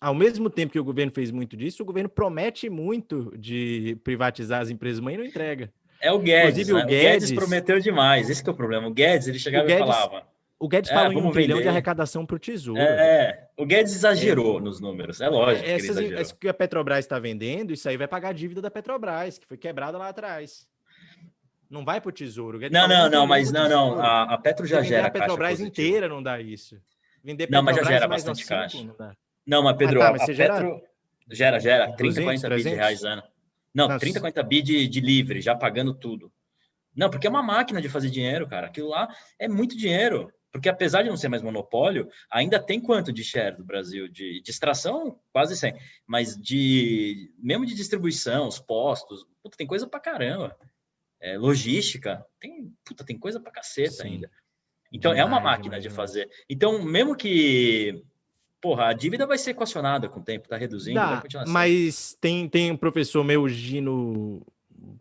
ao 0.00 0.14
mesmo 0.14 0.48
tempo 0.48 0.72
que 0.72 0.78
o 0.78 0.84
governo 0.84 1.12
fez 1.12 1.30
muito 1.30 1.56
disso, 1.56 1.82
o 1.82 1.86
governo 1.86 2.08
promete 2.08 2.68
muito 2.70 3.32
de 3.36 3.98
privatizar 4.04 4.60
as 4.60 4.70
empresas 4.70 5.00
mãe 5.00 5.14
e 5.14 5.18
não 5.18 5.24
entrega. 5.24 5.72
É 6.00 6.12
o 6.12 6.18
Guedes, 6.18 6.68
né? 6.68 6.74
o, 6.74 6.86
Guedes, 6.86 7.30
o 7.30 7.32
Guedes 7.32 7.32
prometeu 7.32 7.80
demais, 7.80 8.30
esse 8.30 8.46
é 8.46 8.50
o 8.50 8.54
problema. 8.54 8.86
O 8.86 8.92
Guedes, 8.92 9.26
ele 9.26 9.38
chegava 9.38 9.66
Guedes, 9.66 9.82
e 9.82 9.86
falava... 9.86 10.35
O 10.58 10.68
Guedes 10.68 10.90
é, 10.90 10.94
falou 10.94 11.12
em 11.12 11.16
um 11.16 11.30
trilhão 11.30 11.60
de 11.60 11.68
arrecadação 11.68 12.24
para 12.24 12.36
o 12.36 12.38
Tesouro. 12.38 12.80
É, 12.80 13.48
o 13.58 13.66
Guedes 13.66 13.94
exagerou 13.94 14.58
é. 14.58 14.62
nos 14.62 14.80
números, 14.80 15.20
é 15.20 15.28
lógico 15.28 15.68
Essas, 15.68 15.98
que 15.98 16.20
Isso 16.20 16.36
que 16.36 16.48
a 16.48 16.54
Petrobras 16.54 17.00
está 17.00 17.18
vendendo, 17.18 17.72
isso 17.72 17.86
aí 17.88 17.96
vai 17.96 18.08
pagar 18.08 18.30
a 18.30 18.32
dívida 18.32 18.62
da 18.62 18.70
Petrobras, 18.70 19.38
que 19.38 19.46
foi 19.46 19.58
quebrada 19.58 19.98
lá 19.98 20.08
atrás. 20.08 20.66
Não 21.68 21.84
vai 21.84 22.00
para 22.00 22.08
o 22.08 22.12
tesouro. 22.12 22.58
Não, 22.70 22.88
não, 22.88 23.10
não, 23.10 23.26
mas 23.26 23.50
não, 23.50 23.68
não. 23.68 24.00
A, 24.00 24.34
a 24.34 24.38
Petro 24.38 24.66
já 24.66 24.82
gera. 24.82 25.08
A 25.08 25.10
Petrobras 25.10 25.60
inteira 25.60 26.08
não 26.08 26.22
dá 26.22 26.40
isso. 26.40 26.80
Vender 27.22 27.50
não, 27.50 27.62
mas 27.62 27.76
já 27.76 27.82
gera 27.82 28.06
bastante 28.06 28.38
cinco, 28.38 28.48
caixa. 28.48 28.78
Não, 28.84 28.96
não, 29.44 29.62
mas 29.64 29.76
Pedro, 29.76 30.00
ah, 30.00 30.06
tá, 30.06 30.12
mas 30.12 30.22
a, 30.22 30.26
Petro 30.26 30.80
gera, 31.28 31.58
gera 31.58 31.92
30, 31.92 32.20
200, 32.20 32.42
40 32.42 32.48
bi 32.56 32.62
de 32.62 32.68
reais 32.76 33.04
ano. 33.04 33.22
Não, 33.74 33.88
Nossa. 33.88 33.98
30, 33.98 34.20
40 34.20 34.42
bi 34.44 34.62
de, 34.62 34.88
de 34.88 35.00
livre, 35.00 35.40
já 35.40 35.54
pagando 35.54 35.92
tudo. 35.92 36.32
Não, 36.94 37.10
porque 37.10 37.26
é 37.26 37.30
uma 37.30 37.42
máquina 37.42 37.82
de 37.82 37.88
fazer 37.88 38.10
dinheiro, 38.10 38.46
cara. 38.46 38.68
Aquilo 38.68 38.88
lá 38.88 39.08
é 39.38 39.48
muito 39.48 39.76
dinheiro. 39.76 40.32
Porque 40.56 40.68
apesar 40.68 41.02
de 41.02 41.08
não 41.08 41.16
ser 41.16 41.28
mais 41.28 41.42
monopólio, 41.42 42.08
ainda 42.30 42.58
tem 42.58 42.80
quanto 42.80 43.12
de 43.12 43.22
share 43.22 43.56
do 43.56 43.64
Brasil? 43.64 44.08
De, 44.08 44.40
de 44.40 44.50
extração, 44.50 45.18
quase 45.32 45.56
100. 45.56 45.74
Mas 46.06 46.36
de 46.36 47.30
mesmo 47.38 47.66
de 47.66 47.74
distribuição, 47.74 48.48
os 48.48 48.58
postos, 48.58 49.26
puta, 49.42 49.56
tem 49.56 49.66
coisa 49.66 49.86
pra 49.86 50.00
caramba 50.00 50.56
é, 51.20 51.36
logística, 51.36 52.24
tem, 52.38 52.72
puta, 52.84 53.04
tem 53.04 53.18
coisa 53.18 53.40
pra 53.40 53.52
caceta 53.52 53.90
Sim. 53.90 54.08
ainda. 54.08 54.30
Então 54.92 55.12
demais, 55.12 55.26
é 55.26 55.28
uma 55.28 55.40
máquina 55.40 55.80
demais, 55.80 55.82
de 55.82 55.90
fazer. 55.90 56.30
Então, 56.48 56.82
mesmo 56.82 57.16
que 57.16 58.02
porra, 58.60 58.86
a 58.86 58.92
dívida 58.92 59.26
vai 59.26 59.38
ser 59.38 59.50
equacionada 59.50 60.08
com 60.08 60.20
o 60.20 60.24
tempo, 60.24 60.48
tá 60.48 60.56
reduzindo, 60.56 60.98
Dá, 60.98 61.22
Mas 61.46 62.16
tem, 62.20 62.48
tem 62.48 62.70
um 62.70 62.76
professor 62.76 63.22
meu, 63.22 63.48
Gino. 63.48 64.44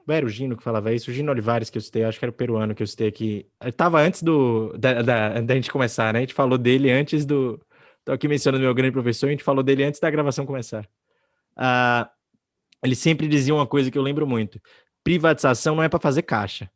Era 0.07 0.25
o 0.25 0.29
Gino 0.29 0.55
que 0.55 0.63
falava 0.63 0.93
isso, 0.93 1.09
o 1.09 1.13
Gino 1.13 1.31
Olivares, 1.31 1.69
que 1.69 1.77
eu 1.77 1.81
citei, 1.81 2.03
acho 2.03 2.19
que 2.19 2.25
era 2.25 2.29
o 2.31 2.33
peruano 2.33 2.75
que 2.75 2.83
eu 2.83 2.87
citei 2.87 3.07
aqui. 3.07 3.45
Ele 3.61 3.71
tava 3.71 4.01
antes 4.01 4.21
do, 4.23 4.75
da, 4.77 5.01
da, 5.01 5.41
da 5.41 5.55
gente 5.55 5.71
começar, 5.71 6.13
né? 6.13 6.19
A 6.19 6.21
gente 6.21 6.33
falou 6.33 6.57
dele 6.57 6.91
antes 6.91 7.25
do. 7.25 7.59
Tô 8.03 8.11
aqui 8.11 8.27
mencionando 8.27 8.63
meu 8.63 8.73
grande 8.73 8.91
professor, 8.91 9.27
a 9.27 9.31
gente 9.31 9.43
falou 9.43 9.63
dele 9.63 9.83
antes 9.83 9.99
da 9.99 10.09
gravação 10.09 10.45
começar. 10.45 10.87
Uh, 11.57 12.07
ele 12.83 12.95
sempre 12.95 13.27
dizia 13.27 13.53
uma 13.53 13.65
coisa 13.65 13.89
que 13.89 13.97
eu 13.97 14.01
lembro 14.01 14.27
muito: 14.27 14.61
privatização 15.03 15.75
não 15.75 15.83
é 15.83 15.89
para 15.89 15.99
fazer 15.99 16.21
caixa. 16.21 16.69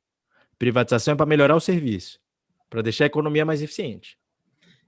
Privatização 0.57 1.13
é 1.13 1.17
para 1.17 1.25
melhorar 1.25 1.55
o 1.55 1.59
serviço, 1.61 2.19
para 2.69 2.81
deixar 2.81 3.05
a 3.05 3.07
economia 3.07 3.45
mais 3.45 3.61
eficiente. 3.61 4.17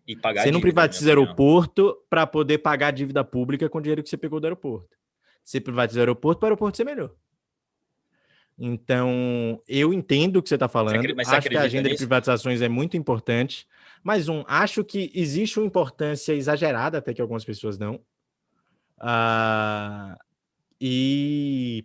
E 0.07 0.15
pagar 0.15 0.43
você 0.43 0.51
não 0.51 0.59
privatiza 0.59 1.09
aeroporto 1.09 1.95
para 2.09 2.26
poder 2.28 2.57
pagar 2.57 2.88
a 2.88 2.91
dívida 2.91 3.24
pública 3.24 3.69
com 3.69 3.78
o 3.78 3.82
dinheiro 3.82 4.03
que 4.03 4.09
você 4.09 4.17
pegou 4.17 4.39
do 4.39 4.45
aeroporto. 4.45 4.97
Você 5.43 5.61
privatiza 5.61 5.99
o 5.99 6.01
aeroporto 6.01 6.39
para 6.39 6.47
o 6.47 6.49
aeroporto 6.49 6.78
ser 6.78 6.84
melhor. 6.84 7.11
Então, 8.64 9.59
eu 9.68 9.91
entendo 9.91 10.38
o 10.38 10.43
que 10.43 10.47
você 10.47 10.53
está 10.53 10.68
falando. 10.68 11.01
Você 11.16 11.36
acho 11.36 11.49
que 11.49 11.57
a 11.57 11.62
agenda 11.62 11.89
nisso? 11.89 11.95
de 11.95 12.05
privatizações 12.05 12.62
é 12.62 12.70
muito 12.70 12.95
importante. 12.95 13.68
Mas, 14.03 14.30
um, 14.30 14.43
acho 14.47 14.84
que 14.84 15.12
existe 15.16 15.59
uma 15.59 15.66
importância 15.66 16.32
exagerada, 16.34 16.99
até 16.99 17.12
que 17.12 17.22
algumas 17.22 17.43
pessoas 17.43 17.80
não. 17.80 17.95
Uh, 18.99 20.16
e 20.80 21.84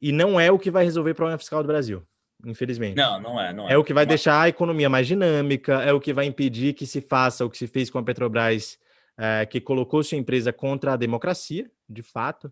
e 0.00 0.10
não 0.10 0.40
é 0.40 0.50
o 0.50 0.58
que 0.58 0.70
vai 0.70 0.84
resolver 0.84 1.10
o 1.10 1.14
problema 1.14 1.38
fiscal 1.38 1.62
do 1.62 1.66
Brasil, 1.66 2.02
infelizmente. 2.46 2.96
Não, 2.96 3.20
não 3.20 3.40
é. 3.40 3.52
Não 3.52 3.68
é. 3.68 3.74
é 3.74 3.78
o 3.78 3.84
que 3.84 3.92
vai 3.92 4.06
deixar 4.06 4.40
a 4.40 4.48
economia 4.48 4.88
mais 4.88 5.06
dinâmica, 5.06 5.82
é 5.82 5.92
o 5.92 6.00
que 6.00 6.14
vai 6.14 6.24
impedir 6.24 6.72
que 6.72 6.86
se 6.86 7.02
faça 7.02 7.44
o 7.44 7.50
que 7.50 7.58
se 7.58 7.66
fez 7.66 7.90
com 7.90 7.98
a 7.98 8.02
Petrobras 8.02 8.78
é, 9.18 9.44
que 9.44 9.60
colocou 9.60 10.02
sua 10.02 10.16
empresa 10.16 10.50
contra 10.50 10.94
a 10.94 10.96
democracia, 10.96 11.70
de 11.88 12.02
fato. 12.02 12.50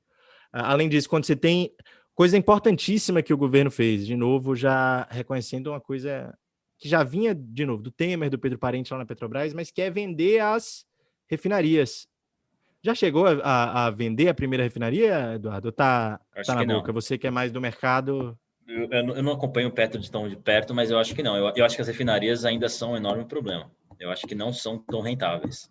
Além 0.53 0.89
disso, 0.89 1.09
quando 1.09 1.25
você 1.25 1.35
tem 1.35 1.75
coisa 2.15 2.37
importantíssima 2.37 3.23
que 3.23 3.33
o 3.33 3.37
governo 3.37 3.71
fez, 3.71 4.07
de 4.07 4.17
novo, 4.17 4.55
já 4.55 5.07
reconhecendo 5.11 5.69
uma 5.69 5.81
coisa 5.81 6.37
que 6.79 6.89
já 6.89 7.03
vinha, 7.05 7.35
de 7.35 7.65
novo, 7.65 7.83
do 7.83 7.91
Temer, 7.91 8.29
do 8.29 8.39
Pedro 8.39 8.59
Parente 8.59 8.93
lá 8.93 8.99
na 8.99 9.07
Petrobras, 9.07 9.55
mas 9.55 9.71
que 9.71 9.81
é 9.81 9.91
vender 9.91 10.41
as 10.41 10.85
refinarias. 11.29 12.09
Já 12.83 12.95
chegou 12.95 13.27
a, 13.27 13.87
a 13.87 13.91
vender 13.91 14.29
a 14.29 14.35
primeira 14.35 14.65
refinaria, 14.65 15.35
Eduardo? 15.35 15.71
Tá, 15.71 16.21
tá 16.45 16.55
na 16.55 16.65
boca? 16.65 16.89
Não. 16.89 16.95
Você 16.95 17.17
que 17.17 17.29
é 17.29 17.31
mais 17.31 17.53
do 17.53 17.61
mercado. 17.61 18.37
Eu, 18.67 18.89
eu, 18.91 19.23
não 19.23 19.33
acompanho 19.33 19.69
o 19.69 19.73
Petro 19.73 20.01
de 20.01 20.11
tão 20.11 20.29
de 20.29 20.35
perto, 20.35 20.75
mas 20.75 20.91
eu 20.91 20.99
acho 20.99 21.15
que 21.15 21.23
não. 21.23 21.37
Eu, 21.37 21.53
eu 21.55 21.65
acho 21.65 21.77
que 21.77 21.83
as 21.83 21.87
refinarias 21.87 22.45
ainda 22.45 22.69
são 22.69 22.93
um 22.93 22.97
enorme 22.97 23.25
problema. 23.25 23.71
Eu 24.01 24.11
acho 24.11 24.27
que 24.27 24.35
não 24.35 24.53
são 24.53 24.77
tão 24.79 25.01
rentáveis 25.01 25.71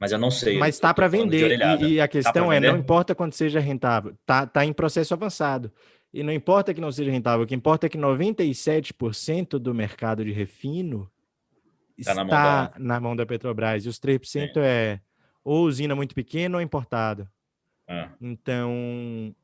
mas 0.00 0.12
eu 0.12 0.18
não 0.18 0.30
sei. 0.30 0.56
Mas 0.58 0.76
está 0.76 0.94
para 0.94 1.06
vender. 1.06 1.60
E, 1.82 1.92
e, 1.92 2.00
a 2.00 2.04
tá 2.04 2.08
questão 2.08 2.48
tá 2.48 2.54
é, 2.54 2.60
não 2.60 2.78
importa 2.78 3.14
quanto 3.14 3.36
seja 3.36 3.60
rentável, 3.60 4.16
tá, 4.24 4.46
tá 4.46 4.64
em 4.64 4.72
processo 4.72 5.12
avançado. 5.12 5.70
E 6.12 6.22
não 6.22 6.32
importa 6.32 6.72
que 6.72 6.80
não 6.80 6.90
seja 6.90 7.10
rentável, 7.10 7.44
o 7.44 7.46
que 7.46 7.54
importa 7.54 7.86
é 7.86 7.88
que 7.90 7.98
97% 7.98 9.58
do 9.58 9.74
mercado 9.74 10.24
de 10.24 10.32
refino 10.32 11.04
tá 11.04 12.12
está 12.12 12.14
na 12.14 12.24
mão, 12.24 12.30
da... 12.30 12.72
na 12.78 13.00
mão 13.00 13.14
da 13.14 13.26
Petrobras. 13.26 13.84
E 13.84 13.88
os 13.88 14.00
3% 14.00 14.24
Sim. 14.24 14.50
é 14.56 15.00
ou 15.44 15.66
usina 15.66 15.94
muito 15.94 16.14
pequena 16.14 16.56
ou 16.56 16.62
importado. 16.62 17.28
Ah. 17.86 18.10
Então, 18.20 19.34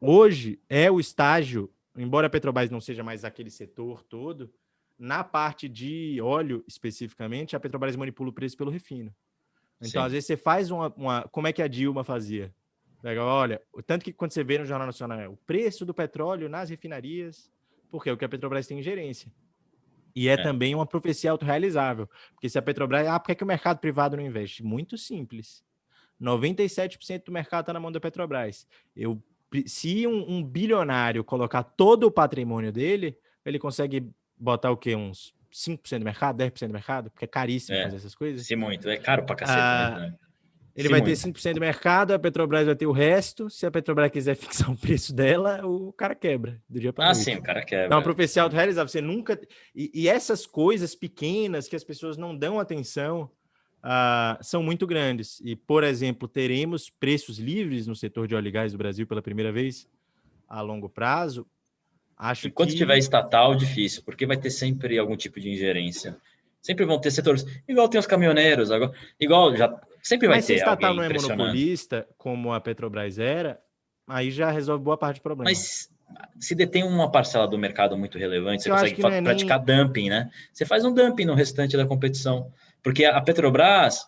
hoje 0.00 0.58
é 0.68 0.90
o 0.90 0.98
estágio, 0.98 1.70
embora 1.96 2.26
a 2.26 2.30
Petrobras 2.30 2.70
não 2.70 2.80
seja 2.80 3.04
mais 3.04 3.24
aquele 3.24 3.50
setor 3.50 4.02
todo, 4.02 4.50
na 4.98 5.22
parte 5.22 5.68
de 5.68 6.18
óleo 6.22 6.64
especificamente, 6.66 7.54
a 7.54 7.60
Petrobras 7.60 7.96
manipula 7.96 8.30
o 8.30 8.32
preço 8.32 8.56
pelo 8.56 8.70
refino. 8.70 9.14
Então, 9.80 10.02
Sim. 10.02 10.06
às 10.06 10.12
vezes, 10.12 10.26
você 10.26 10.36
faz 10.36 10.70
uma, 10.70 10.92
uma, 10.96 11.22
Como 11.28 11.46
é 11.46 11.52
que 11.52 11.62
a 11.62 11.68
Dilma 11.68 12.02
fazia? 12.02 12.52
Olha, 13.20 13.62
tanto 13.86 14.04
que 14.04 14.12
quando 14.12 14.32
você 14.32 14.42
vê 14.42 14.58
no 14.58 14.64
Jornal 14.64 14.86
Nacional, 14.86 15.20
é 15.20 15.28
o 15.28 15.36
preço 15.36 15.86
do 15.86 15.94
petróleo 15.94 16.48
nas 16.48 16.70
refinarias, 16.70 17.52
porque 17.88 18.10
é 18.10 18.12
o 18.12 18.16
que 18.16 18.24
a 18.24 18.28
Petrobras 18.28 18.66
tem 18.66 18.80
em 18.80 18.82
gerência. 18.82 19.30
E 20.14 20.28
é, 20.28 20.32
é. 20.32 20.36
também 20.42 20.74
uma 20.74 20.86
profecia 20.86 21.30
autorrealizável. 21.30 22.08
Porque 22.32 22.48
se 22.48 22.58
a 22.58 22.62
Petrobras. 22.62 23.06
Ah, 23.06 23.20
por 23.20 23.26
que, 23.26 23.32
é 23.32 23.34
que 23.34 23.44
o 23.44 23.46
mercado 23.46 23.78
privado 23.78 24.16
não 24.16 24.24
investe? 24.24 24.64
Muito 24.64 24.96
simples. 24.96 25.62
97% 26.20 27.24
do 27.24 27.32
mercado 27.32 27.60
está 27.60 27.72
na 27.74 27.78
mão 27.78 27.92
da 27.92 28.00
Petrobras. 28.00 28.66
Eu, 28.96 29.22
se 29.66 30.06
um, 30.06 30.38
um, 30.38 30.42
bilionário 30.42 31.22
colocar 31.22 31.62
todo 31.62 32.04
o 32.04 32.10
patrimônio 32.10 32.72
dele, 32.72 33.18
ele 33.44 33.58
consegue 33.58 34.08
botar 34.36 34.70
o 34.70 34.76
quê? 34.76 34.96
Uns 34.96 35.34
5% 35.56 35.98
do 35.98 36.04
mercado, 36.04 36.36
10% 36.36 36.66
do 36.66 36.72
mercado, 36.72 37.10
porque 37.10 37.24
é 37.24 37.28
caríssimo 37.28 37.76
é, 37.76 37.84
fazer 37.84 37.96
essas 37.96 38.14
coisas. 38.14 38.46
Sim, 38.46 38.56
muito. 38.56 38.88
É 38.88 38.98
caro 38.98 39.24
pra 39.24 39.34
cacete. 39.34 39.58
Ah, 39.58 39.98
né? 39.98 40.14
Ele 40.76 40.90
vai 40.90 41.00
muito. 41.00 41.18
ter 41.18 41.28
5% 41.28 41.54
do 41.54 41.60
mercado, 41.60 42.12
a 42.12 42.18
Petrobras 42.18 42.66
vai 42.66 42.76
ter 42.76 42.86
o 42.86 42.92
resto. 42.92 43.48
Se 43.48 43.64
a 43.64 43.70
Petrobras 43.70 44.10
quiser 44.10 44.36
fixar 44.36 44.70
o 44.70 44.76
preço 44.76 45.14
dela, 45.14 45.66
o 45.66 45.90
cara 45.94 46.14
quebra 46.14 46.60
do 46.68 46.78
dia 46.78 46.92
para 46.92 47.08
Ah, 47.08 47.14
sim, 47.14 47.36
o 47.36 47.42
cara 47.42 47.64
quebra. 47.64 47.86
Então, 47.86 47.96
uma 47.96 48.04
profecia 48.04 48.42
autorrealizável. 48.42 48.88
Você 48.88 49.00
nunca. 49.00 49.40
E, 49.74 49.90
e, 49.94 50.06
essas 50.06 50.44
coisas 50.46 50.94
pequenas 50.94 51.66
que 51.66 51.74
as 51.74 51.82
pessoas 51.82 52.18
não 52.18 52.36
dão 52.36 52.60
atenção 52.60 53.30
uh, 53.82 54.36
são 54.42 54.62
muito 54.62 54.86
grandes. 54.86 55.40
E, 55.42 55.56
por 55.56 55.82
exemplo, 55.82 56.28
teremos 56.28 56.90
preços 56.90 57.38
livres 57.38 57.86
no 57.86 57.96
setor 57.96 58.28
de 58.28 58.34
óleo 58.34 58.48
e 58.48 58.52
gás 58.52 58.72
do 58.72 58.78
Brasil 58.78 59.06
pela 59.06 59.22
primeira 59.22 59.50
vez 59.50 59.88
a 60.46 60.60
longo 60.60 60.90
prazo. 60.90 61.46
Acho 62.16 62.48
Enquanto 62.48 62.70
que... 62.70 62.76
tiver 62.76 62.96
estatal, 62.96 63.54
difícil, 63.54 64.02
porque 64.02 64.26
vai 64.26 64.36
ter 64.36 64.50
sempre 64.50 64.98
algum 64.98 65.16
tipo 65.16 65.38
de 65.38 65.50
ingerência. 65.50 66.16
Sempre 66.62 66.84
vão 66.84 66.98
ter 66.98 67.10
setores, 67.10 67.46
igual 67.68 67.88
tem 67.88 68.00
os 68.00 68.06
caminhoneiros, 68.06 68.72
agora, 68.72 68.92
igual 69.20 69.54
já 69.54 69.68
sempre 70.02 70.26
vai 70.26 70.38
Mas 70.38 70.46
ter. 70.46 70.54
Mas 70.54 70.62
se 70.62 70.64
estatal 70.64 70.94
não 70.94 71.02
é 71.04 71.12
monopolista, 71.12 72.08
como 72.16 72.52
a 72.52 72.60
Petrobras 72.60 73.18
era, 73.18 73.60
aí 74.08 74.30
já 74.30 74.50
resolve 74.50 74.82
boa 74.82 74.96
parte 74.96 75.18
do 75.18 75.22
problema. 75.22 75.48
Mas 75.50 75.88
se 76.38 76.54
detém 76.54 76.84
uma 76.84 77.10
parcela 77.10 77.46
do 77.46 77.58
mercado 77.58 77.96
muito 77.96 78.18
relevante, 78.18 78.62
você 78.62 78.70
Eu 78.70 78.74
consegue 78.74 79.06
é 79.06 79.22
praticar 79.22 79.64
nem... 79.64 79.84
dumping, 79.84 80.08
né? 80.08 80.30
Você 80.52 80.64
faz 80.64 80.84
um 80.84 80.92
dumping 80.92 81.24
no 81.24 81.34
restante 81.34 81.76
da 81.76 81.86
competição. 81.86 82.50
Porque 82.82 83.04
a 83.04 83.20
Petrobras 83.20 84.06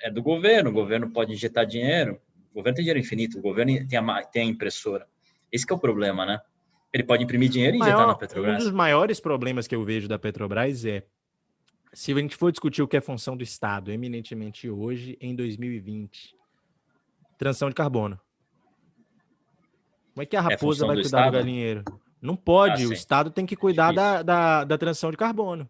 é 0.00 0.10
do 0.10 0.22
governo, 0.22 0.70
o 0.70 0.72
governo 0.72 1.10
pode 1.10 1.32
injetar 1.32 1.66
dinheiro, 1.66 2.20
o 2.52 2.54
governo 2.54 2.76
tem 2.76 2.84
dinheiro 2.84 3.00
infinito, 3.00 3.38
o 3.38 3.42
governo 3.42 3.86
tem 3.86 3.98
a, 3.98 4.22
tem 4.24 4.42
a 4.42 4.46
impressora. 4.46 5.06
Esse 5.50 5.66
é 5.68 5.74
o 5.74 5.78
problema, 5.78 6.24
né? 6.24 6.40
Ele 6.92 7.04
pode 7.04 7.22
imprimir 7.22 7.48
dinheiro 7.48 7.76
e 7.76 7.80
injetar 7.80 8.06
na 8.06 8.14
Petrobras. 8.14 8.54
Um 8.56 8.58
dos 8.58 8.72
maiores 8.72 9.20
problemas 9.20 9.66
que 9.66 9.74
eu 9.74 9.84
vejo 9.84 10.08
da 10.08 10.18
Petrobras 10.18 10.84
é 10.84 11.04
se 11.92 12.12
a 12.12 12.16
gente 12.16 12.36
for 12.36 12.50
discutir 12.50 12.82
o 12.82 12.88
que 12.88 12.96
é 12.96 13.00
função 13.00 13.36
do 13.36 13.42
Estado, 13.42 13.90
eminentemente 13.90 14.68
hoje, 14.68 15.16
em 15.20 15.34
2020, 15.34 16.36
transição 17.38 17.68
de 17.68 17.74
carbono. 17.74 18.18
Como 20.14 20.22
é 20.22 20.26
que 20.26 20.36
a 20.36 20.40
é 20.40 20.42
raposa 20.42 20.84
é 20.84 20.86
vai 20.86 20.96
do 20.96 21.02
cuidar 21.02 21.18
Estado? 21.18 21.32
do 21.32 21.38
galinheiro? 21.38 21.84
Não 22.20 22.36
pode, 22.36 22.84
ah, 22.84 22.88
o 22.88 22.92
Estado 22.92 23.30
tem 23.30 23.46
que 23.46 23.56
cuidar 23.56 23.92
da, 23.92 24.22
da, 24.22 24.64
da, 24.64 24.78
transição 24.78 25.10
de 25.10 25.16
carbono. 25.16 25.68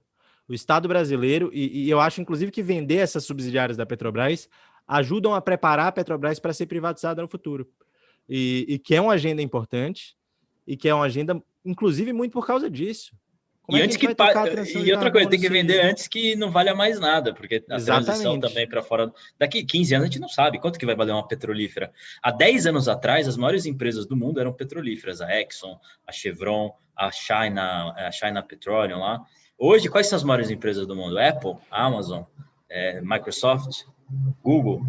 O 0.48 0.52
Estado 0.52 0.88
brasileiro, 0.88 1.50
e, 1.52 1.84
e 1.84 1.90
eu 1.90 2.00
acho 2.00 2.20
inclusive 2.20 2.50
que 2.50 2.62
vender 2.62 2.96
essas 2.96 3.24
subsidiárias 3.24 3.76
da 3.76 3.86
Petrobras 3.86 4.48
ajudam 4.88 5.34
a 5.34 5.40
preparar 5.40 5.86
a 5.86 5.92
Petrobras 5.92 6.40
para 6.40 6.52
ser 6.52 6.66
privatizada 6.66 7.22
no 7.22 7.28
futuro. 7.28 7.70
E, 8.28 8.66
e 8.68 8.78
que 8.78 8.94
é 8.94 9.00
uma 9.00 9.12
agenda 9.12 9.40
importante, 9.40 10.16
e 10.70 10.76
que 10.76 10.88
é 10.88 10.94
uma 10.94 11.04
agenda, 11.04 11.42
inclusive, 11.64 12.12
muito 12.12 12.30
por 12.30 12.46
causa 12.46 12.70
disso. 12.70 13.10
Como 13.62 13.76
e 13.76 13.80
é 13.80 13.84
antes 13.84 13.96
que, 13.96 14.06
que 14.06 14.78
e 14.78 14.92
outra 14.92 15.10
coisa, 15.10 15.28
tem 15.28 15.40
que 15.40 15.48
vender 15.48 15.80
antes 15.80 16.06
que 16.06 16.36
não 16.36 16.52
valha 16.52 16.76
mais 16.76 17.00
nada, 17.00 17.34
porque 17.34 17.64
a 17.68 17.74
Exatamente. 17.74 18.04
transição 18.04 18.38
também 18.38 18.68
para 18.68 18.80
fora. 18.80 19.12
Daqui 19.36 19.64
15 19.64 19.94
anos 19.96 20.04
a 20.04 20.06
gente 20.12 20.20
não 20.20 20.28
sabe 20.28 20.60
quanto 20.60 20.78
que 20.78 20.86
vai 20.86 20.94
valer 20.94 21.10
uma 21.10 21.26
petrolífera. 21.26 21.92
Há 22.22 22.30
10 22.30 22.68
anos 22.68 22.88
atrás, 22.88 23.26
as 23.26 23.36
maiores 23.36 23.66
empresas 23.66 24.06
do 24.06 24.16
mundo 24.16 24.38
eram 24.38 24.52
petrolíferas, 24.52 25.20
a 25.20 25.40
Exxon, 25.40 25.76
a 26.06 26.12
Chevron, 26.12 26.72
a 26.96 27.10
China, 27.10 27.92
a 27.96 28.12
China 28.12 28.44
Petroleum 28.44 29.00
lá. 29.00 29.20
Hoje, 29.58 29.88
quais 29.88 30.06
são 30.06 30.16
as 30.16 30.22
maiores 30.22 30.50
empresas 30.50 30.86
do 30.86 30.94
mundo? 30.94 31.18
Apple, 31.18 31.56
Amazon, 31.68 32.22
é, 32.68 33.00
Microsoft, 33.00 33.86
Google. 34.42 34.82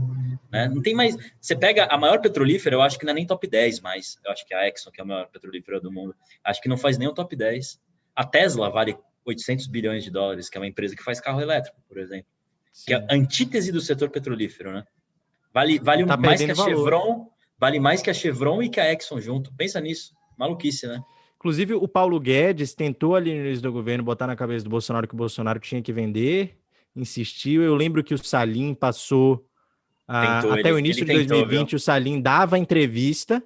Né? 0.51 0.67
Não 0.67 0.81
tem 0.81 0.93
mais. 0.93 1.15
Você 1.39 1.55
pega 1.55 1.85
a 1.85 1.97
maior 1.97 2.19
petrolífera, 2.19 2.75
eu 2.75 2.81
acho 2.81 2.97
que 2.97 3.05
não 3.05 3.11
é 3.11 3.15
nem 3.15 3.25
top 3.25 3.47
10 3.47 3.79
mais. 3.79 4.19
Eu 4.25 4.31
acho 4.31 4.45
que 4.45 4.53
a 4.53 4.67
Exxon, 4.67 4.91
que 4.91 4.99
é 4.99 5.03
a 5.03 5.07
maior 5.07 5.27
petrolífera 5.27 5.79
do 5.79 5.91
mundo, 5.91 6.15
acho 6.43 6.61
que 6.61 6.69
não 6.69 6.77
faz 6.77 6.97
nem 6.97 7.07
o 7.07 7.13
top 7.13 7.35
10. 7.35 7.79
A 8.15 8.25
Tesla 8.25 8.69
vale 8.69 8.97
800 9.25 9.67
bilhões 9.67 10.03
de 10.03 10.11
dólares, 10.11 10.49
que 10.49 10.57
é 10.57 10.61
uma 10.61 10.67
empresa 10.67 10.95
que 10.95 11.03
faz 11.03 11.19
carro 11.19 11.41
elétrico, 11.41 11.77
por 11.87 11.97
exemplo. 11.97 12.27
Sim. 12.73 12.85
Que 12.87 12.93
é 12.93 12.97
a 12.97 13.15
antítese 13.15 13.71
do 13.71 13.81
setor 13.81 14.09
petrolífero, 14.09 14.71
né? 14.73 14.85
Vale, 15.53 15.79
vale 15.79 16.05
tá 16.05 16.17
mais 16.17 16.41
que 16.41 16.51
a 16.51 16.53
valor. 16.53 16.69
Chevron, 16.69 17.27
vale 17.59 17.79
mais 17.79 18.01
que 18.01 18.09
a 18.09 18.13
Chevron 18.13 18.63
e 18.63 18.69
que 18.69 18.79
a 18.79 18.91
Exxon 18.91 19.19
junto. 19.19 19.53
Pensa 19.53 19.79
nisso. 19.79 20.13
Maluquice, 20.37 20.87
né? 20.87 21.01
Inclusive, 21.35 21.73
o 21.73 21.87
Paulo 21.87 22.19
Guedes 22.19 22.75
tentou 22.75 23.15
ali 23.15 23.33
no 23.33 23.45
início 23.45 23.63
do 23.63 23.71
governo 23.71 24.03
botar 24.03 24.27
na 24.27 24.35
cabeça 24.35 24.63
do 24.63 24.69
Bolsonaro 24.69 25.07
que 25.07 25.13
o 25.13 25.17
Bolsonaro 25.17 25.59
tinha 25.59 25.81
que 25.81 25.91
vender, 25.91 26.55
insistiu. 26.95 27.63
Eu 27.63 27.75
lembro 27.75 28.03
que 28.03 28.13
o 28.13 28.17
Salim 28.17 28.73
passou 28.73 29.45
Tentou, 30.07 30.51
até 30.51 30.69
ele, 30.69 30.73
o 30.73 30.79
início 30.79 31.05
de 31.05 31.13
2020, 31.13 31.69
viu? 31.69 31.77
o 31.77 31.79
Salim 31.79 32.21
dava 32.21 32.57
entrevista. 32.57 33.41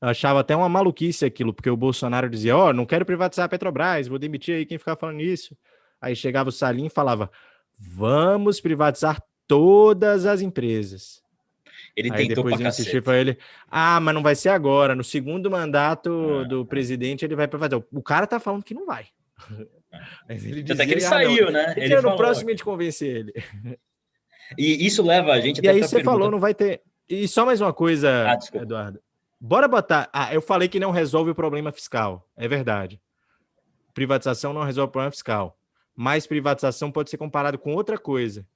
Eu 0.00 0.08
achava 0.08 0.40
até 0.40 0.54
uma 0.54 0.68
maluquice 0.68 1.24
aquilo, 1.24 1.52
porque 1.52 1.70
o 1.70 1.76
Bolsonaro 1.76 2.28
dizia: 2.30 2.56
Ó, 2.56 2.68
oh, 2.68 2.72
não 2.72 2.86
quero 2.86 3.04
privatizar 3.04 3.46
a 3.46 3.48
Petrobras, 3.48 4.06
vou 4.06 4.18
demitir 4.18 4.54
aí 4.54 4.66
quem 4.66 4.78
ficar 4.78 4.96
falando 4.96 5.20
isso. 5.20 5.56
Aí 6.00 6.14
chegava 6.14 6.50
o 6.50 6.52
Salim 6.52 6.86
e 6.86 6.90
falava: 6.90 7.30
Vamos 7.78 8.60
privatizar 8.60 9.20
todas 9.46 10.24
as 10.26 10.40
empresas. 10.40 11.22
Ele 11.96 12.12
aí 12.12 12.28
tentou 12.28 12.44
depois 12.44 12.60
insistir 12.60 13.02
para 13.02 13.18
ele: 13.18 13.38
Ah, 13.68 13.98
mas 13.98 14.14
não 14.14 14.22
vai 14.22 14.36
ser 14.36 14.50
agora. 14.50 14.94
No 14.94 15.02
segundo 15.02 15.50
mandato 15.50 16.42
ah, 16.42 16.44
do 16.44 16.64
presidente, 16.64 17.24
ele 17.24 17.34
vai 17.34 17.48
privatizar. 17.48 17.82
O 17.92 18.02
cara 18.02 18.26
tá 18.26 18.38
falando 18.38 18.62
que 18.62 18.74
não 18.74 18.86
vai. 18.86 19.06
Mas 20.28 20.44
ele 20.44 20.62
dizia, 20.62 20.74
Até 20.74 20.86
que 20.86 20.92
ele 20.92 21.04
ah, 21.04 21.08
saiu, 21.08 21.50
né? 21.50 21.74
Ele 21.76 22.00
no 22.00 22.16
próximo 22.16 22.48
a 22.48 22.52
gente 22.52 22.64
convencer 22.64 23.16
ele. 23.16 23.32
E 24.58 24.86
isso 24.86 25.02
leva 25.02 25.32
a 25.32 25.40
gente. 25.40 25.58
E 25.64 25.68
aí 25.68 25.80
você 25.82 25.96
pergunta... 25.96 26.12
falou, 26.12 26.30
não 26.30 26.38
vai 26.38 26.54
ter. 26.54 26.82
E 27.08 27.26
só 27.26 27.46
mais 27.46 27.62
uma 27.62 27.72
coisa, 27.72 28.26
ah, 28.30 28.38
Eduardo. 28.58 29.00
Bora 29.40 29.66
botar. 29.66 30.08
Ah, 30.12 30.32
eu 30.34 30.40
falei 30.40 30.68
que 30.68 30.78
não 30.78 30.90
resolve 30.90 31.30
o 31.30 31.34
problema 31.34 31.72
fiscal. 31.72 32.28
É 32.36 32.46
verdade. 32.46 33.00
Privatização 33.92 34.52
não 34.52 34.62
resolve 34.62 34.88
o 34.88 34.92
problema 34.92 35.10
fiscal. 35.10 35.58
Mas 35.94 36.26
privatização 36.26 36.90
pode 36.90 37.10
ser 37.10 37.18
comparado 37.18 37.58
com 37.58 37.74
outra 37.74 37.98
coisa, 37.98 38.46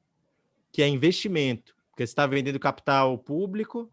que 0.73 0.83
é 0.83 0.89
investimento. 0.89 1.75
Porque 1.91 2.07
você 2.07 2.11
está 2.11 2.27
vendendo 2.27 2.59
capital 2.59 3.19
público 3.19 3.91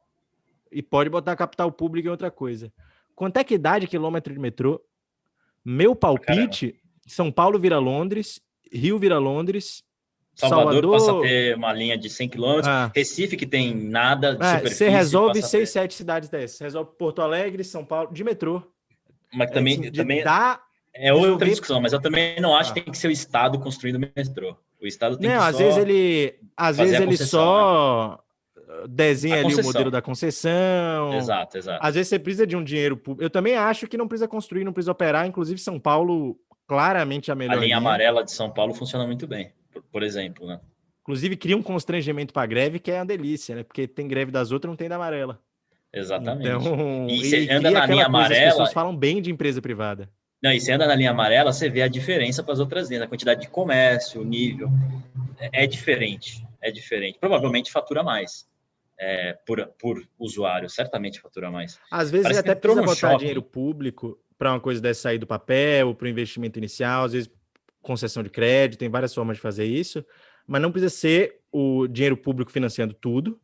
e 0.72 0.82
pode 0.82 1.10
botar 1.10 1.36
capital 1.36 1.72
público 1.72 2.08
em 2.08 2.12
outra 2.12 2.32
coisa. 2.32 2.72
Quanto 3.14 3.38
é 3.38 3.44
que 3.44 3.58
dá 3.58 3.78
de 3.78 3.88
quilômetro 3.88 4.34
de 4.34 4.40
metrô? 4.40 4.82
Meu 5.64 5.96
palpite: 5.96 6.72
Caramba. 6.72 6.85
São 7.06 7.32
Paulo 7.32 7.60
vira 7.60 7.78
Londres, 7.80 8.42
Rio 8.72 8.98
vira 8.98 9.18
Londres, 9.18 9.84
Salvador, 10.36 10.74
Salvador, 10.74 10.92
passa 10.92 11.18
a 11.18 11.22
ter 11.22 11.56
uma 11.56 11.72
linha 11.72 11.98
de 11.98 12.10
100 12.10 12.30
quilômetros. 12.30 12.68
Ah. 12.68 12.92
Recife, 12.94 13.38
que 13.38 13.46
tem 13.46 13.74
nada 13.74 14.36
de 14.36 14.46
é, 14.46 14.70
Você 14.70 14.90
resolve 14.90 15.42
seis, 15.42 15.70
sete 15.70 15.94
cidades 15.94 16.28
dessas. 16.28 16.60
Resolve 16.60 16.92
Porto 16.98 17.22
Alegre, 17.22 17.64
São 17.64 17.86
Paulo, 17.86 18.12
de 18.12 18.22
metrô. 18.22 18.62
Mas 19.34 19.50
também, 19.52 19.86
é, 19.86 19.92
também 19.92 20.24
dá, 20.24 20.60
é 20.94 21.14
outra 21.14 21.28
resolver... 21.28 21.50
discussão, 21.50 21.82
mas 21.82 21.94
eu 21.94 22.02
também 22.02 22.40
não 22.42 22.56
acho 22.56 22.72
ah. 22.72 22.74
que 22.74 22.82
tem 22.82 22.92
que 22.92 22.98
ser 22.98 23.08
o 23.08 23.12
Estado 23.12 23.60
construindo 23.60 23.96
o 23.96 24.00
metrô. 24.00 24.58
O 24.82 24.86
Estado 24.86 25.18
tem 25.18 25.30
não, 25.30 25.38
que 25.38 25.44
às 25.44 25.58
vezes 25.58 25.78
ele, 25.78 26.36
às 26.56 26.78
vezes 26.78 27.00
ele 27.00 27.18
só, 27.18 28.12
né? 28.12 28.88
desenha 28.88 29.40
ali 29.40 29.56
o 29.56 29.64
modelo 29.64 29.90
da 29.90 30.02
concessão. 30.02 31.14
Exato, 31.14 31.58
exato. 31.58 31.80
Às 31.82 31.96
vezes 31.96 32.10
você 32.10 32.20
precisa 32.20 32.46
de 32.46 32.56
um 32.56 32.64
dinheiro 32.64 32.98
público. 32.98 33.24
Eu 33.24 33.30
também 33.30 33.56
acho 33.56 33.88
que 33.88 33.98
não 33.98 34.08
precisa 34.08 34.28
construir, 34.28 34.64
não 34.64 34.74
precisa 34.74 34.92
operar. 34.92 35.26
Inclusive, 35.26 35.60
São 35.60 35.80
Paulo, 35.80 36.38
claramente 36.68 37.32
a 37.32 37.36
melhor. 37.36 37.54
A 37.54 37.56
linha, 37.56 37.66
linha. 37.66 37.78
amarela 37.78 38.24
de 38.24 38.32
São 38.32 38.50
Paulo 38.50 38.74
funciona 38.74 39.06
muito 39.06 39.28
bem, 39.28 39.52
por, 39.72 39.82
por 39.84 40.04
exemplo, 40.04 40.48
né? 40.48 40.60
Inclusive, 41.02 41.38
cria 41.38 41.56
um 41.56 41.62
constrangimento 41.62 42.34
para 42.34 42.48
greve 42.48 42.80
que 42.80 42.92
é 42.92 42.96
uma 42.96 43.06
delícia, 43.06 43.56
né? 43.56 43.64
Porque 43.64 43.88
tem 43.88 44.08
greve 44.08 44.32
das 44.32 44.52
outras, 44.52 44.70
não 44.70 44.76
tem 44.76 44.90
da 44.90 44.96
amarela. 44.96 45.40
Exatamente. 45.94 46.50
Então, 46.50 47.08
e 47.08 47.18
você 47.24 47.48
anda 47.50 47.72
na 47.72 47.86
linha 47.86 48.06
amarela. 48.08 48.48
As 48.48 48.54
pessoas 48.54 48.74
falam 48.74 48.96
bem 48.96 49.22
de 49.22 49.32
empresa 49.32 49.62
privada. 49.62 50.10
Não, 50.44 50.52
e 50.52 50.60
você 50.60 50.72
anda 50.72 50.86
na 50.86 50.96
linha 50.96 51.12
amarela, 51.12 51.54
você 51.54 51.70
vê 51.70 51.82
a 51.82 51.88
diferença 51.88 52.44
para 52.44 52.54
as 52.54 52.60
outras 52.60 52.90
linhas, 52.90 53.04
a 53.04 53.08
quantidade 53.08 53.42
de 53.42 53.48
comércio, 53.48 54.22
o 54.22 54.26
nível. 54.26 54.70
É, 55.40 55.64
é 55.64 55.68
diferente, 55.68 56.46
é 56.62 56.72
diferente. 56.72 57.18
Provavelmente 57.20 57.72
fatura 57.72 58.04
mais 58.04 58.48
é, 59.00 59.38
por, 59.46 59.66
por 59.80 60.04
usuário, 60.20 60.70
certamente 60.70 61.20
fatura 61.20 61.52
mais. 61.52 61.80
Às 61.92 62.12
vezes 62.12 62.38
até 62.38 62.56
precisa 62.56 62.82
botar 62.82 62.96
shopping. 62.96 63.18
dinheiro 63.18 63.42
público 63.42 64.20
para 64.38 64.52
uma 64.52 64.60
coisa 64.60 64.82
dessa 64.82 65.02
sair 65.02 65.18
do 65.18 65.28
papel, 65.28 65.96
para 65.96 66.06
o 66.06 66.10
investimento 66.10 66.60
inicial, 66.60 67.06
às 67.06 67.14
vezes 67.14 67.30
concessão 67.82 68.24
de 68.24 68.30
crédito, 68.30 68.80
tem 68.80 68.90
várias 68.90 69.14
formas 69.14 69.38
de 69.38 69.42
fazer 69.42 69.66
isso, 69.66 70.04
mas 70.48 70.62
não 70.62 70.72
precisa 70.72 70.90
ser 70.90 71.40
o 71.52 71.88
dinheiro 71.88 72.18
público 72.18 72.52
financiando 72.52 72.94
tudo, 72.94 73.40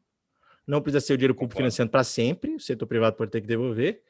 não 0.65 0.81
precisa 0.81 0.99
ser 0.99 1.13
o 1.13 1.17
dinheiro 1.17 1.35
público 1.35 1.53
Concordo. 1.53 1.63
financiando 1.63 1.91
para 1.91 2.03
sempre, 2.03 2.55
o 2.55 2.59
setor 2.59 2.87
privado 2.87 3.15
pode 3.15 3.31
ter 3.31 3.41
que 3.41 3.47
devolver, 3.47 4.01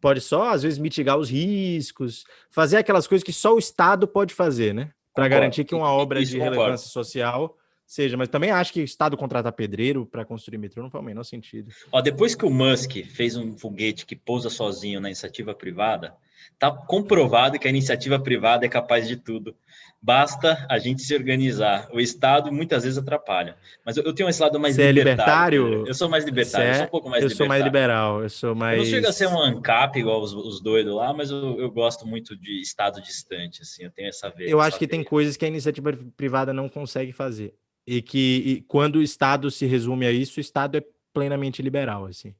pode 0.00 0.20
só, 0.20 0.50
às 0.50 0.62
vezes, 0.62 0.78
mitigar 0.78 1.16
os 1.16 1.30
riscos, 1.30 2.24
fazer 2.50 2.76
aquelas 2.76 3.06
coisas 3.06 3.24
que 3.24 3.32
só 3.32 3.54
o 3.54 3.58
Estado 3.58 4.06
pode 4.06 4.34
fazer, 4.34 4.74
né? 4.74 4.90
Para 5.14 5.28
garantir 5.28 5.64
que 5.64 5.74
uma 5.74 5.90
obra 5.92 6.20
Isso 6.20 6.32
de 6.32 6.38
concordo. 6.38 6.58
relevância 6.60 6.88
social 6.88 7.56
seja. 7.88 8.16
Mas 8.16 8.28
também 8.28 8.50
acho 8.50 8.72
que 8.72 8.80
o 8.80 8.84
Estado 8.84 9.16
contratar 9.16 9.52
pedreiro 9.52 10.06
para 10.06 10.24
construir 10.24 10.58
metrô 10.58 10.82
não 10.82 10.90
faz 10.90 11.02
o 11.02 11.06
menor 11.06 11.24
sentido. 11.24 11.72
Ó, 11.90 12.00
depois 12.00 12.34
que 12.34 12.44
o 12.44 12.50
Musk 12.50 13.04
fez 13.06 13.34
um 13.34 13.56
foguete 13.56 14.04
que 14.04 14.14
pousa 14.14 14.50
sozinho 14.50 15.00
na 15.00 15.08
iniciativa 15.08 15.54
privada, 15.54 16.14
tá 16.58 16.70
comprovado 16.70 17.58
que 17.58 17.66
a 17.66 17.70
iniciativa 17.70 18.18
privada 18.18 18.66
é 18.66 18.68
capaz 18.68 19.08
de 19.08 19.16
tudo. 19.16 19.56
Basta 20.00 20.64
a 20.70 20.78
gente 20.78 21.02
se 21.02 21.12
organizar. 21.12 21.88
O 21.92 21.98
Estado 21.98 22.52
muitas 22.52 22.84
vezes 22.84 22.98
atrapalha. 22.98 23.56
Mas 23.84 23.96
eu, 23.96 24.04
eu 24.04 24.12
tenho 24.12 24.28
esse 24.28 24.40
lado 24.40 24.60
mais 24.60 24.76
Você 24.76 24.92
libertário. 24.92 25.62
É 25.62 25.64
libertário? 25.64 25.88
Eu 25.88 25.94
sou 25.94 26.08
mais 26.08 26.24
libertário, 26.24 26.68
é... 26.68 26.70
eu 26.70 26.76
sou 26.76 26.84
um 26.84 26.90
pouco 26.90 27.08
mais 27.08 27.22
eu 27.22 27.28
libertário. 27.28 27.32
Eu 27.32 27.36
sou 27.36 27.48
mais 27.48 27.64
liberal, 27.64 28.22
eu 28.22 28.30
sou 28.30 28.54
mais... 28.54 28.78
Eu 28.78 28.84
não 28.84 28.90
chego 28.90 29.08
a 29.08 29.12
ser 29.12 29.26
um 29.26 29.42
ANCAP 29.42 29.98
igual 29.98 30.22
os, 30.22 30.32
os 30.32 30.60
doidos 30.60 30.94
lá, 30.94 31.12
mas 31.12 31.30
eu, 31.30 31.58
eu, 31.58 31.70
gosto 31.70 32.06
muito 32.06 32.36
de 32.36 32.60
Estado 32.60 33.02
distante, 33.02 33.62
assim, 33.62 33.82
eu 33.84 33.90
tenho 33.90 34.08
essa 34.08 34.30
vez. 34.30 34.48
Eu 34.48 34.60
acho 34.60 34.78
que 34.78 34.86
tem 34.86 35.02
coisas 35.02 35.36
que 35.36 35.44
a 35.44 35.48
iniciativa 35.48 35.92
privada 36.16 36.52
não 36.52 36.68
consegue 36.68 37.12
fazer. 37.12 37.54
E 37.90 38.02
que 38.02 38.42
e 38.44 38.60
quando 38.68 38.96
o 38.96 39.02
Estado 39.02 39.50
se 39.50 39.64
resume 39.64 40.04
a 40.04 40.12
isso, 40.12 40.38
o 40.38 40.42
Estado 40.42 40.76
é 40.76 40.84
plenamente 41.10 41.62
liberal, 41.62 42.04
assim. 42.04 42.34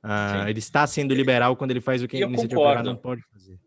Ah, 0.00 0.48
ele 0.48 0.60
está 0.60 0.86
sendo 0.86 1.12
liberal 1.12 1.56
quando 1.56 1.72
ele 1.72 1.80
faz 1.80 2.00
o 2.00 2.06
que 2.06 2.18
a 2.18 2.20
iniciativa 2.20 2.60
privada 2.60 2.82
não 2.84 2.96
pode 2.96 3.20
fazer. 3.32 3.58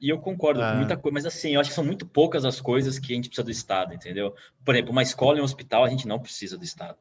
E 0.00 0.08
eu 0.08 0.20
concordo 0.20 0.62
ah. 0.62 0.70
com 0.70 0.76
muita 0.76 0.96
coisa, 0.96 1.14
mas 1.14 1.26
assim, 1.26 1.54
eu 1.54 1.60
acho 1.60 1.70
que 1.70 1.74
são 1.74 1.84
muito 1.84 2.06
poucas 2.06 2.44
as 2.44 2.60
coisas 2.60 2.96
que 2.96 3.12
a 3.12 3.16
gente 3.16 3.28
precisa 3.28 3.44
do 3.44 3.50
Estado, 3.50 3.92
entendeu? 3.92 4.32
Por 4.64 4.72
exemplo, 4.72 4.92
uma 4.92 5.02
escola 5.02 5.38
e 5.38 5.40
um 5.40 5.44
hospital, 5.44 5.82
a 5.84 5.88
gente 5.88 6.06
não 6.06 6.20
precisa 6.20 6.56
do 6.56 6.62
Estado. 6.62 6.96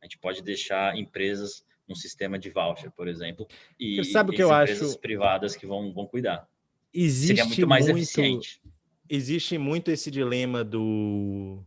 A 0.00 0.04
gente 0.04 0.18
pode 0.18 0.40
deixar 0.40 0.96
empresas 0.96 1.64
num 1.88 1.96
sistema 1.96 2.38
de 2.38 2.48
voucher, 2.50 2.92
por 2.92 3.08
exemplo, 3.08 3.48
e, 3.76 4.04
sabe 4.04 4.30
o 4.30 4.34
que 4.34 4.42
eu 4.42 4.52
empresas 4.52 4.90
acho? 4.90 5.00
privadas 5.00 5.56
que 5.56 5.66
vão, 5.66 5.92
vão 5.92 6.06
cuidar. 6.06 6.46
Existe 6.94 7.38
Seria 7.38 7.44
muito 7.44 7.66
mais 7.66 7.86
muito, 7.86 7.98
eficiente. 7.98 8.62
Existe 9.10 9.58
muito 9.58 9.90
esse 9.90 10.12
dilema 10.12 10.62
do 10.62 11.64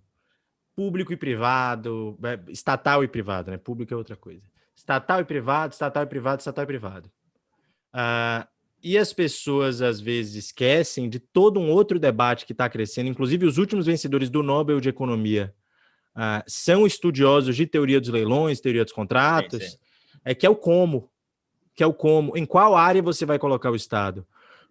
público 0.80 1.12
e 1.12 1.18
privado, 1.18 2.18
é, 2.24 2.40
estatal 2.50 3.04
e 3.04 3.08
privado, 3.10 3.52
né? 3.52 3.58
Público 3.58 3.94
é 3.94 3.98
outra 3.98 4.16
coisa. 4.16 4.42
Estatal 4.74 5.20
e 5.20 5.26
privado, 5.26 5.74
estatal 5.74 6.04
e 6.04 6.06
privado, 6.06 6.40
estatal 6.40 6.64
e 6.64 6.68
privado. 6.68 7.12
Uh, 7.94 8.48
e 8.82 8.98
as 8.98 9.12
pessoas 9.12 9.82
às 9.82 10.00
vezes 10.00 10.46
esquecem 10.46 11.10
de 11.10 11.20
todo 11.20 11.60
um 11.60 11.70
outro 11.70 12.00
debate 12.00 12.46
que 12.46 12.54
está 12.54 12.70
crescendo, 12.70 13.10
inclusive 13.10 13.46
os 13.46 13.58
últimos 13.58 13.88
vencedores 13.88 14.30
do 14.30 14.42
Nobel 14.42 14.80
de 14.80 14.88
Economia 14.88 15.54
uh, 16.16 16.42
são 16.48 16.88
estudiosos 16.88 17.58
de 17.58 17.68
teoria 17.68 18.00
dos 18.00 18.08
leilões, 18.08 18.62
teoria 18.62 18.86
dos 18.86 18.94
contratos, 18.94 19.62
sim, 19.62 19.70
sim. 19.72 19.78
é 20.24 20.34
que 20.34 20.46
é 20.46 20.50
o 20.50 20.56
como, 20.56 21.12
que 21.76 21.84
é 21.84 21.86
o 21.86 21.94
como, 21.94 22.38
em 22.38 22.46
qual 22.46 22.78
área 22.78 23.02
você 23.02 23.26
vai 23.26 23.38
colocar 23.38 23.70
o 23.70 23.76
Estado. 23.76 24.26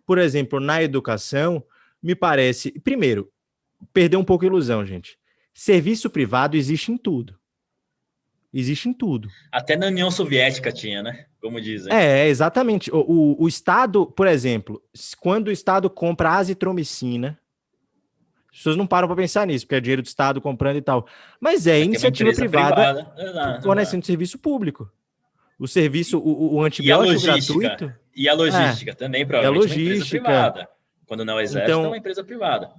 Por 0.06 0.16
exemplo, 0.16 0.58
na 0.58 0.82
educação, 0.82 1.62
me 2.02 2.14
parece, 2.14 2.70
primeiro, 2.80 3.30
perder 3.92 4.16
um 4.16 4.24
pouco 4.24 4.46
a 4.46 4.48
ilusão, 4.48 4.86
gente. 4.86 5.18
Serviço 5.58 6.08
privado 6.08 6.56
existe 6.56 6.92
em 6.92 6.96
tudo. 6.96 7.36
Existe 8.54 8.88
em 8.88 8.92
tudo. 8.92 9.28
Até 9.50 9.76
na 9.76 9.88
União 9.88 10.08
Soviética 10.08 10.70
tinha, 10.70 11.02
né? 11.02 11.26
Como 11.40 11.60
dizem. 11.60 11.92
É, 11.92 12.28
exatamente. 12.28 12.92
O, 12.92 13.00
o, 13.00 13.42
o 13.42 13.48
Estado, 13.48 14.06
por 14.06 14.28
exemplo, 14.28 14.80
quando 15.18 15.48
o 15.48 15.50
Estado 15.50 15.90
compra 15.90 16.30
azitromicina, 16.34 17.36
as 18.52 18.58
pessoas 18.58 18.76
não 18.76 18.86
param 18.86 19.08
para 19.08 19.16
pensar 19.16 19.48
nisso, 19.48 19.66
porque 19.66 19.74
é 19.74 19.80
dinheiro 19.80 20.00
do 20.00 20.06
Estado 20.06 20.40
comprando 20.40 20.76
e 20.76 20.80
tal. 20.80 21.08
Mas 21.40 21.66
é, 21.66 21.80
é 21.80 21.82
iniciativa 21.82 22.32
privada, 22.32 23.04
privada. 23.04 23.60
fornecendo 23.60 24.06
serviço 24.06 24.38
público. 24.38 24.88
O 25.58 25.66
serviço, 25.66 26.20
o, 26.20 26.54
o 26.54 26.62
antibiótico 26.62 27.20
gratuito. 27.20 27.92
E 28.14 28.28
a 28.28 28.32
logística 28.32 28.92
é, 28.92 28.94
também, 28.94 29.26
provavelmente. 29.26 29.60
É 29.60 29.66
a 29.66 29.74
logística. 29.74 30.22
privada. 30.22 30.68
Quando 31.04 31.24
não 31.24 31.36
é 31.36 31.42
exército, 31.42 31.68
então, 31.68 31.84
é 31.84 31.88
uma 31.88 31.98
empresa 31.98 32.22
privada. 32.22 32.70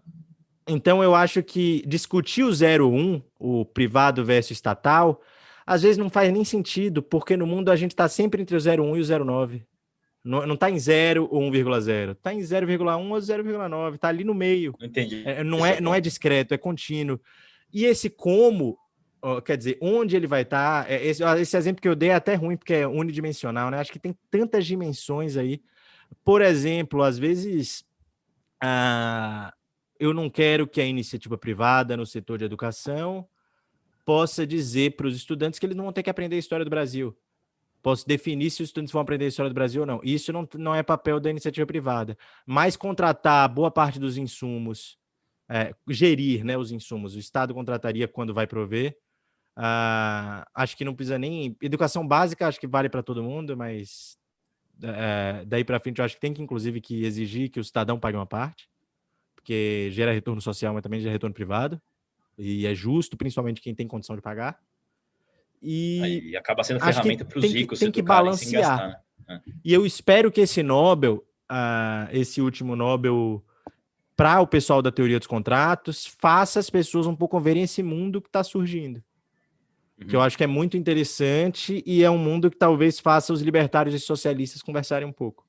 Então, 0.69 1.03
eu 1.03 1.15
acho 1.15 1.41
que 1.41 1.83
discutir 1.87 2.43
o 2.43 2.51
01, 2.51 3.21
o 3.39 3.65
privado 3.65 4.23
versus 4.23 4.51
estatal, 4.51 5.19
às 5.65 5.81
vezes 5.81 5.97
não 5.97 6.09
faz 6.09 6.31
nem 6.31 6.45
sentido, 6.45 7.01
porque 7.01 7.35
no 7.35 7.47
mundo 7.47 7.71
a 7.71 7.75
gente 7.75 7.91
está 7.91 8.07
sempre 8.07 8.41
entre 8.41 8.55
o 8.55 8.59
0,1 8.59 8.97
e 8.97 8.99
o 8.99 9.03
0,9. 9.03 9.63
Não 10.23 10.53
está 10.53 10.69
em 10.69 10.77
0 10.77 11.27
ou 11.31 11.41
1,0. 11.41 12.11
Está 12.11 12.33
em 12.33 12.39
0,1 12.39 13.09
ou 13.09 13.17
0,9. 13.17 13.95
Está 13.95 14.09
ali 14.09 14.23
no 14.23 14.33
meio. 14.33 14.75
Entendi. 14.79 15.23
É, 15.25 15.43
não, 15.43 15.65
é, 15.65 15.81
não 15.81 15.95
é 15.95 15.99
discreto, 15.99 16.53
é 16.53 16.57
contínuo. 16.57 17.19
E 17.73 17.85
esse 17.85 18.09
como, 18.09 18.77
quer 19.45 19.57
dizer, 19.57 19.77
onde 19.81 20.15
ele 20.15 20.27
vai 20.27 20.41
estar. 20.41 20.85
Tá, 20.85 20.91
é, 20.91 21.03
esse, 21.05 21.23
esse, 21.23 21.57
exemplo 21.57 21.81
que 21.81 21.87
eu 21.87 21.95
dei 21.95 22.09
é 22.09 22.15
até 22.15 22.35
ruim, 22.35 22.57
porque 22.57 22.73
é 22.73 22.87
unidimensional, 22.87 23.71
né? 23.71 23.79
Acho 23.79 23.91
que 23.91 23.99
tem 23.99 24.15
tantas 24.29 24.65
dimensões 24.65 25.37
aí. 25.37 25.61
Por 26.23 26.41
exemplo, 26.41 27.01
às 27.01 27.17
vezes. 27.17 27.83
Ah, 28.61 29.53
eu 29.99 30.13
não 30.13 30.29
quero 30.29 30.67
que 30.67 30.79
a 30.79 30.85
iniciativa 30.85 31.37
privada 31.37 31.97
no 31.97 32.05
setor 32.05 32.37
de 32.37 32.45
educação 32.45 33.27
possa 34.05 34.47
dizer 34.47 34.95
para 34.95 35.07
os 35.07 35.15
estudantes 35.15 35.59
que 35.59 35.65
eles 35.65 35.75
não 35.75 35.83
vão 35.83 35.93
ter 35.93 36.01
que 36.01 36.09
aprender 36.09 36.35
a 36.35 36.39
história 36.39 36.65
do 36.65 36.71
Brasil. 36.71 37.15
Posso 37.81 38.07
definir 38.07 38.49
se 38.49 38.61
os 38.61 38.69
estudantes 38.69 38.91
vão 38.91 39.01
aprender 39.01 39.25
a 39.25 39.27
história 39.27 39.49
do 39.49 39.53
Brasil 39.53 39.81
ou 39.81 39.87
não. 39.87 40.01
Isso 40.03 40.33
não, 40.33 40.47
não 40.55 40.73
é 40.73 40.81
papel 40.81 41.19
da 41.19 41.29
iniciativa 41.29 41.65
privada. 41.65 42.17
Mas 42.45 42.75
contratar 42.75 43.47
boa 43.47 43.69
parte 43.69 43.99
dos 43.99 44.17
insumos, 44.17 44.97
é, 45.47 45.73
gerir 45.87 46.43
né, 46.43 46.57
os 46.57 46.71
insumos, 46.71 47.15
o 47.15 47.19
Estado 47.19 47.53
contrataria 47.53 48.07
quando 48.07 48.33
vai 48.33 48.47
prover. 48.47 48.97
Uh, 49.57 50.45
acho 50.53 50.77
que 50.77 50.85
não 50.85 50.95
precisa 50.95 51.17
nem. 51.17 51.55
Educação 51.61 52.07
básica, 52.07 52.47
acho 52.47 52.59
que 52.59 52.67
vale 52.67 52.87
para 52.87 53.03
todo 53.03 53.23
mundo, 53.23 53.57
mas 53.57 54.17
é, 54.81 55.43
daí 55.45 55.63
para 55.63 55.79
frente 55.79 55.99
eu 55.99 56.05
acho 56.05 56.15
que 56.15 56.21
tem 56.21 56.33
que, 56.33 56.41
inclusive, 56.41 56.79
que 56.79 57.03
exigir 57.03 57.49
que 57.49 57.59
o 57.59 57.63
cidadão 57.63 57.99
pague 57.99 58.17
uma 58.17 58.25
parte, 58.25 58.68
porque 59.39 59.89
gera 59.91 60.11
retorno 60.11 60.41
social, 60.41 60.73
mas 60.73 60.83
também 60.83 60.99
gera 60.99 61.13
retorno 61.13 61.33
privado. 61.33 61.81
E 62.37 62.67
é 62.67 62.75
justo, 62.75 63.17
principalmente 63.17 63.61
quem 63.61 63.73
tem 63.73 63.87
condição 63.87 64.15
de 64.15 64.21
pagar. 64.21 64.59
E, 65.61 66.35
acaba 66.37 66.63
sendo 66.63 66.79
ferramenta 66.79 67.25
para 67.25 67.39
os 67.39 67.45
ricos. 67.45 67.79
Tem 67.79 67.91
que 67.91 68.01
balancear. 68.01 68.61
Gastar, 68.61 68.87
né? 69.27 69.35
É. 69.35 69.51
E 69.63 69.73
eu 69.73 69.85
espero 69.85 70.31
que 70.31 70.41
esse 70.41 70.61
Nobel, 70.61 71.25
uh, 71.51 72.09
esse 72.11 72.41
último 72.41 72.75
Nobel, 72.75 73.43
para 74.15 74.41
o 74.41 74.47
pessoal 74.47 74.81
da 74.81 74.91
teoria 74.91 75.17
dos 75.17 75.27
contratos, 75.27 76.05
faça 76.05 76.59
as 76.59 76.69
pessoas 76.69 77.07
um 77.07 77.15
pouco 77.15 77.39
verem 77.39 77.63
esse 77.63 77.81
mundo 77.81 78.21
que 78.21 78.27
está 78.29 78.43
surgindo. 78.43 79.03
Uhum. 79.99 80.07
Que 80.07 80.15
eu 80.15 80.21
acho 80.21 80.37
que 80.37 80.43
é 80.43 80.47
muito 80.47 80.77
interessante 80.77 81.83
e 81.85 82.03
é 82.03 82.09
um 82.09 82.17
mundo 82.17 82.49
que 82.49 82.57
talvez 82.57 82.99
faça 82.99 83.33
os 83.33 83.41
libertários 83.41 83.95
e 83.95 83.99
socialistas 83.99 84.61
conversarem 84.61 85.07
um 85.07 85.13
pouco. 85.13 85.45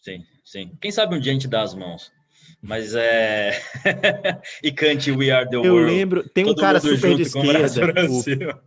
Sim, 0.00 0.24
sim. 0.44 0.76
Quem 0.80 0.90
sabe 0.90 1.14
um 1.14 1.20
dia 1.20 1.32
a 1.32 1.34
gente 1.34 1.48
dá 1.48 1.62
as 1.62 1.74
mãos. 1.74 2.10
Mas 2.62 2.94
é. 2.94 3.60
e 4.62 4.72
cante 4.72 5.10
We 5.10 5.30
Are 5.30 5.48
the 5.48 5.56
World. 5.56 5.68
Eu 5.68 5.86
lembro, 5.86 6.28
tem 6.28 6.46
um 6.46 6.54
cara 6.54 6.80
super 6.80 7.16
de 7.16 7.22
esquerda, 7.22 8.06
o 8.08 8.60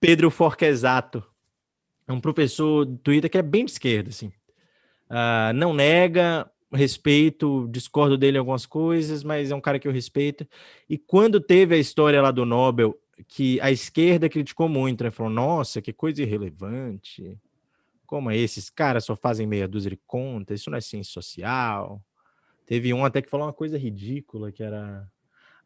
Pedro 0.00 0.30
Forquesato. 0.30 1.24
É 2.06 2.12
um 2.12 2.20
professor 2.20 2.84
do 2.84 2.96
Twitter 2.98 3.30
que 3.30 3.38
é 3.38 3.42
bem 3.42 3.64
de 3.64 3.72
esquerda, 3.72 4.10
assim. 4.10 4.32
Uh, 5.08 5.52
não 5.54 5.74
nega, 5.74 6.50
respeito, 6.72 7.68
discordo 7.70 8.16
dele 8.16 8.36
em 8.36 8.40
algumas 8.40 8.66
coisas, 8.66 9.22
mas 9.22 9.50
é 9.50 9.54
um 9.54 9.60
cara 9.60 9.78
que 9.78 9.86
eu 9.86 9.92
respeito. 9.92 10.46
E 10.88 10.96
quando 10.96 11.40
teve 11.40 11.74
a 11.74 11.78
história 11.78 12.22
lá 12.22 12.30
do 12.30 12.44
Nobel, 12.44 12.98
que 13.28 13.60
a 13.60 13.70
esquerda 13.70 14.28
criticou 14.28 14.68
muito, 14.68 15.04
né? 15.04 15.10
Falou, 15.10 15.32
nossa, 15.32 15.82
que 15.82 15.92
coisa 15.92 16.22
irrelevante. 16.22 17.38
Como 18.06 18.30
é 18.30 18.36
esses 18.36 18.70
caras 18.70 19.04
só 19.04 19.14
fazem 19.14 19.46
meia 19.46 19.68
dúzia 19.68 19.90
de 19.90 20.00
contas, 20.06 20.60
isso 20.60 20.70
não 20.70 20.78
é 20.78 20.80
ciência 20.80 21.12
social. 21.12 22.02
Teve 22.70 22.94
um 22.94 23.04
até 23.04 23.20
que 23.20 23.28
falou 23.28 23.48
uma 23.48 23.52
coisa 23.52 23.76
ridícula, 23.76 24.52
que 24.52 24.62
era. 24.62 25.04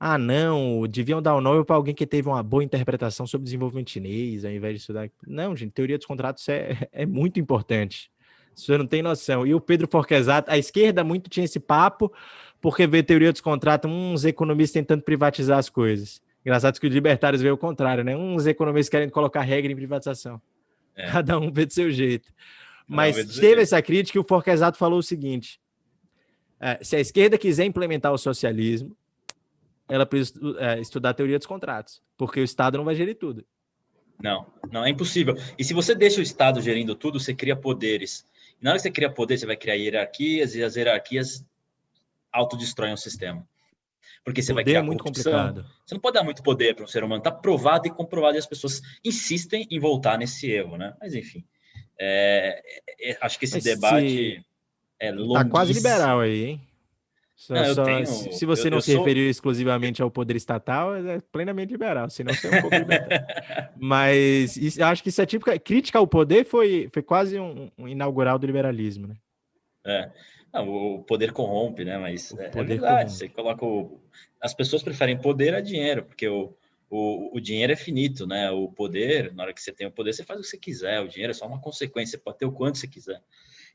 ah, 0.01 0.17
não, 0.17 0.87
deviam 0.89 1.21
dar 1.21 1.35
o 1.35 1.41
Nobel 1.43 1.63
para 1.63 1.77
alguém 1.77 1.95
que 1.95 2.07
teve 2.07 2.27
uma 2.31 2.43
boa 2.43 2.65
interpretação 2.65 3.27
sobre 3.27 3.45
desenvolvimento 3.45 3.91
chinês, 3.91 4.43
ao 4.43 4.51
invés 4.51 4.77
de 4.77 4.81
estudar. 4.81 5.11
Não, 5.27 5.55
gente, 5.55 5.73
teoria 5.73 5.99
dos 5.99 6.07
contratos 6.07 6.49
é, 6.49 6.89
é 6.91 7.05
muito 7.05 7.39
importante. 7.39 8.11
Você 8.57 8.79
não 8.79 8.87
tem 8.87 9.03
noção. 9.03 9.47
E 9.47 9.55
o 9.55 9.61
Pedro 9.61 9.87
Forquesato, 9.87 10.51
a 10.51 10.57
esquerda 10.57 11.05
muito 11.05 11.29
tinha 11.29 11.45
esse 11.45 11.61
papo, 11.61 12.11
porque 12.59 12.87
vê 12.87 13.03
teoria 13.03 13.33
dos 13.33 13.43
contratos, 13.43 13.91
uns 13.91 14.25
economistas 14.25 14.73
tentando 14.73 15.03
privatizar 15.03 15.59
as 15.59 15.69
coisas. 15.69 16.23
Engraçado 16.43 16.81
que 16.81 16.87
os 16.87 16.95
libertários 16.95 17.43
veem 17.43 17.53
o 17.53 17.59
contrário, 17.59 18.03
né? 18.03 18.17
Uns 18.17 18.47
economistas 18.47 18.89
querendo 18.89 19.11
colocar 19.11 19.43
regra 19.43 19.71
em 19.71 19.77
privatização. 19.77 20.41
É. 20.97 21.11
Cada 21.11 21.39
um 21.39 21.53
vê 21.53 21.67
do 21.67 21.73
seu 21.75 21.91
jeito. 21.91 22.33
Mas 22.89 23.15
teve 23.15 23.29
jeito. 23.29 23.61
essa 23.61 23.83
crítica 23.83 24.17
e 24.17 24.23
o 24.23 24.25
Forquesato 24.27 24.79
falou 24.79 25.01
o 25.01 25.03
seguinte: 25.03 25.61
se 26.83 26.97
a 26.97 27.01
esquerda 27.01 27.37
quiser 27.37 27.65
implementar 27.65 28.13
o 28.13 28.19
socialismo, 28.19 28.97
ela 29.89 30.07
precisa 30.07 30.41
é, 30.59 30.81
estudar 30.81 31.11
a 31.11 31.15
teoria 31.15 31.39
dos 31.39 31.47
contratos, 31.47 32.03
porque 32.17 32.41
o 32.41 32.45
Estado 32.45 32.79
não 32.79 32.85
vai 32.85 32.95
gerir 32.95 33.17
tudo. 33.17 33.45
Não, 34.23 34.47
não 34.71 34.85
é 34.85 34.91
impossível. 34.91 35.37
E 35.59 35.65
se 35.65 35.75
você 35.75 35.95
deixa 35.95 36.21
o 36.21 36.23
Estado 36.23 36.61
gerindo 36.61 36.95
tudo, 36.95 37.21
você 37.21 37.35
cria 37.35 37.57
poderes. 37.57 38.25
E 38.61 38.65
na 38.65 38.71
hora 38.71 38.79
que 38.79 38.83
você 38.83 38.91
cria 38.91 39.11
poder, 39.11 39.39
você 39.39 39.47
vai 39.47 39.57
criar 39.57 39.75
hierarquias, 39.75 40.55
e 40.55 40.63
as 40.63 40.77
hierarquias 40.77 41.45
autodestroem 42.33 42.93
o 42.93 42.97
sistema. 42.97 43.47
Porque 44.25 44.41
você 44.41 44.53
poder 44.53 44.55
vai 44.55 44.65
criar 44.65 44.79
é 44.79 44.83
muito 44.83 45.03
corrupção. 45.03 45.33
complicado. 45.33 45.71
Você 45.85 45.95
não 45.95 46.01
pode 46.01 46.15
dar 46.15 46.25
muito 46.25 46.43
poder 46.43 46.75
para 46.75 46.85
um 46.85 46.89
ser 46.89 47.05
humano. 47.05 47.19
Está 47.19 47.31
provado 47.31 47.87
e 47.87 47.91
comprovado, 47.91 48.37
e 48.37 48.39
as 48.39 48.47
pessoas 48.47 48.81
insistem 49.05 49.67
em 49.71 49.79
voltar 49.79 50.17
nesse 50.17 50.51
erro, 50.51 50.79
né? 50.79 50.95
Mas 50.99 51.15
enfim, 51.15 51.45
é, 51.99 52.63
é, 52.99 53.11
é 53.11 53.19
acho 53.21 53.39
que 53.39 53.45
esse 53.45 53.57
Mas 53.57 53.65
debate 53.65 54.09
se... 54.09 54.45
é. 54.99 55.13
Tá 55.13 55.45
quase 55.45 55.73
liberal 55.73 56.21
aí, 56.21 56.45
hein? 56.45 56.61
Só, 57.37 57.53
não, 57.53 57.75
só, 57.75 57.85
tenho, 57.85 58.07
se 58.07 58.47
você 58.47 58.69
eu, 58.69 58.71
não 58.71 58.79
eu 58.79 58.83
se 58.83 58.93
sou... 58.93 59.01
referiu 59.01 59.29
exclusivamente 59.29 60.01
ao 60.01 60.11
poder 60.11 60.37
estatal, 60.37 60.95
é 60.95 61.21
plenamente 61.33 61.73
liberal, 61.73 62.09
senão 62.09 62.33
você 62.33 62.47
é 62.47 62.59
um 62.59 62.61
pouco 62.63 62.77
liberal. 62.77 63.09
Mas 63.77 64.57
isso, 64.57 64.83
acho 64.83 65.03
que 65.03 65.09
isso 65.09 65.21
é 65.21 65.27
típica. 65.27 65.59
Crítica 65.59 65.99
ao 65.99 66.07
poder 66.07 66.45
foi, 66.45 66.89
foi 66.93 67.03
quase 67.03 67.39
um, 67.39 67.71
um 67.77 67.89
inaugural 67.89 68.39
do 68.39 68.47
liberalismo, 68.47 69.09
né? 69.09 69.17
É. 69.85 70.11
Não, 70.53 70.69
o 70.69 71.03
poder 71.03 71.33
corrompe, 71.33 71.85
né? 71.85 71.99
Mas 71.99 72.33
é, 72.39 72.47
é, 72.47 72.51
verdade. 72.51 72.81
Corrompe. 72.81 73.11
Você 73.11 73.29
coloca 73.29 73.67
o... 73.67 74.01
As 74.41 74.55
pessoas 74.55 74.83
preferem 74.83 75.19
poder 75.19 75.55
a 75.55 75.61
dinheiro, 75.61 76.05
porque 76.05 76.29
o, 76.29 76.55
o, 76.89 77.37
o 77.37 77.41
dinheiro 77.41 77.73
é 77.73 77.77
finito, 77.77 78.27
né? 78.27 78.51
O 78.53 78.69
poder, 78.69 79.35
na 79.35 79.43
hora 79.43 79.53
que 79.53 79.61
você 79.61 79.73
tem 79.73 79.87
o 79.87 79.91
poder, 79.91 80.13
você 80.13 80.23
faz 80.23 80.39
o 80.39 80.43
que 80.43 80.49
você 80.49 80.57
quiser. 80.57 81.01
O 81.01 81.09
dinheiro 81.09 81.33
é 81.33 81.35
só 81.35 81.47
uma 81.47 81.61
consequência, 81.61 82.17
você 82.17 82.23
pode 82.23 82.39
ter 82.39 82.47
o 82.47 82.53
quanto 82.53 82.79
você 82.79 82.87
quiser. 82.87 83.21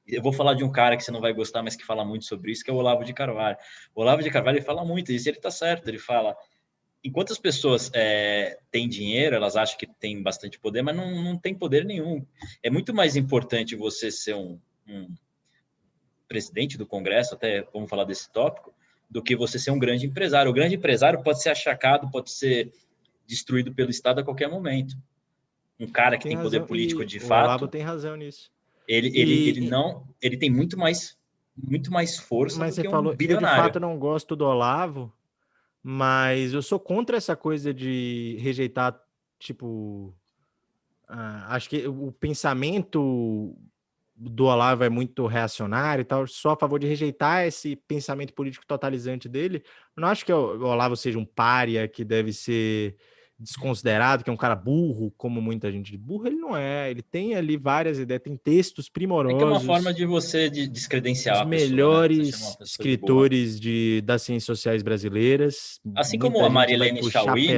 Eu 0.08 0.22
vou 0.22 0.34
falar 0.34 0.56
de 0.56 0.64
um 0.64 0.72
cara 0.72 0.98
que 0.98 1.04
você 1.04 1.12
não 1.12 1.22
vai 1.22 1.34
gostar, 1.34 1.62
mas 1.62 1.76
que 1.76 1.86
fala 1.86 2.04
muito 2.04 2.26
sobre 2.26 2.52
isso, 2.52 2.64
que 2.64 2.72
é 2.72 2.74
o 2.74 2.78
Olavo 2.78 3.04
de 3.04 3.14
Carvalho. 3.14 3.58
O 3.94 4.02
Olavo 4.02 4.24
de 4.24 4.32
Carvalho 4.32 4.58
ele 4.58 4.66
fala 4.66 4.84
muito 4.84 5.12
isso, 5.12 5.30
ele 5.30 5.38
está 5.38 5.52
certo. 5.52 5.88
Ele 5.88 6.00
fala: 6.00 6.36
enquanto 7.04 7.32
as 7.32 7.40
pessoas 7.40 7.92
é, 7.94 8.60
têm 8.72 8.88
dinheiro, 8.88 9.36
elas 9.36 9.56
acham 9.56 9.78
que 9.78 9.86
têm 9.86 10.22
bastante 10.22 10.60
poder, 10.60 10.82
mas 10.82 10.96
não, 10.96 11.24
não 11.24 11.38
tem 11.38 11.54
poder 11.54 11.86
nenhum. 11.86 12.26
É 12.64 12.70
muito 12.70 12.94
mais 12.94 13.16
importante 13.16 13.76
você 13.76 14.12
ser 14.12 14.36
um, 14.36 14.60
um 14.88 15.08
presidente 16.28 16.78
do 16.78 16.86
Congresso, 16.86 17.36
até 17.36 17.62
vamos 17.74 17.90
falar 17.90 18.04
desse 18.04 18.32
tópico, 18.32 18.74
do 19.10 19.24
que 19.24 19.36
você 19.36 19.58
ser 19.58 19.72
um 19.72 19.80
grande 19.80 20.06
empresário. 20.06 20.52
O 20.52 20.54
grande 20.54 20.76
empresário 20.76 21.22
pode 21.24 21.42
ser 21.42 21.50
achacado, 21.50 22.10
pode 22.12 22.32
ser 22.32 22.72
destruído 23.26 23.74
pelo 23.74 23.90
Estado 23.90 24.20
a 24.20 24.24
qualquer 24.24 24.50
momento. 24.50 24.96
Um 25.80 25.88
cara 25.88 26.18
que 26.18 26.24
tem, 26.24 26.34
tem 26.34 26.44
poder 26.44 26.66
político 26.66 27.06
de 27.06 27.20
fato. 27.20 27.42
O 27.42 27.50
Olavo 27.50 27.68
tem 27.68 27.82
razão 27.82 28.16
nisso. 28.16 28.52
Ele, 28.90 29.08
e... 29.10 29.22
ele, 29.22 29.50
ele 29.50 29.70
não, 29.70 30.08
ele 30.20 30.36
tem 30.36 30.50
muito 30.50 30.76
mais, 30.76 31.16
muito 31.56 31.94
mais 31.94 32.18
força 32.18 32.58
mas 32.58 32.74
você 32.74 32.90
falou, 32.90 33.16
bilionário. 33.16 33.56
Eu 33.56 33.62
de 33.62 33.68
fato 33.68 33.80
não 33.80 34.00
gosto 34.00 34.36
do 34.36 34.46
Olavo, 34.46 35.14
mas 35.84 36.54
eu 36.54 36.62
sou 36.64 36.80
contra 36.80 37.16
essa 37.16 37.36
coisa 37.36 37.72
de 37.72 38.36
rejeitar, 38.40 39.00
tipo, 39.38 40.12
uh, 41.08 41.46
acho 41.50 41.70
que 41.70 41.88
o 41.88 42.12
pensamento 42.12 43.56
do 44.16 44.46
Olavo 44.46 44.84
é 44.84 44.90
muito 44.90 45.28
reacionário 45.28 46.02
e 46.02 46.06
tal, 46.06 46.26
sou 46.26 46.52
a 46.52 46.58
favor 46.58 46.80
de 46.80 46.88
rejeitar 46.88 47.46
esse 47.46 47.76
pensamento 47.76 48.34
político 48.34 48.66
totalizante 48.66 49.30
dele. 49.30 49.64
Não 49.96 50.08
acho 50.08 50.26
que 50.26 50.34
o 50.34 50.66
Olavo 50.66 50.98
seja 50.98 51.20
um 51.20 51.26
pária 51.26 51.88
que 51.88 52.04
deve 52.04 52.34
ser 52.34 52.98
desconsiderado, 53.40 54.24
que 54.24 54.30
é 54.30 54.34
um 54.34 54.38
cara 54.38 54.56
burro, 54.56 55.14
como 55.18 55.42
muita 55.42 55.72
gente. 55.72 55.98
Burro 55.98 56.28
ele 56.28 56.36
não 56.36 56.56
é, 56.56 56.92
ele 56.92 57.02
tem 57.02 57.36
ali 57.36 57.56
várias 57.56 57.98
ideias, 57.98 58.22
tem 58.22 58.36
textos 58.36 58.90
primorosos. 58.90 59.40
É, 59.40 59.44
é 59.44 59.46
uma 59.46 59.60
forma 59.60 59.94
de 59.94 60.06
você 60.06 60.50
descredenciar 60.50 61.44
os 61.44 61.50
melhores 61.50 62.32
pessoa, 62.32 62.50
né? 62.60 62.66
escritores 62.66 63.60
de, 63.60 63.96
de, 63.96 64.02
das 64.02 64.22
ciências 64.24 64.46
sociais 64.46 64.84
brasileiras. 64.84 65.80
Assim 65.96 66.20
como 66.20 66.44
a 66.44 66.50
Marilene 66.50 67.02
Chauí, 67.10 67.50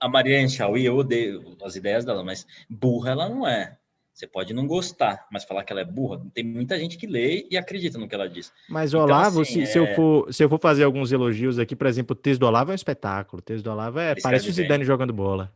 a 0.00 0.08
Marilene 0.08 0.50
Chauí, 0.50 0.84
eu 0.84 0.96
odeio 0.96 1.56
as 1.64 1.76
ideias 1.76 2.04
dela, 2.04 2.22
mas 2.22 2.46
burra 2.68 3.10
ela 3.10 3.28
não 3.28 3.46
é. 3.46 3.76
Você 4.14 4.28
pode 4.28 4.54
não 4.54 4.64
gostar, 4.64 5.26
mas 5.28 5.42
falar 5.42 5.64
que 5.64 5.72
ela 5.72 5.82
é 5.82 5.84
burra, 5.84 6.24
tem 6.32 6.44
muita 6.44 6.78
gente 6.78 6.96
que 6.96 7.04
lê 7.04 7.48
e 7.50 7.56
acredita 7.56 7.98
no 7.98 8.08
que 8.08 8.14
ela 8.14 8.28
diz. 8.28 8.52
Mas 8.68 8.94
então, 8.94 9.02
Olavo, 9.02 9.40
assim, 9.40 9.54
se, 9.54 9.62
é... 9.62 9.66
se, 9.66 9.78
eu 9.78 9.94
for, 9.96 10.32
se 10.32 10.44
eu 10.44 10.48
for 10.48 10.60
fazer 10.60 10.84
alguns 10.84 11.10
elogios 11.10 11.58
aqui, 11.58 11.74
por 11.74 11.88
exemplo, 11.88 12.12
o 12.12 12.16
texto 12.16 12.38
do 12.38 12.46
Olavo 12.46 12.70
é 12.70 12.74
um 12.74 12.76
espetáculo. 12.76 13.40
O 13.40 13.42
texto 13.42 13.64
do 13.64 13.72
Olavo 13.72 13.98
é, 13.98 14.14
parece 14.22 14.48
o 14.48 14.52
Zidane 14.52 14.84
jogando 14.84 15.12
bola. 15.12 15.52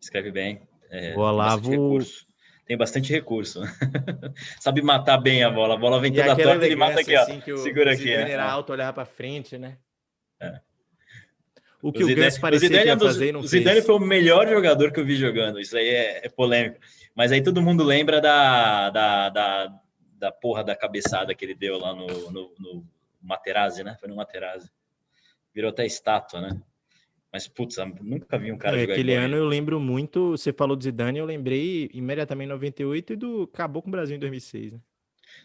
Escreve 0.00 0.30
bem. 0.30 0.62
É, 0.90 1.14
o 1.14 1.20
Olavo 1.20 1.98
tem 2.66 2.78
bastante 2.78 3.12
recurso. 3.12 3.60
Sabe 4.58 4.80
matar 4.80 5.18
bem 5.18 5.44
a 5.44 5.50
bola. 5.50 5.74
A 5.74 5.78
bola 5.78 6.00
vem 6.00 6.10
toda 6.10 6.34
torta, 6.34 6.64
ele 6.64 6.76
mata 6.76 7.00
aqui, 7.00 7.14
ó. 7.14 7.22
Assim, 7.22 7.42
Segura 7.58 7.92
aqui. 7.92 8.04
Zidane 8.04 8.24
né? 8.24 8.30
era 8.30 8.50
alto, 8.50 8.72
olhava 8.72 8.94
para 8.94 9.04
frente, 9.04 9.58
né? 9.58 9.76
É. 10.40 10.60
O 11.82 11.92
que 11.92 12.02
o, 12.02 12.10
o 12.10 12.14
Ganso 12.14 12.40
parecia 12.40 12.68
que 12.68 12.74
ia 12.74 12.92
é 12.92 12.98
fazer 12.98 13.28
e 13.28 13.32
não 13.32 13.40
o 13.40 13.42
fez. 13.42 13.52
O 13.52 13.56
Zidane 13.58 13.82
foi 13.82 13.94
o 13.94 14.00
melhor 14.00 14.48
jogador 14.48 14.92
que 14.92 14.98
eu 14.98 15.04
vi 15.04 15.16
jogando. 15.16 15.60
Isso 15.60 15.76
aí 15.76 15.88
é, 15.88 16.26
é 16.26 16.28
polêmico. 16.28 16.78
Mas 17.18 17.32
aí 17.32 17.42
todo 17.42 17.60
mundo 17.60 17.82
lembra 17.82 18.20
da, 18.20 18.90
da, 18.90 19.28
da, 19.28 19.80
da 20.20 20.30
porra 20.30 20.62
da 20.62 20.76
cabeçada 20.76 21.34
que 21.34 21.44
ele 21.44 21.54
deu 21.56 21.76
lá 21.76 21.92
no, 21.92 22.06
no, 22.30 22.54
no 22.56 22.86
Materazzi, 23.20 23.82
né? 23.82 23.96
Foi 23.98 24.08
no 24.08 24.14
Materazzi. 24.14 24.70
Virou 25.52 25.70
até 25.70 25.84
estátua, 25.84 26.40
né? 26.40 26.62
Mas, 27.32 27.48
putz, 27.48 27.76
nunca 28.00 28.38
vi 28.38 28.52
um 28.52 28.56
cara 28.56 28.76
é, 28.76 28.82
jogar 28.82 28.92
Aquele 28.92 29.16
ano 29.16 29.34
eu 29.34 29.46
lembro 29.46 29.80
muito, 29.80 30.30
você 30.30 30.52
falou 30.52 30.76
do 30.76 30.84
Zidane, 30.84 31.18
eu 31.18 31.24
lembrei 31.24 31.90
imediatamente 31.92 32.46
em 32.46 32.52
98 32.52 33.12
e 33.12 33.16
do 33.16 33.50
acabou 33.52 33.82
com 33.82 33.88
o 33.88 33.90
Brasil 33.90 34.14
em 34.14 34.20
2006, 34.20 34.74
né? 34.74 34.80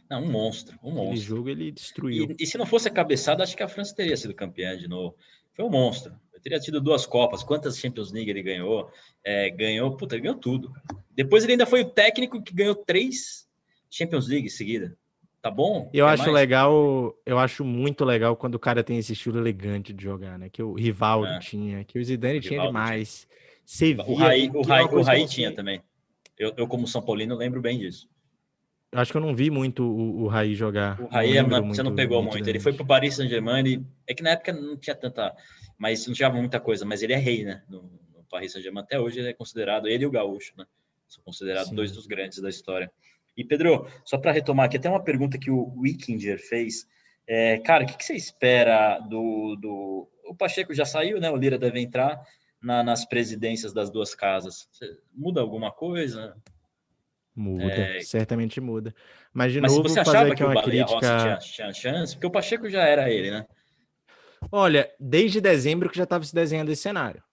Não, 0.08 0.22
um 0.22 0.32
monstro, 0.32 0.78
um 0.84 0.92
monstro. 0.92 1.06
Aquele 1.06 1.22
jogo 1.22 1.50
ele 1.50 1.72
destruiu. 1.72 2.36
E, 2.38 2.44
e, 2.44 2.46
se 2.46 2.56
não 2.56 2.68
fosse 2.68 2.88
a 2.88 2.92
cabeçada, 2.92 3.42
acho 3.42 3.58
que 3.58 3.64
a 3.64 3.68
França 3.68 3.96
teria 3.96 4.16
sido 4.16 4.36
campeã 4.36 4.78
de 4.78 4.88
novo. 4.88 5.18
Foi 5.54 5.66
um 5.66 5.72
monstro 5.72 6.14
teria 6.44 6.60
tido 6.60 6.82
duas 6.82 7.06
Copas. 7.06 7.44
Quantas 7.44 7.78
Champions 7.78 8.12
League 8.12 8.30
ele 8.30 8.44
ganhou? 8.44 8.92
É, 9.24 9.50
ganhou, 9.50 9.96
puta, 9.96 10.16
ele 10.16 10.24
ganhou 10.24 10.38
tudo. 10.38 10.72
Depois 11.16 11.44
ele 11.44 11.54
ainda 11.54 11.66
foi 11.66 11.82
o 11.82 11.90
técnico 11.90 12.42
que 12.42 12.54
ganhou 12.54 12.76
três 12.76 13.48
Champions 13.90 14.28
League 14.28 14.50
seguida. 14.50 14.96
Tá 15.42 15.52
bom? 15.52 15.90
Eu 15.94 16.08
acho 16.08 16.24
mais? 16.24 16.34
legal, 16.34 17.14
eu 17.26 17.38
acho 17.38 17.66
muito 17.66 18.06
legal 18.06 18.34
quando 18.34 18.56
o 18.56 18.60
cara 18.60 18.82
tem 18.82 18.98
esse 18.98 19.12
estilo 19.12 19.40
elegante 19.40 19.92
de 19.92 20.02
jogar, 20.02 20.40
né? 20.40 20.50
Que 20.50 20.64
o 20.64 20.74
Rivaldo 20.74 21.28
é. 21.28 21.40
tinha, 21.40 21.84
que 21.84 22.00
o 22.00 22.04
Zidane 22.04 22.38
o 22.38 22.42
tinha 22.42 22.66
demais. 22.66 23.28
Você 23.66 23.94
via 23.94 24.06
o 24.06 24.16
Raí, 24.16 24.50
o 24.54 24.62
Raí, 24.62 24.86
o 24.86 25.02
Raí 25.02 25.28
tinha 25.28 25.54
também. 25.54 25.82
Eu, 26.40 26.54
eu, 26.56 26.66
como 26.66 26.88
São 26.88 27.02
Paulino, 27.02 27.36
lembro 27.36 27.62
bem 27.62 27.78
disso. 27.78 28.08
Eu 28.90 29.00
acho 29.00 29.12
que 29.12 29.18
eu 29.18 29.22
não 29.22 29.36
vi 29.36 29.50
muito 29.50 29.84
o, 29.84 30.24
o 30.24 30.28
Raí 30.28 30.56
jogar. 30.56 31.02
O 31.02 31.08
Raí, 31.08 31.36
é, 31.36 31.44
você 31.44 31.84
não 31.84 31.94
pegou 31.94 32.22
muito. 32.22 32.36
muito 32.36 32.48
ele 32.48 32.60
foi 32.62 32.72
pro 32.72 32.86
Paris 32.86 33.16
Saint-Germain. 33.16 33.86
É 34.08 34.14
que 34.14 34.24
na 34.24 34.30
época 34.30 34.54
não 34.54 34.78
tinha 34.78 34.96
tanta 34.96 35.36
mas 35.84 36.08
não 36.08 36.16
jogava 36.16 36.38
muita 36.38 36.62
coisa, 36.62 36.86
mas 36.86 37.04
ele 37.04 37.12
é 37.12 37.18
rei, 37.18 37.44
né? 37.44 37.62
No, 37.68 37.82
no 38.14 38.24
Paris 38.30 38.54
Saint-Germain 38.54 38.84
até 38.84 38.98
hoje 38.98 39.20
ele 39.20 39.28
é 39.28 39.34
considerado, 39.34 39.86
ele 39.86 40.06
e 40.06 40.08
o 40.08 40.12
Gaúcho, 40.12 40.54
né? 40.58 40.66
São 41.10 41.22
considerados 41.26 41.72
Sim. 41.72 41.76
dois 41.76 41.92
dos 41.92 42.08
grandes 42.08 42.40
da 42.40 42.50
história. 42.50 42.90
E 43.36 43.44
Pedro, 43.44 43.86
só 44.06 44.18
para 44.18 44.32
retomar 44.32 44.68
aqui, 44.68 44.78
até 44.78 44.90
uma 44.90 45.04
pergunta 45.04 45.38
que 45.38 45.52
o 45.52 45.74
Wikinger 45.78 46.40
fez. 46.40 46.88
É, 47.28 47.58
cara, 47.58 47.84
o 47.84 47.88
que, 47.88 47.98
que, 47.98 48.06
você 48.06 48.14
espera 48.14 48.98
do, 49.00 49.58
do. 49.58 50.10
O 50.26 50.34
Pacheco 50.34 50.74
já 50.74 50.86
saiu, 50.86 51.20
né? 51.20 51.30
O 51.30 51.36
Lira 51.36 51.58
deve 51.58 51.82
entrar 51.82 52.22
na, 52.62 52.82
nas 52.82 53.04
presidências 53.04 53.74
das 53.74 53.92
duas 53.92 54.16
casas. 54.16 54.70
Você, 54.72 54.98
muda 55.14 55.42
alguma 55.42 55.70
coisa? 55.70 56.34
Muda, 57.36 57.66
é... 57.66 58.00
certamente 58.00 58.62
muda. 58.62 58.96
Mas 59.34 59.52
de 59.52 59.60
Mas 59.60 59.76
novo, 59.76 59.90
você 59.90 60.00
achava 60.00 60.34
que 60.34 60.44
o 60.46 60.54
Baleia 60.54 60.86
crítica... 60.86 61.20
tinha, 61.20 61.38
tinha 61.40 61.74
chance? 61.74 62.14
Porque 62.14 62.28
o 62.28 62.32
Pacheco 62.32 62.70
já 62.70 62.84
era 62.84 63.12
ele, 63.12 63.32
né? 63.32 63.46
Olha, 64.56 64.88
desde 65.00 65.42
dezembro 65.42 65.90
que 65.90 65.98
já 65.98 66.04
estava 66.04 66.24
se 66.24 66.36
desenhando 66.36 66.70
esse 66.70 66.84
cenário. 66.84 67.24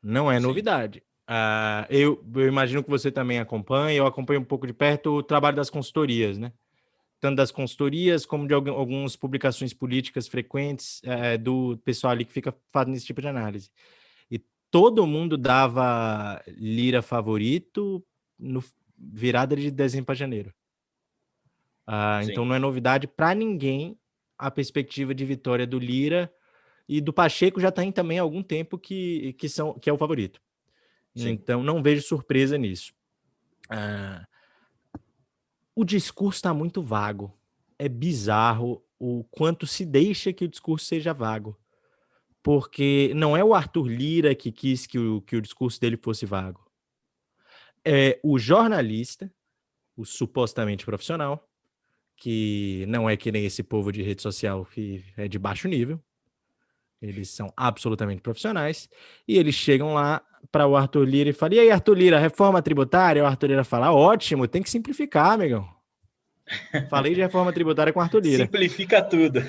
Não 0.00 0.30
é 0.30 0.36
Sim. 0.36 0.46
novidade. 0.46 1.02
Uh, 1.28 1.82
eu, 1.90 2.24
eu, 2.36 2.46
imagino 2.46 2.84
que 2.84 2.88
você 2.88 3.10
também 3.10 3.40
acompanha, 3.40 3.96
eu 3.96 4.06
acompanho 4.06 4.38
um 4.38 4.44
pouco 4.44 4.68
de 4.68 4.72
perto 4.72 5.16
o 5.16 5.22
trabalho 5.22 5.56
das 5.56 5.68
consultorias, 5.68 6.38
né? 6.38 6.52
Tanto 7.18 7.38
das 7.38 7.50
consultorias 7.50 8.24
como 8.24 8.46
de 8.46 8.54
algumas 8.54 9.16
publicações 9.16 9.74
políticas 9.74 10.28
frequentes 10.28 11.02
uh, 11.02 11.36
do 11.36 11.76
pessoal 11.78 12.12
ali 12.12 12.24
que 12.24 12.32
fica 12.32 12.54
fazendo 12.72 12.94
esse 12.94 13.06
tipo 13.06 13.20
de 13.20 13.26
análise. 13.26 13.68
E 14.30 14.40
todo 14.70 15.08
mundo 15.08 15.36
dava 15.36 16.40
Lira 16.46 17.02
favorito 17.02 18.00
no 18.38 18.62
virada 18.96 19.56
de 19.56 19.72
dezembro 19.72 20.06
para 20.06 20.14
janeiro. 20.14 20.54
Uh, 21.88 22.22
então 22.30 22.44
não 22.44 22.54
é 22.54 22.60
novidade 22.60 23.08
para 23.08 23.34
ninguém 23.34 23.98
a 24.38 24.52
perspectiva 24.52 25.12
de 25.12 25.24
vitória 25.24 25.66
do 25.66 25.76
Lira 25.76 26.32
E 26.92 27.00
do 27.00 27.12
Pacheco 27.12 27.60
já 27.60 27.70
tem 27.70 27.92
também 27.92 28.18
há 28.18 28.22
algum 28.22 28.42
tempo 28.42 28.76
que, 28.76 29.32
que, 29.34 29.48
são, 29.48 29.78
que 29.78 29.88
é 29.88 29.92
o 29.92 29.96
favorito. 29.96 30.42
Sim. 31.14 31.28
Então, 31.28 31.62
não 31.62 31.80
vejo 31.80 32.02
surpresa 32.02 32.58
nisso. 32.58 32.92
Ah, 33.68 34.26
o 35.72 35.84
discurso 35.84 36.38
está 36.38 36.52
muito 36.52 36.82
vago. 36.82 37.32
É 37.78 37.88
bizarro 37.88 38.84
o 38.98 39.22
quanto 39.30 39.68
se 39.68 39.86
deixa 39.86 40.32
que 40.32 40.44
o 40.44 40.48
discurso 40.48 40.84
seja 40.84 41.14
vago. 41.14 41.56
Porque 42.42 43.12
não 43.14 43.36
é 43.36 43.44
o 43.44 43.54
Arthur 43.54 43.86
Lira 43.86 44.34
que 44.34 44.50
quis 44.50 44.84
que 44.84 44.98
o, 44.98 45.20
que 45.20 45.36
o 45.36 45.40
discurso 45.40 45.80
dele 45.80 45.96
fosse 45.96 46.26
vago. 46.26 46.68
É 47.84 48.18
o 48.20 48.36
jornalista, 48.36 49.32
o 49.96 50.04
supostamente 50.04 50.84
profissional, 50.84 51.48
que 52.16 52.84
não 52.88 53.08
é 53.08 53.16
que 53.16 53.30
nem 53.30 53.44
esse 53.44 53.62
povo 53.62 53.92
de 53.92 54.02
rede 54.02 54.22
social 54.22 54.66
que 54.66 55.04
é 55.16 55.28
de 55.28 55.38
baixo 55.38 55.68
nível. 55.68 56.02
Eles 57.00 57.30
são 57.30 57.52
absolutamente 57.56 58.20
profissionais. 58.20 58.88
E 59.26 59.38
eles 59.38 59.54
chegam 59.54 59.94
lá 59.94 60.22
para 60.52 60.66
o 60.66 60.76
Arthur 60.76 61.04
Lira 61.04 61.30
e 61.30 61.32
falam: 61.32 61.54
E 61.56 61.60
aí, 61.60 61.70
Arthur 61.70 61.96
Lira, 61.96 62.18
reforma 62.18 62.60
tributária? 62.60 63.22
O 63.22 63.26
Arthur 63.26 63.48
Lira 63.48 63.64
fala: 63.64 63.92
Ótimo, 63.92 64.46
tem 64.46 64.62
que 64.62 64.70
simplificar, 64.70 65.32
amigão. 65.32 65.68
Falei 66.90 67.14
de 67.14 67.20
reforma 67.20 67.52
tributária 67.52 67.92
com 67.92 68.00
o 68.00 68.02
Arthur 68.02 68.22
Lira. 68.22 68.44
Simplifica 68.44 69.02
tudo. 69.02 69.42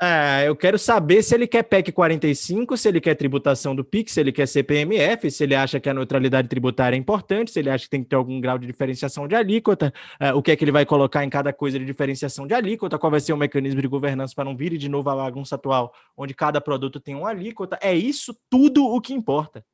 É, 0.00 0.46
eu 0.46 0.54
quero 0.54 0.78
saber 0.78 1.22
se 1.22 1.34
ele 1.34 1.46
quer 1.46 1.62
PEC 1.62 1.90
45, 1.90 2.76
se 2.76 2.86
ele 2.86 3.00
quer 3.00 3.14
tributação 3.14 3.74
do 3.74 3.82
PIX, 3.82 4.12
se 4.12 4.20
ele 4.20 4.30
quer 4.30 4.46
CPMF, 4.46 5.30
se 5.30 5.42
ele 5.42 5.54
acha 5.54 5.80
que 5.80 5.88
a 5.88 5.94
neutralidade 5.94 6.48
tributária 6.48 6.94
é 6.94 6.98
importante, 6.98 7.50
se 7.50 7.58
ele 7.58 7.70
acha 7.70 7.84
que 7.84 7.90
tem 7.90 8.02
que 8.02 8.10
ter 8.10 8.16
algum 8.16 8.38
grau 8.38 8.58
de 8.58 8.66
diferenciação 8.66 9.26
de 9.26 9.34
alíquota, 9.34 9.94
é, 10.20 10.34
o 10.34 10.42
que 10.42 10.50
é 10.50 10.56
que 10.56 10.62
ele 10.62 10.72
vai 10.72 10.84
colocar 10.84 11.24
em 11.24 11.30
cada 11.30 11.50
coisa 11.50 11.78
de 11.78 11.84
diferenciação 11.86 12.46
de 12.46 12.52
alíquota, 12.52 12.98
qual 12.98 13.10
vai 13.10 13.20
ser 13.20 13.32
o 13.32 13.38
mecanismo 13.38 13.80
de 13.80 13.88
governança 13.88 14.34
para 14.34 14.44
não 14.44 14.54
vir 14.54 14.76
de 14.76 14.86
novo 14.86 15.08
a 15.08 15.16
bagunça 15.16 15.54
atual, 15.54 15.94
onde 16.14 16.34
cada 16.34 16.60
produto 16.60 17.00
tem 17.00 17.14
uma 17.14 17.30
alíquota. 17.30 17.78
É 17.80 17.94
isso 17.94 18.36
tudo 18.50 18.84
o 18.84 19.00
que 19.00 19.14
importa. 19.14 19.64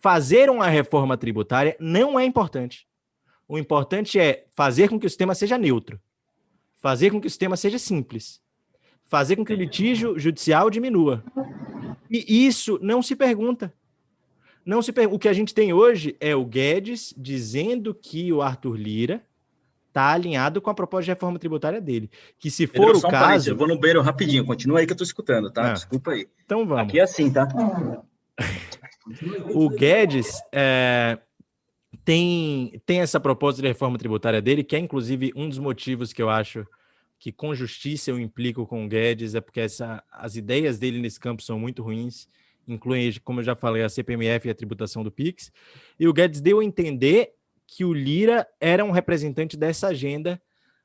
Fazer 0.00 0.50
uma 0.50 0.66
reforma 0.66 1.16
tributária 1.16 1.76
não 1.78 2.18
é 2.18 2.24
importante. 2.24 2.88
O 3.46 3.56
importante 3.56 4.18
é 4.18 4.46
fazer 4.56 4.88
com 4.88 4.98
que 4.98 5.06
o 5.06 5.08
sistema 5.08 5.32
seja 5.32 5.56
neutro, 5.56 6.00
fazer 6.78 7.12
com 7.12 7.20
que 7.20 7.28
o 7.28 7.30
sistema 7.30 7.56
seja 7.56 7.78
simples 7.78 8.44
fazer 9.06 9.36
com 9.36 9.44
que 9.44 9.52
o 9.52 9.56
litígio 9.56 10.18
judicial 10.18 10.68
diminua. 10.68 11.24
E 12.10 12.46
isso 12.46 12.78
não 12.82 13.02
se 13.02 13.16
pergunta. 13.16 13.72
Não 14.64 14.82
se 14.82 14.92
per... 14.92 15.12
O 15.12 15.18
que 15.18 15.28
a 15.28 15.32
gente 15.32 15.54
tem 15.54 15.72
hoje 15.72 16.16
é 16.20 16.34
o 16.34 16.44
Guedes 16.44 17.14
dizendo 17.16 17.94
que 17.94 18.32
o 18.32 18.42
Arthur 18.42 18.76
Lira 18.76 19.22
está 19.88 20.12
alinhado 20.12 20.60
com 20.60 20.68
a 20.68 20.74
proposta 20.74 21.04
de 21.04 21.10
reforma 21.12 21.38
tributária 21.38 21.80
dele. 21.80 22.10
Que 22.38 22.50
se 22.50 22.66
for 22.66 22.92
Pedro, 22.92 22.98
o 22.98 23.10
caso. 23.10 23.50
Um 23.50 23.52
eu 23.52 23.56
vou 23.56 23.68
no 23.68 23.78
beiro 23.78 24.02
rapidinho, 24.02 24.44
continua 24.44 24.80
aí 24.80 24.86
que 24.86 24.92
eu 24.92 24.94
estou 24.94 25.06
escutando, 25.06 25.50
tá? 25.50 25.70
Ah, 25.70 25.72
Desculpa 25.72 26.10
aí. 26.10 26.26
Então 26.44 26.66
vamos. 26.66 26.84
Aqui 26.84 26.98
é 26.98 27.02
assim, 27.02 27.32
tá? 27.32 27.48
o 29.54 29.70
Guedes 29.70 30.42
é, 30.52 31.18
tem, 32.04 32.82
tem 32.84 33.00
essa 33.00 33.20
proposta 33.20 33.62
de 33.62 33.68
reforma 33.68 33.96
tributária 33.96 34.42
dele, 34.42 34.64
que 34.64 34.76
é 34.76 34.78
inclusive 34.78 35.32
um 35.34 35.48
dos 35.48 35.58
motivos 35.58 36.12
que 36.12 36.20
eu 36.20 36.28
acho 36.28 36.66
que 37.26 37.32
com 37.32 37.52
justiça 37.56 38.08
eu 38.12 38.20
implico 38.20 38.64
com 38.68 38.84
o 38.84 38.88
Guedes, 38.88 39.34
é 39.34 39.40
porque 39.40 39.58
essa, 39.58 40.00
as 40.12 40.36
ideias 40.36 40.78
dele 40.78 41.00
nesse 41.00 41.18
campo 41.18 41.42
são 41.42 41.58
muito 41.58 41.82
ruins, 41.82 42.28
incluem, 42.68 43.12
como 43.24 43.40
eu 43.40 43.44
já 43.44 43.56
falei, 43.56 43.82
a 43.82 43.88
CPMF 43.88 44.46
e 44.46 44.50
a 44.52 44.54
tributação 44.54 45.02
do 45.02 45.10
PIX. 45.10 45.50
E 45.98 46.06
o 46.06 46.12
Guedes 46.12 46.40
deu 46.40 46.60
a 46.60 46.64
entender 46.64 47.32
que 47.66 47.84
o 47.84 47.92
Lira 47.92 48.46
era 48.60 48.84
um 48.84 48.92
representante 48.92 49.56
dessa 49.56 49.88
agenda 49.88 50.40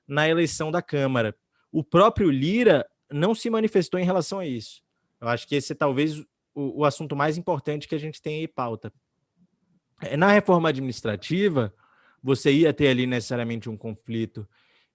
na 0.07 0.27
eleição 0.27 0.71
da 0.71 0.81
Câmara. 0.81 1.35
O 1.71 1.83
próprio 1.83 2.31
Lira 2.31 2.89
não 3.11 3.35
se 3.35 3.47
manifestou 3.47 3.99
em 3.99 4.03
relação 4.03 4.39
a 4.39 4.47
isso. 4.47 4.81
Eu 5.21 5.27
acho 5.27 5.47
que 5.47 5.53
esse 5.53 5.73
é 5.73 5.75
talvez 5.75 6.17
o, 6.55 6.79
o 6.79 6.85
assunto 6.85 7.15
mais 7.15 7.37
importante 7.37 7.87
que 7.87 7.93
a 7.93 7.99
gente 7.99 8.19
tem 8.19 8.39
aí 8.39 8.47
pauta. 8.47 8.91
É, 10.01 10.17
na 10.17 10.31
reforma 10.31 10.69
administrativa, 10.69 11.71
você 12.23 12.51
ia 12.51 12.73
ter 12.73 12.87
ali 12.87 13.05
necessariamente 13.05 13.69
um 13.69 13.77
conflito 13.77 14.49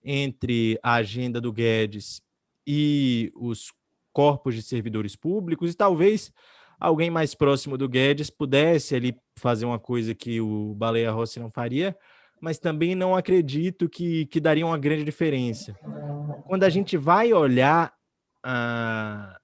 entre 0.06 0.78
a 0.80 0.94
agenda 0.94 1.40
do 1.40 1.52
Guedes 1.52 2.22
e 2.64 3.32
os 3.34 3.72
corpos 4.12 4.54
de 4.54 4.62
servidores 4.62 5.16
públicos, 5.16 5.72
e 5.72 5.76
talvez 5.76 6.32
alguém 6.78 7.10
mais 7.10 7.34
próximo 7.34 7.76
do 7.76 7.88
Guedes 7.88 8.30
pudesse 8.30 8.94
ali 8.94 9.18
fazer 9.36 9.66
uma 9.66 9.80
coisa 9.80 10.14
que 10.14 10.40
o 10.40 10.74
Baleia 10.74 11.10
Rossi 11.10 11.40
não 11.40 11.50
faria, 11.50 11.96
mas 12.40 12.58
também 12.58 12.94
não 12.94 13.16
acredito 13.16 13.88
que, 13.88 14.26
que 14.26 14.40
daria 14.40 14.64
uma 14.64 14.78
grande 14.78 15.02
diferença. 15.02 15.74
Quando 16.46 16.62
a 16.62 16.70
gente 16.70 16.96
vai 16.96 17.32
olhar 17.32 17.92
a, 18.44 19.38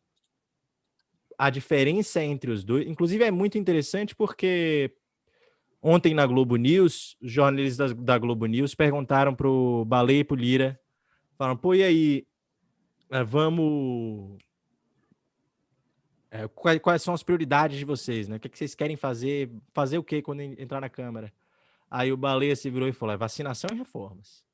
a 1.37 1.51
diferença 1.51 2.23
entre 2.23 2.53
os 2.53 2.63
dois, 2.63 2.87
inclusive 2.87 3.25
é 3.25 3.31
muito 3.31 3.59
interessante 3.59 4.15
porque 4.15 4.95
Ontem 5.83 6.15
na 6.15 6.25
Globo 6.25 6.55
News, 6.55 7.17
os 7.21 7.33
jornalistas 7.33 7.93
da, 7.93 8.17
Globo 8.17 8.47
News 8.47 8.73
perguntaram 8.73 9.35
para 9.35 9.49
o 9.49 9.85
Baleia 9.85 10.21
e 10.21 10.25
para 10.25 10.37
Lira, 10.37 10.81
falaram, 11.37 11.57
pô, 11.57 11.75
e 11.75 11.83
aí, 11.83 12.27
é, 13.11 13.25
vamos... 13.25 14.39
É, 16.31 16.47
quais, 16.47 16.79
quais, 16.79 17.03
são 17.03 17.13
as 17.13 17.25
prioridades 17.25 17.77
de 17.77 17.85
vocês, 17.85 18.29
né? 18.29 18.37
O 18.37 18.41
que, 18.41 18.47
é 18.47 18.51
que 18.51 18.57
vocês 18.57 18.77
querem 18.77 18.97
fazer? 18.97 19.51
Fazer 19.75 19.99
o 19.99 20.05
quê 20.05 20.23
quando 20.23 20.41
entrar 20.41 20.81
na 20.81 20.89
Câmara? 20.89 21.33
Aí 21.91 22.13
o 22.13 22.17
Baleia 22.17 22.55
se 22.55 22.71
virou 22.71 22.89
e 22.89 22.93
falou, 22.93 23.15
é 23.15 23.19
vacinação 23.19 23.69
e 23.75 23.79
reformas. 23.79 24.45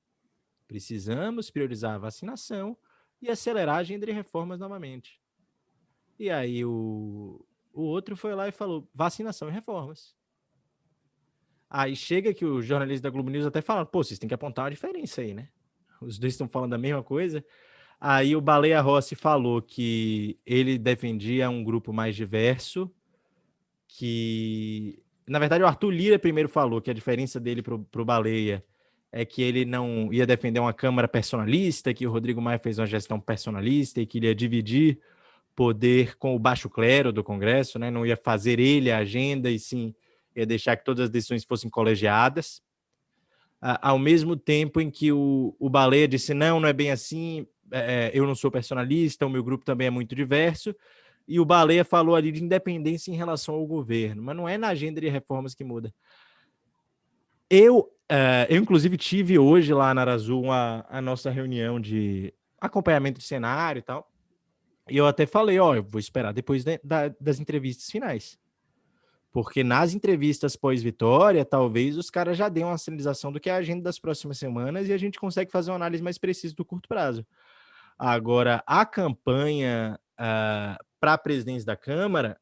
Precisamos 0.67 1.51
priorizar 1.51 1.95
a 1.95 1.99
vacinação 1.99 2.77
e 3.21 3.31
acelerar 3.31 3.77
a 3.77 3.79
agenda 3.79 4.07
de 4.07 4.13
reformas 4.13 4.59
novamente. 4.59 5.21
E 6.19 6.31
aí 6.31 6.65
o, 6.65 7.47
o 7.73 7.83
outro 7.83 8.17
foi 8.17 8.35
lá 8.35 8.49
e 8.49 8.53
falou, 8.53 8.89
vacinação 8.95 9.49
e 9.49 9.53
reformas. 9.53 10.18
Aí 11.71 11.95
chega 11.95 12.33
que 12.33 12.45
o 12.45 12.63
jornalista 12.63 13.03
da 13.03 13.11
Globo 13.11 13.31
News 13.31 13.47
até 13.47 13.61
fala, 13.61 13.85
pô, 13.85 14.03
vocês 14.03 14.19
têm 14.19 14.29
que 14.29 14.35
apontar 14.35 14.65
uma 14.65 14.71
diferença 14.71 15.21
aí, 15.21 15.35
né? 15.35 15.49
Os 16.01 16.19
dois 16.19 16.33
estão 16.33 16.49
falando 16.49 16.75
a 16.75 16.79
mesma 16.79 17.03
coisa. 17.03 17.45
Aí 18.01 18.35
o 18.35 18.41
Baleia 18.41 18.81
Rossi 18.81 19.15
falou 19.15 19.61
que 19.61 20.39
ele 20.47 20.79
defendia 20.79 21.51
um 21.51 21.63
grupo 21.63 21.93
mais 21.93 22.15
diverso, 22.15 22.91
que... 23.87 25.03
Na 25.27 25.39
verdade, 25.39 25.63
o 25.63 25.67
Arthur 25.67 25.91
Lira 25.91 26.19
primeiro 26.19 26.49
falou 26.49 26.81
que 26.81 26.91
a 26.91 26.95
diferença 26.95 27.39
dele 27.39 27.61
pro, 27.61 27.81
pro 27.81 28.05
Baleia 28.05 28.65
é 29.13 29.25
que 29.25 29.43
ele 29.43 29.65
não 29.65 30.13
ia 30.13 30.27
defender 30.27 30.61
uma 30.61 30.73
Câmara 30.73 31.07
personalista, 31.07 31.93
que 31.93 32.07
o 32.07 32.11
Rodrigo 32.11 32.41
Maia 32.41 32.59
fez 32.59 32.79
uma 32.79 32.87
gestão 32.87 33.21
personalista 33.21 34.01
e 34.01 34.07
que 34.07 34.19
ele 34.19 34.27
ia 34.27 34.35
dividir 34.35 34.99
poder 35.55 36.17
com 36.17 36.35
o 36.35 36.39
baixo 36.39 36.71
clero 36.71 37.13
do 37.13 37.25
Congresso, 37.25 37.79
né? 37.79 37.91
Não 37.91 38.07
ia 38.07 38.17
fazer 38.17 38.61
ele 38.61 38.91
a 38.91 38.99
agenda 38.99 39.51
e 39.51 39.59
sim 39.59 39.95
ia 40.35 40.47
deixar 40.47 40.77
que 40.77 40.85
todas 40.85 41.05
as 41.05 41.11
decisões 41.11 41.45
fossem 41.45 41.71
colegiadas, 41.71 42.63
ao 43.61 43.99
mesmo 43.99 44.37
tempo 44.37 44.81
em 44.81 44.91
que 44.91 45.11
o, 45.13 45.55
o 45.59 45.69
Baleia 45.69 46.07
disse, 46.07 46.33
não, 46.33 46.61
não 46.61 46.69
é 46.69 46.73
bem 46.73 46.91
assim, 46.91 47.47
é, 47.73 48.07
é, 48.07 48.11
eu 48.15 48.27
não 48.27 48.35
sou 48.35 48.51
personalista, 48.51 49.27
o 49.27 49.31
meu 49.31 49.43
grupo 49.43 49.65
também 49.65 49.89
é 49.89 49.91
muito 49.91 50.15
diverso, 50.15 50.75
e 51.27 51.39
o 51.41 51.45
Baleia 51.45 51.85
falou 51.85 52.15
ali 52.15 52.33
de 52.33 52.43
independência 52.43 53.11
em 53.11 53.17
relação 53.17 53.55
ao 53.55 53.67
governo, 53.67 54.23
mas 54.23 54.37
não 54.37 54.49
é 54.49 54.57
na 54.57 54.69
agenda 54.69 55.01
de 55.01 55.09
reformas 55.09 55.55
que 55.55 55.65
muda. 55.65 55.93
Eu, 57.51 57.81
uh, 57.81 58.47
eu 58.49 58.57
inclusive, 58.59 58.97
tive 58.97 59.39
hoje 59.39 59.75
lá 59.75 59.93
na 59.93 60.03
Arazu 60.03 60.41
uma, 60.41 60.87
a 60.89 61.03
nossa 61.03 61.31
reunião 61.31 61.81
de 61.81 62.33
acompanhamento 62.61 63.19
de 63.19 63.27
cenário 63.27 63.81
e 63.81 63.83
tal, 63.83 64.11
e 64.89 64.97
eu 64.97 65.07
até 65.07 65.27
falei, 65.27 65.59
ó, 65.59 65.75
eu 65.75 65.83
vou 65.83 65.99
esperar 65.99 66.33
depois 66.33 66.65
de, 66.65 66.81
da, 66.83 67.09
das 67.21 67.41
entrevistas 67.41 67.91
finais. 67.91 68.39
Porque 69.31 69.63
nas 69.63 69.93
entrevistas 69.93 70.57
pós-vitória, 70.57 71.45
talvez 71.45 71.97
os 71.97 72.11
caras 72.11 72.37
já 72.37 72.49
deem 72.49 72.65
uma 72.65 72.79
sinalização 72.79 73.31
do 73.31 73.39
que 73.39 73.51
é 73.51 73.53
a 73.53 73.57
agenda 73.57 73.83
das 73.83 73.99
próximas 73.99 74.39
semanas 74.39 74.89
e 74.89 74.93
a 74.93 74.99
gente 74.99 75.19
consegue 75.19 75.51
fazer 75.51 75.71
uma 75.71 75.77
análise 75.77 76.03
mais 76.03 76.19
precisa 76.19 76.55
do 76.55 76.65
curto 76.65 76.89
prazo. 76.89 77.27
Agora, 77.99 78.63
a 78.67 78.87
campanha 78.87 79.99
uh, 79.99 80.17
ah, 80.19 80.79
para 81.01 81.15
a 81.15 81.19
presidência 81.19 81.67
da 81.67 81.77
Câmara, 81.77 82.41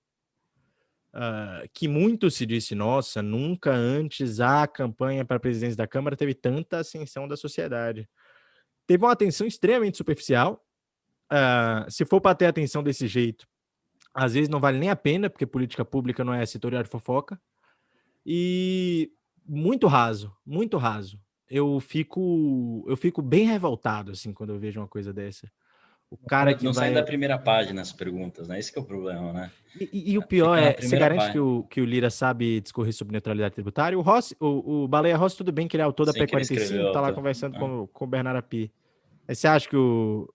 uh, 1.14 1.68
que 1.72 1.88
muito 1.88 2.30
se 2.30 2.44
disse, 2.44 2.74
nossa, 2.74 3.22
nunca 3.22 3.72
antes 3.72 4.38
a 4.38 4.66
campanha 4.66 5.24
para 5.24 5.38
a 5.38 5.40
presidência 5.40 5.76
da 5.76 5.86
Câmara 5.86 6.14
teve 6.14 6.34
tanta 6.34 6.78
ascensão 6.78 7.26
da 7.26 7.36
sociedade. 7.36 8.08
Teve 8.86 9.04
uma 9.04 9.12
atenção 9.12 9.46
extremamente 9.46 9.96
superficial. 9.96 10.62
Uh, 11.32 11.90
se 11.90 12.04
for 12.04 12.20
para 12.20 12.36
ter 12.36 12.46
atenção 12.46 12.82
desse 12.82 13.08
jeito, 13.08 13.46
às 14.16 14.32
vezes 14.32 14.48
não 14.48 14.58
vale 14.58 14.78
nem 14.78 14.88
a 14.88 14.96
pena, 14.96 15.28
porque 15.28 15.44
política 15.44 15.84
pública 15.84 16.24
não 16.24 16.32
é 16.32 16.44
setorial 16.46 16.82
de 16.82 16.88
fofoca. 16.88 17.38
E 18.24 19.12
muito 19.46 19.86
raso, 19.86 20.32
muito 20.44 20.78
raso. 20.78 21.20
Eu 21.48 21.78
fico, 21.78 22.84
eu 22.88 22.96
fico 22.96 23.20
bem 23.20 23.46
revoltado 23.46 24.10
assim 24.12 24.32
quando 24.32 24.54
eu 24.54 24.58
vejo 24.58 24.80
uma 24.80 24.88
coisa 24.88 25.12
dessa. 25.12 25.48
O 26.10 26.16
cara 26.16 26.54
que 26.54 26.64
não 26.64 26.72
vai... 26.72 26.86
sai 26.86 26.94
da 26.94 27.02
primeira 27.02 27.38
página 27.38 27.82
as 27.82 27.92
perguntas, 27.92 28.48
né? 28.48 28.58
Esse 28.58 28.76
é 28.76 28.80
o 28.80 28.84
problema, 28.84 29.32
né? 29.32 29.50
E, 29.78 29.90
e, 29.92 30.12
e 30.12 30.18
o 30.18 30.26
pior 30.26 30.56
é, 30.56 30.72
você 30.72 30.96
garante 30.96 31.32
que 31.32 31.38
o, 31.38 31.64
que 31.64 31.80
o 31.80 31.84
Lira 31.84 32.08
sabe 32.10 32.60
discorrer 32.60 32.92
sobre 32.94 33.12
neutralidade 33.12 33.54
tributária? 33.54 33.98
O 33.98 34.02
Rossi, 34.02 34.34
o, 34.40 34.84
o 34.84 34.88
Baleia 34.88 35.16
Rossi, 35.16 35.36
tudo 35.36 35.52
bem 35.52 35.68
que 35.68 35.76
ele 35.76 35.82
é 35.82 35.84
autor 35.84 36.06
da 36.06 36.12
P45, 36.12 36.92
tá 36.92 37.00
lá 37.00 37.12
conversando 37.12 37.56
é. 37.56 37.58
com, 37.58 37.86
com 37.88 38.04
o 38.04 38.08
Bernardo 38.08 38.38
Api. 38.38 38.72
Aí 39.28 39.34
você 39.34 39.46
acha 39.46 39.68
que 39.68 39.76
o, 39.76 40.32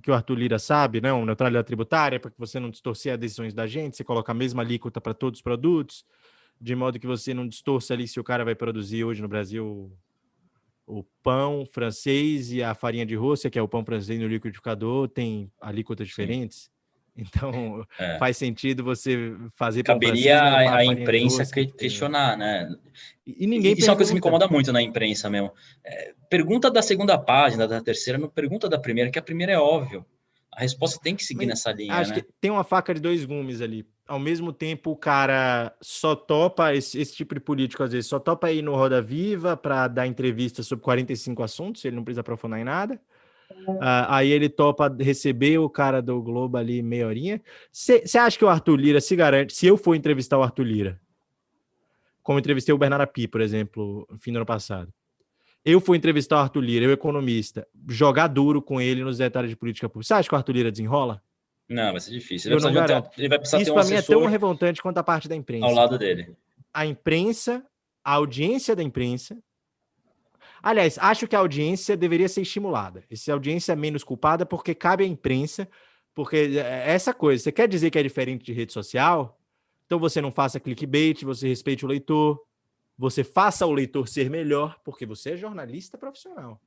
que 0.00 0.10
o 0.10 0.14
Arthur 0.14 0.38
Lira 0.38 0.58
sabe, 0.58 1.00
né? 1.00 1.12
Uma 1.12 1.26
neutralidade 1.26 1.66
tributária, 1.66 2.20
para 2.20 2.30
que 2.30 2.38
você 2.38 2.60
não 2.60 2.70
distorcer 2.70 3.12
as 3.12 3.18
decisões 3.18 3.54
da 3.54 3.66
gente, 3.66 3.96
você 3.96 4.04
coloca 4.04 4.32
a 4.32 4.34
mesma 4.34 4.62
alíquota 4.62 5.00
para 5.00 5.14
todos 5.14 5.38
os 5.38 5.42
produtos, 5.42 6.04
de 6.60 6.74
modo 6.74 6.98
que 6.98 7.06
você 7.06 7.32
não 7.34 7.46
distorça 7.46 7.94
ali 7.94 8.06
se 8.06 8.20
o 8.20 8.24
cara 8.24 8.44
vai 8.44 8.54
produzir 8.54 9.04
hoje 9.04 9.22
no 9.22 9.28
Brasil 9.28 9.92
o 10.86 11.02
pão 11.22 11.66
francês 11.66 12.52
e 12.52 12.62
a 12.62 12.72
farinha 12.74 13.04
de 13.04 13.16
rússia, 13.16 13.50
que 13.50 13.58
é 13.58 13.62
o 13.62 13.68
pão 13.68 13.84
francês 13.84 14.20
no 14.20 14.28
liquidificador, 14.28 15.08
tem 15.08 15.50
alíquotas 15.60 16.06
diferentes. 16.06 16.70
Então, 17.16 17.84
é. 17.98 18.18
faz 18.18 18.36
sentido 18.36 18.84
você 18.84 19.34
fazer. 19.56 19.82
Caberia 19.82 20.40
a, 20.40 20.76
a 20.76 20.84
imprensa 20.84 21.44
que 21.46 21.66
questionar, 21.66 22.36
né? 22.36 22.68
E, 23.26 23.46
ninguém. 23.46 23.72
Isso 23.72 23.80
pergunta. 23.80 23.86
é 23.86 23.90
uma 23.90 23.96
coisa 23.96 24.10
que 24.10 24.14
me 24.14 24.18
incomoda 24.18 24.48
muito 24.48 24.72
na 24.72 24.82
imprensa 24.82 25.30
mesmo. 25.30 25.52
É, 25.84 26.14
pergunta 26.28 26.70
da 26.70 26.82
segunda 26.82 27.18
página, 27.18 27.66
da 27.66 27.80
terceira, 27.80 28.18
não 28.18 28.28
pergunta 28.28 28.68
da 28.68 28.78
primeira, 28.78 29.10
que 29.10 29.18
a 29.18 29.22
primeira 29.22 29.52
é 29.52 29.58
óbvio. 29.58 30.04
A 30.52 30.60
resposta 30.60 30.98
tem 31.02 31.14
que 31.14 31.22
seguir 31.22 31.40
Mas, 31.40 31.48
nessa 31.48 31.72
linha. 31.72 31.94
Acho 31.94 32.12
né? 32.12 32.20
que 32.20 32.28
tem 32.40 32.50
uma 32.50 32.64
faca 32.64 32.94
de 32.94 33.00
dois 33.00 33.24
gumes 33.26 33.60
ali. 33.60 33.86
Ao 34.08 34.18
mesmo 34.18 34.52
tempo, 34.52 34.92
o 34.92 34.96
cara 34.96 35.76
só 35.82 36.14
topa 36.14 36.74
esse, 36.74 36.98
esse 36.98 37.14
tipo 37.14 37.34
de 37.34 37.40
político, 37.40 37.82
às 37.82 37.92
vezes, 37.92 38.08
só 38.08 38.18
topa 38.18 38.50
ir 38.50 38.62
no 38.62 38.74
Roda 38.74 39.02
Viva 39.02 39.54
para 39.54 39.86
dar 39.86 40.06
entrevista 40.06 40.62
sobre 40.62 40.82
45 40.84 41.42
assuntos, 41.42 41.84
ele 41.84 41.96
não 41.96 42.04
precisa 42.04 42.22
aprofundar 42.22 42.58
em 42.58 42.64
nada. 42.64 42.98
Uh, 43.68 44.06
aí 44.08 44.30
ele 44.30 44.48
topa 44.48 44.94
receber 45.00 45.58
o 45.58 45.68
cara 45.68 46.00
do 46.00 46.22
Globo 46.22 46.56
ali 46.56 46.82
meia 46.82 47.06
horinha. 47.06 47.42
Você 47.72 48.18
acha 48.18 48.38
que 48.38 48.44
o 48.44 48.48
Arthur 48.48 48.76
Lira 48.76 49.00
se 49.00 49.16
garante? 49.16 49.54
Se 49.54 49.66
eu 49.66 49.76
for 49.76 49.94
entrevistar 49.94 50.38
o 50.38 50.42
Arthur 50.42 50.64
Lira, 50.64 51.00
como 52.22 52.38
entrevistei 52.38 52.74
o 52.74 52.78
Bernardo 52.78 53.06
Pi, 53.06 53.28
por 53.28 53.40
exemplo, 53.40 54.06
no 54.10 54.18
fim 54.18 54.32
do 54.32 54.36
ano 54.36 54.46
passado, 54.46 54.92
eu 55.64 55.80
fui 55.80 55.96
entrevistar 55.96 56.36
o 56.36 56.38
Arthur 56.40 56.60
Lira, 56.60 56.84
eu 56.84 56.92
economista, 56.92 57.66
jogar 57.88 58.28
duro 58.28 58.62
com 58.62 58.80
ele 58.80 59.02
nos 59.02 59.18
detalhes 59.18 59.50
de 59.50 59.56
política 59.56 59.88
pública. 59.88 60.06
Você 60.06 60.14
acha 60.14 60.28
que 60.28 60.34
o 60.34 60.38
Arthur 60.38 60.52
Lira 60.52 60.70
desenrola? 60.70 61.20
Não, 61.68 61.90
vai 61.90 62.00
ser 62.00 62.12
difícil. 62.12 62.50
Ele 62.50 62.60
eu 62.60 62.64
não 62.64 62.72
garanto. 62.72 63.10
Ter, 63.10 63.20
ele 63.20 63.28
vai 63.28 63.38
precisar 63.38 63.60
Isso 63.60 63.74
para 63.74 63.84
mim 63.84 63.94
é 63.94 64.02
tão 64.02 64.24
revoltante 64.26 64.80
quanto 64.80 64.98
a 64.98 65.02
parte 65.02 65.28
da 65.28 65.34
imprensa. 65.34 65.66
Ao 65.66 65.74
lado 65.74 65.98
dele. 65.98 66.36
A 66.72 66.86
imprensa, 66.86 67.64
a 68.04 68.14
audiência 68.14 68.76
da 68.76 68.82
imprensa, 68.82 69.36
Aliás, 70.62 70.98
acho 70.98 71.26
que 71.26 71.36
a 71.36 71.38
audiência 71.38 71.96
deveria 71.96 72.28
ser 72.28 72.42
estimulada. 72.42 73.04
Essa 73.10 73.32
audiência 73.32 73.72
é 73.72 73.76
menos 73.76 74.02
culpada 74.02 74.44
porque 74.44 74.74
cabe 74.74 75.04
à 75.04 75.06
imprensa, 75.06 75.68
porque 76.14 76.36
é, 76.36 76.58
é 76.58 76.92
essa 76.92 77.12
coisa. 77.12 77.42
Você 77.42 77.52
quer 77.52 77.68
dizer 77.68 77.90
que 77.90 77.98
é 77.98 78.02
diferente 78.02 78.44
de 78.44 78.52
rede 78.52 78.72
social? 78.72 79.38
Então 79.86 79.98
você 79.98 80.20
não 80.20 80.32
faça 80.32 80.58
clickbait, 80.58 81.22
você 81.22 81.46
respeite 81.46 81.84
o 81.84 81.88
leitor, 81.88 82.42
você 82.98 83.22
faça 83.22 83.66
o 83.66 83.72
leitor 83.72 84.08
ser 84.08 84.28
melhor, 84.30 84.76
porque 84.84 85.06
você 85.06 85.30
é 85.30 85.36
jornalista 85.36 85.96
profissional. 85.96 86.60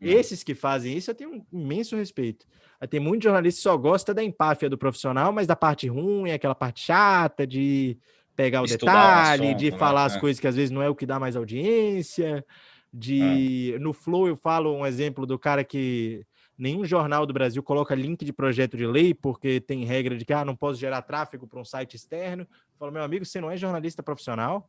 Hum. 0.00 0.06
Esses 0.06 0.42
que 0.42 0.54
fazem 0.54 0.96
isso, 0.96 1.10
eu 1.10 1.14
tenho 1.14 1.30
um 1.30 1.46
imenso 1.52 1.96
respeito. 1.96 2.46
Tem 2.88 3.00
muito 3.00 3.24
jornalista 3.24 3.58
que 3.58 3.62
só 3.62 3.76
gosta 3.76 4.14
da 4.14 4.22
empáfia 4.22 4.70
do 4.70 4.78
profissional, 4.78 5.32
mas 5.32 5.46
da 5.46 5.56
parte 5.56 5.88
ruim, 5.88 6.30
aquela 6.30 6.54
parte 6.54 6.80
chata 6.80 7.46
de 7.46 7.98
pegar 8.34 8.62
o 8.62 8.64
Estudar 8.64 8.92
detalhe, 8.92 9.46
assunto, 9.48 9.58
de 9.58 9.70
né? 9.72 9.78
falar 9.78 10.04
as 10.04 10.16
é. 10.16 10.20
coisas 10.20 10.38
que 10.38 10.46
às 10.46 10.54
vezes 10.54 10.70
não 10.70 10.80
é 10.80 10.88
o 10.88 10.94
que 10.94 11.04
dá 11.04 11.18
mais 11.18 11.34
audiência 11.34 12.44
de 12.92 13.76
no 13.80 13.92
Flow 13.92 14.28
eu 14.28 14.36
falo 14.36 14.74
um 14.74 14.86
exemplo 14.86 15.26
do 15.26 15.38
cara 15.38 15.62
que 15.62 16.24
nenhum 16.56 16.84
jornal 16.84 17.24
do 17.26 17.32
Brasil 17.32 17.62
coloca 17.62 17.94
link 17.94 18.24
de 18.24 18.32
projeto 18.32 18.76
de 18.76 18.86
lei 18.86 19.14
porque 19.14 19.60
tem 19.60 19.84
regra 19.84 20.16
de 20.16 20.24
que 20.24 20.32
ah, 20.32 20.44
não 20.44 20.56
posso 20.56 20.80
gerar 20.80 21.02
tráfego 21.02 21.46
para 21.46 21.60
um 21.60 21.64
site 21.64 21.94
externo. 21.94 22.42
Eu 22.42 22.78
falo, 22.78 22.92
meu 22.92 23.02
amigo, 23.02 23.24
você 23.24 23.40
não 23.40 23.50
é 23.50 23.56
jornalista 23.56 24.02
profissional? 24.02 24.68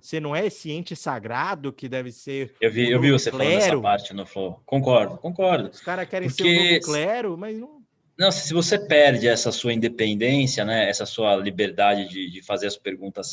Você 0.00 0.20
não 0.20 0.36
é 0.36 0.50
ciente 0.50 0.94
sagrado 0.94 1.72
que 1.72 1.88
deve 1.88 2.12
ser. 2.12 2.54
Eu 2.60 2.70
vi, 2.70 2.90
eu 2.90 3.00
vi 3.00 3.10
você 3.10 3.30
clero. 3.30 3.50
falando 3.50 3.62
essa 3.62 3.80
parte 3.80 4.14
no 4.14 4.26
Flow. 4.26 4.62
Concordo, 4.66 5.16
concordo. 5.16 5.70
Os 5.70 5.80
caras 5.80 6.06
querem 6.08 6.28
Porque... 6.28 6.42
ser 6.42 6.60
o 6.60 6.64
novo 6.64 6.80
clero, 6.84 7.38
mas 7.38 7.58
não. 7.58 7.79
Não, 8.20 8.30
se 8.30 8.52
você 8.52 8.78
perde 8.78 9.26
essa 9.26 9.50
sua 9.50 9.72
independência, 9.72 10.62
né, 10.62 10.90
essa 10.90 11.06
sua 11.06 11.36
liberdade 11.36 12.06
de, 12.06 12.30
de 12.30 12.42
fazer 12.42 12.66
as 12.66 12.76
perguntas 12.76 13.32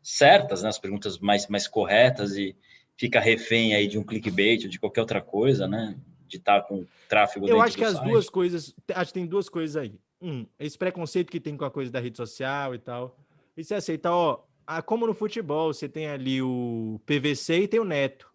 certas, 0.00 0.62
né, 0.62 0.68
as 0.68 0.78
perguntas 0.78 1.18
mais, 1.18 1.48
mais 1.48 1.66
corretas 1.66 2.36
e 2.36 2.54
fica 2.96 3.18
refém 3.18 3.74
aí 3.74 3.88
de 3.88 3.98
um 3.98 4.04
clickbait 4.04 4.62
ou 4.62 4.70
de 4.70 4.78
qualquer 4.78 5.00
outra 5.00 5.20
coisa, 5.20 5.66
né, 5.66 5.96
de 6.28 6.36
estar 6.36 6.62
com 6.62 6.86
tráfego 7.08 7.48
Eu 7.48 7.60
acho 7.60 7.76
que 7.76 7.82
as 7.82 7.94
site. 7.94 8.08
duas 8.08 8.30
coisas, 8.30 8.72
acho 8.94 9.12
que 9.12 9.18
tem 9.18 9.26
duas 9.26 9.48
coisas 9.48 9.74
aí. 9.74 9.98
Um, 10.22 10.46
esse 10.56 10.78
preconceito 10.78 11.32
que 11.32 11.40
tem 11.40 11.56
com 11.56 11.64
a 11.64 11.70
coisa 11.70 11.90
da 11.90 11.98
rede 11.98 12.16
social 12.16 12.76
e 12.76 12.78
tal. 12.78 13.18
E 13.56 13.64
você 13.64 13.74
aceita, 13.74 14.12
ó, 14.12 14.44
como 14.86 15.04
no 15.04 15.14
futebol, 15.14 15.74
você 15.74 15.88
tem 15.88 16.06
ali 16.06 16.40
o 16.40 17.00
PVC 17.04 17.62
e 17.62 17.68
tem 17.68 17.80
o 17.80 17.84
Neto. 17.84 18.30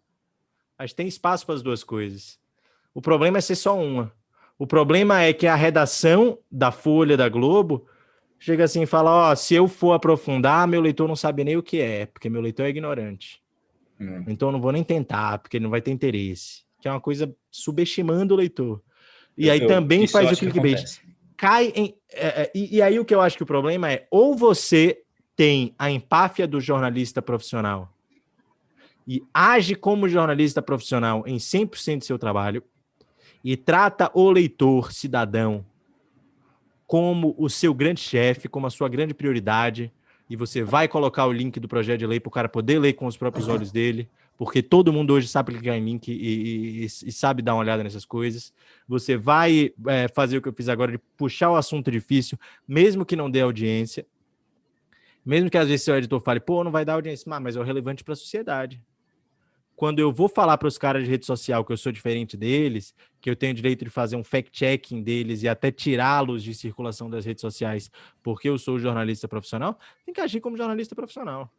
Acho 0.76 0.92
que 0.92 0.98
tem 0.98 1.08
espaço 1.08 1.46
para 1.46 1.54
as 1.54 1.62
duas 1.62 1.82
coisas. 1.82 2.38
O 2.92 3.00
problema 3.00 3.38
é 3.38 3.40
ser 3.40 3.56
só 3.56 3.74
uma. 3.74 4.12
O 4.58 4.66
problema 4.66 5.22
é 5.22 5.32
que 5.32 5.46
a 5.46 5.54
redação 5.54 6.38
da 6.50 6.70
Folha 6.70 7.16
da 7.16 7.28
Globo 7.28 7.86
chega 8.38 8.64
assim 8.64 8.82
e 8.82 8.86
fala: 8.86 9.30
Ó, 9.30 9.34
se 9.34 9.54
eu 9.54 9.66
for 9.66 9.92
aprofundar, 9.92 10.66
meu 10.68 10.80
leitor 10.80 11.08
não 11.08 11.16
sabe 11.16 11.44
nem 11.44 11.56
o 11.56 11.62
que 11.62 11.80
é, 11.80 12.06
porque 12.06 12.30
meu 12.30 12.40
leitor 12.40 12.66
é 12.66 12.68
ignorante. 12.68 13.42
Hum. 14.00 14.24
Então 14.28 14.48
eu 14.48 14.52
não 14.52 14.60
vou 14.60 14.72
nem 14.72 14.84
tentar, 14.84 15.38
porque 15.38 15.56
ele 15.56 15.64
não 15.64 15.70
vai 15.70 15.80
ter 15.80 15.90
interesse. 15.90 16.64
Que 16.80 16.88
é 16.88 16.90
uma 16.90 17.00
coisa 17.00 17.34
subestimando 17.50 18.34
o 18.34 18.36
leitor. 18.36 18.80
E 19.36 19.48
eu, 19.48 19.52
aí 19.52 19.66
também 19.66 20.06
faz 20.06 20.32
o 20.32 20.36
clickbait. 20.36 21.00
Cai 21.36 21.72
em. 21.74 21.94
É, 22.12 22.42
é, 22.42 22.52
e, 22.54 22.76
e 22.76 22.82
aí 22.82 22.98
o 23.00 23.04
que 23.04 23.14
eu 23.14 23.20
acho 23.20 23.36
que 23.36 23.42
o 23.42 23.46
problema 23.46 23.90
é: 23.90 24.06
ou 24.10 24.36
você 24.36 25.00
tem 25.34 25.74
a 25.76 25.90
empáfia 25.90 26.46
do 26.46 26.60
jornalista 26.60 27.20
profissional 27.20 27.94
e 29.06 29.22
age 29.32 29.74
como 29.74 30.08
jornalista 30.08 30.62
profissional 30.62 31.24
em 31.26 31.36
100% 31.36 31.98
do 31.98 32.04
seu 32.04 32.18
trabalho, 32.18 32.62
e 33.44 33.58
trata 33.58 34.10
o 34.14 34.30
leitor 34.30 34.90
cidadão 34.90 35.66
como 36.86 37.34
o 37.36 37.50
seu 37.50 37.74
grande 37.74 38.00
chefe, 38.00 38.48
como 38.48 38.66
a 38.66 38.70
sua 38.70 38.88
grande 38.88 39.12
prioridade, 39.12 39.92
e 40.28 40.36
você 40.36 40.62
vai 40.62 40.88
colocar 40.88 41.26
o 41.26 41.32
link 41.32 41.60
do 41.60 41.68
projeto 41.68 41.98
de 41.98 42.06
lei 42.06 42.18
para 42.18 42.28
o 42.28 42.32
cara 42.32 42.48
poder 42.48 42.78
ler 42.78 42.94
com 42.94 43.06
os 43.06 43.16
próprios 43.16 43.48
olhos 43.48 43.70
dele, 43.70 44.08
porque 44.38 44.62
todo 44.62 44.92
mundo 44.92 45.12
hoje 45.12 45.28
sabe 45.28 45.52
clicar 45.52 45.76
em 45.76 45.84
link 45.84 46.08
e, 46.08 46.12
e, 46.12 46.84
e 46.84 47.12
sabe 47.12 47.42
dar 47.42 47.54
uma 47.54 47.60
olhada 47.60 47.84
nessas 47.84 48.04
coisas. 48.04 48.52
Você 48.88 49.16
vai 49.16 49.72
é, 49.86 50.08
fazer 50.08 50.38
o 50.38 50.42
que 50.42 50.48
eu 50.48 50.52
fiz 50.52 50.68
agora 50.68 50.92
de 50.92 50.98
puxar 51.16 51.50
o 51.50 51.56
assunto 51.56 51.90
difícil, 51.90 52.38
mesmo 52.66 53.04
que 53.04 53.16
não 53.16 53.30
dê 53.30 53.42
audiência, 53.42 54.06
mesmo 55.24 55.50
que 55.50 55.58
às 55.58 55.68
vezes 55.68 55.84
seu 55.84 55.96
editor 55.96 56.20
fale, 56.20 56.40
pô, 56.40 56.64
não 56.64 56.72
vai 56.72 56.84
dar 56.84 56.94
audiência, 56.94 57.28
mas 57.40 57.56
é 57.56 57.62
relevante 57.62 58.02
para 58.02 58.14
a 58.14 58.16
sociedade 58.16 58.80
quando 59.76 59.98
eu 59.98 60.12
vou 60.12 60.28
falar 60.28 60.56
para 60.56 60.68
os 60.68 60.78
caras 60.78 61.04
de 61.04 61.10
rede 61.10 61.26
social 61.26 61.64
que 61.64 61.72
eu 61.72 61.76
sou 61.76 61.90
diferente 61.90 62.36
deles, 62.36 62.94
que 63.20 63.28
eu 63.28 63.34
tenho 63.34 63.54
direito 63.54 63.84
de 63.84 63.90
fazer 63.90 64.16
um 64.16 64.22
fact-checking 64.22 65.02
deles 65.02 65.42
e 65.42 65.48
até 65.48 65.70
tirá-los 65.70 66.42
de 66.42 66.54
circulação 66.54 67.10
das 67.10 67.24
redes 67.24 67.40
sociais 67.40 67.90
porque 68.22 68.48
eu 68.48 68.58
sou 68.58 68.78
jornalista 68.78 69.26
profissional, 69.26 69.78
tem 70.04 70.14
que 70.14 70.20
agir 70.20 70.40
como 70.40 70.56
jornalista 70.56 70.94
profissional. 70.94 71.50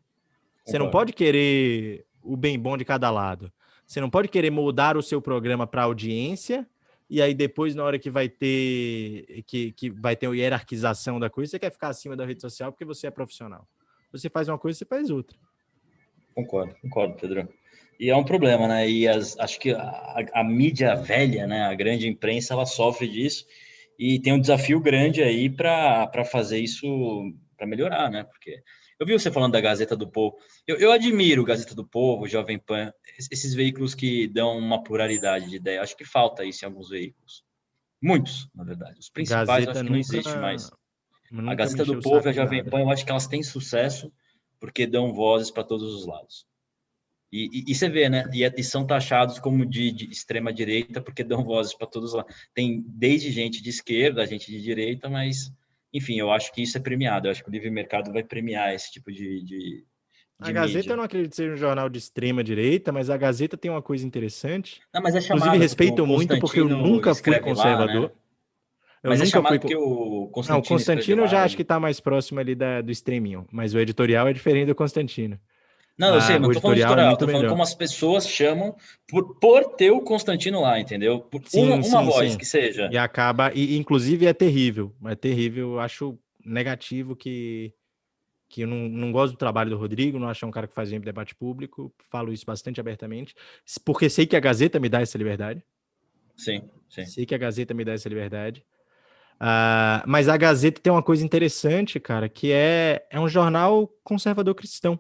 Você 0.65 0.79
não 0.79 0.89
pode 0.89 1.13
querer 1.13 2.05
o 2.23 2.35
bem 2.35 2.57
bom 2.57 2.75
de 2.75 2.85
cada 2.85 3.11
lado. 3.11 3.51
Você 3.85 4.01
não 4.01 4.09
pode 4.09 4.27
querer 4.29 4.49
moldar 4.49 4.97
o 4.97 5.03
seu 5.03 5.21
programa 5.21 5.67
para 5.67 5.83
audiência 5.83 6.67
e 7.07 7.21
aí 7.21 7.35
depois, 7.35 7.75
na 7.75 7.83
hora 7.83 7.99
que 7.99 8.09
vai 8.09 8.27
ter 8.27 9.43
que, 9.45 9.71
que 9.73 9.89
vai 9.91 10.15
ter 10.15 10.27
a 10.27 10.31
hierarquização 10.31 11.19
da 11.19 11.29
coisa, 11.29 11.51
você 11.51 11.59
quer 11.59 11.71
ficar 11.71 11.89
acima 11.89 12.15
da 12.15 12.25
rede 12.25 12.41
social 12.41 12.71
porque 12.71 12.85
você 12.85 13.07
é 13.07 13.11
profissional. 13.11 13.67
Você 14.11 14.29
faz 14.29 14.47
uma 14.47 14.57
coisa, 14.57 14.79
você 14.79 14.85
faz 14.85 15.09
outra. 15.11 15.37
Concordo, 16.33 16.75
concordo, 16.81 17.15
Pedro. 17.15 17.47
E 17.99 18.09
é 18.09 18.15
um 18.15 18.23
problema, 18.23 18.67
né? 18.67 18.89
E 18.89 19.07
as, 19.07 19.37
acho 19.39 19.59
que 19.59 19.71
a, 19.71 20.25
a, 20.33 20.43
mídia 20.43 20.95
velha, 20.95 21.47
né? 21.47 21.63
A 21.63 21.73
grande 21.73 22.07
imprensa, 22.07 22.53
ela 22.53 22.65
sofre 22.65 23.07
disso 23.07 23.45
e 23.97 24.19
tem 24.19 24.33
um 24.33 24.39
desafio 24.39 24.79
grande 24.79 25.23
aí 25.23 25.49
para 25.49 26.25
fazer 26.25 26.59
isso, 26.59 26.85
para 27.57 27.67
melhorar, 27.67 28.09
né? 28.11 28.23
Porque 28.23 28.61
eu 28.99 29.05
vi 29.05 29.13
você 29.13 29.31
falando 29.31 29.53
da 29.53 29.61
Gazeta 29.61 29.95
do 29.95 30.09
Povo. 30.09 30.37
Eu, 30.67 30.77
eu 30.77 30.91
admiro 30.91 31.43
Gazeta 31.43 31.75
do 31.75 31.85
Povo, 31.85 32.27
Jovem 32.27 32.59
Pan, 32.59 32.93
esses 33.31 33.53
veículos 33.53 33.93
que 33.93 34.27
dão 34.27 34.57
uma 34.57 34.83
pluralidade 34.83 35.49
de 35.49 35.55
ideia. 35.55 35.81
Acho 35.81 35.97
que 35.97 36.05
falta 36.05 36.45
isso 36.45 36.63
em 36.63 36.67
alguns 36.67 36.89
veículos. 36.89 37.43
Muitos, 38.01 38.49
na 38.53 38.63
verdade. 38.63 38.99
Os 38.99 39.09
principais 39.09 39.47
Gazeta 39.47 39.71
acho 39.71 39.83
que 39.83 39.89
não 39.89 39.97
existe 39.97 40.37
mais. 40.37 40.71
A 41.47 41.55
Gazeta 41.55 41.85
do 41.85 41.99
Povo 41.99 42.27
e 42.27 42.29
a 42.29 42.33
Jovem 42.33 42.63
Pan, 42.63 42.81
eu 42.81 42.89
acho 42.89 43.03
que 43.03 43.11
elas 43.11 43.27
têm 43.27 43.43
sucesso 43.43 44.11
porque 44.59 44.87
dão 44.87 45.13
vozes 45.13 45.51
para 45.51 45.63
todos 45.63 45.93
os 45.93 46.05
lados. 46.05 46.45
E, 47.35 47.49
e, 47.51 47.71
e, 47.71 47.75
você 47.75 47.89
vê, 47.89 48.07
né? 48.07 48.29
E, 48.33 48.43
e 48.45 48.63
são 48.63 48.87
taxados 48.87 49.39
como 49.39 49.65
de, 49.65 49.91
de 49.91 50.09
extrema 50.09 50.53
direita 50.53 51.01
porque 51.01 51.21
dão 51.21 51.43
vozes 51.43 51.73
para 51.73 51.85
todos 51.85 52.13
lá. 52.13 52.25
Tem 52.53 52.81
desde 52.87 53.29
gente 53.29 53.61
de 53.61 53.69
esquerda, 53.69 54.25
gente 54.25 54.49
de 54.49 54.61
direita, 54.61 55.09
mas 55.09 55.51
enfim, 55.93 56.17
eu 56.17 56.31
acho 56.31 56.53
que 56.53 56.61
isso 56.61 56.77
é 56.77 56.81
premiado. 56.81 57.27
Eu 57.27 57.31
acho 57.31 57.43
que 57.43 57.49
o 57.49 57.51
livre 57.51 57.69
mercado 57.69 58.13
vai 58.13 58.23
premiar 58.23 58.73
esse 58.73 58.89
tipo 58.89 59.11
de. 59.11 59.43
de, 59.43 59.83
a 60.39 60.49
Gazeta 60.49 60.77
mídia. 60.77 60.91
eu 60.93 60.97
não 60.97 61.03
acredito 61.03 61.35
ser 61.35 61.51
um 61.51 61.57
jornal 61.57 61.89
de 61.89 61.99
extrema 61.99 62.41
direita, 62.41 62.93
mas 62.93 63.09
a 63.09 63.17
Gazeta 63.17 63.57
tem 63.57 63.69
uma 63.69 63.81
coisa 63.81 64.07
interessante. 64.07 64.81
Não, 64.93 65.01
mas 65.01 65.13
é 65.13 65.19
chamado, 65.19 65.47
Inclusive, 65.47 65.61
respeito 65.61 66.07
muito 66.07 66.39
porque 66.39 66.61
eu 66.61 66.69
nunca 66.69 67.13
fui 67.13 67.37
conservador. 67.39 68.01
Lá, 68.03 68.07
né? 68.07 68.13
Eu 69.03 69.09
mas 69.09 69.19
é 69.19 69.25
nunca 69.25 69.39
é 69.39 69.41
fui. 69.43 69.59
Que 69.59 69.75
o 69.75 70.29
Constantino 70.31 70.55
não, 70.55 70.59
o 70.59 70.67
Constantino 70.67 71.21
eu 71.23 71.27
já 71.27 71.43
acho 71.43 71.57
que 71.57 71.63
está 71.63 71.81
mais 71.81 71.99
próximo 71.99 72.39
ali 72.39 72.55
da, 72.55 72.79
do 72.79 72.91
extreminho, 72.91 73.45
mas 73.51 73.73
o 73.73 73.79
editorial 73.79 74.25
é 74.29 74.31
diferente 74.31 74.67
do 74.67 74.75
Constantino. 74.75 75.37
Não, 75.97 76.13
eu 76.13 76.21
sei, 76.21 76.37
não 76.37 76.49
estou 76.49 76.61
falando 76.61 76.75
de 76.75 76.81
editorial, 76.81 77.13
estou 77.13 77.27
falando 77.29 77.49
como 77.49 77.63
as 77.63 77.73
pessoas 77.73 78.27
chamam 78.27 78.75
por, 79.07 79.39
por 79.39 79.75
ter 79.75 79.91
o 79.91 80.01
Constantino 80.01 80.61
lá, 80.61 80.77
entendeu? 80.77 81.21
Por 81.21 81.41
sim, 81.45 81.65
uma, 81.65 81.75
uma 81.75 81.83
sim, 81.83 82.05
voz 82.05 82.31
sim. 82.33 82.37
que 82.37 82.45
seja. 82.45 82.89
E 82.91 82.97
acaba, 82.97 83.51
e 83.53 83.77
inclusive 83.77 84.25
é 84.25 84.33
terrível, 84.33 84.93
é 85.05 85.15
terrível, 85.15 85.73
eu 85.73 85.79
acho 85.79 86.19
negativo 86.43 87.15
que, 87.15 87.73
que 88.49 88.61
eu 88.61 88.67
não, 88.67 88.89
não 88.89 89.11
gosto 89.11 89.33
do 89.33 89.37
trabalho 89.37 89.69
do 89.69 89.77
Rodrigo, 89.77 90.19
não 90.19 90.27
acho 90.27 90.45
um 90.45 90.51
cara 90.51 90.67
que 90.67 90.75
faz 90.75 90.89
bem 90.89 90.99
debate 90.99 91.33
público, 91.33 91.93
falo 92.11 92.33
isso 92.33 92.45
bastante 92.45 92.79
abertamente, 92.79 93.33
porque 93.85 94.09
sei 94.09 94.25
que 94.25 94.35
a 94.35 94.39
Gazeta 94.41 94.79
me 94.79 94.89
dá 94.89 94.99
essa 94.99 95.17
liberdade. 95.17 95.63
Sim, 96.35 96.69
sim. 96.89 97.05
Sei 97.05 97.25
que 97.25 97.33
a 97.33 97.37
Gazeta 97.37 97.73
me 97.73 97.85
dá 97.85 97.93
essa 97.93 98.09
liberdade. 98.09 98.65
Uh, 99.35 100.03
mas 100.05 100.27
a 100.27 100.37
Gazeta 100.37 100.81
tem 100.81 100.91
uma 100.91 101.03
coisa 101.03 101.23
interessante, 101.23 101.99
cara, 101.99 102.27
que 102.27 102.51
é, 102.51 103.05
é 103.09 103.19
um 103.19 103.27
jornal 103.27 103.89
conservador 104.03 104.55
cristão. 104.55 104.99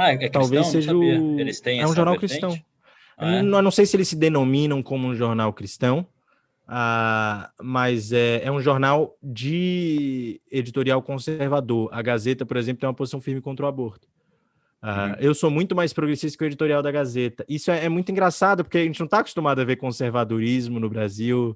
Ah, 0.00 0.12
é 0.12 0.16
cristão? 0.16 0.40
Talvez 0.40 0.66
seja 0.68 0.96
o... 0.96 1.38
Eles 1.38 1.60
têm 1.60 1.80
é 1.80 1.86
um 1.86 1.94
jornal 1.94 2.18
vertente? 2.18 2.40
cristão. 2.40 2.64
Ah, 3.18 3.34
é? 3.34 3.42
não, 3.42 3.60
não 3.60 3.70
sei 3.70 3.84
se 3.84 3.94
eles 3.94 4.08
se 4.08 4.16
denominam 4.16 4.82
como 4.82 5.06
um 5.06 5.14
jornal 5.14 5.52
cristão, 5.52 6.06
uh, 6.66 7.46
mas 7.62 8.10
é, 8.10 8.42
é 8.42 8.50
um 8.50 8.62
jornal 8.62 9.14
de 9.22 10.40
editorial 10.50 11.02
conservador. 11.02 11.90
A 11.92 12.00
Gazeta, 12.00 12.46
por 12.46 12.56
exemplo, 12.56 12.80
tem 12.80 12.88
uma 12.88 12.94
posição 12.94 13.20
firme 13.20 13.42
contra 13.42 13.66
o 13.66 13.68
aborto. 13.68 14.08
Uh, 14.82 14.86
uhum. 14.86 15.14
Eu 15.20 15.34
sou 15.34 15.50
muito 15.50 15.76
mais 15.76 15.92
progressista 15.92 16.38
que 16.38 16.44
o 16.44 16.46
editorial 16.46 16.82
da 16.82 16.90
Gazeta. 16.90 17.44
Isso 17.46 17.70
é, 17.70 17.84
é 17.84 17.88
muito 17.90 18.10
engraçado, 18.10 18.64
porque 18.64 18.78
a 18.78 18.84
gente 18.84 19.00
não 19.00 19.04
está 19.04 19.18
acostumado 19.18 19.60
a 19.60 19.64
ver 19.64 19.76
conservadorismo 19.76 20.80
no 20.80 20.88
Brasil 20.88 21.54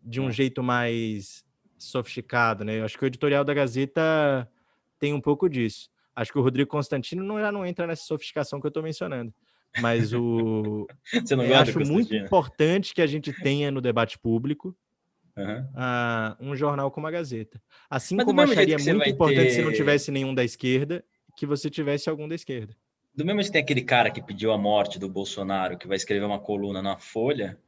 de 0.00 0.20
um 0.20 0.30
jeito 0.30 0.62
mais 0.62 1.44
sofisticado, 1.76 2.64
né? 2.64 2.78
Eu 2.78 2.84
acho 2.84 2.96
que 2.96 3.04
o 3.04 3.08
editorial 3.08 3.44
da 3.44 3.52
Gazeta 3.52 4.48
tem 5.00 5.12
um 5.12 5.20
pouco 5.20 5.48
disso. 5.48 5.90
Acho 6.16 6.32
que 6.32 6.38
o 6.38 6.42
Rodrigo 6.42 6.70
Constantino 6.70 7.22
não, 7.22 7.38
já 7.38 7.52
não 7.52 7.66
entra 7.66 7.86
nessa 7.86 8.04
sofisticação 8.04 8.58
que 8.58 8.66
eu 8.66 8.70
estou 8.70 8.82
mencionando. 8.82 9.32
Mas 9.80 10.14
o. 10.14 10.86
Você 11.12 11.36
não 11.36 11.44
eu 11.44 11.54
acho 11.54 11.78
muito 11.80 12.14
importante 12.14 12.94
que 12.94 13.02
a 13.02 13.06
gente 13.06 13.32
tenha 13.32 13.70
no 13.70 13.82
debate 13.82 14.18
público 14.18 14.74
uhum. 15.36 15.60
uh, 15.60 16.36
um 16.40 16.56
jornal 16.56 16.90
como 16.90 17.06
a 17.06 17.10
Gazeta. 17.10 17.60
Assim 17.90 18.16
Mas 18.16 18.24
como 18.24 18.40
acharia 18.40 18.78
muito 18.78 19.08
importante 19.08 19.48
ter... 19.48 19.50
se 19.50 19.62
não 19.62 19.72
tivesse 19.72 20.10
nenhum 20.10 20.34
da 20.34 20.42
esquerda, 20.42 21.04
que 21.36 21.44
você 21.44 21.68
tivesse 21.68 22.08
algum 22.08 22.26
da 22.26 22.34
esquerda. 22.34 22.74
Do 23.14 23.24
mesmo 23.24 23.42
jeito 23.42 23.52
que 23.52 23.52
tem 23.52 23.62
aquele 23.62 23.82
cara 23.82 24.10
que 24.10 24.22
pediu 24.22 24.52
a 24.52 24.58
morte 24.58 24.98
do 24.98 25.08
Bolsonaro, 25.08 25.76
que 25.76 25.86
vai 25.86 25.96
escrever 25.96 26.24
uma 26.24 26.38
coluna 26.38 26.82
na 26.82 26.96
Folha, 26.96 27.58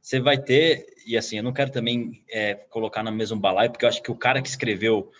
você 0.00 0.18
vai 0.18 0.38
ter, 0.38 0.86
e 1.06 1.16
assim, 1.16 1.36
eu 1.36 1.42
não 1.42 1.52
quero 1.52 1.70
também 1.70 2.24
é, 2.30 2.54
colocar 2.54 3.02
no 3.02 3.12
mesmo 3.12 3.38
balaio, 3.38 3.70
porque 3.70 3.84
eu 3.84 3.88
acho 3.88 4.02
que 4.02 4.10
o 4.10 4.16
cara 4.16 4.40
que 4.40 4.48
escreveu 4.48 5.10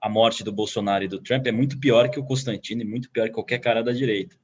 a 0.00 0.08
morte 0.08 0.44
do 0.44 0.52
Bolsonaro 0.52 1.04
e 1.04 1.08
do 1.08 1.20
Trump 1.20 1.46
é 1.46 1.52
muito 1.52 1.78
pior 1.78 2.08
que 2.08 2.18
o 2.18 2.24
Constantino 2.24 2.82
e 2.82 2.84
muito 2.84 3.10
pior 3.10 3.26
que 3.28 3.34
qualquer 3.34 3.58
cara 3.58 3.82
da 3.82 3.92
direita. 3.92 4.36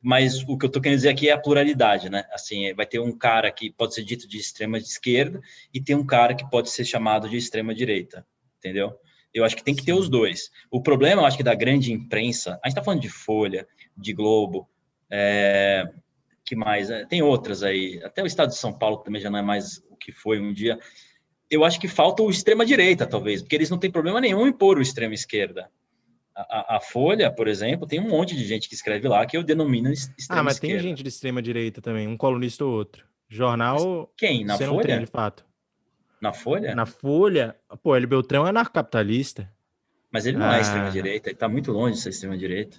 Mas 0.00 0.42
o 0.42 0.58
que 0.58 0.64
eu 0.64 0.66
estou 0.66 0.82
querendo 0.82 0.98
dizer 0.98 1.10
aqui 1.10 1.28
é 1.28 1.32
a 1.32 1.38
pluralidade, 1.38 2.10
né? 2.10 2.24
Assim, 2.32 2.74
vai 2.74 2.84
ter 2.84 2.98
um 2.98 3.16
cara 3.16 3.50
que 3.52 3.70
pode 3.70 3.94
ser 3.94 4.02
dito 4.02 4.26
de 4.28 4.36
extrema 4.36 4.76
esquerda 4.76 5.40
e 5.72 5.80
tem 5.80 5.94
um 5.94 6.04
cara 6.04 6.34
que 6.34 6.48
pode 6.50 6.70
ser 6.70 6.84
chamado 6.84 7.28
de 7.28 7.36
extrema 7.36 7.72
direita, 7.72 8.26
entendeu? 8.58 8.92
Eu 9.32 9.44
acho 9.44 9.56
que 9.56 9.64
tem 9.64 9.74
que 9.74 9.84
ter 9.84 9.92
os 9.92 10.08
dois. 10.08 10.50
O 10.70 10.82
problema, 10.82 11.22
eu 11.22 11.26
acho 11.26 11.36
que 11.36 11.42
da 11.42 11.54
grande 11.54 11.92
imprensa, 11.92 12.58
a 12.62 12.68
gente 12.68 12.72
está 12.72 12.82
falando 12.82 13.00
de 13.00 13.08
Folha, 13.08 13.66
de 13.96 14.12
Globo, 14.12 14.68
é, 15.08 15.88
que 16.44 16.56
mais? 16.56 16.90
É, 16.90 17.06
tem 17.06 17.22
outras 17.22 17.62
aí. 17.62 18.00
Até 18.04 18.22
o 18.22 18.26
Estado 18.26 18.48
de 18.48 18.56
São 18.56 18.72
Paulo 18.72 18.98
também 18.98 19.22
já 19.22 19.30
não 19.30 19.38
é 19.38 19.42
mais 19.42 19.78
o 19.88 19.96
que 19.96 20.10
foi 20.10 20.40
um 20.40 20.52
dia 20.52 20.78
eu 21.52 21.64
acho 21.64 21.78
que 21.78 21.86
falta 21.86 22.22
o 22.22 22.30
extrema-direita, 22.30 23.06
talvez, 23.06 23.42
porque 23.42 23.54
eles 23.54 23.68
não 23.68 23.76
têm 23.76 23.90
problema 23.90 24.22
nenhum 24.22 24.46
em 24.46 24.52
pôr 24.52 24.78
o 24.78 24.82
extrema-esquerda. 24.82 25.70
A, 26.34 26.76
a, 26.76 26.80
Folha, 26.80 27.30
por 27.30 27.46
exemplo, 27.46 27.86
tem 27.86 28.00
um 28.00 28.08
monte 28.08 28.34
de 28.34 28.42
gente 28.42 28.66
que 28.66 28.74
escreve 28.74 29.06
lá 29.06 29.26
que 29.26 29.36
eu 29.36 29.42
denomino 29.42 29.92
extrema 29.92 30.40
Ah, 30.40 30.42
mas 30.42 30.58
tem 30.58 30.78
gente 30.78 31.02
de 31.02 31.08
extrema-direita 31.10 31.82
também, 31.82 32.08
um 32.08 32.16
colunista 32.16 32.64
ou 32.64 32.72
outro. 32.72 33.04
Jornal. 33.28 34.10
Quem? 34.16 34.46
Na 34.46 34.56
Folha? 34.56 34.86
Tem, 34.86 35.00
de 35.00 35.06
fato. 35.06 35.44
Na 36.22 36.32
Folha? 36.32 36.74
Na 36.74 36.86
Folha. 36.86 37.54
Pô, 37.82 37.94
ele 37.94 38.06
Beltrão 38.06 38.46
é 38.46 38.48
anarcocapitalista. 38.48 39.46
Mas 40.10 40.24
ele 40.24 40.38
não 40.38 40.46
é 40.46 40.54
ah. 40.54 40.58
é 40.58 40.60
extrema-direita, 40.62 41.28
ele 41.28 41.36
tá 41.36 41.48
muito 41.50 41.70
longe 41.70 41.96
de 41.96 42.00
ser 42.00 42.08
extrema-direita. 42.08 42.78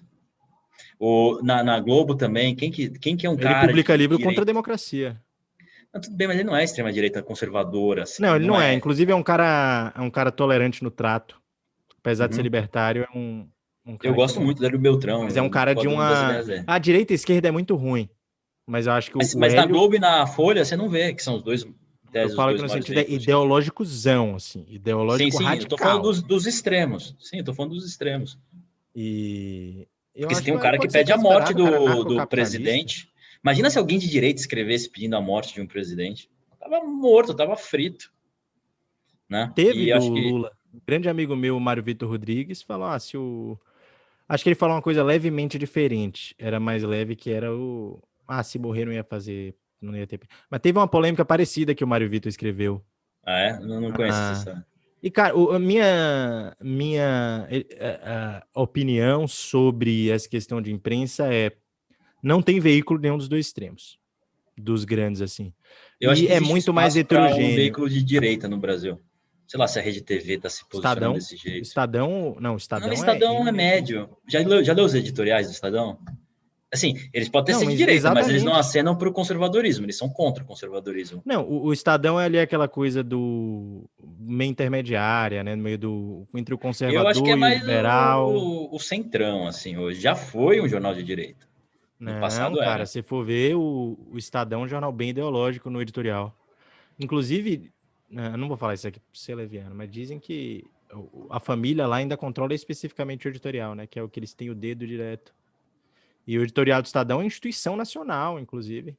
O, 1.00 1.40
na, 1.44 1.64
na 1.64 1.80
Globo 1.80 2.16
também, 2.16 2.56
quem 2.56 2.72
que, 2.72 2.90
quem 2.98 3.16
que 3.16 3.28
é 3.28 3.30
um 3.30 3.34
ele 3.34 3.44
cara. 3.44 3.60
Ele 3.60 3.68
publica 3.68 3.96
livro 3.96 4.20
contra 4.20 4.42
a 4.42 4.46
democracia. 4.46 5.22
Não, 5.94 6.02
tudo 6.02 6.16
bem, 6.16 6.28
mas 6.28 6.38
ele 6.38 6.46
não 6.46 6.56
é 6.56 6.64
extrema-direita 6.64 7.22
conservadora. 7.22 8.04
Assim, 8.04 8.24
não, 8.24 8.36
ele 8.36 8.48
não, 8.48 8.56
não 8.56 8.62
é. 8.62 8.72
é. 8.72 8.74
Inclusive, 8.74 9.12
é 9.12 9.16
um 9.16 9.22
cara, 9.22 9.94
é 9.96 10.02
um 10.02 10.10
cara 10.10 10.32
tolerante 10.32 10.84
no 10.84 10.90
trato. 10.90 11.40
Apesar 12.00 12.24
uhum. 12.24 12.30
de 12.30 12.36
ser 12.36 12.42
uhum. 12.42 12.44
libertário, 12.44 13.04
é 13.04 13.18
um. 13.18 13.48
um 13.86 13.98
eu 14.02 14.16
gosto 14.16 14.42
muito 14.42 14.68
do 14.68 14.80
Beltrão. 14.80 15.24
Mas 15.24 15.38
é 15.38 15.42
um 15.42 15.50
cara 15.50 15.76
de 15.76 15.88
uma. 15.88 16.42
A 16.66 16.80
direita 16.80 17.14
e 17.14 17.16
a 17.16 17.16
esquerda 17.16 17.48
é 17.48 17.52
muito 17.52 17.76
ruim. 17.76 18.10
Mas 18.66 18.88
eu 18.88 18.94
acho 18.94 19.12
que 19.12 19.18
mas, 19.18 19.34
o. 19.36 19.40
Mas 19.40 19.54
Hélio... 19.54 19.66
na 19.66 19.72
Globo 19.72 19.96
e 19.96 20.00
na 20.00 20.26
Folha, 20.26 20.66
você 20.66 20.76
não 20.76 20.90
vê 20.90 21.14
que 21.14 21.22
são 21.22 21.36
os 21.36 21.44
dois. 21.44 21.66
Eu 22.14 22.30
falo 22.36 22.56
que 22.56 22.62
no 22.62 22.70
sentido 22.70 23.00
é 23.00 23.06
ideológicozão, 23.10 24.36
assim. 24.36 24.66
Ideológico 24.68 25.32
sim, 25.32 25.38
sim, 25.38 25.44
radical. 25.44 25.66
eu 25.66 25.70
tô 25.70 25.78
falando 25.78 26.02
dos, 26.04 26.22
dos 26.22 26.46
extremos. 26.46 27.16
Sim, 27.20 27.38
eu 27.40 27.44
tô 27.44 27.54
falando 27.54 27.74
dos 27.74 27.86
extremos. 27.86 28.38
E. 28.96 29.88
Eu 30.16 30.28
Porque 30.28 30.36
se 30.36 30.44
tem 30.44 30.56
um 30.56 30.60
cara 30.60 30.78
que 30.78 30.88
pede 30.88 31.12
a 31.12 31.18
morte 31.18 31.54
do, 31.54 32.04
do 32.04 32.28
presidente 32.28 33.12
Imagina 33.44 33.70
se 33.70 33.78
alguém 33.78 34.00
de 34.00 34.10
direita 34.10 34.40
escrevesse 34.40 34.90
pedindo 34.90 35.16
a 35.16 35.22
morte 35.22 35.54
de 35.54 35.62
um 35.62 35.68
presidente. 35.68 36.30
Tava 36.60 36.82
morto, 36.84 37.34
tava 37.34 37.58
frito. 37.58 38.12
Né? 39.30 39.52
Teve 39.54 39.92
e 39.92 39.94
do 39.94 40.14
que... 40.14 40.32
Lula. 40.32 40.52
Um 40.74 40.80
grande 40.88 41.10
amigo 41.10 41.36
meu, 41.36 41.60
Mário 41.60 41.84
Vitor 41.84 42.10
Rodrigues, 42.10 42.62
falou: 42.62 42.88
ah, 42.88 43.00
se 43.00 43.18
o. 43.18 43.60
Acho 44.28 44.44
que 44.44 44.50
ele 44.50 44.56
falou 44.56 44.76
uma 44.76 44.82
coisa 44.82 45.04
levemente 45.04 45.60
diferente. 45.60 46.34
Era 46.40 46.60
mais 46.60 46.82
leve 46.84 47.16
que 47.16 47.30
era 47.30 47.54
o. 47.54 48.02
Ah, 48.28 48.42
se 48.42 48.58
morrer 48.58 48.86
não 48.86 48.94
ia 48.94 49.04
fazer. 49.04 49.56
Não 49.82 49.96
ia 49.96 50.08
ter. 50.08 50.22
Mas 50.50 50.62
teve 50.62 50.80
uma 50.80 50.88
polêmica 50.88 51.26
parecida 51.26 51.76
que 51.76 51.84
o 51.84 51.88
Mário 51.88 52.10
Vitor 52.10 52.30
escreveu. 52.30 52.82
Ah, 53.26 53.40
é? 53.40 53.60
Não, 53.60 53.82
não 53.82 53.92
conheço 53.92 54.18
ah. 54.18 54.32
essa. 54.32 54.66
E, 55.04 55.12
cara, 55.12 55.34
a 55.34 55.60
minha, 55.60 56.56
minha 56.62 57.46
a, 57.50 57.54
eh, 57.54 57.66
a 57.78 57.86
eh, 57.86 58.02
eh, 58.06 58.44
opinião 58.56 59.28
sobre 59.28 60.10
essa 60.10 60.30
questão 60.30 60.62
de 60.62 60.72
imprensa 60.72 61.26
é 61.32 61.52
não 62.24 62.42
tem 62.42 62.60
veículo 62.60 63.00
nenhum 63.00 63.18
dos 63.18 63.28
dois 63.28 63.46
extremos, 63.48 64.00
dos 64.58 64.86
grandes 64.86 65.22
assim. 65.22 65.54
Eu 66.00 66.10
e 66.10 66.14
acho 66.14 66.22
que 66.26 66.32
é 66.32 66.40
muito 66.40 66.74
mais 66.74 66.96
heterogêneo. 66.96 67.52
Um 67.52 67.56
veículo 67.56 67.90
de 67.90 68.02
direita 68.02 68.48
no 68.48 68.58
Brasil. 68.58 69.00
Sei 69.46 69.60
lá 69.60 69.68
se 69.68 69.78
a 69.78 69.82
Rede 69.82 70.02
TV 70.02 70.36
está 70.36 70.50
se 70.50 70.68
posicionando 70.68 70.96
Estadão, 71.00 71.14
desse 71.14 71.38
jeito. 71.38 71.64
Estadão, 71.64 72.38
não, 72.40 72.56
Estadão, 72.56 72.88
não, 72.88 72.94
Estadão 72.94 73.46
é, 73.46 73.50
é 73.50 73.52
médio. 73.52 74.10
Já 74.28 74.40
leu, 74.40 74.64
já 74.64 74.74
leu 74.74 74.86
os 74.86 74.96
editoriais 74.96 75.48
do 75.48 75.54
Estadão? 75.54 76.00
Assim, 76.74 76.96
eles 77.14 77.30
podem 77.30 77.54
ter 77.54 77.60
sido 77.60 77.70
de 77.70 77.78
direita, 77.78 78.00
exatamente. 78.00 78.24
mas 78.24 78.30
eles 78.32 78.44
não 78.44 78.56
acenam 78.56 78.96
para 78.98 79.08
o 79.08 79.14
conservadorismo, 79.14 79.86
eles 79.86 79.96
são 79.96 80.10
contra 80.10 80.44
o 80.44 80.48
conservadorismo. 80.48 81.22
Não, 81.24 81.44
o, 81.44 81.66
o, 81.66 81.74
Estadão 81.74 82.20
é 82.20 82.26
ali 82.26 82.40
aquela 82.40 82.68
coisa 82.68 83.04
do 83.04 83.88
meio 84.18 84.50
intermediária, 84.50 85.44
né? 85.44 85.56
No 85.56 85.62
meio 85.62 85.78
do. 85.78 86.28
entre 86.34 86.56
o 86.56 86.58
conservador 86.58 87.04
Eu 87.04 87.08
acho 87.10 87.22
que 87.22 87.30
é 87.30 87.36
mais 87.36 87.62
liberal. 87.62 88.34
O, 88.34 88.76
o 88.76 88.80
centrão, 88.80 89.46
assim, 89.46 89.78
hoje. 89.78 90.02
Já 90.02 90.16
foi 90.16 90.60
um 90.60 90.68
jornal 90.68 90.96
de 90.96 91.04
direita. 91.04 91.46
No 92.04 92.12
não, 92.12 92.20
passado 92.20 92.58
cara, 92.58 92.72
era. 92.72 92.86
se 92.86 93.02
for 93.02 93.26
ver, 93.26 93.56
o, 93.56 93.98
o 94.12 94.18
Estadão 94.18 94.62
é 94.62 94.66
um 94.66 94.68
jornal 94.68 94.92
bem 94.92 95.12
ideológico 95.12 95.70
no 95.70 95.82
editorial. 95.82 96.38
Inclusive, 97.00 97.72
né, 98.10 98.36
não 98.36 98.50
vou 98.50 98.58
falar 98.58 98.74
isso 98.74 98.88
aqui 98.88 99.00
para 99.00 99.10
ser 99.14 99.36
leviano, 99.36 99.74
mas 99.74 99.90
dizem 99.90 100.20
que 100.20 100.66
a 101.30 101.40
família 101.40 101.88
lá 101.88 101.96
ainda 101.96 102.18
controla 102.18 102.54
especificamente 102.54 103.26
o 103.26 103.30
editorial, 103.30 103.74
né? 103.74 103.88
Que 103.88 103.98
é 103.98 104.04
o 104.04 104.10
que 104.10 104.20
eles 104.20 104.34
têm 104.34 104.50
o 104.50 104.56
dedo 104.56 104.86
direto. 104.86 105.34
E 106.28 106.38
o 106.38 106.44
editorial 106.44 106.82
do 106.82 106.86
Estadão 106.86 107.22
é 107.22 107.26
instituição 107.26 107.78
nacional, 107.78 108.38
inclusive. 108.38 108.98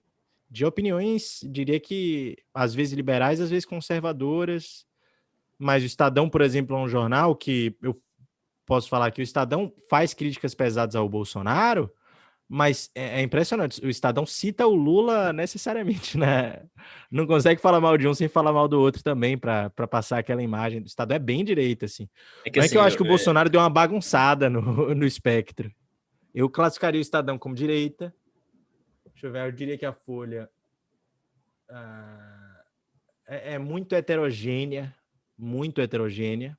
De 0.50 0.64
opiniões, 0.64 1.40
diria 1.44 1.78
que 1.78 2.38
às 2.54 2.74
vezes 2.74 2.94
liberais, 2.94 3.40
às 3.40 3.50
vezes 3.50 3.66
conservadoras. 3.66 4.86
Mas 5.58 5.82
o 5.82 5.86
Estadão, 5.86 6.28
por 6.28 6.40
exemplo, 6.40 6.74
é 6.74 6.80
um 6.80 6.88
jornal 6.88 7.36
que 7.36 7.76
eu 7.82 8.00
posso 8.64 8.88
falar 8.88 9.10
que 9.10 9.20
o 9.20 9.22
Estadão 9.22 9.72
faz 9.90 10.14
críticas 10.14 10.54
pesadas 10.54 10.96
ao 10.96 11.08
Bolsonaro, 11.08 11.92
mas 12.48 12.90
é, 12.94 13.20
é, 13.20 13.22
impressionante. 13.22 13.84
O 13.84 13.88
Estadão 13.88 14.26
cita 14.26 14.66
o 14.66 14.74
Lula 14.74 15.32
necessariamente, 15.32 16.18
né? 16.18 16.62
Não 17.10 17.26
consegue 17.26 17.60
falar 17.60 17.80
mal 17.80 17.96
de 17.96 18.06
um 18.06 18.14
sem 18.14 18.28
falar 18.28 18.52
mal 18.52 18.68
do 18.68 18.78
outro 18.78 19.02
também, 19.02 19.36
para 19.36 19.70
passar 19.90 20.18
aquela 20.18 20.42
imagem. 20.42 20.82
O 20.82 20.86
Estadão 20.86 21.16
é 21.16 21.20
bem 21.20 21.44
direito, 21.44 21.84
assim. 21.84 22.08
É 22.44 22.50
que, 22.50 22.58
assim, 22.58 22.68
é 22.68 22.70
que 22.70 22.76
eu, 22.76 22.80
eu 22.82 22.86
acho 22.86 22.96
que 22.96 23.02
o 23.02 23.06
é... 23.06 23.08
Bolsonaro 23.08 23.48
deu 23.48 23.60
uma 23.60 23.70
bagunçada 23.70 24.50
no, 24.50 24.60
no 24.94 25.06
espectro. 25.06 25.72
Eu 26.34 26.50
classificaria 26.50 27.00
o 27.00 27.02
Estadão 27.02 27.38
como 27.38 27.54
direita. 27.54 28.14
Deixa 29.12 29.26
eu 29.26 29.32
ver, 29.32 29.46
eu 29.46 29.52
diria 29.52 29.78
que 29.78 29.86
a 29.86 29.92
Folha 29.92 30.50
uh, 31.70 32.54
é, 33.26 33.54
é, 33.54 33.58
muito 33.58 33.94
heterogênea, 33.94 34.94
muito 35.38 35.80
heterogênea. 35.80 36.58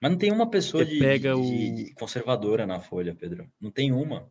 Mas 0.00 0.10
não 0.10 0.18
tem 0.18 0.32
uma 0.32 0.50
pessoa 0.50 0.84
de, 0.84 0.98
pega 0.98 1.34
de, 1.34 1.70
de, 1.70 1.94
conservadora 1.94 2.66
na 2.66 2.80
Folha, 2.80 3.14
Pedro. 3.14 3.48
Não 3.60 3.70
tem 3.70 3.92
uma 3.92 4.28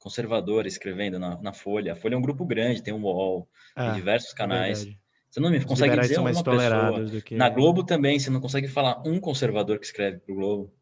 conservadora 0.00 0.66
escrevendo 0.66 1.18
na, 1.18 1.40
na, 1.40 1.52
Folha. 1.52 1.92
A 1.92 1.96
Folha 1.96 2.14
é 2.14 2.18
um 2.18 2.22
grupo 2.22 2.44
grande, 2.44 2.82
tem 2.82 2.92
um 2.92 3.02
UOL, 3.02 3.48
ah, 3.76 3.84
tem 3.86 3.94
diversos 3.94 4.32
é 4.32 4.36
canais. 4.36 4.86
É 4.86 4.90
você 5.30 5.38
não 5.38 5.50
me 5.50 5.64
consegue 5.64 5.96
dizer 5.96 6.18
uma 6.18 6.30
pessoa. 6.30 7.20
Que... 7.24 7.36
Na 7.36 7.48
Globo 7.48 7.84
também, 7.84 8.18
você 8.18 8.30
não 8.30 8.40
consegue 8.40 8.66
falar 8.66 9.00
um 9.06 9.20
conservador 9.20 9.78
que 9.78 9.86
escreve 9.86 10.18
para 10.18 10.32
o 10.32 10.36
Globo. 10.36 10.72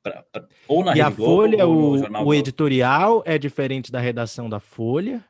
Pra, 0.00 0.24
pra, 0.30 0.46
ou 0.68 0.84
na 0.84 0.92
e 0.92 0.94
Rede 0.94 1.02
a 1.02 1.10
Globo, 1.10 1.34
Folha, 1.34 1.66
o, 1.66 2.26
o 2.26 2.34
editorial 2.34 3.22
é 3.26 3.36
diferente 3.36 3.90
da 3.90 3.98
redação 3.98 4.48
da 4.48 4.60
Folha, 4.60 5.24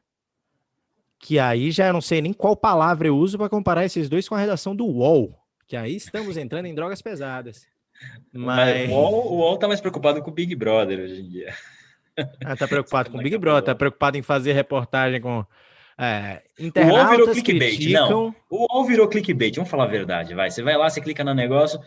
que 1.19 1.39
aí 1.39 1.71
já 1.71 1.87
eu 1.87 1.93
não 1.93 2.03
sei 2.03 2.21
nem 2.21 2.33
qual 2.33 2.55
palavra 2.55 3.09
eu 3.09 3.17
uso 3.17 3.39
para 3.39 3.49
comparar 3.49 3.85
esses 3.85 4.09
dois 4.09 4.29
com 4.29 4.35
a 4.35 4.39
redação 4.39 4.77
do 4.77 4.87
UOL, 4.87 5.37
que 5.67 5.75
aí 5.77 5.97
estamos 5.97 6.37
entrando 6.37 6.67
em 6.67 6.75
drogas 6.75 7.01
pesadas. 7.01 7.67
Mas, 8.33 8.77
Mas 8.87 8.91
o, 8.91 8.93
UOL, 8.93 9.33
o 9.33 9.37
UOL 9.39 9.59
tá 9.59 9.67
mais 9.67 9.81
preocupado 9.81 10.23
com 10.23 10.31
o 10.31 10.35
Big 10.35 10.55
Brother 10.55 11.01
hoje 11.01 11.21
em 11.21 11.29
dia. 11.29 11.55
Ah, 12.45 12.57
tá 12.57 12.67
preocupado 12.67 13.11
com 13.11 13.19
o 13.19 13.23
Big 13.23 13.37
Brother, 13.39 13.63
tá 13.63 13.75
preocupado 13.75 14.17
em 14.17 14.23
fazer 14.23 14.53
reportagem 14.53 15.21
com 15.21 15.45
é, 16.03 16.43
o 16.59 16.65
UOL 16.65 17.11
virou 17.11 17.29
clickbait, 17.31 17.77
criticam... 17.77 18.09
não. 18.09 18.35
O 18.49 18.67
UOL 18.73 18.87
virou 18.87 19.07
clickbait, 19.07 19.55
vamos 19.55 19.71
falar 19.71 19.85
a 19.85 19.87
verdade, 19.87 20.35
vai. 20.35 20.51
Você 20.51 20.63
vai 20.63 20.75
lá, 20.75 20.89
você 20.89 20.99
clica 20.99 21.23
no 21.23 21.35
negócio. 21.35 21.79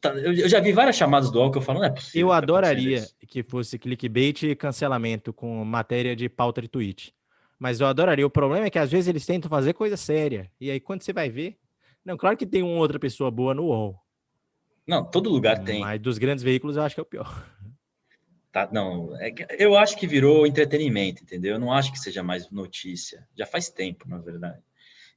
Tá 0.00 0.10
eu 0.14 0.48
já 0.48 0.58
vi 0.58 0.72
várias 0.72 0.96
chamadas 0.96 1.30
do 1.30 1.38
UOL 1.38 1.52
que 1.52 1.58
eu 1.58 1.62
falo, 1.62 1.78
não 1.78 1.86
é 1.86 1.90
possível. 1.90 2.26
Eu 2.26 2.32
adoraria 2.32 3.06
que 3.28 3.40
fosse 3.44 3.78
clickbait 3.78 4.42
e 4.42 4.56
cancelamento 4.56 5.32
com 5.32 5.64
matéria 5.64 6.16
de 6.16 6.28
pauta 6.28 6.60
de 6.60 6.66
tweet. 6.66 7.14
Mas 7.56 7.80
eu 7.80 7.86
adoraria. 7.86 8.26
O 8.26 8.30
problema 8.30 8.66
é 8.66 8.70
que 8.70 8.80
às 8.80 8.90
vezes 8.90 9.06
eles 9.06 9.24
tentam 9.24 9.48
fazer 9.48 9.74
coisa 9.74 9.96
séria. 9.96 10.50
E 10.60 10.68
aí, 10.68 10.80
quando 10.80 11.02
você 11.02 11.12
vai 11.12 11.30
ver. 11.30 11.56
Não, 12.04 12.16
claro 12.16 12.36
que 12.36 12.44
tem 12.44 12.64
uma 12.64 12.80
outra 12.80 12.98
pessoa 12.98 13.30
boa 13.30 13.54
no 13.54 13.66
UOL. 13.66 13.96
Não, 14.84 15.04
todo 15.04 15.30
lugar 15.30 15.62
tem. 15.62 15.78
Mas 15.78 16.00
dos 16.00 16.18
grandes 16.18 16.42
veículos 16.42 16.76
eu 16.76 16.82
acho 16.82 16.96
que 16.96 17.00
é 17.00 17.04
o 17.04 17.06
pior. 17.06 17.46
Tá, 18.52 18.68
não, 18.70 19.16
é 19.18 19.32
eu 19.58 19.76
acho 19.78 19.96
que 19.96 20.06
virou 20.06 20.46
entretenimento, 20.46 21.22
entendeu? 21.22 21.54
Eu 21.54 21.58
não 21.58 21.72
acho 21.72 21.90
que 21.90 21.98
seja 21.98 22.22
mais 22.22 22.50
notícia. 22.50 23.26
Já 23.34 23.46
faz 23.46 23.70
tempo, 23.70 24.06
na 24.06 24.18
verdade. 24.18 24.60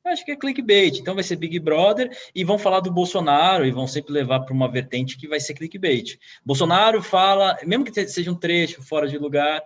Eu 0.05 0.11
acho 0.11 0.23
que 0.23 0.31
é 0.31 0.37
clickbait. 0.37 0.99
Então 0.99 1.15
vai 1.15 1.23
ser 1.23 1.35
Big 1.35 1.59
Brother 1.59 2.15
e 2.33 2.45
vão 2.45 2.57
falar 2.57 2.79
do 2.79 2.93
Bolsonaro 2.93 3.65
e 3.65 3.71
vão 3.71 3.87
sempre 3.87 4.13
levar 4.13 4.39
para 4.41 4.53
uma 4.53 4.71
vertente 4.71 5.17
que 5.17 5.27
vai 5.27 5.39
ser 5.39 5.53
clickbait. 5.53 6.17
Bolsonaro 6.45 7.01
fala, 7.01 7.57
mesmo 7.65 7.83
que 7.83 8.07
seja 8.07 8.31
um 8.31 8.35
trecho 8.35 8.81
fora 8.81 9.07
de 9.07 9.17
lugar, 9.17 9.61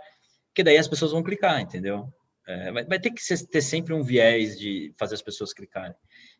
que 0.56 0.64
daí 0.64 0.78
as 0.78 0.88
pessoas 0.88 1.12
vão 1.12 1.22
clicar, 1.22 1.62
entendeu? 1.62 2.12
É, 2.48 2.72
vai, 2.72 2.86
vai, 2.86 3.00
ter 3.00 3.12
que 3.12 3.22
ser, 3.22 3.46
ter 3.46 3.62
sempre 3.62 3.94
um 3.94 4.02
viés 4.02 4.58
de 4.58 4.92
fazer 4.98 5.14
as 5.14 5.22
pessoas 5.22 5.54
clicarem. 5.54 5.96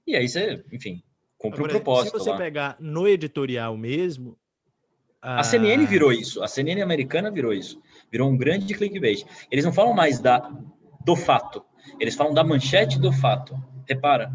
E 0.08 0.16
aí 0.16 0.28
você, 0.28 0.64
enfim, 0.72 1.04
cumpre 1.38 1.62
o 1.62 1.66
um 1.66 1.68
propósito. 1.68 2.18
Se 2.18 2.24
você 2.24 2.32
lá. 2.32 2.38
pegar 2.38 2.78
no 2.80 3.08
editorial 3.08 3.78
mesmo, 3.78 4.36
a 5.22 5.44
CNN 5.44 5.84
ah. 5.84 5.88
virou 5.88 6.12
isso, 6.12 6.42
a 6.42 6.48
CNN 6.48 6.82
americana 6.82 7.30
virou 7.30 7.54
isso, 7.54 7.82
virou 8.12 8.30
um 8.30 8.38
grande 8.38 8.74
clickbait. 8.74 9.26
Eles 9.52 9.66
não 9.66 9.74
falam 9.74 9.94
mais 9.94 10.20
da 10.20 10.52
do 11.06 11.16
fato, 11.16 11.64
eles 12.00 12.16
falam 12.16 12.34
da 12.34 12.44
manchete 12.44 13.00
do 13.00 13.12
fato. 13.12 13.56
Repara, 13.88 14.32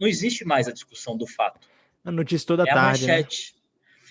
não 0.00 0.06
existe 0.06 0.44
mais 0.44 0.68
a 0.68 0.72
discussão 0.72 1.16
do 1.16 1.26
fato. 1.26 1.68
A 2.04 2.12
notícia 2.12 2.46
toda 2.46 2.62
é 2.62 2.66
tarde. 2.66 3.04
A 3.04 3.06
né? 3.06 3.12
manchete. 3.14 3.54
Né? 3.54 3.58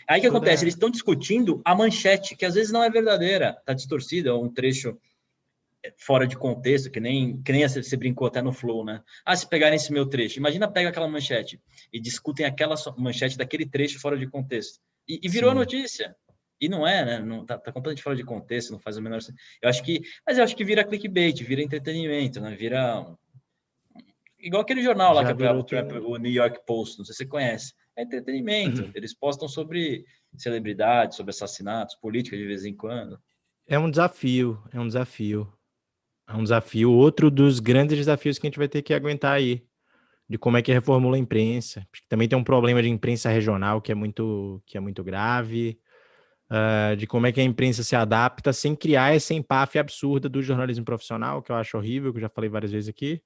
Aí 0.10 0.20
o 0.20 0.22
que 0.22 0.28
acontece? 0.28 0.64
Eles 0.64 0.74
estão 0.74 0.90
discutindo 0.90 1.62
a 1.66 1.76
manchete, 1.76 2.36
que 2.36 2.46
às 2.46 2.56
vezes 2.56 2.72
não 2.72 2.84
é 2.84 2.90
verdadeira, 2.90 3.58
está 3.60 3.74
distorcida, 3.74 4.30
é 4.30 4.34
um 4.34 4.50
trecho 4.50 4.98
fora 5.98 6.26
de 6.26 6.36
contexto, 6.38 6.90
que 6.90 7.00
nem, 7.00 7.42
que 7.42 7.52
nem 7.52 7.68
você 7.68 7.96
brincou 7.96 8.28
até 8.28 8.42
no 8.42 8.52
Flow, 8.52 8.84
né? 8.84 9.02
Ah, 9.26 9.36
se 9.36 9.48
pegarem 9.48 9.76
esse 9.76 9.92
meu 9.92 10.06
trecho, 10.06 10.40
imagina 10.40 10.70
pega 10.70 10.90
aquela 10.90 11.08
manchete 11.08 11.62
e 11.92 12.00
discutem 12.00 12.46
aquela 12.46 12.76
manchete 12.98 13.38
daquele 13.38 13.66
trecho 13.66 14.00
fora 14.00 14.18
de 14.18 14.28
contexto. 14.28 14.80
E, 15.08 15.20
e 15.24 15.30
virou 15.30 15.52
Sim. 15.52 15.58
notícia. 15.58 16.16
E 16.60 16.68
não 16.68 16.88
é, 16.88 17.06
né? 17.06 17.20
Não, 17.20 17.46
tá, 17.46 17.58
tá, 17.58 17.72
completamente 17.72 18.04
fora 18.04 18.16
de 18.16 18.24
contexto, 18.24 18.72
não 18.72 18.80
faz 18.80 18.98
o 18.98 19.02
menor 19.02 19.22
sentido. 19.22 19.40
Eu 19.62 19.70
acho 19.70 19.84
que, 19.84 20.02
mas 20.26 20.38
eu 20.38 20.44
acho 20.44 20.56
que 20.56 20.66
vira 20.66 20.84
clickbait, 20.84 21.44
vira 21.44 21.62
entretenimento, 21.62 22.42
né? 22.42 22.56
Vira 22.56 23.06
igual 24.40 24.64
aquele 24.64 24.82
jornal 24.82 25.14
lá 25.14 25.24
que 25.24 25.76
é, 25.76 25.84
o, 25.84 26.12
o 26.12 26.18
New 26.18 26.32
York 26.32 26.62
Post, 26.66 26.98
não 26.98 27.06
sei 27.06 27.14
se 27.14 27.18
você 27.20 27.26
conhece. 27.28 27.74
É 27.96 28.04
entretenimento. 28.04 28.82
Uhum. 28.82 28.92
Eles 28.96 29.14
postam 29.14 29.48
sobre 29.48 30.04
celebridades, 30.36 31.18
sobre 31.18 31.30
assassinatos, 31.30 31.96
política 31.96 32.36
de 32.36 32.46
vez 32.46 32.66
em 32.66 32.76
quando. 32.76 33.20
É 33.68 33.78
um 33.78 33.90
desafio, 33.90 34.62
é 34.72 34.80
um 34.80 34.88
desafio. 34.88 35.52
É 36.28 36.34
um 36.34 36.44
desafio, 36.44 36.92
outro 36.92 37.32
dos 37.32 37.60
grandes 37.60 37.98
desafios 37.98 38.38
que 38.38 38.48
a 38.48 38.50
gente 38.50 38.58
vai 38.58 38.68
ter 38.68 38.82
que 38.82 38.94
aguentar 38.94 39.34
aí 39.34 39.66
de 40.30 40.38
como 40.38 40.58
é 40.58 40.62
que 40.62 40.74
reformula 40.74 41.16
a 41.16 41.20
imprensa. 41.20 41.88
Porque 41.92 42.06
também 42.10 42.28
tem 42.28 42.38
um 42.38 42.44
problema 42.44 42.82
de 42.82 42.90
imprensa 42.90 43.30
regional 43.30 43.82
que 43.82 43.92
é 43.92 43.96
muito, 43.96 44.62
que 44.66 44.78
é 44.78 44.80
muito 44.80 45.04
grave. 45.04 45.80
Uh, 46.50 46.96
de 46.96 47.06
como 47.06 47.28
é 47.28 47.32
que 47.34 47.42
a 47.42 47.44
imprensa 47.44 47.84
se 47.84 47.94
adapta 47.94 48.54
sem 48.54 48.74
criar 48.74 49.14
essa 49.14 49.34
empáfia 49.34 49.82
absurda 49.82 50.30
do 50.30 50.42
jornalismo 50.42 50.86
profissional, 50.86 51.42
que 51.42 51.52
eu 51.52 51.56
acho 51.58 51.78
horrível, 51.78 52.14
que 52.14 52.20
eu 52.20 52.22
já 52.22 52.30
falei 52.30 52.50
várias 52.50 52.72
vezes 52.72 52.88
aqui, 52.88 53.22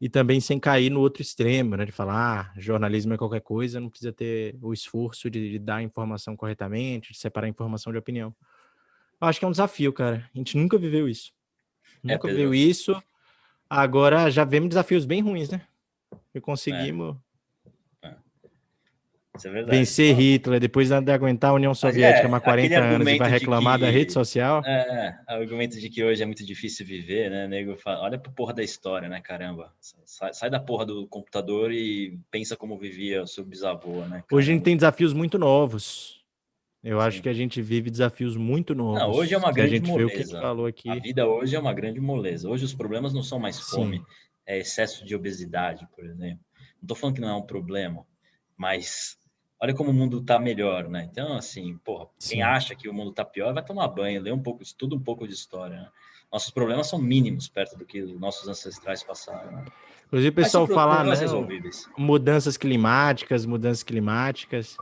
e 0.00 0.08
também 0.08 0.40
sem 0.40 0.58
cair 0.58 0.90
no 0.90 0.98
outro 0.98 1.22
extremo, 1.22 1.76
né, 1.76 1.84
de 1.84 1.92
falar, 1.92 2.52
ah, 2.52 2.60
jornalismo 2.60 3.14
é 3.14 3.16
qualquer 3.16 3.42
coisa, 3.42 3.78
não 3.78 3.88
precisa 3.88 4.12
ter 4.12 4.58
o 4.60 4.72
esforço 4.72 5.30
de, 5.30 5.52
de 5.52 5.58
dar 5.60 5.76
a 5.76 5.82
informação 5.84 6.36
corretamente, 6.36 7.12
de 7.12 7.18
separar 7.20 7.46
a 7.46 7.50
informação 7.50 7.92
de 7.92 7.98
opinião. 8.00 8.34
Eu 9.20 9.28
acho 9.28 9.38
que 9.38 9.44
é 9.44 9.48
um 9.48 9.52
desafio, 9.52 9.92
cara. 9.92 10.28
A 10.34 10.38
gente 10.38 10.56
nunca 10.56 10.76
viveu 10.76 11.08
isso. 11.08 11.32
É, 12.04 12.14
nunca 12.14 12.26
viveu 12.26 12.52
isso. 12.52 13.00
Agora 13.70 14.28
já 14.28 14.44
vemos 14.44 14.70
desafios 14.70 15.04
bem 15.04 15.22
ruins, 15.22 15.48
né? 15.48 15.62
E 16.34 16.40
conseguimos 16.40 17.16
é. 17.16 17.22
É 19.44 19.62
vencer 19.62 20.14
Hitler, 20.14 20.60
depois 20.60 20.90
de 20.90 21.10
aguentar 21.10 21.50
a 21.50 21.54
União 21.54 21.74
Soviética 21.74 22.28
há 22.28 22.36
é, 22.36 22.40
40 22.40 22.78
anos 22.78 23.08
e 23.08 23.16
vai 23.16 23.30
reclamar 23.30 23.78
que, 23.78 23.84
da 23.86 23.90
rede 23.90 24.12
social. 24.12 24.62
É, 24.64 25.18
argumento 25.26 25.80
de 25.80 25.88
que 25.88 26.04
hoje 26.04 26.22
é 26.22 26.26
muito 26.26 26.44
difícil 26.44 26.84
viver, 26.84 27.30
né? 27.30 27.48
Nego 27.48 27.74
fala, 27.76 28.02
olha 28.02 28.18
pra 28.18 28.30
porra 28.30 28.52
da 28.52 28.62
história, 28.62 29.08
né? 29.08 29.22
Caramba. 29.22 29.72
Sai, 30.04 30.34
sai 30.34 30.50
da 30.50 30.60
porra 30.60 30.84
do 30.84 31.06
computador 31.06 31.72
e 31.72 32.18
pensa 32.30 32.56
como 32.56 32.76
vivia 32.76 33.22
o 33.22 33.26
seu 33.26 33.42
bisavô, 33.42 34.00
né? 34.02 34.06
Caramba. 34.08 34.26
Hoje 34.32 34.50
a 34.50 34.54
gente 34.54 34.64
tem 34.64 34.76
desafios 34.76 35.14
muito 35.14 35.38
novos. 35.38 36.22
Eu 36.84 37.00
Sim. 37.00 37.06
acho 37.06 37.22
que 37.22 37.28
a 37.28 37.32
gente 37.32 37.62
vive 37.62 37.90
desafios 37.90 38.36
muito 38.36 38.74
novos. 38.74 39.00
Não, 39.00 39.12
hoje 39.12 39.32
é 39.32 39.38
uma 39.38 39.52
grande 39.52 39.76
a 39.76 39.78
gente 39.78 39.90
moleza. 39.90 40.14
Vê 40.14 40.20
o 40.20 40.24
que 40.24 40.30
falou 40.32 40.66
aqui. 40.66 40.90
A 40.90 40.96
vida 40.96 41.26
hoje 41.26 41.56
é 41.56 41.58
uma 41.58 41.72
grande 41.72 42.00
moleza. 42.00 42.50
Hoje 42.50 42.66
os 42.66 42.74
problemas 42.74 43.14
não 43.14 43.22
são 43.22 43.38
mais 43.38 43.58
fome, 43.58 43.98
Sim 43.98 44.04
é, 44.46 44.58
excesso 44.58 45.04
de 45.04 45.14
obesidade, 45.14 45.86
por 45.94 46.04
exemplo. 46.04 46.44
Não 46.76 46.82
estou 46.82 46.96
falando 46.96 47.14
que 47.16 47.20
não 47.20 47.28
é 47.28 47.34
um 47.34 47.42
problema, 47.42 48.04
mas 48.56 49.16
olha 49.60 49.74
como 49.74 49.90
o 49.90 49.94
mundo 49.94 50.18
está 50.18 50.38
melhor, 50.38 50.88
né? 50.88 51.08
Então, 51.10 51.36
assim, 51.36 51.78
porra, 51.84 52.06
Sim. 52.18 52.34
quem 52.34 52.42
acha 52.42 52.74
que 52.74 52.88
o 52.88 52.94
mundo 52.94 53.10
está 53.10 53.24
pior 53.24 53.54
vai 53.54 53.64
tomar 53.64 53.86
banho, 53.88 54.20
ler 54.20 54.32
um 54.32 54.42
pouco, 54.42 54.62
estuda 54.62 54.96
um 54.96 55.00
pouco 55.00 55.26
de 55.26 55.34
história. 55.34 55.76
Né? 55.76 55.88
Nossos 56.32 56.50
problemas 56.50 56.88
são 56.88 56.98
mínimos 56.98 57.48
perto 57.48 57.76
do 57.76 57.84
que 57.84 58.02
nossos 58.02 58.48
ancestrais 58.48 59.02
passaram. 59.02 59.52
Né? 59.52 59.64
Inclusive, 60.06 60.30
o 60.30 60.34
pessoal 60.34 60.66
fala, 60.66 61.04
né, 61.04 61.14
mudanças 61.96 62.56
climáticas, 62.56 63.46
mudanças 63.46 63.82
climáticas. 63.82 64.76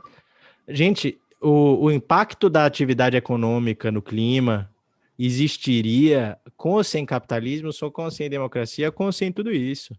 Gente, 0.67 1.19
o, 1.39 1.85
o 1.85 1.91
impacto 1.91 2.49
da 2.49 2.65
atividade 2.65 3.15
econômica 3.15 3.91
no 3.91 4.01
clima, 4.01 4.69
existiria 5.17 6.39
com 6.55 6.71
ou 6.71 6.83
sem 6.83 7.05
capitalismo, 7.05 7.71
só 7.71 7.89
com 7.89 8.03
ou 8.03 8.11
sem 8.11 8.29
democracia, 8.29 8.91
com 8.91 9.05
ou 9.05 9.11
sem 9.11 9.31
tudo 9.31 9.51
isso. 9.51 9.93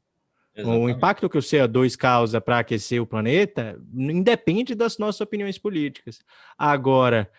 Exatamente. 0.54 0.84
O 0.84 0.88
impacto 0.88 1.30
que 1.30 1.38
o 1.38 1.42
CO2 1.42 1.96
causa 1.96 2.40
para 2.40 2.58
aquecer 2.58 3.00
o 3.00 3.06
planeta 3.06 3.80
independe 3.94 4.74
das 4.74 4.98
nossas 4.98 5.20
opiniões 5.20 5.58
políticas. 5.58 6.20
Agora, 6.58 7.30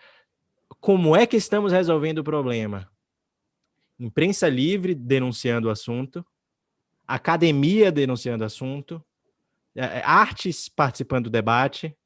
como 0.80 1.14
é 1.14 1.26
que 1.26 1.36
estamos 1.36 1.72
resolvendo 1.72 2.18
o 2.18 2.24
problema? 2.24 2.88
Imprensa 3.98 4.48
livre 4.48 4.94
denunciando 4.94 5.68
o 5.68 5.70
assunto, 5.70 6.26
academia 7.06 7.92
denunciando 7.92 8.42
o 8.42 8.46
assunto, 8.46 9.02
é, 9.76 9.98
é, 9.98 10.02
artes 10.04 10.68
participando 10.68 11.24
do 11.24 11.30
debate, 11.30 11.96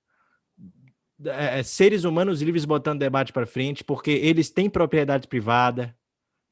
é, 1.25 1.61
é, 1.61 1.63
seres 1.63 2.05
humanos 2.05 2.41
livres 2.41 2.65
botando 2.65 3.01
debate 3.01 3.33
para 3.33 3.47
frente, 3.47 3.83
porque 3.83 4.11
eles 4.11 4.51
têm 4.51 4.71
propriedade 4.71 5.27
privada 5.27 5.95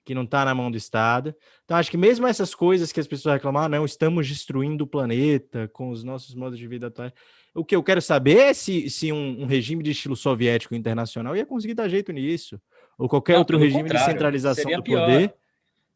que 0.05 0.15
não 0.15 0.23
está 0.23 0.45
na 0.45 0.55
mão 0.55 0.71
do 0.71 0.77
Estado. 0.77 1.35
Então, 1.65 1.77
acho 1.77 1.91
que 1.91 1.97
mesmo 1.97 2.27
essas 2.27 2.55
coisas 2.55 2.93
que 2.93 3.01
as 3.01 3.09
pessoas 3.09 3.35
reclamam, 3.35 3.63
ah, 3.63 3.69
não, 3.69 3.85
estamos 3.85 4.29
destruindo 4.29 4.85
o 4.85 4.87
planeta 4.87 5.69
com 5.73 5.91
os 5.91 6.05
nossos 6.05 6.35
modos 6.35 6.59
de 6.59 6.67
vida 6.69 6.87
atuais. 6.87 7.13
O 7.53 7.65
que 7.65 7.75
eu 7.75 7.83
quero 7.83 8.01
saber 8.01 8.39
é 8.39 8.55
se, 8.55 8.89
se 8.89 9.11
um, 9.11 9.43
um 9.43 9.47
regime 9.47 9.83
de 9.83 9.91
estilo 9.91 10.15
soviético 10.15 10.75
internacional 10.75 11.35
ia 11.35 11.45
conseguir 11.45 11.75
dar 11.75 11.89
jeito 11.89 12.13
nisso, 12.13 12.61
ou 12.97 13.09
qualquer 13.09 13.33
não, 13.33 13.41
outro 13.41 13.59
regime 13.59 13.89
de 13.89 13.99
centralização 13.99 14.71
do 14.71 14.83
poder 14.83 15.35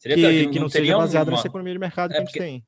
que, 0.00 0.14
que, 0.14 0.42
não, 0.44 0.50
que 0.52 0.60
não 0.60 0.68
seja 0.68 0.96
baseado 0.96 1.28
uma... 1.28 1.36
nessa 1.36 1.46
economia 1.46 1.72
de 1.74 1.78
mercado 1.78 2.10
é 2.10 2.14
que 2.14 2.20
a 2.20 2.24
gente 2.24 2.38
tem. 2.38 2.64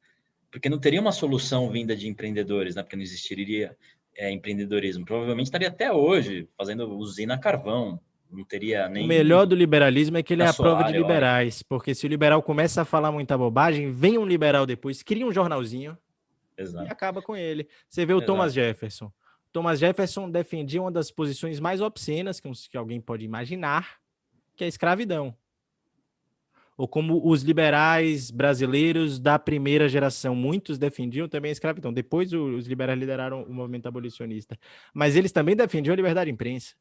Porque 0.51 0.69
não 0.69 0.79
teria 0.79 1.01
uma 1.01 1.12
solução 1.12 1.70
vinda 1.70 1.97
de 1.97 2.07
empreendedores, 2.07 2.74
né? 2.74 2.83
Porque 2.83 2.95
não 2.95 3.03
existiria 3.03 3.74
é, 4.17 4.31
empreendedorismo. 4.31 5.05
Provavelmente 5.05 5.47
estaria 5.47 5.69
até 5.69 5.93
hoje 5.93 6.49
fazendo 6.57 6.89
usina 6.97 7.35
a 7.35 7.39
carvão. 7.39 8.01
Não 8.31 8.45
teria 8.45 8.89
nem. 8.89 9.05
O 9.05 9.09
melhor 9.09 9.47
do 9.47 9.55
liberalismo 9.55 10.17
é 10.17 10.23
que 10.23 10.33
ele 10.33 10.43
é 10.43 10.47
a 10.47 10.55
prova 10.55 10.85
de 10.85 10.93
liberais, 10.93 11.63
porque 11.63 11.95
se 11.95 12.07
o 12.07 12.09
liberal 12.09 12.43
começa 12.43 12.81
a 12.81 12.85
falar 12.85 13.13
muita 13.13 13.37
bobagem, 13.37 13.91
vem 13.91 14.17
um 14.17 14.25
liberal 14.25 14.65
depois, 14.65 15.03
cria 15.03 15.27
um 15.27 15.33
jornalzinho 15.33 15.99
Exato. 16.57 16.87
e 16.87 16.89
acaba 16.89 17.21
com 17.21 17.37
ele. 17.37 17.69
Você 17.89 18.07
vê 18.07 18.15
o 18.15 18.17
Exato. 18.17 18.33
Thomas 18.33 18.55
Jefferson. 18.55 19.13
Thomas 19.53 19.79
Jefferson 19.79 20.31
defendia 20.31 20.81
uma 20.81 20.91
das 20.91 21.11
posições 21.11 21.61
mais 21.61 21.83
obscenas 21.83 22.41
que, 22.41 22.51
que 22.71 22.77
alguém 22.77 23.03
pode 23.03 23.23
imaginar, 23.23 23.99
que 24.57 24.65
é 24.65 24.67
a 24.67 24.69
escravidão 24.69 25.37
ou 26.77 26.89
como 26.89 27.20
os 27.28 27.43
liberais 27.43 28.31
brasileiros 28.31 29.19
da 29.19 29.39
primeira 29.39 29.89
geração, 29.89 30.35
muitos 30.35 30.78
defendiam 30.78 31.28
também 31.28 31.51
a 31.51 31.53
escravidão. 31.53 31.93
Depois 31.93 32.32
os 32.32 32.66
liberais 32.66 32.99
lideraram 32.99 33.43
o 33.44 33.53
movimento 33.53 33.86
abolicionista, 33.86 34.59
mas 34.93 35.16
eles 35.16 35.32
também 35.32 35.55
defendiam 35.55 35.93
a 35.93 35.97
liberdade 35.97 36.28
de 36.28 36.35
imprensa. 36.35 36.74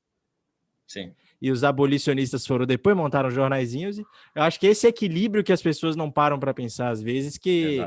Sim. 0.88 1.13
e 1.41 1.49
os 1.49 1.63
abolicionistas 1.63 2.45
foram 2.45 2.65
depois 2.65 2.95
montaram 2.97 3.31
jornaizinhos. 3.31 3.97
Eu 4.35 4.43
acho 4.43 4.59
que 4.59 4.68
esse 4.68 4.85
equilíbrio 4.85 5.41
que 5.41 5.53
as 5.53 5.61
pessoas 5.61 5.95
não 5.95 6.11
param 6.11 6.38
para 6.38 6.53
pensar 6.53 6.89
às 6.89 7.01
vezes 7.01 7.38
que 7.38 7.80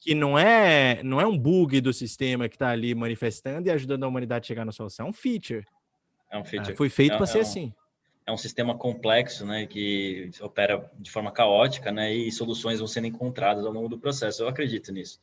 que 0.00 0.12
não 0.12 0.36
é 0.36 1.00
não 1.04 1.20
é 1.20 1.26
um 1.26 1.38
bug 1.38 1.80
do 1.80 1.92
sistema 1.92 2.48
que 2.48 2.56
está 2.56 2.70
ali 2.70 2.96
manifestando 2.96 3.68
e 3.68 3.70
ajudando 3.70 4.02
a 4.02 4.08
humanidade 4.08 4.44
a 4.44 4.48
chegar 4.48 4.64
na 4.64 4.72
solução, 4.72 5.06
é 5.06 5.08
um 5.10 5.12
feature. 5.12 5.64
É 6.32 6.36
um 6.36 6.44
feature. 6.44 6.72
Ah, 6.72 6.76
foi 6.76 6.88
feito 6.88 7.12
é, 7.12 7.16
para 7.16 7.24
é 7.24 7.28
ser 7.28 7.38
um, 7.38 7.42
assim. 7.42 7.72
É 8.24 8.32
um 8.32 8.36
sistema 8.36 8.76
complexo, 8.76 9.44
né, 9.44 9.66
que 9.66 10.30
opera 10.40 10.90
de 10.98 11.10
forma 11.10 11.32
caótica, 11.32 11.90
né, 11.90 12.12
e 12.14 12.30
soluções 12.30 12.78
vão 12.78 12.86
sendo 12.86 13.08
encontradas 13.08 13.64
ao 13.64 13.72
longo 13.72 13.88
do 13.88 13.98
processo. 13.98 14.42
Eu 14.42 14.48
acredito 14.48 14.92
nisso. 14.92 15.20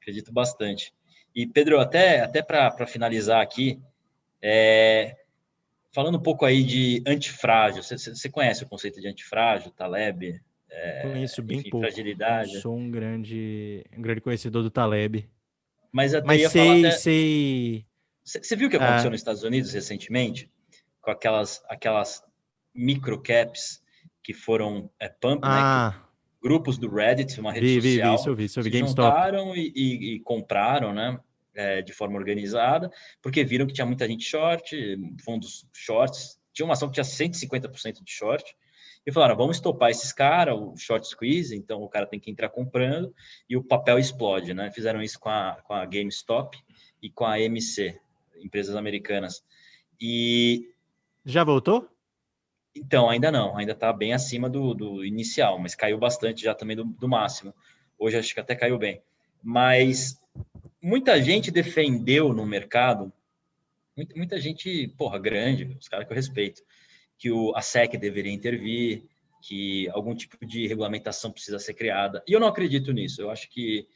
Acredito 0.00 0.32
bastante. 0.32 0.92
E 1.34 1.46
Pedro, 1.46 1.78
até 1.78 2.20
até 2.20 2.42
para 2.42 2.86
finalizar 2.86 3.40
aqui, 3.40 3.80
é, 4.42 5.16
falando 5.92 6.18
um 6.18 6.22
pouco 6.22 6.44
aí 6.44 6.62
de 6.62 7.02
antifrágil. 7.06 7.82
Você 7.82 8.28
conhece 8.28 8.64
o 8.64 8.68
conceito 8.68 9.00
de 9.00 9.08
antifrágil, 9.08 9.70
Taleb? 9.70 10.40
É, 10.70 11.02
Conheço 11.02 11.42
bem 11.42 11.58
enfim, 11.58 11.70
pouco. 11.70 11.86
Fragilidade. 11.86 12.60
Sou 12.60 12.76
um 12.76 12.90
grande, 12.90 13.84
um 13.96 14.02
grande 14.02 14.20
conhecedor 14.20 14.62
do 14.62 14.70
Taleb. 14.70 15.28
Mas, 15.92 16.14
até 16.14 16.26
Mas 16.26 16.50
sei, 16.50 16.86
até... 16.86 16.90
sei. 16.92 17.86
Você 18.22 18.54
viu 18.54 18.68
o 18.68 18.70
que 18.70 18.76
aconteceu 18.76 19.08
ah. 19.08 19.10
nos 19.10 19.20
Estados 19.20 19.42
Unidos 19.42 19.72
recentemente? 19.72 20.50
Com 21.02 21.10
aquelas, 21.10 21.62
aquelas 21.68 22.22
microcaps 22.74 23.82
que 24.22 24.34
foram 24.34 24.90
é, 24.98 25.08
pump, 25.08 25.40
ah. 25.42 25.90
né? 25.94 26.10
grupos 26.42 26.78
do 26.78 26.88
Reddit, 26.88 27.38
uma 27.38 27.52
rede 27.52 27.80
vi, 27.80 27.92
social, 27.92 28.10
vi, 28.10 28.16
vi, 28.16 28.20
isso 28.20 28.28
eu 28.28 28.34
vi, 28.34 28.44
isso 28.44 28.60
eu 28.60 28.64
vi. 28.64 28.70
se 28.70 28.78
juntaram 28.78 29.54
e, 29.54 29.72
e, 29.74 30.14
e, 30.14 30.20
compraram, 30.20 30.92
né? 30.92 31.18
É, 31.52 31.82
de 31.82 31.92
forma 31.92 32.16
organizada, 32.16 32.90
porque 33.20 33.44
viram 33.44 33.66
que 33.66 33.72
tinha 33.72 33.86
muita 33.86 34.06
gente 34.06 34.24
short, 34.24 34.96
fundos 35.24 35.66
shorts, 35.74 36.38
tinha 36.52 36.64
uma 36.64 36.74
ação 36.74 36.88
que 36.88 36.94
tinha 36.94 37.04
150% 37.04 38.04
de 38.04 38.10
short, 38.10 38.56
e 39.04 39.12
falaram, 39.12 39.36
vamos 39.36 39.56
estopar 39.56 39.90
esses 39.90 40.12
caras, 40.12 40.54
o 40.54 40.76
short 40.76 41.06
squeeze, 41.08 41.56
então 41.56 41.82
o 41.82 41.88
cara 41.88 42.06
tem 42.06 42.20
que 42.20 42.30
entrar 42.30 42.50
comprando 42.50 43.12
e 43.48 43.56
o 43.56 43.64
papel 43.64 43.98
explode, 43.98 44.54
né? 44.54 44.70
Fizeram 44.70 45.02
isso 45.02 45.18
com 45.18 45.28
a, 45.28 45.58
com 45.64 45.72
a 45.72 45.84
GameStop 45.84 46.56
e 47.02 47.10
com 47.10 47.24
a 47.24 47.40
MC, 47.40 47.98
empresas 48.42 48.76
americanas. 48.76 49.42
E... 50.00 50.68
Já 51.24 51.44
voltou? 51.44 51.88
Então, 52.74 53.10
ainda 53.10 53.32
não, 53.32 53.56
ainda 53.56 53.72
está 53.72 53.92
bem 53.92 54.12
acima 54.12 54.48
do, 54.48 54.74
do, 54.74 55.04
inicial, 55.04 55.58
mas 55.58 55.74
caiu 55.74 55.98
bastante 55.98 56.42
já 56.42 56.54
também 56.54 56.76
do, 56.76 56.84
do 56.84 57.08
máximo. 57.08 57.54
Hoje 57.98 58.16
acho 58.16 58.32
que 58.32 58.40
até 58.40 58.54
caiu 58.54 58.78
bem. 58.78 59.02
Mas 59.42 60.20
muita 60.80 61.20
gente 61.20 61.50
defendeu 61.50 62.32
no 62.32 62.46
mercado, 62.46 63.12
muita, 63.96 64.14
muita 64.14 64.40
gente, 64.40 64.88
porra, 64.96 65.18
grande, 65.18 65.76
os 65.78 65.88
caras 65.88 66.06
que 66.06 66.12
eu 66.12 66.16
respeito, 66.16 66.62
que 67.18 67.30
o, 67.30 67.54
a 67.56 67.62
SEC 67.62 67.98
deveria 67.98 68.32
intervir, 68.32 69.04
que 69.42 69.88
algum 69.90 70.14
tipo 70.14 70.44
de 70.46 70.66
regulamentação 70.66 71.32
precisa 71.32 71.58
ser 71.58 71.74
criada. 71.74 72.22
E 72.26 72.32
eu 72.32 72.40
não 72.40 72.48
acredito 72.48 72.92
nisso. 72.92 73.20
Eu 73.22 73.30
acho 73.30 73.48
que 73.50 73.86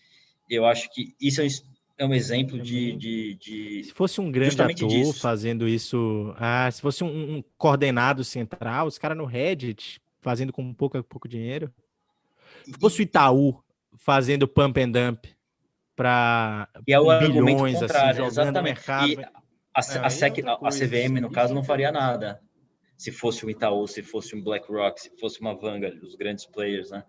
eu 0.48 0.66
acho 0.66 0.92
que 0.92 1.14
isso 1.20 1.40
é 1.40 1.46
um, 1.46 1.64
é 1.96 2.04
um 2.04 2.14
exemplo 2.14 2.58
de, 2.60 2.96
de, 2.96 3.34
de, 3.34 3.84
Se 3.84 3.92
fosse 3.92 4.20
um 4.20 4.30
grande 4.30 4.60
ator 4.60 4.88
disso. 4.88 5.20
fazendo 5.20 5.68
isso, 5.68 6.34
ah, 6.36 6.70
se 6.70 6.80
fosse 6.80 7.04
um, 7.04 7.36
um 7.36 7.44
coordenado 7.56 8.24
central, 8.24 8.86
os 8.86 8.98
caras 8.98 9.16
no 9.16 9.24
Reddit 9.24 10.00
fazendo 10.20 10.52
com 10.52 10.72
pouco, 10.72 11.02
pouco 11.04 11.28
dinheiro. 11.28 11.72
Se 12.64 12.72
fosse 12.72 13.00
o 13.00 13.02
Itaú 13.02 13.62
fazendo 13.96 14.48
pump 14.48 14.80
and 14.80 14.90
dump 14.90 15.26
para 15.94 16.68
é 16.74 17.20
bilhões, 17.20 17.82
assim, 17.82 18.16
jogando 18.16 18.56
no 18.56 18.62
mercado. 18.62 19.08
E 19.08 19.18
a, 19.22 19.80
é, 19.80 19.98
a, 19.98 20.10
SEC, 20.10 20.44
a, 20.46 20.52
a 20.54 20.70
CVM, 20.70 21.20
no 21.20 21.30
caso, 21.30 21.54
não 21.54 21.62
faria 21.62 21.92
nada 21.92 22.40
se 22.96 23.10
fosse 23.10 23.44
um 23.44 23.50
Itaú, 23.50 23.86
se 23.86 24.02
fosse 24.02 24.34
um 24.34 24.42
BlackRock, 24.42 25.00
se 25.00 25.10
fosse 25.18 25.40
uma 25.40 25.54
Vanguard, 25.54 26.02
os 26.02 26.14
grandes 26.14 26.46
players, 26.46 26.90
né? 26.90 27.04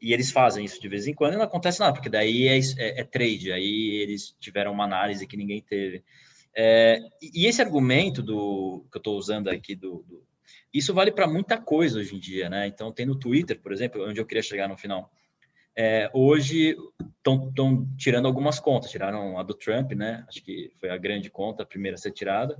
E 0.00 0.12
eles 0.12 0.30
fazem 0.30 0.64
isso 0.64 0.80
de 0.80 0.88
vez 0.88 1.06
em 1.06 1.14
quando 1.14 1.34
e 1.34 1.36
não 1.36 1.44
acontece 1.44 1.80
nada, 1.80 1.92
porque 1.92 2.08
daí 2.08 2.48
é, 2.48 2.58
é, 2.58 3.00
é 3.00 3.04
trade, 3.04 3.52
aí 3.52 4.00
eles 4.02 4.36
tiveram 4.38 4.72
uma 4.72 4.84
análise 4.84 5.26
que 5.26 5.36
ninguém 5.36 5.62
teve. 5.62 6.04
É, 6.54 7.00
e 7.20 7.46
esse 7.46 7.60
argumento 7.60 8.22
do 8.22 8.86
que 8.90 8.96
eu 8.96 9.00
estou 9.00 9.16
usando 9.16 9.48
aqui 9.48 9.74
do, 9.74 10.04
do 10.08 10.22
isso 10.72 10.92
vale 10.92 11.10
para 11.10 11.26
muita 11.26 11.58
coisa 11.58 11.98
hoje 11.98 12.14
em 12.14 12.18
dia, 12.18 12.48
né? 12.50 12.66
Então 12.66 12.92
tem 12.92 13.06
no 13.06 13.18
Twitter, 13.18 13.60
por 13.60 13.72
exemplo, 13.72 14.06
onde 14.06 14.20
eu 14.20 14.26
queria 14.26 14.42
chegar 14.42 14.68
no 14.68 14.76
final. 14.76 15.10
É, 15.74 16.10
hoje 16.12 16.76
estão 17.18 17.86
tirando 17.96 18.26
algumas 18.26 18.60
contas, 18.60 18.90
tiraram 18.90 19.38
a 19.38 19.42
do 19.42 19.54
Trump, 19.54 19.92
né? 19.92 20.24
Acho 20.28 20.42
que 20.42 20.70
foi 20.78 20.90
a 20.90 20.96
grande 20.96 21.30
conta, 21.30 21.62
a 21.62 21.66
primeira 21.66 21.96
a 21.96 21.98
ser 21.98 22.12
tirada. 22.12 22.58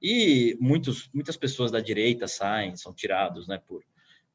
E 0.00 0.56
muitos, 0.60 1.10
muitas 1.12 1.36
pessoas 1.36 1.70
da 1.70 1.80
direita 1.80 2.28
saem, 2.28 2.76
são 2.76 2.94
tirados, 2.94 3.48
né, 3.48 3.60
por 3.66 3.82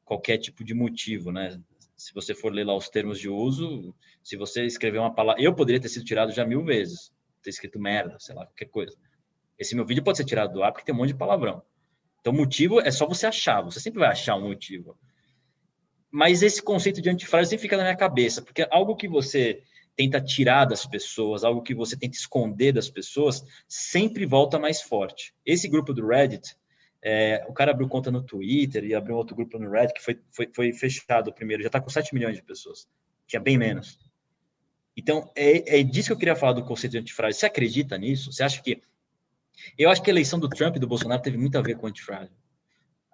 qualquer 0.04 0.36
tipo 0.36 0.62
de 0.62 0.74
motivo, 0.74 1.32
né? 1.32 1.58
Se 1.96 2.12
você 2.12 2.34
for 2.34 2.52
ler 2.52 2.64
lá 2.64 2.74
os 2.74 2.88
termos 2.88 3.18
de 3.18 3.28
uso, 3.28 3.94
se 4.22 4.36
você 4.36 4.64
escrever 4.64 4.98
uma 4.98 5.14
palavra, 5.14 5.42
eu 5.42 5.54
poderia 5.54 5.80
ter 5.80 5.88
sido 5.88 6.04
tirado 6.04 6.32
já 6.32 6.44
mil 6.44 6.64
vezes, 6.64 7.12
ter 7.42 7.50
escrito 7.50 7.78
merda, 7.78 8.16
sei 8.18 8.34
lá, 8.34 8.46
qualquer 8.46 8.66
coisa. 8.66 8.96
Esse 9.58 9.76
meu 9.76 9.86
vídeo 9.86 10.02
pode 10.02 10.18
ser 10.18 10.24
tirado 10.24 10.52
do 10.52 10.62
ar 10.62 10.72
porque 10.72 10.84
tem 10.84 10.94
um 10.94 10.98
monte 10.98 11.08
de 11.08 11.18
palavrão. 11.18 11.62
Então, 12.20 12.32
motivo 12.32 12.80
é 12.80 12.90
só 12.90 13.06
você 13.06 13.26
achar, 13.26 13.62
você 13.62 13.78
sempre 13.78 14.00
vai 14.00 14.08
achar 14.08 14.34
um 14.36 14.48
motivo. 14.48 14.98
Mas 16.10 16.42
esse 16.42 16.62
conceito 16.62 17.02
de 17.02 17.10
antifrágil 17.10 17.50
sempre 17.50 17.62
fica 17.62 17.76
na 17.76 17.82
minha 17.82 17.96
cabeça, 17.96 18.40
porque 18.40 18.66
algo 18.70 18.96
que 18.96 19.06
você 19.06 19.62
tenta 19.96 20.20
tirar 20.20 20.64
das 20.64 20.86
pessoas, 20.86 21.44
algo 21.44 21.62
que 21.62 21.74
você 21.74 21.96
tenta 21.96 22.16
esconder 22.16 22.72
das 22.72 22.90
pessoas, 22.90 23.44
sempre 23.68 24.26
volta 24.26 24.58
mais 24.58 24.82
forte. 24.82 25.34
Esse 25.44 25.68
grupo 25.68 25.92
do 25.92 26.06
Reddit, 26.06 26.56
é, 27.06 27.44
o 27.46 27.52
cara 27.52 27.70
abriu 27.70 27.86
conta 27.86 28.10
no 28.10 28.22
Twitter 28.22 28.82
e 28.82 28.94
abriu 28.94 29.14
outro 29.14 29.36
grupo 29.36 29.58
no 29.58 29.70
Reddit 29.70 29.92
que 29.92 30.02
foi, 30.02 30.18
foi, 30.32 30.50
foi 30.54 30.72
fechado 30.72 31.34
primeiro, 31.34 31.62
já 31.62 31.66
está 31.66 31.78
com 31.78 31.90
7 31.90 32.14
milhões 32.14 32.34
de 32.34 32.42
pessoas. 32.42 32.88
Tinha 33.26 33.40
bem 33.40 33.58
menos. 33.58 33.98
Então, 34.96 35.30
é, 35.36 35.80
é 35.80 35.82
disso 35.82 36.08
que 36.08 36.12
eu 36.14 36.18
queria 36.18 36.34
falar 36.34 36.54
do 36.54 36.64
conceito 36.64 36.92
de 36.92 36.98
antifrágil. 36.98 37.38
Você 37.38 37.46
acredita 37.46 37.98
nisso? 37.98 38.32
Você 38.32 38.42
acha 38.42 38.62
que. 38.62 38.80
Eu 39.76 39.90
acho 39.90 40.02
que 40.02 40.10
a 40.10 40.12
eleição 40.12 40.38
do 40.38 40.48
Trump 40.48 40.76
e 40.76 40.78
do 40.78 40.86
Bolsonaro 40.86 41.20
teve 41.20 41.36
muito 41.36 41.58
a 41.58 41.62
ver 41.62 41.76
com 41.76 41.86
o 41.86 41.88
antifrágil. 41.88 42.34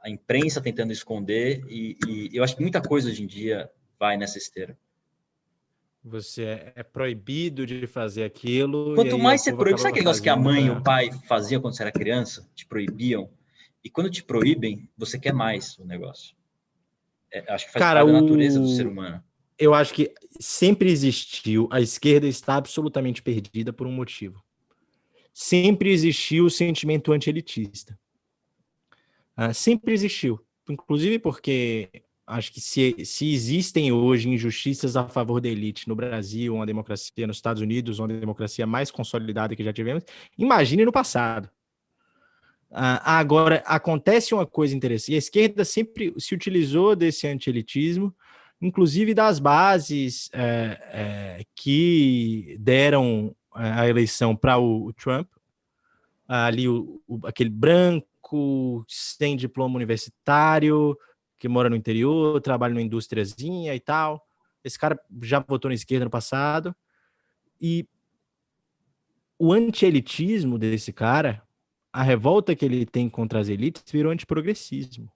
A 0.02 0.08
imprensa 0.08 0.60
tentando 0.60 0.92
esconder, 0.92 1.64
e, 1.68 1.98
e 2.06 2.30
eu 2.32 2.44
acho 2.44 2.54
que 2.54 2.62
muita 2.62 2.80
coisa 2.80 3.08
hoje 3.08 3.22
em 3.22 3.26
dia 3.26 3.70
vai 3.98 4.16
nessa 4.16 4.38
esteira. 4.38 4.78
Você 6.02 6.44
é, 6.44 6.72
é 6.76 6.82
proibido 6.82 7.66
de 7.66 7.86
fazer 7.86 8.24
aquilo. 8.24 8.94
Quanto 8.94 9.18
mais 9.18 9.42
você 9.42 9.52
proíbe, 9.52 9.78
sabe 9.78 9.90
aquele 9.90 10.04
negócio 10.04 10.22
que 10.22 10.28
a 10.28 10.36
mãe 10.36 10.66
e 10.66 10.70
o 10.70 10.82
pai 10.82 11.10
faziam 11.26 11.60
quando 11.60 11.76
você 11.76 11.82
era 11.82 11.92
criança? 11.92 12.48
Te 12.54 12.66
proibiam? 12.66 13.30
E 13.82 13.90
quando 13.90 14.10
te 14.10 14.22
proíbem, 14.22 14.88
você 14.96 15.18
quer 15.18 15.32
mais 15.32 15.78
o 15.78 15.84
negócio. 15.84 16.36
É, 17.32 17.52
acho 17.52 17.66
que 17.66 17.72
faz 17.72 17.82
Cara, 17.82 18.00
parte 18.00 18.12
da 18.12 18.20
natureza 18.20 18.60
o... 18.60 18.62
do 18.62 18.68
ser 18.68 18.86
humano. 18.86 19.22
Eu 19.58 19.74
acho 19.74 19.92
que 19.92 20.12
sempre 20.38 20.90
existiu. 20.90 21.68
A 21.70 21.80
esquerda 21.80 22.26
está 22.26 22.56
absolutamente 22.56 23.22
perdida 23.22 23.72
por 23.72 23.86
um 23.86 23.92
motivo. 23.92 24.42
Sempre 25.32 25.90
existiu 25.90 26.46
o 26.46 26.50
sentimento 26.50 27.12
anti-elitista. 27.12 27.98
Uh, 29.38 29.54
sempre 29.54 29.92
existiu. 29.92 30.40
Inclusive 30.68 31.18
porque 31.18 31.90
acho 32.26 32.52
que 32.52 32.60
se, 32.60 33.04
se 33.04 33.32
existem 33.32 33.92
hoje 33.92 34.28
injustiças 34.28 34.96
a 34.96 35.08
favor 35.08 35.40
da 35.40 35.48
elite 35.48 35.88
no 35.88 35.96
Brasil, 35.96 36.54
uma 36.54 36.66
democracia 36.66 37.26
nos 37.26 37.36
Estados 37.36 37.60
Unidos, 37.60 37.98
uma 37.98 38.08
democracia 38.08 38.66
mais 38.66 38.90
consolidada 38.90 39.56
que 39.56 39.64
já 39.64 39.72
tivemos, 39.72 40.04
imagine 40.38 40.84
no 40.84 40.92
passado. 40.92 41.50
Ah, 42.72 43.18
agora, 43.18 43.62
acontece 43.66 44.32
uma 44.32 44.46
coisa 44.46 44.76
interessante, 44.76 45.14
a 45.14 45.18
esquerda 45.18 45.64
sempre 45.64 46.14
se 46.18 46.34
utilizou 46.34 46.94
desse 46.94 47.26
anti-elitismo, 47.26 48.14
inclusive 48.62 49.12
das 49.12 49.40
bases 49.40 50.30
é, 50.32 50.78
é, 50.92 51.44
que 51.54 52.56
deram 52.60 53.34
é, 53.56 53.70
a 53.72 53.88
eleição 53.88 54.36
para 54.36 54.56
o, 54.58 54.86
o, 54.86 54.92
Trump, 54.92 55.28
ali 56.28 56.68
o, 56.68 57.02
o, 57.08 57.26
aquele 57.26 57.50
branco, 57.50 58.84
sem 58.86 59.36
diploma 59.36 59.74
universitário, 59.74 60.96
que 61.38 61.48
mora 61.48 61.68
no 61.68 61.74
interior, 61.74 62.40
trabalha 62.40 62.74
numa 62.74 62.82
indústriazinha 62.82 63.74
e 63.74 63.80
tal. 63.80 64.24
Esse 64.62 64.78
cara 64.78 65.00
já 65.22 65.40
votou 65.40 65.70
na 65.70 65.74
esquerda 65.74 66.04
no 66.04 66.10
passado. 66.10 66.76
E 67.60 67.88
o 69.38 69.52
anti-elitismo 69.52 70.58
desse 70.58 70.92
cara, 70.92 71.42
a 71.92 72.02
revolta 72.02 72.54
que 72.54 72.64
ele 72.64 72.86
tem 72.86 73.08
contra 73.08 73.40
as 73.40 73.48
elites, 73.48 73.82
virou 73.90 74.12
antiprogressismo. 74.12 75.10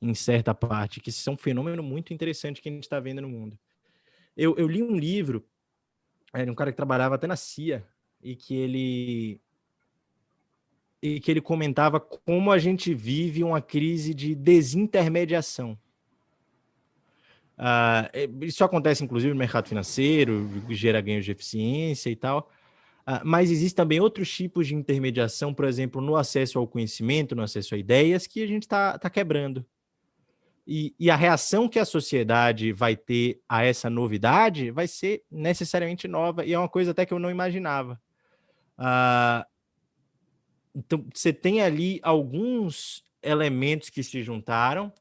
Em 0.00 0.14
certa 0.14 0.54
parte, 0.54 1.00
que 1.00 1.10
isso 1.10 1.28
é 1.28 1.32
um 1.32 1.36
fenômeno 1.36 1.82
muito 1.82 2.14
interessante 2.14 2.62
que 2.62 2.68
a 2.68 2.72
gente 2.72 2.84
está 2.84 3.00
vendo 3.00 3.20
no 3.20 3.28
mundo. 3.28 3.58
Eu, 4.36 4.56
eu 4.56 4.68
li 4.68 4.82
um 4.82 4.96
livro, 4.96 5.44
era 6.32 6.50
um 6.50 6.54
cara 6.54 6.70
que 6.70 6.76
trabalhava 6.76 7.16
até 7.16 7.26
na 7.26 7.34
CIA, 7.34 7.84
e 8.22 8.36
que 8.36 8.54
ele 8.54 9.40
e 11.00 11.20
que 11.20 11.30
ele 11.30 11.40
comentava 11.40 12.00
como 12.00 12.50
a 12.50 12.58
gente 12.58 12.92
vive 12.92 13.44
uma 13.44 13.62
crise 13.62 14.12
de 14.12 14.34
desintermediação. 14.34 15.78
Uh, 17.56 18.44
isso 18.44 18.64
acontece, 18.64 19.04
inclusive, 19.04 19.32
no 19.32 19.38
mercado 19.38 19.68
financeiro, 19.68 20.48
gera 20.70 21.00
ganhos 21.00 21.24
de 21.24 21.30
eficiência 21.30 22.10
e 22.10 22.16
tal. 22.16 22.50
Uh, 23.08 23.24
mas 23.24 23.50
existem 23.50 23.74
também 23.74 24.00
outros 24.00 24.30
tipos 24.30 24.66
de 24.66 24.74
intermediação, 24.74 25.54
por 25.54 25.64
exemplo, 25.64 26.02
no 26.02 26.14
acesso 26.14 26.58
ao 26.58 26.68
conhecimento, 26.68 27.34
no 27.34 27.42
acesso 27.42 27.74
a 27.74 27.78
ideias, 27.78 28.26
que 28.26 28.42
a 28.42 28.46
gente 28.46 28.64
está 28.64 28.98
tá 28.98 29.08
quebrando. 29.08 29.64
E, 30.66 30.94
e, 31.00 31.10
a 31.10 31.16
reação 31.16 31.66
que 31.66 31.78
a 31.78 31.86
sociedade 31.86 32.70
vai 32.70 32.94
ter 32.94 33.40
a 33.48 33.64
essa 33.64 33.88
novidade 33.88 34.70
vai 34.70 34.86
ser 34.86 35.24
necessariamente 35.30 36.06
nova, 36.06 36.44
e 36.44 36.52
é 36.52 36.58
uma 36.58 36.68
coisa 36.68 36.90
até 36.90 37.06
que 37.06 37.14
eu 37.14 37.18
não 37.18 37.30
imaginava. 37.30 37.98
Uh, 38.78 39.42
então, 40.74 41.06
você 41.14 41.32
tem 41.32 41.62
ali 41.62 41.98
alguns 42.02 43.02
elementos 43.22 43.88
que 43.88 44.02
se 44.02 44.22
juntaram 44.22 44.92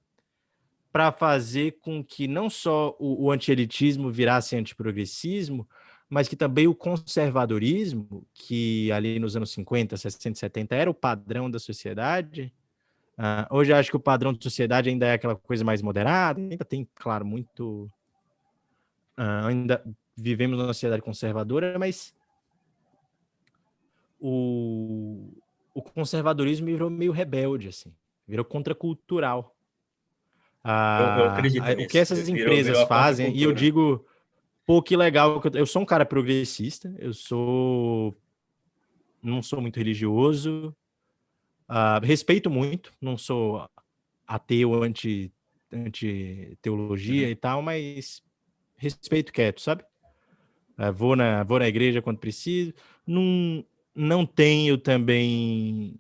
para 0.93 1.11
fazer 1.11 1.77
com 1.81 2.01
que 2.01 2.25
não 2.25 2.49
só 2.49 2.95
o, 2.97 3.25
o 3.25 3.31
antielitismo 3.31 4.09
virasse 4.09 4.55
antiprogressismo, 4.55 5.67
mas 6.09 6.27
que 6.27 6.35
também 6.35 6.67
o 6.67 6.75
conservadorismo, 6.75 8.25
que 8.33 8.91
ali 8.91 9.19
nos 9.19 9.35
anos 9.35 9.51
50, 9.51 9.97
60, 9.97 10.39
70 10.39 10.75
era 10.75 10.89
o 10.89 10.93
padrão 10.93 11.51
da 11.51 11.59
sociedade, 11.59 12.53
uh, 13.17 13.55
hoje 13.55 13.73
acho 13.73 13.89
que 13.89 13.97
o 13.97 14.01
padrão 14.01 14.33
da 14.33 14.41
sociedade 14.41 14.89
ainda 14.89 15.05
é 15.05 15.13
aquela 15.13 15.35
coisa 15.35 15.65
mais 15.65 15.81
moderada, 15.81 16.39
ainda 16.39 16.63
tem, 16.63 16.87
claro, 16.95 17.25
muito. 17.25 17.91
Uh, 19.17 19.47
ainda 19.47 19.83
vivemos 20.15 20.57
numa 20.57 20.67
sociedade 20.67 21.01
conservadora, 21.01 21.77
mas 21.77 22.13
o, 24.19 25.29
o 25.73 25.81
conservadorismo 25.81 26.67
virou 26.67 26.89
meio 26.89 27.11
rebelde, 27.11 27.67
assim, 27.67 27.93
virou 28.27 28.45
contracultural. 28.45 29.53
Ah, 30.63 31.15
eu, 31.17 31.23
eu 31.23 31.31
acredito 31.31 31.63
o 31.63 31.87
que 31.87 31.97
essas 31.97 32.27
virou, 32.27 32.41
empresas 32.41 32.73
virou 32.73 32.87
fazem, 32.87 33.35
e 33.35 33.43
eu 33.43 33.53
digo, 33.53 34.05
pô, 34.67 34.83
que 34.83 34.97
legal, 34.97 35.41
eu, 35.53 35.65
sou 35.65 35.81
um 35.81 35.85
cara 35.85 36.05
progressista, 36.05 36.93
eu 36.99 37.13
sou. 37.13 38.15
Não 39.23 39.41
sou 39.41 39.59
muito 39.61 39.77
religioso, 39.77 40.75
uh, 41.69 42.05
respeito 42.05 42.49
muito, 42.49 42.93
não 43.01 43.17
sou 43.17 43.67
ateu, 44.27 44.83
anti, 44.83 45.33
anti 45.71 46.55
teologia 46.61 47.25
uhum. 47.25 47.31
e 47.31 47.35
tal, 47.35 47.61
mas 47.61 48.21
respeito 48.75 49.33
quieto, 49.33 49.59
sabe? 49.59 49.83
Uh, 50.77 50.93
vou, 50.93 51.15
na, 51.15 51.43
vou 51.43 51.57
na 51.57 51.67
igreja 51.67 52.01
quando 52.01 52.19
preciso. 52.19 52.73
Não, 53.05 53.65
não 53.95 54.25
tenho 54.25 54.77
também 54.77 55.97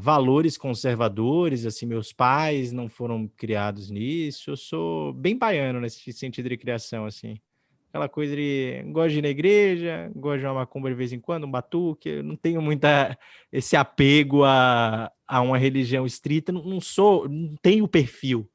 valores 0.00 0.56
conservadores, 0.56 1.66
assim, 1.66 1.86
meus 1.86 2.12
pais 2.12 2.72
não 2.72 2.88
foram 2.88 3.28
criados 3.36 3.90
nisso, 3.90 4.50
eu 4.50 4.56
sou 4.56 5.12
bem 5.12 5.36
baiano 5.36 5.80
nesse 5.80 6.12
sentido 6.12 6.48
de 6.48 6.56
criação, 6.56 7.04
assim. 7.04 7.38
Aquela 7.88 8.08
coisa 8.08 8.36
de 8.36 8.82
gosto 8.88 9.12
de 9.12 9.18
ir 9.18 9.22
na 9.22 9.28
igreja, 9.28 10.10
gosto 10.14 10.40
de 10.40 10.46
uma 10.46 10.54
macumba 10.54 10.88
de 10.88 10.94
vez 10.94 11.12
em 11.12 11.20
quando, 11.20 11.44
um 11.44 11.50
batuque, 11.50 12.08
eu 12.08 12.22
não 12.22 12.36
tenho 12.36 12.60
muita 12.60 13.18
esse 13.50 13.76
apego 13.76 14.44
a, 14.44 15.10
a 15.26 15.40
uma 15.40 15.56
religião 15.56 16.04
estrita, 16.04 16.52
não, 16.52 16.62
não 16.62 16.80
sou, 16.80 17.28
não 17.28 17.56
tenho 17.62 17.84
o 17.84 17.88
perfil 17.88 18.48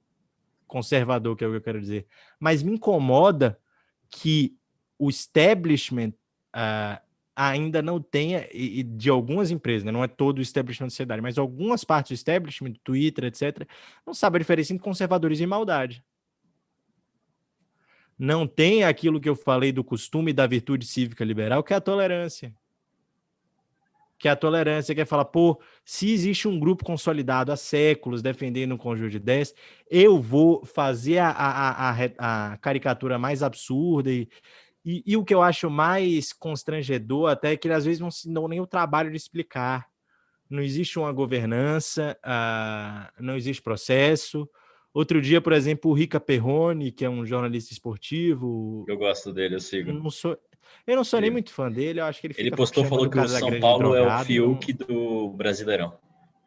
conservador, 0.68 1.36
que 1.36 1.44
é 1.44 1.48
o 1.48 1.52
que 1.52 1.58
eu 1.58 1.62
quero 1.62 1.82
dizer, 1.82 2.06
mas 2.40 2.64
me 2.64 2.74
incomoda 2.74 3.60
que 4.10 4.56
o 4.98 5.10
establishment 5.10 6.14
uh, 6.56 7.02
ainda 7.36 7.82
não 7.82 8.02
tenha, 8.02 8.48
e, 8.52 8.84
de 8.84 9.10
algumas 9.10 9.52
empresas, 9.52 9.84
né? 9.84 9.92
não 9.92 10.04
é 10.04 10.08
todo 10.08 10.40
o 10.40 10.42
establishment 10.42 10.88
da 10.88 10.92
sociedade, 10.92 11.22
mas 11.22 11.38
algumas 11.38 11.84
partes 11.84 12.12
do 12.12 12.16
establishment, 12.16 12.74
Twitter, 12.84 13.26
etc., 13.26 13.68
não 14.06 14.14
sabe 14.14 14.38
a 14.38 14.40
diferença 14.40 14.74
entre 14.74 14.84
conservadorismo 14.84 15.44
e 15.44 15.48
maldade. 15.48 16.04
Não 18.18 18.46
tem 18.46 18.84
aquilo 18.84 19.20
que 19.20 19.30
eu 19.30 19.36
falei 19.36 19.72
do 19.72 19.84
costume 19.84 20.32
da 20.32 20.46
virtude 20.46 20.86
cívica 20.86 21.26
liberal, 21.26 21.64
que 21.64 21.74
é 21.74 21.78
a 21.78 21.82
tolerância. 21.82 22.54
Que 24.20 24.28
é 24.28 24.32
a 24.32 24.36
tolerância 24.36 24.94
quer 24.94 25.08
falar, 25.08 25.26
pô, 25.26 25.60
se 25.84 26.12
existe 26.12 26.48
um 26.48 26.60
grupo 26.60 26.86
consolidado 26.86 27.52
há 27.52 27.58
séculos 27.58 28.22
defendendo 28.22 28.76
um 28.76 28.78
conjunto 28.78 29.10
de 29.10 29.18
ideias, 29.18 29.56
eu 29.90 30.22
vou 30.22 30.64
fazer 30.64 31.18
a, 31.18 31.32
a, 31.32 31.90
a, 31.90 32.52
a 32.54 32.58
caricatura 32.58 33.18
mais 33.18 33.42
absurda 33.42 34.12
e, 34.12 34.30
e, 34.84 35.04
e, 35.06 35.18
o 35.18 35.24
que 35.24 35.34
eu 35.34 35.42
acho 35.42 35.70
mais 35.70 36.34
constrangedor 36.34 37.30
até 37.30 37.54
é 37.54 37.58
que 37.58 37.70
às 37.70 37.86
vezes 37.86 38.00
não 38.00 38.10
se 38.10 38.32
dão 38.32 38.48
nem 38.48 38.60
o 38.60 38.68
trabalho 38.68 39.12
de 39.12 39.18
explicar. 39.18 39.88
Não 40.50 40.62
existe 40.62 41.00
uma 41.00 41.12
governança, 41.12 42.18
uh, 42.26 43.24
não 43.24 43.36
existe 43.36 43.62
processo. 43.62 44.50
Outro 44.94 45.22
dia, 45.22 45.40
por 45.40 45.54
exemplo, 45.54 45.92
o 45.92 45.94
Rica 45.94 46.20
Perrone, 46.20 46.92
que 46.92 47.06
é 47.06 47.10
um 47.10 47.26
jornalista 47.26 47.72
esportivo. 47.72 48.86
Eu 48.88 48.98
gosto 48.98 49.32
dele, 49.32 49.56
eu 49.56 49.60
sigo. 49.60 49.94
Não 49.94 50.10
sou, 50.10 50.38
eu 50.86 50.96
não 50.96 51.04
sou 51.04 51.20
ele, 51.20 51.28
nem 51.28 51.32
muito 51.32 51.52
fã 51.52 51.72
dele, 51.72 52.02
eu 52.02 52.06
acho 52.06 52.20
que 52.20 52.28
ele 52.28 52.36
Ele 52.38 52.52
postou 52.52 52.84
falou 52.84 53.10
que 53.10 53.18
o 53.18 53.28
São 53.28 53.60
Paulo 53.60 53.96
é 53.96 54.02
o 54.02 54.26
Fiuk 54.26 54.76
não... 54.80 54.88
do 54.88 55.30
Brasileirão. 55.30 55.98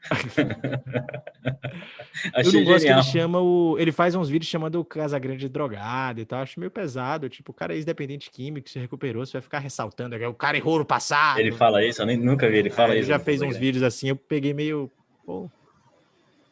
eu 2.35 2.53
não 2.53 2.65
gosto 2.65 2.79
genial. 2.79 2.79
que 2.79 2.89
ele 2.89 3.03
chama 3.03 3.41
o. 3.41 3.77
Ele 3.79 3.91
faz 3.91 4.15
uns 4.15 4.29
vídeos 4.29 4.51
chamando 4.51 4.81
o 4.81 4.85
Casagrande 4.85 5.49
drogado 5.49 6.21
e 6.21 6.25
tal. 6.25 6.41
Acho 6.41 6.61
meio 6.61 6.71
pesado. 6.71 7.29
Tipo, 7.29 7.53
o 7.53 7.55
cara 7.55 7.73
é 7.73 7.77
ex-dependente 7.77 8.31
químico, 8.31 8.69
se 8.69 8.79
recuperou, 8.79 9.25
você 9.25 9.33
vai 9.33 9.43
ficar 9.43 9.59
ressaltando. 9.61 10.17
O 10.29 10.35
cara 10.35 10.57
errou 10.57 10.79
no 10.79 10.85
passado. 10.85 11.39
Ele 11.39 11.53
fala 11.53 11.85
isso, 11.85 12.03
eu 12.03 12.07
nem, 12.07 12.17
nunca 12.17 12.49
vi 12.49 12.59
ele 12.59 12.71
fala 12.71 12.95
é, 12.95 12.99
isso. 12.99 13.11
Ele 13.11 13.19
já 13.19 13.19
fez 13.19 13.41
uns 13.41 13.57
vídeos 13.57 13.83
assim, 13.83 14.09
eu 14.09 14.17
peguei 14.17 14.53
meio. 14.53 14.91
Pô, 15.25 15.51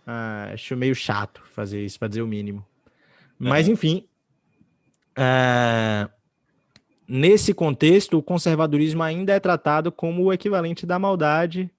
ah, 0.06 0.50
acho 0.52 0.76
meio 0.76 0.94
chato 0.94 1.42
fazer 1.54 1.84
isso, 1.84 1.98
para 1.98 2.08
dizer 2.08 2.22
o 2.22 2.26
mínimo. 2.26 2.64
Mas, 3.38 3.66
uhum. 3.66 3.74
enfim. 3.74 4.06
Uh, 5.12 6.08
nesse 7.06 7.52
contexto, 7.52 8.16
o 8.16 8.22
conservadorismo 8.22 9.02
ainda 9.02 9.34
é 9.34 9.40
tratado 9.40 9.92
como 9.92 10.24
o 10.24 10.32
equivalente 10.32 10.86
da 10.86 10.98
maldade 10.98 11.70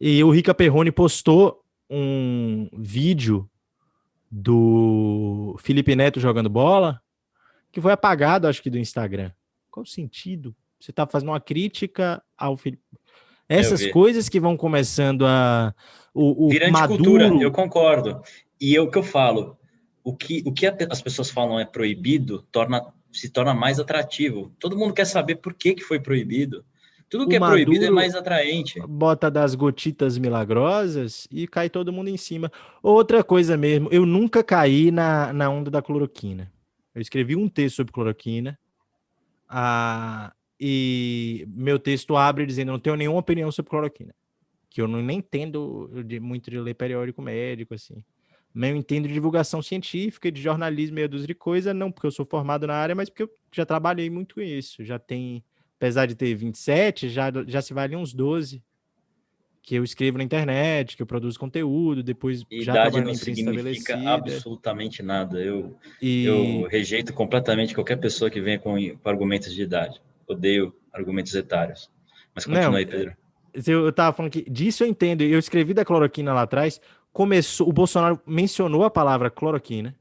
e 0.00 0.24
o 0.24 0.30
Rica 0.30 0.54
Perrone 0.54 0.90
postou 0.90 1.62
um 1.88 2.68
vídeo 2.72 3.48
do 4.30 5.56
Felipe 5.58 5.94
Neto 5.94 6.20
jogando 6.20 6.48
bola 6.48 7.02
que 7.72 7.80
foi 7.80 7.92
apagado, 7.92 8.48
acho 8.48 8.62
que, 8.62 8.70
do 8.70 8.78
Instagram. 8.78 9.30
Qual 9.70 9.84
o 9.84 9.86
sentido? 9.86 10.54
Você 10.78 10.90
está 10.90 11.06
fazendo 11.06 11.28
uma 11.28 11.40
crítica 11.40 12.22
ao 12.36 12.56
Felipe. 12.56 12.82
Essas 13.48 13.84
coisas 13.88 14.28
que 14.28 14.38
vão 14.38 14.56
começando 14.56 15.26
a. 15.26 15.74
O, 16.14 16.48
o 16.48 16.70
Maduro... 16.70 17.42
eu 17.42 17.50
concordo. 17.50 18.22
E 18.60 18.76
é 18.76 18.80
o 18.80 18.88
que 18.88 18.98
eu 18.98 19.02
falo. 19.02 19.58
O 20.04 20.16
que, 20.16 20.42
o 20.46 20.52
que 20.52 20.66
as 20.66 21.02
pessoas 21.02 21.30
falam 21.30 21.58
é 21.58 21.64
proibido 21.64 22.46
torna, 22.50 22.92
se 23.12 23.28
torna 23.28 23.52
mais 23.52 23.78
atrativo. 23.78 24.52
Todo 24.58 24.76
mundo 24.76 24.94
quer 24.94 25.04
saber 25.04 25.36
por 25.36 25.52
que, 25.52 25.74
que 25.74 25.82
foi 25.82 25.98
proibido. 26.00 26.64
Tudo 27.10 27.26
que 27.26 27.34
é 27.34 27.40
proibido 27.40 27.84
é 27.84 27.90
mais 27.90 28.14
atraente. 28.14 28.80
Bota 28.86 29.28
das 29.28 29.56
gotitas 29.56 30.16
milagrosas 30.16 31.26
e 31.28 31.48
cai 31.48 31.68
todo 31.68 31.92
mundo 31.92 32.08
em 32.08 32.16
cima. 32.16 32.52
Outra 32.80 33.24
coisa 33.24 33.56
mesmo, 33.56 33.88
eu 33.90 34.06
nunca 34.06 34.44
caí 34.44 34.92
na, 34.92 35.32
na 35.32 35.50
onda 35.50 35.68
da 35.72 35.82
cloroquina. 35.82 36.52
Eu 36.94 37.02
escrevi 37.02 37.34
um 37.34 37.48
texto 37.48 37.76
sobre 37.76 37.92
cloroquina. 37.92 38.56
Ah, 39.48 40.32
e 40.58 41.44
meu 41.48 41.80
texto 41.80 42.16
abre 42.16 42.46
dizendo: 42.46 42.70
não 42.70 42.78
tenho 42.78 42.94
nenhuma 42.94 43.18
opinião 43.18 43.50
sobre 43.50 43.70
cloroquina. 43.70 44.14
Que 44.68 44.80
eu 44.80 44.86
não 44.86 45.02
nem 45.02 45.18
entendo 45.18 45.90
de, 46.06 46.20
muito 46.20 46.48
de 46.48 46.60
ler 46.60 46.74
periódico 46.74 47.20
médico, 47.20 47.74
assim. 47.74 48.04
Eu 48.54 48.76
entendo 48.76 49.08
de 49.08 49.14
divulgação 49.14 49.60
científica, 49.60 50.30
de 50.30 50.40
jornalismo, 50.40 50.94
meia 50.94 51.08
dúzia 51.08 51.26
de 51.26 51.34
coisa, 51.34 51.74
não 51.74 51.90
porque 51.90 52.06
eu 52.06 52.12
sou 52.12 52.24
formado 52.24 52.68
na 52.68 52.74
área, 52.74 52.94
mas 52.94 53.08
porque 53.08 53.24
eu 53.24 53.30
já 53.52 53.66
trabalhei 53.66 54.08
muito 54.08 54.36
com 54.36 54.40
isso. 54.40 54.84
Já 54.84 54.96
tem 54.96 55.42
apesar 55.80 56.04
de 56.04 56.14
ter 56.14 56.34
27, 56.34 57.08
já, 57.08 57.32
já 57.46 57.62
se 57.62 57.72
vai 57.72 57.84
ali 57.84 57.96
uns 57.96 58.12
12 58.12 58.62
que 59.62 59.74
eu 59.74 59.84
escrevo 59.84 60.18
na 60.18 60.24
internet, 60.24 60.94
que 60.94 61.02
eu 61.02 61.06
produzo 61.06 61.38
conteúdo, 61.38 62.02
depois 62.02 62.44
idade 62.50 62.64
já 62.64 62.74
na 62.74 63.12
imprensa 63.12 63.24
significa 63.24 64.10
absolutamente 64.10 65.02
nada. 65.02 65.38
Eu, 65.38 65.74
e... 66.00 66.24
eu 66.24 66.66
rejeito 66.68 67.14
completamente 67.14 67.74
qualquer 67.74 67.96
pessoa 67.96 68.30
que 68.30 68.40
venha 68.40 68.58
com, 68.58 68.74
com, 68.74 69.08
argumentos 69.08 69.54
de 69.54 69.62
idade. 69.62 70.00
Odeio 70.26 70.74
argumentos 70.92 71.34
etários. 71.34 71.90
Mas 72.34 72.44
continua 72.44 72.78
aí, 72.78 72.86
Pedro. 72.86 73.16
Eu, 73.66 73.86
eu 73.86 73.92
tava 73.92 74.14
falando 74.14 74.32
que 74.32 74.48
disso 74.50 74.82
eu 74.84 74.88
entendo. 74.88 75.22
Eu 75.22 75.38
escrevi 75.38 75.72
da 75.72 75.84
cloroquina 75.84 76.34
lá 76.34 76.42
atrás. 76.42 76.80
Começou, 77.12 77.68
o 77.68 77.72
Bolsonaro 77.72 78.20
mencionou 78.26 78.84
a 78.84 78.90
palavra 78.90 79.30
cloroquina. 79.30 79.96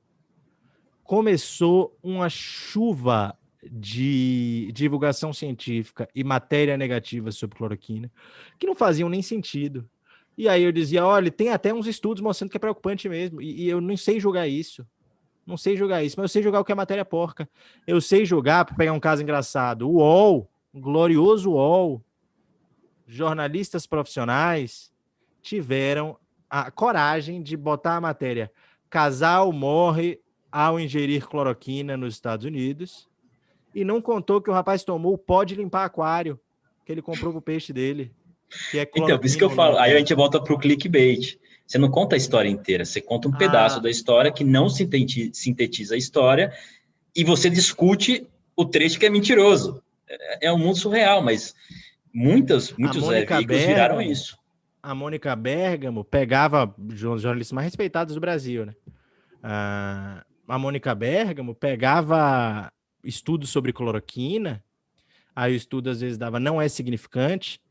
Começou 1.03 1.97
uma 2.03 2.29
chuva 2.29 3.38
de 3.63 4.71
divulgação 4.73 5.33
científica 5.33 6.07
e 6.15 6.23
matéria 6.23 6.77
negativa 6.77 7.31
sobre 7.31 7.57
cloroquina, 7.57 8.11
que 8.57 8.65
não 8.65 8.75
faziam 8.75 9.09
nem 9.09 9.21
sentido. 9.21 9.87
E 10.37 10.47
aí 10.47 10.63
eu 10.63 10.71
dizia, 10.71 11.05
olha, 11.05 11.29
tem 11.29 11.49
até 11.49 11.73
uns 11.73 11.85
estudos 11.85 12.21
mostrando 12.23 12.51
que 12.51 12.57
é 12.57 12.59
preocupante 12.59 13.09
mesmo, 13.09 13.41
e, 13.41 13.63
e 13.63 13.69
eu 13.69 13.81
não 13.81 13.97
sei 13.97 14.19
julgar 14.19 14.47
isso. 14.47 14.87
Não 15.45 15.57
sei 15.57 15.75
jogar 15.75 16.03
isso, 16.03 16.15
mas 16.17 16.25
eu 16.25 16.29
sei 16.29 16.43
jogar 16.43 16.59
o 16.59 16.63
que 16.63 16.71
é 16.71 16.75
matéria 16.75 17.03
porca. 17.03 17.49
Eu 17.85 17.99
sei 17.99 18.23
jogar, 18.23 18.63
para 18.65 18.75
pegar 18.75 18.93
um 18.93 18.99
caso 18.99 19.23
engraçado, 19.23 19.89
o 19.89 19.95
UOL, 19.95 20.49
o 20.71 20.79
glorioso 20.79 21.51
UOL, 21.51 22.03
jornalistas 23.07 23.87
profissionais 23.87 24.93
tiveram 25.41 26.17
a 26.47 26.69
coragem 26.69 27.41
de 27.41 27.57
botar 27.57 27.97
a 27.97 28.01
matéria 28.01 28.51
casal 28.89 29.51
morre 29.51 30.19
ao 30.51 30.79
ingerir 30.79 31.27
cloroquina 31.27 31.97
nos 31.97 32.13
Estados 32.13 32.45
Unidos 32.45 33.08
e 33.73 33.83
não 33.83 34.01
contou 34.01 34.41
que 34.41 34.49
o 34.49 34.53
rapaz 34.53 34.83
tomou 34.83 35.13
o 35.13 35.17
pó 35.17 35.43
de 35.43 35.55
limpar 35.55 35.85
aquário. 35.85 36.39
que 36.85 36.91
ele 36.91 37.01
comprou 37.01 37.31
pro 37.31 37.41
peixe 37.41 37.71
dele. 37.71 38.11
Que 38.71 38.79
é 38.79 38.89
então, 38.95 39.17
por 39.17 39.25
isso 39.25 39.37
que 39.37 39.43
eu 39.43 39.49
falo. 39.49 39.77
Aí 39.77 39.93
a 39.93 39.99
gente 39.99 40.13
volta 40.13 40.41
pro 40.41 40.57
clickbait. 40.57 41.37
Você 41.65 41.77
não 41.77 41.91
conta 41.91 42.15
a 42.15 42.17
história 42.17 42.49
inteira, 42.49 42.83
você 42.83 42.99
conta 42.99 43.27
um 43.27 43.33
ah. 43.33 43.37
pedaço 43.37 43.79
da 43.79 43.91
história 43.91 44.31
que 44.31 44.43
não 44.43 44.67
sintetiza 44.67 45.93
a 45.93 45.97
história 45.97 46.51
e 47.15 47.23
você 47.23 47.47
discute 47.47 48.27
o 48.55 48.65
trecho 48.65 48.99
que 48.99 49.05
é 49.05 49.09
mentiroso. 49.09 49.83
É, 50.07 50.47
é 50.47 50.51
um 50.51 50.57
mundo 50.57 50.77
surreal, 50.77 51.21
mas 51.21 51.53
muitas, 52.11 52.71
muitos 52.71 53.03
é, 53.03 53.19
veículos 53.19 53.45
Bergamo, 53.45 53.67
viraram 53.67 54.01
isso. 54.01 54.35
A 54.81 54.95
Mônica 54.95 55.35
Bergamo 55.35 56.03
pegava 56.03 56.73
os 56.75 57.21
jornalistas 57.21 57.51
mais 57.51 57.65
respeitados 57.65 58.15
do 58.15 58.21
Brasil, 58.21 58.65
né? 58.65 58.73
Ah, 59.43 60.25
a 60.47 60.57
Mônica 60.57 60.95
Bergamo 60.95 61.53
pegava 61.53 62.71
estudos 63.03 63.49
sobre 63.49 63.73
cloroquina, 63.73 64.63
aí 65.35 65.53
o 65.53 65.55
estudo 65.55 65.89
às 65.89 66.01
vezes 66.01 66.17
dava 66.17 66.39
não 66.39 66.61
é 66.61 66.67
significante, 66.67 67.61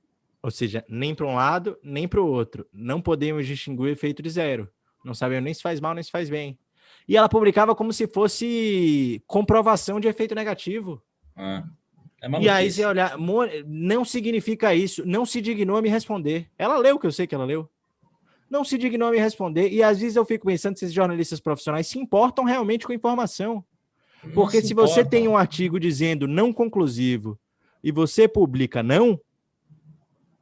ou 0.43 0.51
seja, 0.51 0.85
nem 0.89 1.15
para 1.15 1.27
um 1.27 1.35
lado, 1.35 1.79
nem 1.83 2.07
para 2.07 2.21
o 2.21 2.27
outro. 2.27 2.67
Não 2.73 3.01
podemos 3.01 3.47
distinguir 3.47 3.87
o 3.87 3.89
efeito 3.89 4.23
de 4.23 4.31
zero. 4.31 4.69
Não 5.05 5.15
sabemos 5.15 5.45
nem 5.45 5.55
se 5.55 5.63
faz 5.63 5.81
mal, 5.81 5.95
nem 5.95 6.03
se 6.03 6.11
faz 6.11 6.31
bem. 6.31 6.59
E 7.07 7.17
ela 7.17 7.29
publicava 7.29 7.75
como 7.75 7.93
se 7.93 8.07
fosse 8.07 9.23
comprovação 9.27 9.99
de 9.99 10.09
efeito 10.09 10.35
negativo. 10.35 11.03
Ah, 11.35 11.65
é 12.21 12.41
e 12.41 12.49
aí 12.49 12.71
você 12.71 12.85
olhar, 12.85 13.17
não 13.67 14.05
significa 14.05 14.75
isso, 14.75 15.07
não 15.07 15.25
se 15.25 15.41
dignou 15.41 15.77
a 15.77 15.83
me 15.83 15.89
responder. 15.89 16.51
Ela 16.59 16.77
leu, 16.77 16.99
que 16.99 17.07
eu 17.07 17.13
sei 17.13 17.27
que 17.27 17.35
ela 17.35 17.45
leu. 17.45 17.69
Não 18.51 18.65
se 18.65 18.77
dignou 18.77 19.09
a 19.09 19.13
me 19.13 19.19
responder. 19.19 19.71
E 19.71 19.83
às 19.83 20.01
vezes 20.01 20.17
eu 20.17 20.25
fico 20.25 20.47
pensando 20.47 20.77
se 20.77 20.85
esses 20.85 20.95
jornalistas 20.95 21.41
profissionais 21.41 21.87
se 21.87 21.99
importam 21.99 22.45
realmente 22.45 22.87
com 22.87 22.93
a 22.93 22.97
informação. 22.97 23.65
Porque 24.35 24.61
se, 24.61 24.69
se 24.69 24.75
você 24.75 25.05
tem 25.05 25.27
um 25.29 25.37
artigo 25.37 25.79
dizendo 25.79 26.27
não 26.27 26.53
conclusivo 26.53 27.39
e 27.83 27.91
você 27.93 28.27
publica 28.29 28.83
não, 28.83 29.21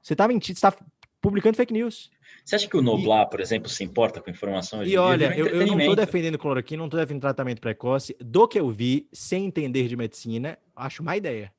você 0.02 0.14
está 0.14 0.28
mentindo, 0.28 0.56
está 0.56 0.74
publicando 1.20 1.56
fake 1.56 1.72
news. 1.72 2.10
Você 2.44 2.54
acha 2.54 2.68
que 2.68 2.76
o 2.76 2.82
Noblar, 2.82 3.26
e... 3.26 3.30
por 3.30 3.40
exemplo, 3.40 3.68
se 3.68 3.82
importa 3.82 4.20
com 4.20 4.30
informação? 4.30 4.84
E 4.84 4.96
olha, 4.96 5.36
eu, 5.36 5.48
eu, 5.48 5.66
não 5.66 5.80
estou 5.80 5.96
defendendo 5.96 6.38
cloroquina, 6.38 6.78
não 6.78 6.86
estou 6.86 7.00
defendendo 7.00 7.22
tratamento 7.22 7.60
precoce. 7.60 8.16
Do 8.20 8.46
que 8.46 8.58
eu 8.58 8.70
vi, 8.70 9.08
sem 9.12 9.46
entender 9.46 9.88
de 9.88 9.96
medicina, 9.96 10.56
acho 10.74 11.02
uma 11.02 11.16
ideia. 11.16 11.52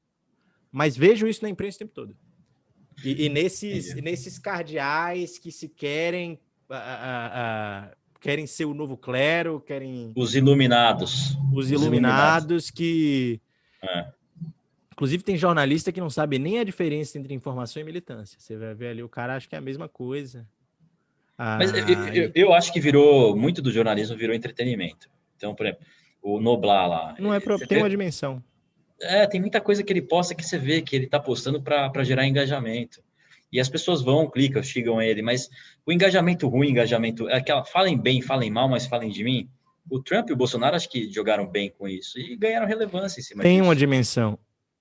Mas 0.72 0.96
vejo 0.96 1.28
isso 1.28 1.44
na 1.44 1.50
imprensa 1.50 1.76
o 1.76 1.80
tempo 1.80 1.94
todo. 1.94 2.16
E, 3.04 3.26
e 3.26 3.30
nesses, 3.30 3.96
nesses 3.96 4.40
cardeais 4.40 5.38
que 5.38 5.52
se 5.52 5.68
querem, 5.68 6.40
uh, 6.70 7.92
uh, 7.92 7.96
querem 8.20 8.48
ser 8.48 8.66
o 8.66 8.74
novo 8.74 8.98
clero, 8.98 9.60
querem. 9.60 10.12
Os 10.16 10.36
iluminados. 10.36 11.38
Os 11.54 11.72
iluminados, 11.72 11.72
Os 11.72 11.72
iluminados. 11.72 12.72
que. 12.72 13.42
É 13.82 14.18
Inclusive, 14.98 15.22
tem 15.22 15.38
jornalista 15.38 15.92
que 15.92 16.00
não 16.00 16.10
sabe 16.10 16.40
nem 16.40 16.58
a 16.58 16.64
diferença 16.64 17.20
entre 17.20 17.32
informação 17.32 17.80
e 17.80 17.86
militância. 17.86 18.40
Você 18.40 18.58
vai 18.58 18.74
ver 18.74 18.88
ali, 18.88 19.04
o 19.04 19.08
cara 19.08 19.36
acha 19.36 19.48
que 19.48 19.54
é 19.54 19.60
a 19.60 19.62
mesma 19.62 19.88
coisa. 19.88 20.44
Ah, 21.38 21.58
Mas 21.60 21.72
eu, 21.72 21.88
eu, 22.16 22.32
eu, 22.34 22.54
acho 22.54 22.74
que 22.74 22.80
virou, 22.80 23.38
muito 23.38 23.62
do 23.62 23.72
jornalismo 23.72 24.18
virou 24.18 24.36
entretenimento. 24.36 25.08
Então, 25.36 25.54
por 25.54 25.68
exemplo, 25.68 25.86
o 26.20 26.42
Noblar 26.42 26.90
lá. 26.90 27.16
Não 27.20 27.32
é 27.32 27.40
próprio, 27.40 27.68
tem 27.68 27.78
uma 27.78 27.90
dimensão. 27.90 28.44
É, 29.00 29.28
tem 29.28 29.40
muita 29.40 29.62
coisa 29.62 29.84
que 29.84 29.94
ele 29.94 30.02
posta 30.02 30.34
que 30.34 30.44
você 30.44 30.58
vê 30.58 30.82
que 30.82 30.96
ele 30.96 31.06
está 31.06 31.20
postando 31.20 31.62
para 31.62 32.04
gerar 32.04 32.26
engajamento. 32.26 33.00
E 33.52 33.60
as 33.60 33.70
pessoas 33.70 34.02
vão, 34.02 34.30
clicam, 34.30 34.62
xingam 34.62 35.02
ele, 35.02 35.22
mas 35.22 35.50
o 35.86 35.92
engajamento 35.92 36.48
ruim, 36.48 36.70
engajamento. 36.70 37.30
É 37.30 37.38
aquela, 37.38 37.64
falem 37.64 37.98
bem, 37.98 38.22
falem 38.22 38.52
mal, 38.52 38.68
mas 38.68 38.86
falem 38.86 39.10
de 39.10 39.24
mim. 39.24 39.50
O 39.90 40.02
Trump 40.02 40.30
e 40.30 40.34
o 40.34 40.36
Bolsonaro 40.36 40.76
acho 40.76 40.90
que 40.90 41.10
jogaram 41.12 41.48
bem 41.48 41.70
com 41.70 41.88
isso 41.88 42.20
e 42.20 42.36
ganharam 42.36 42.68
relevância 42.68 43.22
em 43.22 43.24
cima 43.24 43.42
Tem 43.42 43.56
disso. 43.56 43.64
uma 43.64 43.76
dimensão 43.76 44.38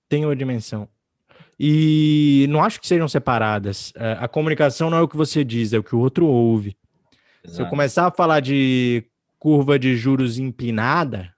tem 0.09 0.25
uma 0.25 0.35
dimensão. 0.35 0.87
E 1.59 2.45
não 2.49 2.63
acho 2.63 2.79
que 2.79 2.87
sejam 2.87 3.07
separadas. 3.07 3.91
É, 3.95 4.17
a 4.19 4.27
comunicação 4.27 4.89
não 4.89 4.97
é 4.97 5.01
o 5.01 5.07
que 5.07 5.17
você 5.17 5.43
diz, 5.43 5.73
é 5.73 5.77
o 5.77 5.83
que 5.83 5.95
o 5.95 5.99
outro 5.99 6.27
ouve. 6.27 6.77
Exato. 7.43 7.55
Se 7.55 7.61
eu 7.61 7.67
começar 7.67 8.07
a 8.07 8.11
falar 8.11 8.39
de 8.39 9.03
curva 9.39 9.77
de 9.79 9.95
juros 9.95 10.37
empinada, 10.37 11.33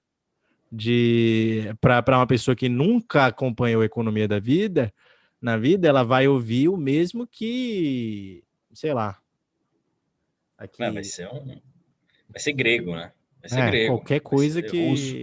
de 0.72 1.74
para 1.82 2.18
uma 2.18 2.28
pessoa 2.28 2.56
que 2.56 2.70
nunca 2.70 3.28
acompanhou 3.28 3.82
a 3.82 3.86
economia 3.86 4.28
da 4.28 4.40
vida, 4.40 4.94
na 5.42 5.58
vida, 5.58 5.88
ela 5.88 6.04
vai 6.04 6.28
ouvir 6.28 6.70
o 6.70 6.78
mesmo 6.78 7.26
que, 7.26 8.44
sei 8.74 8.94
lá. 8.94 9.18
Aqui... 10.58 10.78
vai 10.78 11.04
ser 11.04 11.28
um, 11.28 11.60
vai 12.30 12.40
ser 12.40 12.54
grego, 12.54 12.96
né? 12.96 13.12
Vai 13.40 13.50
ser 13.50 13.60
é, 13.60 13.70
grego. 13.70 13.96
Qualquer 13.96 14.20
coisa 14.20 14.62
que 14.62 14.90
russo 14.90 15.16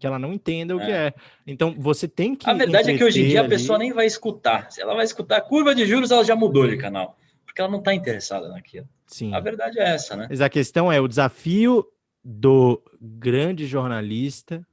que 0.00 0.06
ela 0.06 0.18
não 0.18 0.32
entenda 0.32 0.74
o 0.74 0.80
é. 0.80 0.86
que 0.86 0.92
é. 0.92 1.14
Então, 1.46 1.74
você 1.78 2.08
tem 2.08 2.34
que. 2.34 2.48
A 2.48 2.54
verdade 2.54 2.90
é 2.90 2.96
que 2.96 3.04
hoje 3.04 3.20
em 3.20 3.28
dia 3.28 3.40
ali... 3.40 3.46
a 3.46 3.50
pessoa 3.50 3.78
nem 3.78 3.92
vai 3.92 4.06
escutar. 4.06 4.72
Se 4.72 4.80
ela 4.80 4.94
vai 4.94 5.04
escutar 5.04 5.36
a 5.36 5.40
curva 5.42 5.74
de 5.74 5.84
juros, 5.84 6.10
ela 6.10 6.24
já 6.24 6.34
mudou 6.34 6.66
de 6.66 6.78
canal. 6.78 7.18
Porque 7.44 7.60
ela 7.60 7.70
não 7.70 7.80
está 7.80 7.92
interessada 7.92 8.48
naquilo. 8.48 8.88
Sim. 9.06 9.34
A 9.34 9.40
verdade 9.40 9.78
é 9.78 9.90
essa, 9.90 10.16
né? 10.16 10.26
Mas 10.30 10.40
a 10.40 10.48
questão 10.48 10.90
é: 10.90 10.98
o 10.98 11.06
desafio 11.06 11.86
do 12.24 12.82
grande 13.00 13.66
jornalista, 13.66 14.66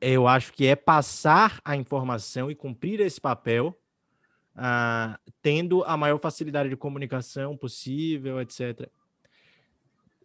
eu 0.00 0.28
acho 0.28 0.52
que 0.52 0.66
é 0.66 0.76
passar 0.76 1.60
a 1.64 1.76
informação 1.76 2.50
e 2.50 2.54
cumprir 2.54 3.00
esse 3.00 3.20
papel, 3.20 3.78
uh, 4.56 5.18
tendo 5.42 5.82
a 5.84 5.96
maior 5.96 6.18
facilidade 6.18 6.68
de 6.68 6.76
comunicação 6.76 7.56
possível, 7.56 8.40
etc. 8.40 8.88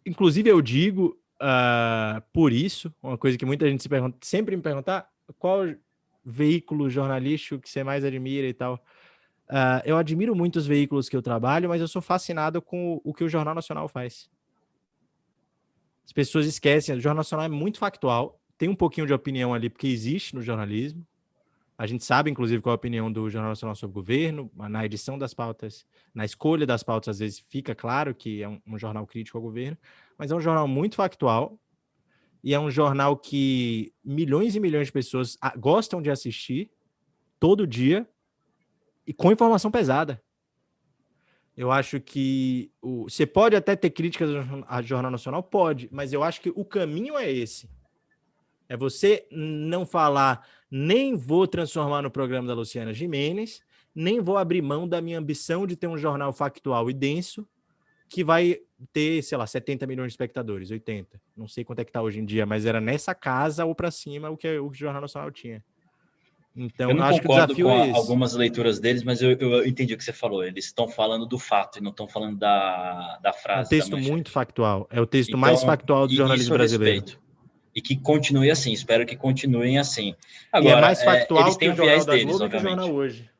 Inclusive, 0.04 0.50
eu 0.50 0.60
digo, 0.60 1.18
uh, 1.40 2.22
por 2.32 2.52
isso, 2.52 2.92
uma 3.02 3.16
coisa 3.16 3.38
que 3.38 3.46
muita 3.46 3.68
gente 3.68 3.82
se 3.82 3.88
pergunta, 3.88 4.18
sempre 4.20 4.56
me 4.56 4.62
perguntar, 4.62 5.08
qual 5.38 5.64
veículo 6.24 6.88
jornalístico 6.88 7.60
que 7.60 7.68
você 7.68 7.82
mais 7.82 8.04
admira 8.04 8.46
e 8.46 8.54
tal. 8.54 8.74
Uh, 9.48 9.82
eu 9.84 9.96
admiro 9.96 10.34
muito 10.34 10.56
os 10.56 10.66
veículos 10.66 11.08
que 11.08 11.16
eu 11.16 11.22
trabalho, 11.22 11.68
mas 11.68 11.80
eu 11.80 11.88
sou 11.88 12.00
fascinado 12.00 12.62
com 12.62 13.00
o 13.04 13.12
que 13.12 13.24
o 13.24 13.28
Jornal 13.28 13.54
Nacional 13.54 13.88
faz. 13.88 14.30
As 16.04 16.12
pessoas 16.12 16.46
esquecem, 16.46 16.96
o 16.96 17.00
Jornal 17.00 17.18
Nacional 17.18 17.46
é 17.46 17.48
muito 17.48 17.78
factual, 17.78 18.40
tem 18.62 18.68
um 18.68 18.76
pouquinho 18.76 19.08
de 19.08 19.12
opinião 19.12 19.52
ali, 19.52 19.68
porque 19.68 19.88
existe 19.88 20.36
no 20.36 20.40
jornalismo. 20.40 21.04
A 21.76 21.84
gente 21.84 22.04
sabe, 22.04 22.30
inclusive, 22.30 22.62
qual 22.62 22.72
é 22.72 22.74
a 22.74 22.76
opinião 22.76 23.10
do 23.10 23.28
Jornal 23.28 23.50
Nacional 23.50 23.74
sobre 23.74 23.90
o 23.90 24.00
governo, 24.00 24.48
na 24.54 24.86
edição 24.86 25.18
das 25.18 25.34
pautas, 25.34 25.84
na 26.14 26.24
escolha 26.24 26.64
das 26.64 26.84
pautas, 26.84 27.16
às 27.16 27.18
vezes 27.18 27.44
fica 27.48 27.74
claro 27.74 28.14
que 28.14 28.40
é 28.40 28.48
um, 28.48 28.62
um 28.64 28.78
jornal 28.78 29.04
crítico 29.04 29.36
ao 29.36 29.42
governo, 29.42 29.76
mas 30.16 30.30
é 30.30 30.36
um 30.36 30.40
jornal 30.40 30.68
muito 30.68 30.94
factual 30.94 31.58
e 32.40 32.54
é 32.54 32.60
um 32.60 32.70
jornal 32.70 33.16
que 33.16 33.92
milhões 34.04 34.54
e 34.54 34.60
milhões 34.60 34.86
de 34.86 34.92
pessoas 34.92 35.36
gostam 35.58 36.00
de 36.00 36.08
assistir 36.08 36.70
todo 37.40 37.66
dia 37.66 38.08
e 39.04 39.12
com 39.12 39.32
informação 39.32 39.72
pesada. 39.72 40.22
Eu 41.56 41.72
acho 41.72 42.00
que 42.00 42.70
o, 42.80 43.10
você 43.10 43.26
pode 43.26 43.56
até 43.56 43.74
ter 43.74 43.90
críticas 43.90 44.30
ao 44.68 44.82
Jornal 44.84 45.10
Nacional, 45.10 45.42
pode, 45.42 45.88
mas 45.90 46.12
eu 46.12 46.22
acho 46.22 46.40
que 46.40 46.52
o 46.54 46.64
caminho 46.64 47.18
é 47.18 47.28
esse. 47.28 47.68
É 48.72 48.76
você 48.76 49.26
não 49.30 49.84
falar, 49.84 50.48
nem 50.70 51.14
vou 51.14 51.46
transformar 51.46 52.00
no 52.00 52.10
programa 52.10 52.48
da 52.48 52.54
Luciana 52.54 52.94
Jimenez, 52.94 53.60
nem 53.94 54.18
vou 54.18 54.38
abrir 54.38 54.62
mão 54.62 54.88
da 54.88 54.98
minha 54.98 55.18
ambição 55.18 55.66
de 55.66 55.76
ter 55.76 55.88
um 55.88 55.98
jornal 55.98 56.32
factual 56.32 56.88
e 56.88 56.94
denso, 56.94 57.46
que 58.08 58.24
vai 58.24 58.60
ter, 58.90 59.22
sei 59.22 59.36
lá, 59.36 59.46
70 59.46 59.86
milhões 59.86 60.06
de 60.06 60.12
espectadores, 60.14 60.70
80. 60.70 61.20
Não 61.36 61.46
sei 61.46 61.64
quanto 61.64 61.80
é 61.80 61.84
que 61.84 61.92
tá 61.92 62.00
hoje 62.00 62.18
em 62.18 62.24
dia, 62.24 62.46
mas 62.46 62.64
era 62.64 62.80
nessa 62.80 63.14
casa 63.14 63.66
ou 63.66 63.74
para 63.74 63.90
cima 63.90 64.30
o 64.30 64.38
que 64.38 64.48
o 64.58 64.72
Jornal 64.72 65.02
Nacional 65.02 65.30
tinha. 65.30 65.62
Então, 66.56 66.88
eu 66.88 66.96
não 66.96 67.04
acho 67.04 67.20
concordo 67.20 67.54
que 67.54 67.62
o 67.62 67.66
desafio 67.66 67.90
com 67.90 67.94
é 67.94 67.98
algumas 67.98 68.32
leituras 68.32 68.80
deles, 68.80 69.02
mas 69.02 69.20
eu, 69.20 69.32
eu, 69.32 69.66
entendi 69.66 69.92
o 69.92 69.98
que 69.98 70.04
você 70.04 70.14
falou. 70.14 70.42
Eles 70.42 70.64
estão 70.64 70.88
falando 70.88 71.26
do 71.26 71.38
fato 71.38 71.78
e 71.78 71.82
não 71.82 71.90
estão 71.90 72.08
falando 72.08 72.38
da, 72.38 73.18
da 73.22 73.34
frase. 73.34 73.74
É 73.74 73.76
um 73.76 73.80
texto 73.80 73.98
muito 73.98 74.30
factual. 74.30 74.88
É 74.90 74.98
o 74.98 75.06
texto 75.06 75.28
então, 75.28 75.40
mais 75.40 75.62
factual 75.62 76.06
do 76.06 76.14
jornalismo 76.14 76.54
brasileiro. 76.54 77.00
Respeito. 77.00 77.31
E 77.74 77.80
que 77.80 77.96
continue 77.96 78.50
assim. 78.50 78.72
Espero 78.72 79.06
que 79.06 79.16
continuem 79.16 79.78
assim. 79.78 80.14
Agora, 80.52 80.74
e 80.74 80.78
é 80.78 80.80
mais 80.80 81.02
factual 81.02 81.40
é, 81.40 81.44
eles 81.44 81.56
têm 81.56 81.74
que 81.74 81.80
o 81.80 81.84
viés 81.84 82.04
deles, 82.04 82.26
Globo, 82.26 82.44
obviamente. 82.44 82.74
Que 82.74 82.80
o 82.80 82.84
jornal 82.84 82.94
hoje. 82.94 83.30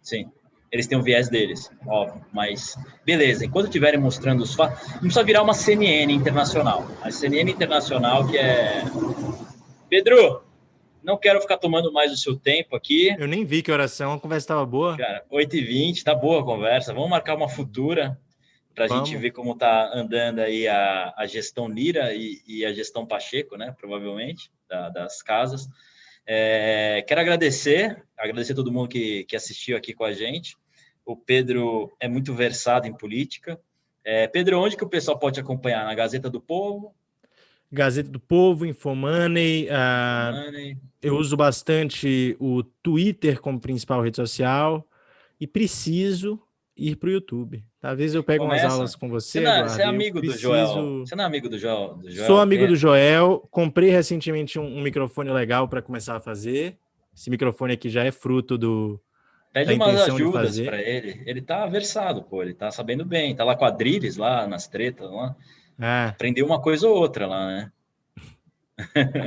Sim 0.00 0.30
eles 0.72 0.86
têm 0.86 0.98
o 0.98 1.02
viés 1.02 1.28
deles, 1.28 1.70
óbvio. 1.86 2.24
Mas, 2.32 2.74
beleza, 3.04 3.44
enquanto 3.44 3.66
estiverem 3.66 4.00
mostrando 4.00 4.42
os 4.42 4.54
fatos, 4.54 4.88
não 4.94 5.00
precisa 5.00 5.22
virar 5.22 5.42
uma 5.42 5.52
CNN 5.52 6.10
internacional. 6.10 6.88
A 7.02 7.10
CNN 7.10 7.50
internacional 7.50 8.26
que 8.26 8.38
é. 8.38 8.82
Pedro, 9.90 10.42
não 11.04 11.18
quero 11.18 11.42
ficar 11.42 11.58
tomando 11.58 11.92
mais 11.92 12.10
o 12.10 12.16
seu 12.16 12.34
tempo 12.34 12.74
aqui. 12.74 13.14
Eu 13.18 13.28
nem 13.28 13.44
vi 13.44 13.60
que 13.60 13.70
oração, 13.70 14.14
a 14.14 14.18
conversa 14.18 14.44
estava 14.44 14.64
boa. 14.64 14.96
Cara, 14.96 15.22
8h20, 15.30 16.02
tá 16.02 16.14
boa 16.14 16.40
a 16.40 16.44
conversa. 16.44 16.94
Vamos 16.94 17.10
marcar 17.10 17.36
uma 17.36 17.50
futura 17.50 18.18
para 18.74 18.86
a 18.86 18.88
gente 18.88 19.16
ver 19.16 19.30
como 19.30 19.54
tá 19.54 19.90
andando 19.94 20.40
aí 20.40 20.66
a, 20.66 21.14
a 21.16 21.26
gestão 21.26 21.68
Lira 21.68 22.14
e, 22.14 22.40
e 22.46 22.64
a 22.64 22.72
gestão 22.72 23.06
Pacheco, 23.06 23.56
né? 23.56 23.74
Provavelmente, 23.78 24.50
da, 24.68 24.88
das 24.88 25.22
casas. 25.22 25.68
É, 26.26 27.04
quero 27.06 27.20
agradecer, 27.20 28.02
agradecer 28.16 28.52
a 28.52 28.56
todo 28.56 28.72
mundo 28.72 28.88
que, 28.88 29.24
que 29.24 29.36
assistiu 29.36 29.76
aqui 29.76 29.92
com 29.92 30.04
a 30.04 30.12
gente. 30.12 30.56
O 31.04 31.16
Pedro 31.16 31.92
é 31.98 32.08
muito 32.08 32.32
versado 32.32 32.86
em 32.86 32.96
política. 32.96 33.60
É, 34.04 34.26
Pedro, 34.26 34.60
onde 34.60 34.76
que 34.76 34.84
o 34.84 34.88
pessoal 34.88 35.18
pode 35.18 35.38
acompanhar? 35.40 35.84
Na 35.84 35.94
Gazeta 35.94 36.30
do 36.30 36.40
Povo? 36.40 36.94
Gazeta 37.70 38.10
do 38.10 38.20
Povo, 38.20 38.66
Infomoney. 38.66 39.66
Uh, 39.66 40.78
eu 41.00 41.16
uso 41.16 41.36
bastante 41.36 42.36
o 42.38 42.62
Twitter 42.62 43.40
como 43.40 43.60
principal 43.60 44.02
rede 44.02 44.16
social 44.16 44.86
e 45.40 45.46
preciso 45.46 46.40
ir 46.76 46.96
para 46.96 47.08
o 47.08 47.12
YouTube. 47.12 47.64
Talvez 47.80 48.14
eu 48.14 48.22
pegue 48.22 48.38
Começa. 48.38 48.64
umas 48.64 48.74
aulas 48.74 48.96
com 48.96 49.08
você. 49.08 49.40
Você, 49.40 49.44
não, 49.44 49.68
você 49.68 49.82
é 49.82 49.84
amigo 49.84 50.20
preciso... 50.20 50.38
do 50.38 50.42
Joel. 50.42 50.98
Você 51.00 51.14
não 51.14 51.24
é 51.24 51.26
amigo 51.26 51.48
do 51.48 51.58
Joel? 51.58 51.94
Do 51.94 52.10
Joel 52.10 52.26
Sou 52.26 52.40
amigo 52.40 52.64
é. 52.64 52.66
do 52.66 52.76
Joel. 52.76 53.48
Comprei 53.50 53.90
recentemente 53.90 54.58
um, 54.58 54.64
um 54.64 54.82
microfone 54.82 55.30
legal 55.30 55.68
para 55.68 55.82
começar 55.82 56.16
a 56.16 56.20
fazer. 56.20 56.78
Esse 57.14 57.28
microfone 57.30 57.74
aqui 57.74 57.88
já 57.90 58.04
é 58.04 58.10
fruto 58.10 58.56
do. 58.56 59.00
Pede 59.52 59.74
umas 59.74 60.00
ajudas 60.08 60.58
para 60.60 60.80
ele. 60.80 61.22
Ele 61.26 61.42
tá 61.42 61.66
versado, 61.66 62.22
pô. 62.22 62.42
Ele 62.42 62.54
tá 62.54 62.70
sabendo 62.70 63.04
bem. 63.04 63.34
Tá 63.36 63.44
lá 63.44 63.54
com 63.54 63.66
a 63.66 63.76
lá 64.16 64.46
nas 64.46 64.66
tretas. 64.66 65.10
Lá. 65.10 65.36
É. 65.78 66.08
Aprendeu 66.08 66.46
uma 66.46 66.60
coisa 66.60 66.88
ou 66.88 66.96
outra 66.96 67.26
lá, 67.26 67.46
né? 67.46 67.72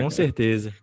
Com 0.01 0.09
certeza. 0.09 0.73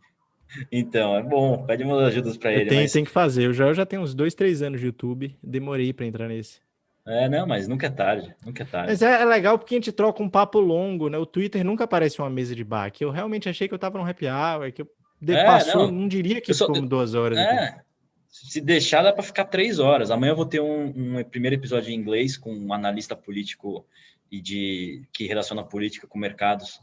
Então, 0.71 1.17
é 1.17 1.23
bom. 1.23 1.65
Pede 1.65 1.85
umas 1.85 2.03
ajudas 2.09 2.37
para 2.37 2.53
ele. 2.53 2.67
Tem, 2.67 2.83
mas... 2.83 2.93
tem 2.93 3.05
que 3.05 3.11
fazer. 3.11 3.49
O 3.49 3.55
Joel 3.55 3.75
já 3.75 3.87
tem 3.87 3.99
uns 3.99 4.15
dois, 4.15 4.35
três 4.35 4.63
anos 4.63 4.81
de 4.81 4.87
YouTube. 4.87 5.37
Demorei 5.43 5.93
para 5.93 6.07
entrar 6.07 6.29
nesse. 6.29 6.61
É, 7.05 7.29
não, 7.29 7.47
mas 7.47 7.67
nunca 7.67 7.87
é 7.89 7.91
tarde, 7.91 8.33
nunca 8.47 8.63
é 8.63 8.67
tarde. 8.67 8.89
Mas 8.91 9.03
é, 9.03 9.23
é, 9.23 9.25
legal 9.25 9.59
porque 9.59 9.75
a 9.75 9.79
gente 9.79 9.91
troca 9.91 10.23
um 10.23 10.29
papo 10.29 10.61
longo, 10.61 11.09
né? 11.09 11.19
O 11.19 11.27
Twitter 11.27 11.65
nunca 11.65 11.85
aparece 11.85 12.21
uma 12.21 12.31
mesa 12.31 12.55
de 12.55 12.63
bar. 12.63 12.93
Que 12.93 13.05
eu 13.05 13.11
realmente 13.11 13.49
achei 13.49 13.67
que 13.67 13.75
eu 13.75 13.79
tava 13.79 13.99
no 13.99 14.09
happy 14.09 14.27
hour, 14.27 14.71
que 14.73 14.83
eu 14.83 14.89
de, 15.21 15.35
é, 15.35 15.45
passou, 15.45 15.87
não, 15.87 15.93
não, 15.93 16.09
diria 16.09 16.41
que 16.41 16.53
ficou 16.53 16.81
duas 16.83 17.15
horas. 17.15 17.39
É, 17.39 17.43
aqui. 17.43 17.81
se 18.29 18.61
deixar 18.61 19.03
dá 19.03 19.13
para 19.13 19.23
ficar 19.23 19.45
três 19.45 19.79
horas. 19.79 20.11
Amanhã 20.11 20.33
eu 20.33 20.37
vou 20.37 20.47
ter 20.47 20.61
um, 20.61 21.19
um, 21.19 21.25
primeiro 21.25 21.55
episódio 21.55 21.91
em 21.93 21.95
inglês 21.95 22.37
com 22.37 22.53
um 22.53 22.73
analista 22.73 23.15
político 23.15 23.87
e 24.31 24.41
de 24.41 25.03
que 25.13 25.27
relaciona 25.27 25.63
política 25.63 26.07
com 26.09 26.19
mercados 26.19 26.81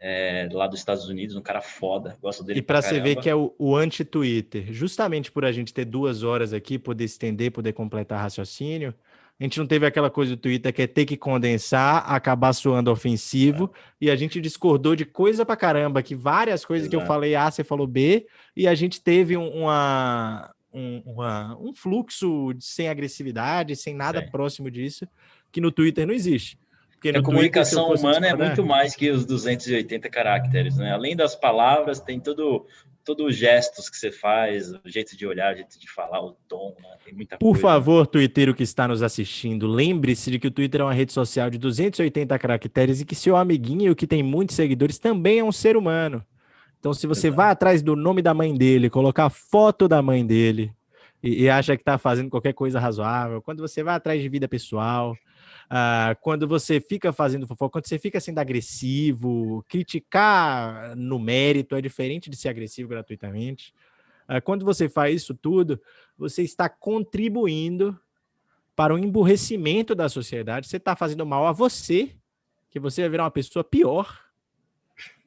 é, 0.00 0.48
lá 0.50 0.66
dos 0.66 0.78
Estados 0.78 1.08
Unidos, 1.08 1.36
um 1.36 1.42
cara 1.42 1.60
foda, 1.60 2.16
gosto 2.22 2.42
dele. 2.42 2.60
E 2.60 2.62
para 2.62 2.80
você 2.80 2.98
ver 2.98 3.16
que 3.16 3.28
é 3.28 3.34
o, 3.34 3.54
o 3.58 3.76
anti-Twitter, 3.76 4.72
justamente 4.72 5.30
por 5.30 5.44
a 5.44 5.52
gente 5.52 5.74
ter 5.74 5.84
duas 5.84 6.22
horas 6.22 6.54
aqui, 6.54 6.78
poder 6.78 7.04
estender, 7.04 7.52
poder 7.52 7.74
completar 7.74 8.18
raciocínio, 8.18 8.94
a 9.38 9.42
gente 9.42 9.58
não 9.58 9.66
teve 9.66 9.86
aquela 9.86 10.10
coisa 10.10 10.36
do 10.36 10.40
Twitter 10.40 10.72
que 10.72 10.82
é 10.82 10.86
ter 10.86 11.04
que 11.04 11.16
condensar, 11.16 12.10
acabar 12.10 12.52
soando 12.52 12.90
ofensivo, 12.90 13.72
e 14.00 14.10
a 14.10 14.16
gente 14.16 14.40
discordou 14.40 14.96
de 14.96 15.04
coisa 15.04 15.44
pra 15.44 15.56
caramba, 15.56 16.02
que 16.02 16.14
várias 16.14 16.64
coisas 16.64 16.86
Exato. 16.86 16.96
que 16.98 17.02
eu 17.02 17.06
falei 17.06 17.34
A, 17.34 17.50
você 17.50 17.62
falou 17.62 17.86
B, 17.86 18.26
e 18.56 18.66
a 18.66 18.74
gente 18.74 19.00
teve 19.02 19.36
uma, 19.36 20.50
um, 20.72 21.02
uma, 21.06 21.58
um 21.58 21.74
fluxo 21.74 22.54
sem 22.58 22.88
agressividade, 22.88 23.76
sem 23.76 23.94
nada 23.94 24.18
é. 24.18 24.22
próximo 24.30 24.70
disso, 24.70 25.06
que 25.50 25.60
no 25.60 25.70
Twitter 25.70 26.06
não 26.06 26.14
existe. 26.14 26.58
Porque 27.00 27.16
a 27.16 27.22
comunicação 27.22 27.86
Twitter, 27.86 28.06
humana 28.06 28.26
é 28.26 28.34
muito 28.34 28.62
mais 28.62 28.94
que 28.94 29.10
os 29.10 29.24
280 29.24 30.10
caracteres, 30.10 30.76
né? 30.76 30.92
Além 30.92 31.16
das 31.16 31.34
palavras, 31.34 31.98
tem 31.98 32.20
todo 32.20 32.66
todos 33.02 33.26
os 33.26 33.36
gestos 33.36 33.88
que 33.88 33.96
você 33.96 34.12
faz, 34.12 34.70
o 34.70 34.80
jeito 34.84 35.16
de 35.16 35.26
olhar, 35.26 35.54
o 35.54 35.56
jeito 35.56 35.80
de 35.80 35.90
falar, 35.90 36.22
o 36.22 36.36
tom, 36.46 36.76
né? 36.78 36.90
tem 37.02 37.14
muita 37.14 37.38
Por 37.38 37.52
coisa. 37.52 37.62
favor, 37.62 38.06
Twitter 38.06 38.54
que 38.54 38.62
está 38.62 38.86
nos 38.86 39.02
assistindo, 39.02 39.66
lembre-se 39.66 40.30
de 40.30 40.38
que 40.38 40.46
o 40.46 40.50
Twitter 40.50 40.82
é 40.82 40.84
uma 40.84 40.92
rede 40.92 41.10
social 41.10 41.48
de 41.48 41.56
280 41.56 42.38
caracteres 42.38 43.00
e 43.00 43.06
que 43.06 43.14
seu 43.14 43.34
amiguinho, 43.34 43.96
que 43.96 44.06
tem 44.06 44.22
muitos 44.22 44.54
seguidores, 44.54 44.98
também 44.98 45.38
é 45.38 45.44
um 45.44 45.50
ser 45.50 45.78
humano. 45.78 46.22
Então, 46.78 46.92
se 46.92 47.06
você 47.06 47.28
Exato. 47.28 47.36
vai 47.36 47.50
atrás 47.50 47.82
do 47.82 47.96
nome 47.96 48.20
da 48.20 48.34
mãe 48.34 48.54
dele, 48.54 48.90
colocar 48.90 49.24
a 49.24 49.30
foto 49.30 49.88
da 49.88 50.02
mãe 50.02 50.24
dele 50.24 50.70
e, 51.22 51.44
e 51.44 51.50
acha 51.50 51.76
que 51.76 51.82
está 51.82 51.96
fazendo 51.96 52.28
qualquer 52.28 52.52
coisa 52.52 52.78
razoável, 52.78 53.40
quando 53.40 53.60
você 53.60 53.82
vai 53.82 53.94
atrás 53.94 54.20
de 54.20 54.28
vida 54.28 54.46
pessoal, 54.46 55.16
Uh, 55.70 56.18
quando 56.20 56.48
você 56.48 56.80
fica 56.80 57.12
fazendo 57.12 57.46
fofoca, 57.46 57.74
quando 57.74 57.86
você 57.86 57.96
fica 57.96 58.18
sendo 58.18 58.40
agressivo, 58.40 59.64
criticar 59.68 60.96
no 60.96 61.16
mérito 61.16 61.76
é 61.76 61.80
diferente 61.80 62.28
de 62.28 62.36
ser 62.36 62.48
agressivo 62.48 62.88
gratuitamente. 62.88 63.72
Uh, 64.28 64.42
quando 64.42 64.64
você 64.64 64.88
faz 64.88 65.14
isso 65.14 65.32
tudo, 65.32 65.80
você 66.18 66.42
está 66.42 66.68
contribuindo 66.68 67.96
para 68.74 68.92
o 68.92 68.98
emburrecimento 68.98 69.94
da 69.94 70.08
sociedade. 70.08 70.66
Você 70.66 70.78
está 70.78 70.96
fazendo 70.96 71.24
mal 71.24 71.46
a 71.46 71.52
você, 71.52 72.16
que 72.68 72.80
você 72.80 73.02
vai 73.02 73.10
virar 73.10 73.24
uma 73.24 73.30
pessoa 73.30 73.62
pior. 73.62 74.18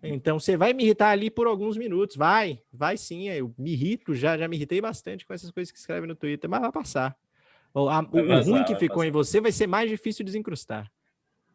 Então 0.01 0.39
você 0.39 0.57
vai 0.57 0.73
me 0.73 0.83
irritar 0.83 1.11
ali 1.11 1.29
por 1.29 1.47
alguns 1.47 1.77
minutos, 1.77 2.17
vai, 2.17 2.61
vai 2.71 2.97
sim. 2.97 3.29
Eu 3.29 3.53
me 3.57 3.71
irrito, 3.71 4.13
já, 4.13 4.37
já 4.37 4.47
me 4.49 4.57
irritei 4.57 4.81
bastante 4.81 5.25
com 5.25 5.33
essas 5.33 5.51
coisas 5.51 5.71
que 5.71 5.79
escreve 5.79 6.05
no 6.05 6.15
Twitter, 6.15 6.49
mas 6.49 6.59
vai 6.59 6.71
passar. 6.71 7.17
O, 7.73 7.89
a, 7.89 7.99
o 8.01 8.27
vazar, 8.27 8.53
ruim 8.53 8.63
que 8.63 8.75
ficou 8.75 9.03
em 9.03 9.11
você 9.11 9.41
vai 9.41 9.51
ser 9.51 9.67
mais 9.67 9.89
difícil 9.89 10.23
de 10.23 10.31
desencrustar. 10.31 10.91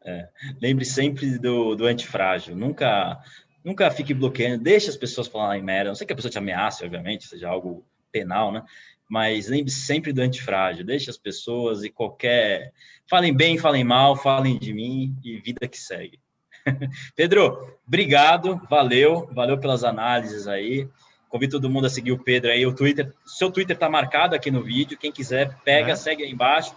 É. 0.05 0.29
Lembre 0.61 0.85
sempre 0.85 1.39
do, 1.39 1.75
do 1.75 1.87
antifrágil. 1.87 2.57
Nunca, 2.57 3.21
nunca 3.65 3.91
fique 3.91 4.15
bloqueando. 4.15 4.63
Deixe 4.63 4.89
as 4.89 4.97
pessoas 4.97 5.29
falarem 5.29 5.63
merda. 5.63 5.91
Não 5.91 5.95
sei 5.95 6.07
que 6.07 6.13
a 6.13 6.17
pessoa 6.17 6.31
te 6.31 6.39
ameace, 6.39 6.85
obviamente, 6.85 7.27
seja 7.27 7.49
algo 7.49 7.85
penal, 8.11 8.51
né? 8.51 8.65
Mas 9.09 9.49
lembre 9.49 9.71
sempre 9.71 10.13
do 10.13 10.21
antifrágil. 10.21 10.85
Deixe 10.85 11.09
as 11.09 11.17
pessoas 11.17 11.85
e 11.85 11.91
qualquer. 11.91 12.73
Falem 13.09 13.35
bem, 13.35 13.57
falem 13.57 13.85
mal, 13.85 14.17
falem 14.17 14.59
de 14.59 14.73
mim 14.73 15.17
e 15.25 15.39
vida 15.39 15.69
que 15.69 15.79
segue. 15.79 16.19
Pedro, 17.17 17.79
obrigado, 17.87 18.61
valeu, 18.69 19.29
valeu 19.33 19.59
pelas 19.59 19.85
análises 19.85 20.47
aí. 20.47 20.89
Convido 21.29 21.53
todo 21.53 21.71
mundo 21.71 21.87
a 21.87 21.91
seguir 21.91 22.13
o 22.13 22.23
Pedro 22.23 22.51
aí, 22.51 22.67
o 22.67 22.75
Twitter. 22.75 23.13
Seu 23.27 23.51
Twitter 23.51 23.77
está 23.77 23.89
marcado 23.89 24.35
aqui 24.35 24.51
no 24.51 24.63
vídeo. 24.63 24.99
Quem 24.99 25.13
quiser, 25.13 25.57
pega, 25.65 25.93
é. 25.93 25.97
segue 25.97 26.25
aí 26.25 26.31
embaixo. 26.31 26.75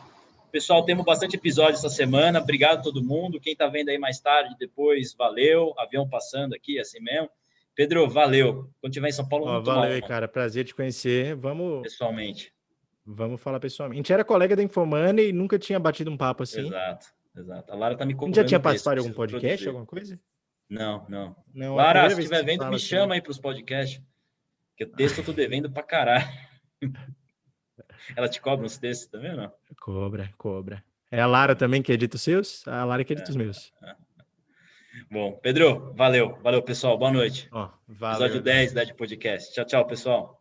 Pessoal, 0.52 0.84
temos 0.84 1.06
bastante 1.06 1.38
episódio 1.38 1.76
essa 1.76 1.88
semana. 1.88 2.40
Obrigado 2.40 2.80
a 2.80 2.82
todo 2.82 3.02
mundo. 3.02 3.40
Quem 3.40 3.53
está 3.53 3.68
vendo 3.68 3.90
aí 3.90 3.98
mais 3.98 4.19
tarde, 4.19 4.56
depois, 4.60 5.14
valeu. 5.14 5.73
Avião 5.78 6.07
passando 6.07 6.53
aqui, 6.53 6.78
assim 6.78 6.99
mesmo. 6.99 7.30
Pedro, 7.73 8.10
valeu. 8.10 8.69
Quando 8.82 8.91
estiver 8.91 9.07
em 9.07 9.14
São 9.14 9.28
Paulo, 9.28 9.48
oh, 9.48 9.61
Valeu, 9.64 9.94
aí, 9.94 10.02
cara. 10.02 10.28
Prazer 10.28 10.65
te 10.65 10.76
conhecer. 10.76 11.36
Vamos. 11.36 11.84
Pessoalmente. 11.84 12.53
Vamos 13.06 13.41
falar 13.41 13.60
pessoalmente. 13.61 13.98
A 13.98 14.02
gente 14.02 14.14
era 14.14 14.26
colega 14.26 14.56
da 14.56 14.61
Infomani 14.61 15.30
e 15.30 15.34
nunca 15.34 15.57
tinha 15.57 15.80
batido 15.80 16.11
um 16.11 16.18
papo 16.18 16.44
assim. 16.44 16.68
Exato, 16.68 17.07
exato. 17.36 17.72
A 17.72 17.76
Lara 17.76 17.95
tá 17.95 18.06
me 18.06 18.14
cobrando. 18.14 18.36
Já 18.36 18.44
tinha 18.44 18.60
participado 18.60 18.95
de 18.95 19.07
algum 19.07 19.15
podcast, 19.15 19.64
produzir. 19.64 19.68
alguma 19.69 19.86
coisa? 19.86 20.19
Não, 20.69 21.06
não. 21.10 21.36
não 21.53 21.76
Lara, 21.76 22.10
se 22.10 22.19
estiver 22.19 22.44
vendo, 22.44 22.65
me 22.68 22.76
assim. 22.76 22.86
chama 22.86 23.15
aí 23.15 23.22
para 23.22 23.32
os 23.32 23.40
podcasts. 23.40 24.02
Que 24.82 24.86
o 24.86 24.90
texto 24.90 25.20
eu 25.20 25.26
tô 25.26 25.32
devendo 25.32 25.70
pra 25.70 25.84
caralho. 25.84 26.28
Ela 28.18 28.28
te 28.28 28.41
cobra 28.41 28.66
uns 28.66 28.80
textos 28.80 29.08
também 29.12 29.30
ou 29.30 29.38
não? 29.38 29.53
Cobra, 29.80 30.34
cobra. 30.40 30.84
É 31.12 31.22
a 31.22 31.28
Lara 31.28 31.56
também 31.56 31.84
que 31.84 31.91
edita 31.91 32.16
os 32.16 32.24
seus? 32.24 32.68
A 32.68 32.84
Lara 32.84 33.03
que 33.03 33.14
edita 33.14 33.30
é, 33.30 33.30
os 33.30 33.36
meus. 33.36 33.72
É. 33.84 33.95
Bom, 35.12 35.34
Pedro, 35.34 35.94
valeu. 35.94 36.36
Valeu, 36.41 36.64
pessoal. 36.64 36.98
Boa 36.98 37.12
noite. 37.12 37.48
Ó, 37.52 37.70
valeu. 37.88 38.26
Episódio 38.26 38.41
10 38.41 38.74
da 38.74 38.95
Podcast. 38.95 39.53
Tchau, 39.53 39.66
tchau, 39.66 39.86
pessoal. 39.86 40.40